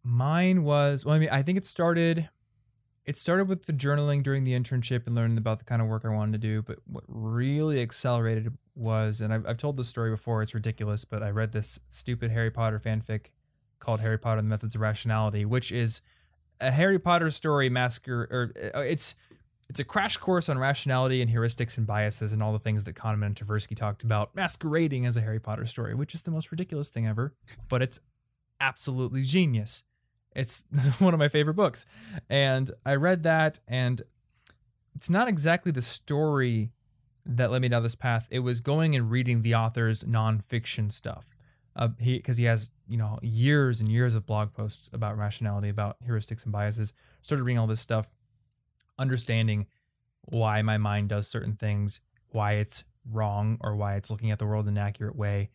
mine 0.04 0.64
was 0.64 1.04
well. 1.06 1.16
I 1.16 1.20
mean, 1.20 1.30
I 1.32 1.41
think 1.41 1.58
it 1.58 1.66
started. 1.66 2.30
It 3.10 3.18
started 3.18 3.47
with 3.47 3.66
the 3.66 3.74
journaling 3.74 4.22
during 4.22 4.43
the 4.43 4.51
internship 4.51 5.07
and 5.07 5.16
learning 5.16 5.39
about 5.39 5.57
the 5.57 5.66
kind 5.66 5.82
of 5.82 5.88
work 5.88 6.05
I 6.05 6.10
wanted 6.10 6.34
to 6.34 6.47
do. 6.47 6.62
But 6.62 6.78
what 6.86 7.03
really 7.07 7.82
accelerated 7.82 8.55
was, 8.76 9.20
and 9.20 9.34
I've, 9.34 9.47
I've 9.47 9.57
told 9.57 9.78
this 9.78 9.88
story 9.88 10.12
before. 10.12 10.43
It's 10.43 10.53
ridiculous, 10.53 11.05
but 11.05 11.24
I 11.24 11.32
read 11.32 11.51
this 11.51 11.80
stupid 11.89 12.30
Harry 12.30 12.51
Potter 12.51 12.80
fanfic 12.80 13.32
called 13.80 14.01
Harry 14.01 14.20
Potter 14.20 14.38
and 14.38 14.45
the 14.45 14.49
Methods 14.51 14.76
of 14.76 14.82
Rationality, 14.82 15.43
which 15.43 15.72
is 15.72 16.03
a 16.62 16.70
Harry 16.70 16.99
Potter 16.99 17.32
story 17.32 17.68
massacre, 17.68 18.28
or 18.30 18.80
uh, 18.80 18.82
it's 18.82 19.16
it's 19.70 19.80
a 19.80 19.84
crash 19.84 20.18
course 20.18 20.47
on 20.47 20.60
rationality 20.60 21.20
and 21.24 21.32
heuristics 21.32 21.80
and 21.80 21.88
biases 21.88 22.32
and 22.32 22.43
all 22.43 22.53
the 22.53 22.60
things 22.60 22.84
that 22.84 22.93
Kahneman 22.93 23.26
and 23.26 23.36
Tversky 23.36 23.76
talked 23.76 24.03
about, 24.03 24.36
masquerading 24.36 25.07
as 25.07 25.18
a 25.18 25.22
Harry 25.22 25.39
Potter 25.39 25.66
story, 25.66 25.95
which 25.95 26.14
is 26.14 26.22
the 26.22 26.32
most 26.32 26.51
ridiculous 26.51 26.89
thing 26.89 27.07
ever, 27.07 27.34
but 27.70 27.82
it's 27.82 27.99
absolutely 28.62 29.24
genius. 29.24 29.82
It's, 30.40 30.64
one 31.00 31.14
of 31.14 31.20
my 31.20 31.28
favorite 31.28 31.56
books. 31.56 31.86
And 32.30 32.72
I 32.86 32.96
read 32.96 33.24
that, 33.24 33.60
and 33.68 34.02
it's 34.96 35.10
not 35.10 35.28
exactly 35.28 35.72
the 35.72 35.82
story 35.82 36.72
that 37.26 37.52
led 37.52 37.62
me 37.62 37.70
down 37.70 37.84
this 37.84 37.96
path. 37.96 38.28
It 38.30 38.40
was 38.40 38.62
going 38.62 38.96
and 38.96 39.12
reading 39.12 39.42
the 39.42 39.56
author's 39.56 40.04
nonfiction 40.04 40.92
stuff. 40.92 41.26
Uh, 41.76 41.90
he 42.00 42.18
because 42.18 42.38
he 42.38 42.46
has 42.46 42.72
you 42.88 42.98
know 42.98 43.20
years 43.22 43.80
and 43.80 43.90
years 43.90 44.16
of 44.16 44.26
blog 44.26 44.54
posts 44.54 44.90
about 44.92 45.18
rationality, 45.18 45.70
about 45.70 45.98
heuristics 46.06 46.44
and 46.44 46.52
biases. 46.52 46.94
Started 47.22 47.44
reading 47.44 47.60
all 47.60 47.68
this 47.68 47.80
stuff, 47.80 48.08
understanding 48.98 49.68
why 50.26 50.62
my 50.62 50.78
mind 50.78 51.10
does 51.10 51.28
certain 51.28 51.56
things, 51.56 52.02
why 52.32 52.54
it's 52.54 52.84
wrong, 53.12 53.58
or 53.62 53.76
why 53.76 53.96
it's 53.96 54.10
looking 54.10 54.32
at 54.32 54.40
the 54.40 54.46
world 54.46 54.68
in 54.68 54.78
an 54.78 54.84
accurate 54.84 55.16
way. 55.16 55.50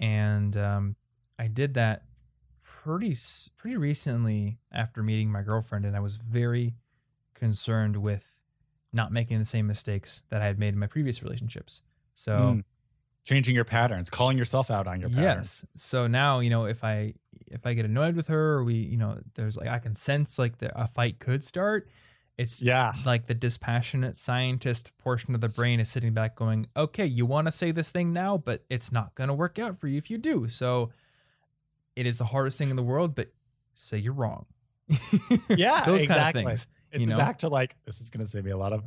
And 0.00 0.56
um, 0.56 0.96
I 1.38 1.48
did 1.48 1.74
that 1.74 2.02
pretty 2.96 3.16
pretty 3.58 3.76
recently 3.76 4.58
after 4.72 5.02
meeting 5.02 5.30
my 5.30 5.42
girlfriend, 5.42 5.84
and 5.84 5.94
I 5.96 6.00
was 6.00 6.16
very 6.16 6.74
concerned 7.34 7.96
with 7.96 8.32
not 8.92 9.12
making 9.12 9.38
the 9.38 9.44
same 9.44 9.66
mistakes 9.66 10.22
that 10.30 10.40
I 10.40 10.46
had 10.46 10.58
made 10.58 10.72
in 10.74 10.78
my 10.78 10.86
previous 10.86 11.22
relationships. 11.22 11.82
So 12.14 12.32
Mm. 12.32 12.64
changing 13.24 13.54
your 13.54 13.64
patterns, 13.66 14.08
calling 14.08 14.38
yourself 14.38 14.70
out 14.70 14.86
on 14.86 15.00
your 15.00 15.10
patterns. 15.10 15.24
yes. 15.62 15.82
So 15.82 16.06
now 16.06 16.40
you 16.40 16.50
know 16.50 16.64
if 16.64 16.82
I 16.82 17.14
if 17.46 17.66
I 17.66 17.74
get 17.74 17.84
annoyed 17.84 18.16
with 18.16 18.28
her, 18.28 18.54
or 18.54 18.64
we 18.64 18.74
you 18.74 18.96
know 18.96 19.20
there's 19.34 19.56
like 19.56 19.68
I 19.68 19.78
can 19.78 19.94
sense 19.94 20.38
like 20.38 20.58
the, 20.58 20.76
a 20.80 20.86
fight 20.86 21.18
could 21.18 21.44
start. 21.44 21.88
It's 22.38 22.62
Yeah. 22.62 22.92
like 23.04 23.26
the 23.26 23.34
dispassionate 23.34 24.16
scientist 24.16 24.96
portion 24.98 25.34
of 25.34 25.40
the 25.40 25.48
brain 25.48 25.80
is 25.80 25.88
sitting 25.88 26.14
back 26.14 26.36
going, 26.36 26.68
okay, 26.76 27.04
you 27.04 27.26
want 27.26 27.48
to 27.48 27.52
say 27.52 27.72
this 27.72 27.90
thing 27.90 28.12
now, 28.12 28.38
but 28.38 28.64
it's 28.70 28.92
not 28.92 29.14
going 29.16 29.26
to 29.28 29.34
work 29.34 29.58
out 29.58 29.76
for 29.76 29.88
you 29.88 29.98
if 29.98 30.08
you 30.08 30.18
do. 30.18 30.48
So 30.48 30.90
it 31.98 32.06
is 32.06 32.16
the 32.16 32.24
hardest 32.24 32.56
thing 32.58 32.70
in 32.70 32.76
the 32.76 32.82
world, 32.82 33.14
but 33.14 33.28
say 33.74 33.98
you're 33.98 34.12
wrong. 34.12 34.46
Yeah, 35.48 35.84
Those 35.84 36.02
exactly. 36.02 36.08
kind 36.08 36.36
of 36.54 36.60
things. 36.60 36.66
It's 36.92 37.00
you 37.00 37.06
know? 37.06 37.16
back 37.18 37.38
to 37.38 37.48
like, 37.48 37.76
this 37.84 38.00
is 38.00 38.08
going 38.10 38.24
to 38.24 38.30
save 38.30 38.44
me 38.44 38.50
a 38.52 38.56
lot 38.56 38.72
of 38.72 38.82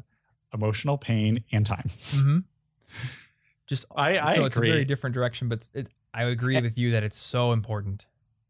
emotional 0.54 0.98
pain 0.98 1.44
and 1.52 1.66
time. 1.66 1.90
hmm 2.10 2.40
Just 3.68 3.86
I, 3.96 4.20
I 4.20 4.36
so 4.36 4.46
it's 4.46 4.58
a 4.58 4.62
very 4.62 4.86
different 4.86 5.14
direction, 5.14 5.48
but 5.50 5.68
it, 5.74 5.88
I 6.14 6.24
agree 6.24 6.60
with 6.62 6.78
you 6.78 6.92
that 6.92 7.04
it's 7.04 7.18
so 7.18 7.52
important. 7.52 8.06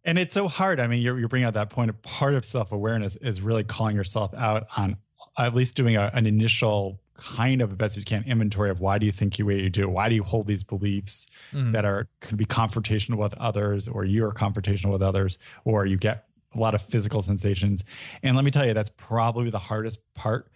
and 0.05 0.17
it's 0.17 0.33
so 0.33 0.47
hard. 0.47 0.79
I 0.79 0.87
mean, 0.87 1.01
you're, 1.01 1.19
you're 1.19 1.27
bringing 1.27 1.45
out 1.47 1.53
that 1.55 1.69
point. 1.69 1.89
Of 1.89 2.01
part 2.01 2.33
of 2.35 2.45
self 2.45 2.71
awareness 2.71 3.15
is 3.17 3.41
really 3.41 3.63
calling 3.63 3.95
yourself 3.95 4.33
out 4.33 4.67
on 4.77 4.97
at 5.37 5.53
least 5.53 5.75
doing 5.75 5.95
a, 5.97 6.09
an 6.13 6.25
initial 6.25 7.00
kind 7.15 7.61
of 7.61 7.71
a 7.71 7.75
best 7.75 7.97
as 7.97 8.01
you 8.03 8.05
can 8.05 8.23
inventory 8.23 8.69
of 8.69 8.79
why 8.79 8.97
do 8.97 9.05
you 9.05 9.11
think 9.11 9.37
you 9.37 9.45
way 9.45 9.59
you 9.61 9.69
do? 9.69 9.87
Why 9.89 10.09
do 10.09 10.15
you 10.15 10.23
hold 10.23 10.47
these 10.47 10.63
beliefs 10.63 11.27
Mhm. 11.53 11.71
that 11.73 11.85
are 11.85 12.07
could 12.19 12.37
be 12.37 12.45
confrontational 12.45 13.17
with 13.17 13.33
others, 13.35 13.87
or 13.87 14.05
you 14.05 14.25
are 14.25 14.31
confrontational 14.33 14.91
with 14.93 15.01
others, 15.01 15.37
or 15.65 15.85
you 15.85 15.97
get 15.97 16.25
a 16.55 16.59
lot 16.59 16.73
of 16.75 16.81
physical 16.81 17.21
sensations? 17.21 17.83
And 18.23 18.35
let 18.35 18.43
me 18.45 18.51
tell 18.51 18.65
you, 18.65 18.73
that's 18.73 18.89
probably 18.97 19.49
the 19.49 19.59
hardest 19.59 19.99
part 20.13 20.51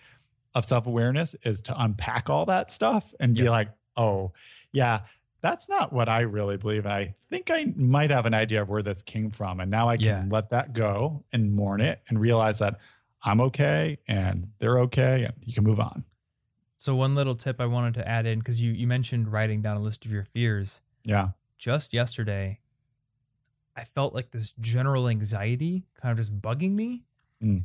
of 0.53 0.63
self 0.65 0.87
awareness 0.87 1.35
is 1.43 1.61
to 1.61 1.81
unpack 1.81 2.29
all 2.29 2.45
that 2.45 2.71
stuff 2.71 3.13
and 3.19 3.35
be 3.35 3.49
like, 3.49 3.69
oh, 3.97 4.31
yeah, 4.71 5.01
that's 5.41 5.67
not 5.69 5.91
what 5.93 6.09
I 6.09 6.21
really 6.21 6.57
believe. 6.57 6.85
I 6.87 7.13
think 7.27 7.51
I 7.51 7.71
might 7.75 8.09
have 8.09 8.25
an 8.25 8.33
idea 8.33 8.61
of 8.61 8.69
where 8.69 8.81
this 8.81 9.03
came 9.03 9.29
from. 9.29 9.59
And 9.59 9.69
now 9.69 9.89
I 9.89 9.97
can 9.97 10.05
Yeah. 10.05 10.25
let 10.29 10.49
that 10.49 10.73
go 10.73 11.23
and 11.33 11.53
mourn 11.53 11.81
it 11.81 12.01
and 12.09 12.19
realize 12.19 12.59
that 12.59 12.79
I'm 13.21 13.41
okay 13.41 13.97
and 14.07 14.47
they're 14.59 14.79
okay 14.81 15.25
and 15.25 15.33
you 15.43 15.53
can 15.53 15.63
move 15.63 15.79
on. 15.79 16.03
So 16.85 16.95
one 16.95 17.15
little 17.15 17.33
tip 17.33 17.59
I 17.59 17.65
wanted 17.65 17.95
to 17.95 18.07
add 18.07 18.27
in 18.27 18.37
because 18.37 18.61
you 18.61 18.71
you 18.71 18.85
mentioned 18.85 19.31
writing 19.31 19.63
down 19.63 19.75
a 19.75 19.79
list 19.79 20.05
of 20.05 20.11
your 20.11 20.23
fears. 20.23 20.81
Yeah. 21.03 21.29
Just 21.57 21.95
yesterday, 21.95 22.59
I 23.75 23.85
felt 23.85 24.13
like 24.13 24.29
this 24.29 24.53
general 24.59 25.07
anxiety 25.07 25.87
kind 25.99 26.11
of 26.11 26.17
just 26.23 26.39
bugging 26.39 26.73
me. 26.73 27.01
Mm. 27.43 27.63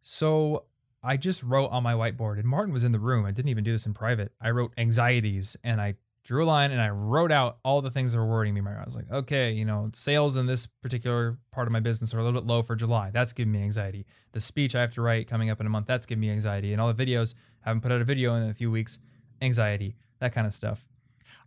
So 0.00 0.64
I 1.02 1.18
just 1.18 1.42
wrote 1.42 1.66
on 1.66 1.82
my 1.82 1.92
whiteboard, 1.92 2.38
and 2.38 2.48
Martin 2.48 2.72
was 2.72 2.82
in 2.82 2.92
the 2.92 2.98
room. 2.98 3.26
I 3.26 3.30
didn't 3.30 3.50
even 3.50 3.62
do 3.62 3.72
this 3.72 3.84
in 3.84 3.92
private. 3.92 4.32
I 4.40 4.52
wrote 4.52 4.72
anxieties, 4.78 5.54
and 5.62 5.78
I 5.78 5.96
drew 6.24 6.42
a 6.42 6.46
line, 6.46 6.70
and 6.70 6.80
I 6.80 6.88
wrote 6.88 7.30
out 7.30 7.58
all 7.64 7.82
the 7.82 7.90
things 7.90 8.12
that 8.12 8.18
were 8.18 8.26
worrying 8.26 8.54
me. 8.54 8.62
I 8.66 8.84
was 8.84 8.96
like, 8.96 9.10
okay, 9.12 9.52
you 9.52 9.66
know, 9.66 9.90
sales 9.92 10.38
in 10.38 10.46
this 10.46 10.66
particular 10.66 11.36
part 11.50 11.68
of 11.68 11.72
my 11.72 11.80
business 11.80 12.14
are 12.14 12.20
a 12.20 12.24
little 12.24 12.40
bit 12.40 12.48
low 12.48 12.62
for 12.62 12.74
July. 12.74 13.10
That's 13.12 13.34
giving 13.34 13.52
me 13.52 13.62
anxiety. 13.62 14.06
The 14.32 14.40
speech 14.40 14.74
I 14.74 14.80
have 14.80 14.94
to 14.94 15.02
write 15.02 15.28
coming 15.28 15.50
up 15.50 15.60
in 15.60 15.66
a 15.66 15.70
month, 15.70 15.86
that's 15.86 16.06
giving 16.06 16.20
me 16.20 16.30
anxiety. 16.30 16.72
And 16.72 16.80
all 16.80 16.90
the 16.90 17.04
videos, 17.04 17.34
haven't 17.64 17.80
put 17.80 17.92
out 17.92 18.00
a 18.00 18.04
video 18.04 18.34
in 18.36 18.48
a 18.48 18.54
few 18.54 18.70
weeks, 18.70 18.98
anxiety, 19.40 19.96
that 20.20 20.32
kind 20.32 20.46
of 20.46 20.54
stuff. 20.54 20.86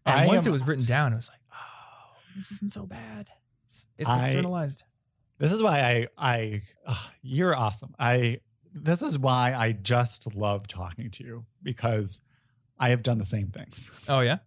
And 0.05 0.19
I 0.19 0.27
once 0.27 0.45
am- 0.45 0.51
it 0.51 0.53
was 0.53 0.65
written 0.67 0.85
down, 0.85 1.13
it 1.13 1.17
was 1.17 1.29
like, 1.29 1.39
oh, 1.53 2.17
this 2.35 2.51
isn't 2.51 2.71
so 2.71 2.85
bad. 2.85 3.29
It's, 3.63 3.87
it's 3.97 4.09
I- 4.09 4.21
externalized. 4.21 4.83
This 5.37 5.51
is 5.51 5.61
why 5.61 5.79
I 5.81 6.07
I 6.17 6.61
you're 7.21 7.55
awesome. 7.55 7.93
I 7.99 8.39
this 8.73 9.01
is 9.01 9.19
why 9.19 9.53
I 9.53 9.73
just 9.73 10.33
love 10.33 10.67
talking 10.67 11.09
to 11.11 11.23
you 11.25 11.45
because 11.61 12.19
I 12.79 12.89
have 12.89 13.03
done 13.03 13.17
the 13.17 13.25
same 13.25 13.47
things. 13.47 13.91
Oh 14.07 14.21
yeah. 14.21 14.37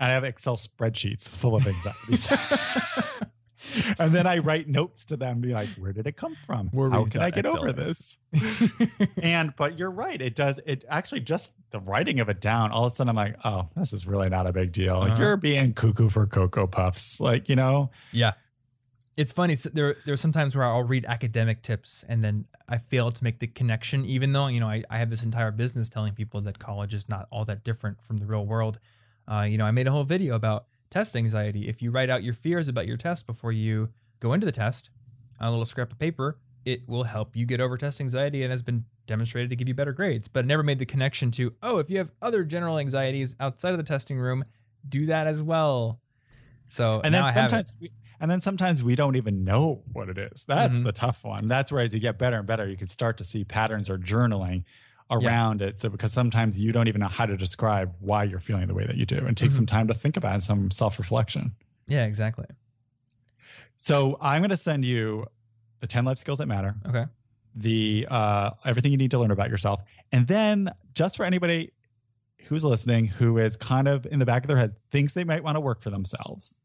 And 0.00 0.10
I 0.10 0.14
have 0.14 0.24
Excel 0.24 0.56
spreadsheets 0.56 1.28
full 1.28 1.54
of 1.56 1.66
anxieties. 1.66 2.26
and 3.98 4.12
then 4.12 4.26
I 4.26 4.38
write 4.38 4.68
notes 4.68 5.04
to 5.06 5.16
them, 5.16 5.40
be 5.40 5.52
like, 5.52 5.68
where 5.78 5.92
did 5.92 6.06
it 6.06 6.16
come 6.16 6.36
from? 6.46 6.68
Where 6.72 6.90
How 6.90 7.04
can 7.04 7.20
I 7.22 7.30
get 7.30 7.46
over 7.46 7.72
this? 7.72 8.18
and 9.22 9.54
but 9.56 9.78
you're 9.78 9.90
right. 9.90 10.20
It 10.20 10.34
does 10.34 10.58
it 10.66 10.84
actually 10.88 11.20
just 11.20 11.52
the 11.70 11.80
writing 11.80 12.20
of 12.20 12.28
it 12.28 12.40
down, 12.40 12.70
all 12.72 12.84
of 12.86 12.92
a 12.92 12.94
sudden 12.96 13.08
I'm 13.10 13.16
like, 13.16 13.36
oh, 13.44 13.68
this 13.76 13.92
is 13.92 14.06
really 14.06 14.28
not 14.28 14.46
a 14.46 14.52
big 14.52 14.72
deal. 14.72 14.98
Like 15.00 15.12
Uh-huh. 15.12 15.22
you're 15.22 15.36
being 15.36 15.72
cuckoo 15.74 16.08
for 16.08 16.26
cocoa 16.26 16.66
puffs. 16.66 17.20
Like, 17.20 17.48
you 17.48 17.56
know, 17.56 17.90
Yeah. 18.12 18.32
It's 19.16 19.32
funny. 19.32 19.54
s- 19.54 19.66
There, 19.72 19.96
there 20.04 20.12
are 20.12 20.16
some 20.18 20.32
times 20.32 20.54
where 20.54 20.66
I'll 20.66 20.82
read 20.82 21.06
academic 21.06 21.62
tips 21.62 22.04
and 22.06 22.22
then 22.22 22.44
I 22.68 22.76
fail 22.76 23.10
to 23.10 23.24
make 23.24 23.38
the 23.38 23.46
connection, 23.46 24.04
even 24.04 24.32
though, 24.32 24.48
you 24.48 24.60
know, 24.60 24.68
I, 24.68 24.84
I 24.90 24.98
have 24.98 25.08
this 25.08 25.22
entire 25.24 25.50
business 25.50 25.88
telling 25.88 26.12
people 26.12 26.42
that 26.42 26.58
college 26.58 26.92
is 26.92 27.08
not 27.08 27.26
all 27.30 27.46
that 27.46 27.64
different 27.64 28.02
from 28.02 28.18
the 28.18 28.26
real 28.26 28.44
world. 28.44 28.78
Uh, 29.26 29.46
you 29.48 29.56
know, 29.56 29.64
I 29.64 29.70
made 29.70 29.86
a 29.86 29.90
whole 29.90 30.04
video 30.04 30.34
about 30.34 30.66
test 30.96 31.14
anxiety. 31.16 31.68
If 31.68 31.82
you 31.82 31.90
write 31.90 32.08
out 32.08 32.22
your 32.22 32.32
fears 32.34 32.68
about 32.68 32.86
your 32.86 32.96
test 32.96 33.26
before 33.26 33.52
you 33.52 33.90
go 34.20 34.32
into 34.32 34.46
the 34.46 34.52
test 34.52 34.88
on 35.40 35.48
a 35.48 35.50
little 35.50 35.66
scrap 35.66 35.92
of 35.92 35.98
paper, 35.98 36.38
it 36.64 36.88
will 36.88 37.04
help 37.04 37.36
you 37.36 37.44
get 37.44 37.60
over 37.60 37.76
test 37.76 38.00
anxiety 38.00 38.42
and 38.42 38.50
has 38.50 38.62
been 38.62 38.84
demonstrated 39.06 39.50
to 39.50 39.56
give 39.56 39.68
you 39.68 39.74
better 39.74 39.92
grades. 39.92 40.26
But 40.26 40.44
it 40.44 40.48
never 40.48 40.62
made 40.62 40.78
the 40.78 40.86
connection 40.86 41.30
to, 41.32 41.52
oh, 41.62 41.78
if 41.78 41.90
you 41.90 41.98
have 41.98 42.10
other 42.22 42.44
general 42.44 42.78
anxieties 42.78 43.36
outside 43.40 43.72
of 43.72 43.78
the 43.78 43.84
testing 43.84 44.18
room, 44.18 44.44
do 44.88 45.06
that 45.06 45.26
as 45.26 45.42
well. 45.42 46.00
So 46.66 47.02
and 47.04 47.14
then 47.14 47.24
I 47.24 47.30
sometimes 47.30 47.76
we, 47.80 47.92
and 48.18 48.30
then 48.30 48.40
sometimes 48.40 48.82
we 48.82 48.96
don't 48.96 49.16
even 49.16 49.44
know 49.44 49.82
what 49.92 50.08
it 50.08 50.16
is 50.18 50.44
that's 50.44 50.78
Mhm. 50.78 50.84
the 50.84 50.92
tough 50.92 51.22
one 51.22 51.46
that's 51.46 51.70
where 51.70 51.82
as 51.82 51.92
you 51.94 52.00
get 52.00 52.18
better 52.18 52.38
and 52.38 52.46
better 52.46 52.66
you 52.66 52.76
can 52.76 52.86
start 52.88 53.18
to 53.18 53.24
see 53.24 53.44
patterns 53.44 53.88
or 53.90 53.98
journaling 53.98 54.64
around 55.10 55.62
it 55.62 55.78
so 55.78 55.88
because 55.88 56.12
sometimes 56.12 56.58
you 56.58 56.72
don't 56.72 56.88
even 56.88 57.00
know 57.00 57.06
how 57.08 57.24
to 57.26 57.36
describe 57.36 57.94
why 58.00 58.24
you're 58.24 58.40
feeling 58.40 58.66
the 58.66 58.74
way 58.74 58.84
that 58.84 58.96
you 58.96 59.06
do 59.06 59.18
and 59.26 59.36
take 59.36 59.50
Mhm. 59.50 59.56
some 59.56 59.66
time 59.66 59.86
to 59.88 59.94
think 59.94 60.16
about 60.16 60.36
it, 60.36 60.40
some 60.42 60.70
self-reflection 60.70 61.52
Yeah, 61.86 62.04
exactly. 62.06 62.46
so 63.76 64.16
i'm 64.20 64.40
going 64.40 64.50
to 64.50 64.56
send 64.56 64.84
you 64.84 65.24
the 65.80 65.86
10 65.86 66.04
life 66.04 66.18
skills 66.18 66.38
that 66.38 66.46
matter 66.48 66.74
Okay. 66.88 67.04
the 67.54 68.06
uh, 68.10 68.50
everything 68.64 68.90
you 68.92 68.98
need 68.98 69.10
to 69.12 69.18
learn 69.18 69.30
about 69.30 69.50
yourself 69.50 69.82
and 70.12 70.26
then 70.26 70.70
just 70.94 71.16
for 71.16 71.24
anybody 71.24 71.72
who's 72.48 72.64
listening 72.64 73.06
who 73.06 73.38
is 73.38 73.56
kind 73.56 73.88
of 73.88 74.06
in 74.06 74.18
the 74.18 74.26
back 74.26 74.42
of 74.44 74.48
their 74.48 74.56
head 74.56 74.74
thinks 74.90 75.12
they 75.12 75.24
might 75.24 75.42
want 75.42 75.56
to 75.56 75.60
work 75.60 75.82
for 75.82 75.90
themselves 75.90 76.60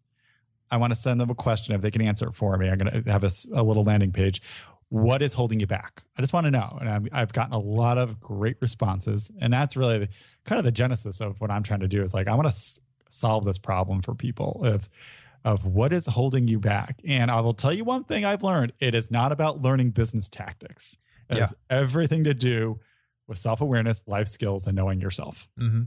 i 0.70 0.78
want 0.78 0.92
to 0.94 1.00
send 1.00 1.20
them 1.20 1.30
a 1.30 1.36
question 1.36 1.76
if 1.76 1.82
they 1.82 1.92
can 1.92 2.02
answer 2.02 2.28
it 2.28 2.34
for 2.36 2.58
me 2.58 2.70
i'm 2.70 2.78
going 2.78 3.04
to 3.04 3.12
have 3.12 3.24
a 3.24 3.62
little 3.64 3.84
landing 3.84 4.12
page 4.12 4.42
what 4.94 5.22
is 5.22 5.34
holding 5.34 5.58
you 5.60 5.66
back 5.66 6.04
i 6.18 6.22
just 6.22 6.34
want 6.34 6.44
to 6.46 6.52
know 6.52 6.78
and 6.82 6.90
I'm, 6.90 7.08
i've 7.14 7.32
gotten 7.32 7.54
a 7.54 7.60
lot 7.60 7.98
of 7.98 8.20
great 8.20 8.58
responses 8.60 9.32
and 9.40 9.52
that's 9.54 9.78
really 9.78 10.00
the, 10.00 10.10
kind 10.44 10.60
of 10.60 10.66
the 10.66 10.72
genesis 10.72 11.22
of 11.22 11.40
what 11.40 11.50
i'm 11.50 11.64
trying 11.64 11.80
to 11.80 11.88
do 11.88 12.02
is 12.02 12.14
like 12.14 12.28
i 12.28 12.36
want 12.36 12.46
to 12.48 12.54
s- 12.54 12.78
solve 13.10 13.46
this 13.46 13.58
problem 13.58 14.02
for 14.02 14.14
people 14.16 14.62
of 14.66 14.90
of 15.46 15.66
what 15.66 15.94
is 15.94 16.06
holding 16.08 16.46
you 16.48 16.60
back 16.60 17.00
and 17.08 17.32
i 17.32 17.40
will 17.40 17.54
tell 17.54 17.72
you 17.72 17.86
one 17.86 18.04
thing 18.04 18.26
i've 18.26 18.44
learned 18.44 18.74
it 18.80 18.94
is 18.94 19.10
not 19.10 19.32
about 19.32 19.62
learning 19.62 19.92
business 19.92 20.28
tactics 20.28 20.98
it 21.30 21.36
Yeah. 21.38 21.42
has 21.46 21.54
everything 21.70 22.26
to 22.26 22.34
do 22.34 22.78
with 23.28 23.38
self-awareness 23.38 24.04
life 24.08 24.28
skills 24.28 24.68
and 24.68 24.76
knowing 24.76 25.00
yourself 25.00 25.48
Mm-hmm. 25.58 25.84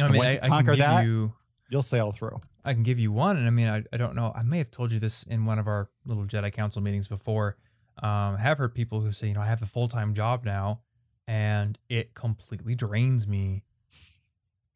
I 0.00 0.08
mean, 0.10 0.16
once 0.18 0.30
I, 0.30 0.34
you 0.44 0.48
conquer 0.48 0.76
that- 0.76 1.04
you, 1.04 1.32
you'll 1.70 1.82
sail 1.82 2.12
through 2.12 2.40
I 2.64 2.74
can 2.74 2.82
give 2.82 2.98
you 2.98 3.10
one, 3.12 3.38
and 3.38 3.46
I 3.46 3.50
mean, 3.50 3.66
I, 3.68 3.82
I 3.94 3.96
don't 3.96 4.14
know. 4.14 4.30
I 4.34 4.42
may 4.42 4.58
have 4.58 4.70
told 4.70 4.92
you 4.92 5.00
this 5.00 5.22
in 5.22 5.46
one 5.46 5.58
of 5.58 5.66
our 5.66 5.88
little 6.04 6.24
Jedi 6.26 6.52
Council 6.52 6.82
meetings 6.82 7.08
before. 7.08 7.56
Um, 8.02 8.36
I 8.36 8.38
have 8.40 8.58
heard 8.58 8.74
people 8.74 9.00
who 9.00 9.12
say, 9.12 9.28
you 9.28 9.34
know, 9.34 9.40
I 9.40 9.46
have 9.46 9.62
a 9.62 9.66
full 9.66 9.88
time 9.88 10.14
job 10.14 10.44
now, 10.44 10.80
and 11.26 11.78
it 11.88 12.14
completely 12.14 12.74
drains 12.74 13.26
me. 13.26 13.64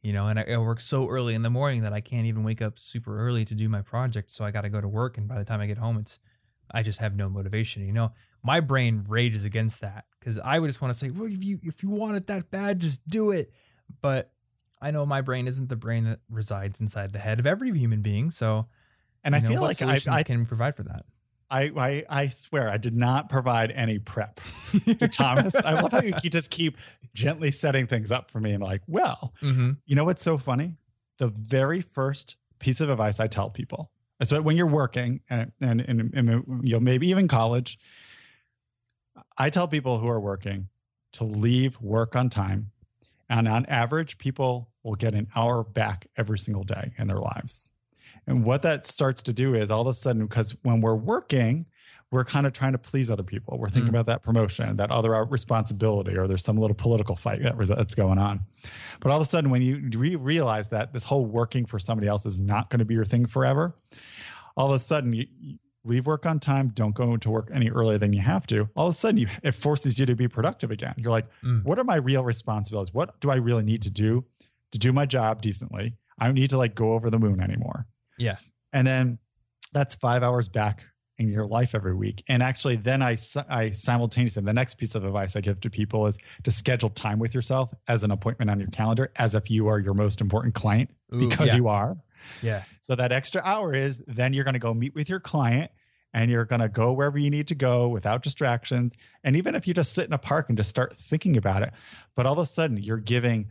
You 0.02 0.12
know, 0.12 0.26
and 0.26 0.38
I, 0.38 0.44
I 0.50 0.56
work 0.56 0.80
so 0.80 1.08
early 1.08 1.34
in 1.34 1.42
the 1.42 1.50
morning 1.50 1.82
that 1.82 1.92
I 1.92 2.00
can't 2.00 2.26
even 2.26 2.42
wake 2.42 2.60
up 2.60 2.78
super 2.78 3.20
early 3.20 3.44
to 3.44 3.54
do 3.54 3.68
my 3.68 3.82
project. 3.82 4.32
So 4.32 4.44
I 4.44 4.50
got 4.50 4.62
to 4.62 4.68
go 4.68 4.80
to 4.80 4.88
work, 4.88 5.18
and 5.18 5.28
by 5.28 5.38
the 5.38 5.44
time 5.44 5.60
I 5.60 5.66
get 5.66 5.78
home, 5.78 5.98
it's 5.98 6.18
I 6.72 6.82
just 6.82 6.98
have 6.98 7.14
no 7.14 7.28
motivation. 7.28 7.86
You 7.86 7.92
know, 7.92 8.12
my 8.42 8.60
brain 8.60 9.04
rages 9.08 9.44
against 9.44 9.80
that 9.82 10.06
because 10.18 10.38
I 10.38 10.58
would 10.58 10.68
just 10.68 10.80
want 10.80 10.92
to 10.92 10.98
say, 10.98 11.10
well, 11.10 11.26
if 11.26 11.44
you 11.44 11.60
if 11.62 11.82
you 11.82 11.90
want 11.90 12.16
it 12.16 12.26
that 12.26 12.50
bad, 12.50 12.80
just 12.80 13.06
do 13.06 13.30
it. 13.30 13.52
But 14.00 14.32
I 14.80 14.90
know 14.90 15.06
my 15.06 15.20
brain 15.20 15.46
isn't 15.46 15.68
the 15.68 15.76
brain 15.76 16.04
that 16.04 16.20
resides 16.28 16.80
inside 16.80 17.12
the 17.12 17.20
head 17.20 17.38
of 17.38 17.46
every 17.46 17.76
human 17.78 18.02
being. 18.02 18.32
So, 18.32 18.66
and 19.22 19.36
I 19.36 19.38
know, 19.38 19.48
feel 19.48 19.62
like 19.62 19.76
I, 19.82 19.94
solutions 19.98 20.18
I 20.18 20.22
can 20.24 20.44
provide 20.46 20.74
for 20.74 20.82
that? 20.84 21.04
I, 21.52 21.70
I 21.76 22.04
I 22.22 22.28
swear 22.28 22.68
I 22.68 22.78
did 22.78 22.94
not 22.94 23.28
provide 23.28 23.70
any 23.70 23.98
prep 23.98 24.40
to 24.98 25.06
Thomas. 25.08 25.54
I 25.54 25.74
love 25.80 25.92
how 25.92 26.00
you 26.02 26.12
just 26.30 26.50
keep 26.50 26.78
gently 27.14 27.50
setting 27.50 27.86
things 27.86 28.10
up 28.10 28.30
for 28.30 28.40
me 28.40 28.52
and 28.52 28.62
like, 28.62 28.80
well, 28.86 29.34
Mm-hmm. 29.42 29.72
you 29.84 29.94
know 29.94 30.04
what's 30.04 30.22
so 30.22 30.38
funny? 30.38 30.76
The 31.18 31.28
very 31.28 31.82
first 31.82 32.36
piece 32.58 32.80
of 32.80 32.88
advice 32.90 33.20
I 33.20 33.26
tell 33.26 33.50
people, 33.50 33.90
so 34.22 34.40
when 34.40 34.56
you're 34.56 34.66
working 34.66 35.20
and 35.28 35.52
and, 35.60 35.80
and, 35.82 36.14
and 36.14 36.64
you 36.66 36.72
know 36.72 36.80
maybe 36.80 37.08
even 37.08 37.28
college, 37.28 37.78
I 39.36 39.50
tell 39.50 39.68
people 39.68 39.98
who 39.98 40.08
are 40.08 40.20
working 40.20 40.68
to 41.14 41.24
leave 41.24 41.78
work 41.80 42.16
on 42.16 42.30
time, 42.30 42.70
and 43.28 43.46
on 43.46 43.66
average, 43.66 44.16
people 44.18 44.70
will 44.82 44.94
get 44.94 45.14
an 45.14 45.28
hour 45.36 45.62
back 45.62 46.06
every 46.16 46.38
single 46.38 46.64
day 46.64 46.92
in 46.98 47.08
their 47.08 47.20
lives. 47.20 47.72
And 48.26 48.44
what 48.44 48.62
that 48.62 48.84
starts 48.86 49.22
to 49.22 49.32
do 49.32 49.54
is 49.54 49.70
all 49.70 49.80
of 49.82 49.86
a 49.88 49.94
sudden, 49.94 50.22
because 50.22 50.56
when 50.62 50.80
we're 50.80 50.94
working, 50.94 51.66
we're 52.10 52.24
kind 52.24 52.46
of 52.46 52.52
trying 52.52 52.72
to 52.72 52.78
please 52.78 53.10
other 53.10 53.22
people. 53.22 53.58
We're 53.58 53.68
thinking 53.70 53.88
Mm. 53.88 53.94
about 53.94 54.06
that 54.06 54.22
promotion, 54.22 54.76
that 54.76 54.90
other 54.90 55.12
responsibility, 55.24 56.16
or 56.16 56.28
there's 56.28 56.44
some 56.44 56.56
little 56.56 56.74
political 56.74 57.16
fight 57.16 57.42
that, 57.42 57.56
that's 57.58 57.94
going 57.94 58.18
on. 58.18 58.40
But 59.00 59.10
all 59.10 59.16
of 59.20 59.22
a 59.26 59.28
sudden, 59.28 59.50
when 59.50 59.62
you 59.62 59.88
re- 59.98 60.16
realize 60.16 60.68
that 60.68 60.92
this 60.92 61.04
whole 61.04 61.24
working 61.24 61.64
for 61.66 61.78
somebody 61.78 62.08
else 62.08 62.26
is 62.26 62.38
not 62.38 62.68
going 62.70 62.80
to 62.80 62.84
be 62.84 62.94
your 62.94 63.06
thing 63.06 63.26
forever, 63.26 63.74
all 64.56 64.66
of 64.68 64.74
a 64.74 64.78
sudden 64.78 65.14
you, 65.14 65.26
you 65.40 65.58
leave 65.84 66.06
work 66.06 66.26
on 66.26 66.38
time. 66.38 66.68
Don't 66.68 66.94
go 66.94 67.16
to 67.16 67.30
work 67.30 67.50
any 67.52 67.70
earlier 67.70 67.98
than 67.98 68.12
you 68.12 68.20
have 68.20 68.46
to. 68.48 68.68
All 68.76 68.86
of 68.88 68.94
a 68.94 68.96
sudden, 68.96 69.16
you, 69.18 69.26
it 69.42 69.52
forces 69.54 69.98
you 69.98 70.06
to 70.06 70.14
be 70.14 70.28
productive 70.28 70.70
again. 70.70 70.94
You're 70.98 71.10
like, 71.10 71.26
Mm. 71.42 71.64
what 71.64 71.78
are 71.78 71.84
my 71.84 71.96
real 71.96 72.22
responsibilities? 72.22 72.92
What 72.94 73.18
do 73.20 73.30
I 73.30 73.36
really 73.36 73.64
need 73.64 73.82
to 73.82 73.90
do 73.90 74.24
to 74.70 74.78
do 74.78 74.92
my 74.92 75.06
job 75.06 75.42
decently? 75.42 75.96
I 76.18 76.26
don't 76.26 76.34
need 76.34 76.50
to 76.50 76.58
like 76.58 76.74
go 76.76 76.92
over 76.92 77.10
the 77.10 77.18
moon 77.18 77.40
anymore. 77.40 77.86
Yeah. 78.22 78.36
And 78.72 78.86
then 78.86 79.18
that's 79.72 79.94
five 79.94 80.22
hours 80.22 80.48
back 80.48 80.84
in 81.18 81.28
your 81.28 81.46
life 81.46 81.74
every 81.74 81.94
week. 81.94 82.22
And 82.28 82.42
actually, 82.42 82.76
then 82.76 83.02
I, 83.02 83.18
I 83.48 83.70
simultaneously, 83.70 84.42
the 84.42 84.52
next 84.52 84.74
piece 84.74 84.94
of 84.94 85.04
advice 85.04 85.36
I 85.36 85.40
give 85.40 85.60
to 85.60 85.70
people 85.70 86.06
is 86.06 86.18
to 86.42 86.50
schedule 86.50 86.88
time 86.88 87.18
with 87.18 87.34
yourself 87.34 87.72
as 87.88 88.02
an 88.02 88.10
appointment 88.10 88.50
on 88.50 88.58
your 88.58 88.68
calendar 88.68 89.12
as 89.16 89.34
if 89.34 89.50
you 89.50 89.68
are 89.68 89.78
your 89.78 89.94
most 89.94 90.20
important 90.20 90.54
client 90.54 90.90
Ooh, 91.14 91.28
because 91.28 91.48
yeah. 91.48 91.56
you 91.56 91.68
are. 91.68 91.96
Yeah. 92.40 92.62
So 92.80 92.94
that 92.94 93.12
extra 93.12 93.42
hour 93.44 93.74
is 93.74 94.02
then 94.06 94.32
you're 94.32 94.44
going 94.44 94.54
to 94.54 94.60
go 94.60 94.74
meet 94.74 94.94
with 94.94 95.08
your 95.08 95.20
client 95.20 95.70
and 96.14 96.30
you're 96.30 96.44
going 96.44 96.60
to 96.60 96.68
go 96.68 96.92
wherever 96.92 97.18
you 97.18 97.30
need 97.30 97.48
to 97.48 97.54
go 97.54 97.88
without 97.88 98.22
distractions. 98.22 98.94
And 99.24 99.36
even 99.36 99.54
if 99.54 99.66
you 99.66 99.74
just 99.74 99.94
sit 99.94 100.06
in 100.06 100.12
a 100.12 100.18
park 100.18 100.48
and 100.48 100.56
just 100.56 100.70
start 100.70 100.96
thinking 100.96 101.36
about 101.36 101.62
it, 101.62 101.72
but 102.14 102.26
all 102.26 102.34
of 102.34 102.38
a 102.38 102.46
sudden 102.46 102.76
you're 102.76 102.98
giving 102.98 103.48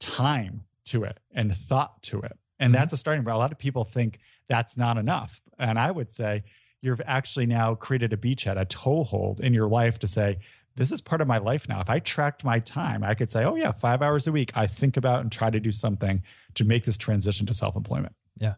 time 0.00 0.64
to 0.86 1.04
it 1.04 1.18
and 1.32 1.56
thought 1.56 2.02
to 2.04 2.20
it. 2.20 2.36
And 2.60 2.72
Mhm. 2.72 2.76
that's 2.78 2.92
a 2.92 2.96
starting 2.96 3.24
point. 3.24 3.34
A 3.34 3.38
lot 3.38 3.52
of 3.52 3.58
people 3.58 3.84
think 3.84 4.18
that's 4.48 4.76
not 4.76 4.96
enough. 4.98 5.40
And 5.58 5.78
I 5.78 5.90
would 5.90 6.10
say 6.10 6.44
you've 6.80 7.00
actually 7.06 7.46
now 7.46 7.74
created 7.74 8.12
a 8.12 8.16
beachhead, 8.16 8.60
a 8.60 8.64
toehold 8.64 9.40
in 9.40 9.54
your 9.54 9.68
life 9.68 9.98
to 10.00 10.06
say, 10.06 10.38
this 10.76 10.90
is 10.92 11.00
part 11.00 11.20
of 11.20 11.28
my 11.28 11.38
life 11.38 11.68
now. 11.68 11.80
If 11.80 11.88
I 11.88 12.00
tracked 12.00 12.44
my 12.44 12.58
time, 12.58 13.04
I 13.04 13.14
could 13.14 13.30
say, 13.30 13.44
oh, 13.44 13.54
yeah, 13.54 13.70
five 13.72 14.02
hours 14.02 14.26
a 14.26 14.32
week, 14.32 14.50
I 14.56 14.66
think 14.66 14.96
about 14.96 15.20
and 15.20 15.30
try 15.30 15.48
to 15.50 15.60
do 15.60 15.70
something 15.72 16.22
to 16.54 16.64
make 16.64 16.84
this 16.84 16.96
transition 16.96 17.46
to 17.46 17.54
self 17.54 17.76
employment. 17.76 18.14
Yeah. 18.36 18.54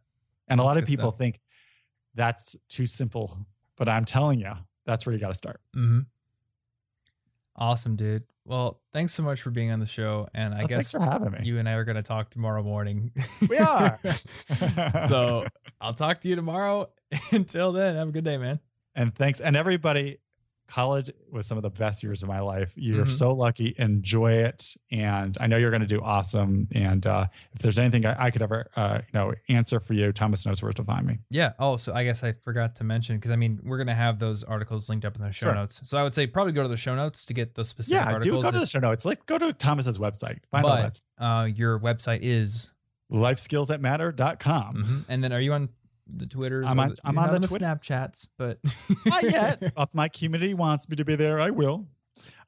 And 0.49 0.59
a 0.61 0.63
That's 0.63 0.67
lot 0.67 0.77
of 0.79 0.87
people 0.87 1.11
stuff. 1.11 1.19
think 1.19 1.41
that's 2.15 2.57
too 2.69 2.87
simple. 2.87 3.47
But 3.77 3.89
I'm 3.89 4.05
telling 4.07 4.41
you, 4.41 4.53
that's 4.87 5.05
where 5.05 5.13
you 5.15 5.19
got 5.21 5.29
to 5.29 5.35
start. 5.35 5.61
Mm-hmm. 5.77 6.01
Awesome, 7.57 7.97
dude. 7.97 8.25
Well, 8.45 8.81
thanks 8.93 9.13
so 9.15 9.23
much 9.23 9.41
for 9.43 9.51
being 9.51 9.71
on 9.73 9.81
the 9.81 9.87
show. 9.87 10.29
And 10.35 10.55
I 10.55 10.63
Oh, 10.65 10.67
guess 10.67 10.93
for 10.93 11.01
having 11.01 11.33
me. 11.33 11.41
you 11.43 11.59
and 11.59 11.69
I 11.69 11.73
are 11.73 11.85
going 11.85 11.97
to 11.97 12.03
talk 12.03 12.31
tomorrow 12.31 12.63
morning. 12.63 13.11
we 13.49 13.57
are. 13.59 13.99
so 15.09 15.47
I'll 15.81 15.95
talk 15.95 16.21
to 16.21 16.29
you 16.29 16.37
tomorrow. 16.37 16.91
Until 17.33 17.73
then, 17.73 17.97
have 17.97 18.09
a 18.09 18.13
good 18.13 18.25
day, 18.25 18.37
man. 18.37 18.61
and 18.95 19.15
thanks. 19.15 19.41
And 19.41 19.57
everybody, 19.57 20.19
college 20.67 21.11
was 21.31 21.47
some 21.47 21.57
of 21.59 21.63
the 21.63 21.71
best 21.71 22.03
years 22.03 22.23
of 22.23 22.29
my 22.29 22.41
life. 22.41 22.73
You're 22.77 23.05
Mhm. 23.05 23.11
so 23.11 23.33
lucky. 23.33 23.75
Enjoy 23.79 24.33
it. 24.33 24.75
And 24.91 25.37
I 25.41 25.47
know 25.47 25.57
you're 25.57 25.71
going 25.71 25.81
to 25.83 25.87
do 25.87 26.01
awesome. 26.03 26.67
And 26.75 27.07
uh, 27.07 27.27
if 27.55 27.63
there's 27.63 27.79
anything 27.79 28.05
I, 28.07 28.27
I 28.27 28.31
could 28.31 28.43
ever, 28.43 28.67
uh, 28.77 28.99
you 29.07 29.19
know, 29.19 29.35
answer 29.49 29.79
for 29.81 29.95
you, 29.95 30.13
Thomas 30.13 30.45
knows 30.47 30.63
where 30.63 30.73
to 30.73 30.83
find 30.85 31.07
me. 31.07 31.19
Yeah. 31.31 31.53
Oh, 31.59 31.77
so 31.77 31.95
I 31.95 32.05
guess 32.05 32.25
I 32.25 32.33
forgot 32.45 32.75
to 32.77 32.85
mention 32.85 33.17
because 33.17 33.31
I 33.31 33.37
mean 33.37 33.61
we're 33.63 33.79
gonna 33.79 33.95
have 33.95 34.19
those 34.19 34.43
articles 34.45 34.89
linked 34.89 35.05
up 35.05 35.17
in 35.17 35.23
the 35.23 35.33
show 35.33 35.47
Sure. 35.47 35.55
notes. 35.55 35.81
So 35.85 35.99
I 35.99 36.03
would 36.03 36.15
say 36.15 36.27
probably 36.27 36.53
go 36.53 36.63
to 36.63 36.69
the 36.69 36.77
show 36.77 36.95
notes 36.97 37.25
to 37.27 37.35
get 37.35 37.55
those 37.55 37.69
specific 37.69 38.05
articles. 38.05 38.27
yeah, 38.27 38.33
do 38.39 38.43
go 38.43 38.51
to 38.51 38.59
the 38.59 38.67
show 38.67 38.81
notes. 38.81 39.05
Like, 39.05 39.25
go 39.27 39.39
to 39.39 39.53
Thomas's 39.53 39.99
website. 39.99 40.39
Find 40.51 40.65
all 40.67 40.77
that. 40.77 41.01
uh, 41.19 41.45
your 41.45 41.79
website 41.81 42.21
is, 42.23 42.71
Lifeskillsthatmatter.com. 43.13 44.75
Mhm. 44.77 45.05
and 45.09 45.23
then 45.25 45.33
are 45.33 45.41
you 45.41 45.53
on 45.53 45.69
the 46.07 46.27
Twitters? 46.27 46.67
I'm 46.69 46.79
on- 46.79 46.91
the- 46.91 46.97
I'm 47.05 47.19
on 47.19 47.31
not 47.31 47.43
the 47.43 47.49
Snapchats, 47.49 48.27
but 48.39 48.59
Not 49.07 49.23
yet. 49.25 49.59
if 49.77 49.95
my 49.95 50.09
community 50.09 50.55
wants 50.55 50.89
me 50.89 50.97
to 50.97 51.05
be 51.05 51.17
there, 51.17 51.41
I 51.41 51.51
will. 51.51 51.87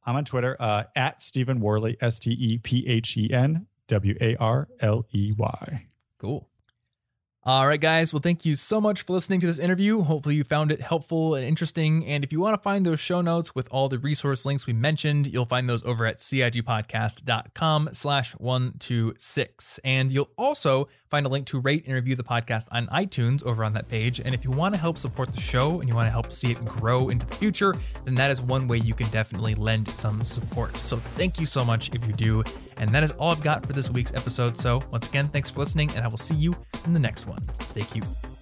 I'm 0.06 0.16
on 0.16 0.24
Twitter 0.24 0.56
uh, 0.58 0.84
at 0.96 1.20
Stephen 1.20 1.60
Warley, 1.60 1.96
S 2.00 2.18
T 2.18 2.30
E 2.30 2.58
P 2.58 2.86
H 2.86 3.16
E 3.16 3.30
N 3.32 3.66
W 3.88 4.14
A 4.20 4.36
R 4.36 4.68
L 4.80 5.04
E 5.12 5.32
Y. 5.36 5.86
Cool. 6.18 6.47
All 7.44 7.66
right, 7.66 7.80
guys. 7.80 8.12
Well, 8.12 8.20
thank 8.20 8.44
you 8.44 8.56
so 8.56 8.80
much 8.80 9.02
for 9.02 9.12
listening 9.12 9.40
to 9.40 9.46
this 9.46 9.60
interview. 9.60 10.02
Hopefully, 10.02 10.34
you 10.34 10.44
found 10.44 10.72
it 10.72 10.80
helpful 10.82 11.34
and 11.36 11.46
interesting. 11.46 12.04
And 12.04 12.24
if 12.24 12.32
you 12.32 12.40
want 12.40 12.54
to 12.54 12.62
find 12.62 12.84
those 12.84 13.00
show 13.00 13.20
notes 13.20 13.54
with 13.54 13.68
all 13.70 13.88
the 13.88 13.98
resource 13.98 14.44
links 14.44 14.66
we 14.66 14.72
mentioned, 14.72 15.28
you'll 15.28 15.46
find 15.46 15.68
those 15.68 15.82
over 15.84 16.04
at 16.04 16.18
cigpodcast.com 16.18 17.90
slash 17.92 18.32
126. 18.32 19.80
And 19.84 20.10
you'll 20.10 20.30
also 20.36 20.88
find 21.08 21.24
a 21.24 21.28
link 21.28 21.46
to 21.46 21.60
rate 21.60 21.84
and 21.86 21.94
review 21.94 22.16
the 22.16 22.24
podcast 22.24 22.66
on 22.72 22.86
iTunes 22.88 23.42
over 23.44 23.64
on 23.64 23.72
that 23.74 23.88
page. 23.88 24.20
And 24.20 24.34
if 24.34 24.44
you 24.44 24.50
want 24.50 24.74
to 24.74 24.80
help 24.80 24.98
support 24.98 25.32
the 25.32 25.40
show 25.40 25.78
and 25.78 25.88
you 25.88 25.94
want 25.94 26.06
to 26.06 26.12
help 26.12 26.32
see 26.32 26.50
it 26.50 26.62
grow 26.64 27.08
into 27.08 27.24
the 27.24 27.36
future, 27.36 27.74
then 28.04 28.16
that 28.16 28.30
is 28.32 28.42
one 28.42 28.68
way 28.68 28.78
you 28.78 28.94
can 28.94 29.08
definitely 29.10 29.54
lend 29.54 29.88
some 29.88 30.22
support. 30.24 30.76
So 30.76 30.96
thank 31.14 31.38
you 31.40 31.46
so 31.46 31.64
much 31.64 31.94
if 31.94 32.04
you 32.04 32.12
do. 32.12 32.42
And 32.76 32.90
that 32.90 33.04
is 33.04 33.12
all 33.12 33.32
I've 33.32 33.42
got 33.42 33.64
for 33.64 33.72
this 33.72 33.90
week's 33.90 34.12
episode. 34.12 34.56
So 34.56 34.82
once 34.90 35.08
again, 35.08 35.28
thanks 35.28 35.50
for 35.50 35.60
listening, 35.60 35.90
and 35.92 36.04
I 36.04 36.08
will 36.08 36.18
see 36.18 36.34
you 36.34 36.54
in 36.84 36.94
the 36.94 37.00
next 37.00 37.26
one. 37.28 37.42
Stay 37.60 37.82
cute. 37.82 38.37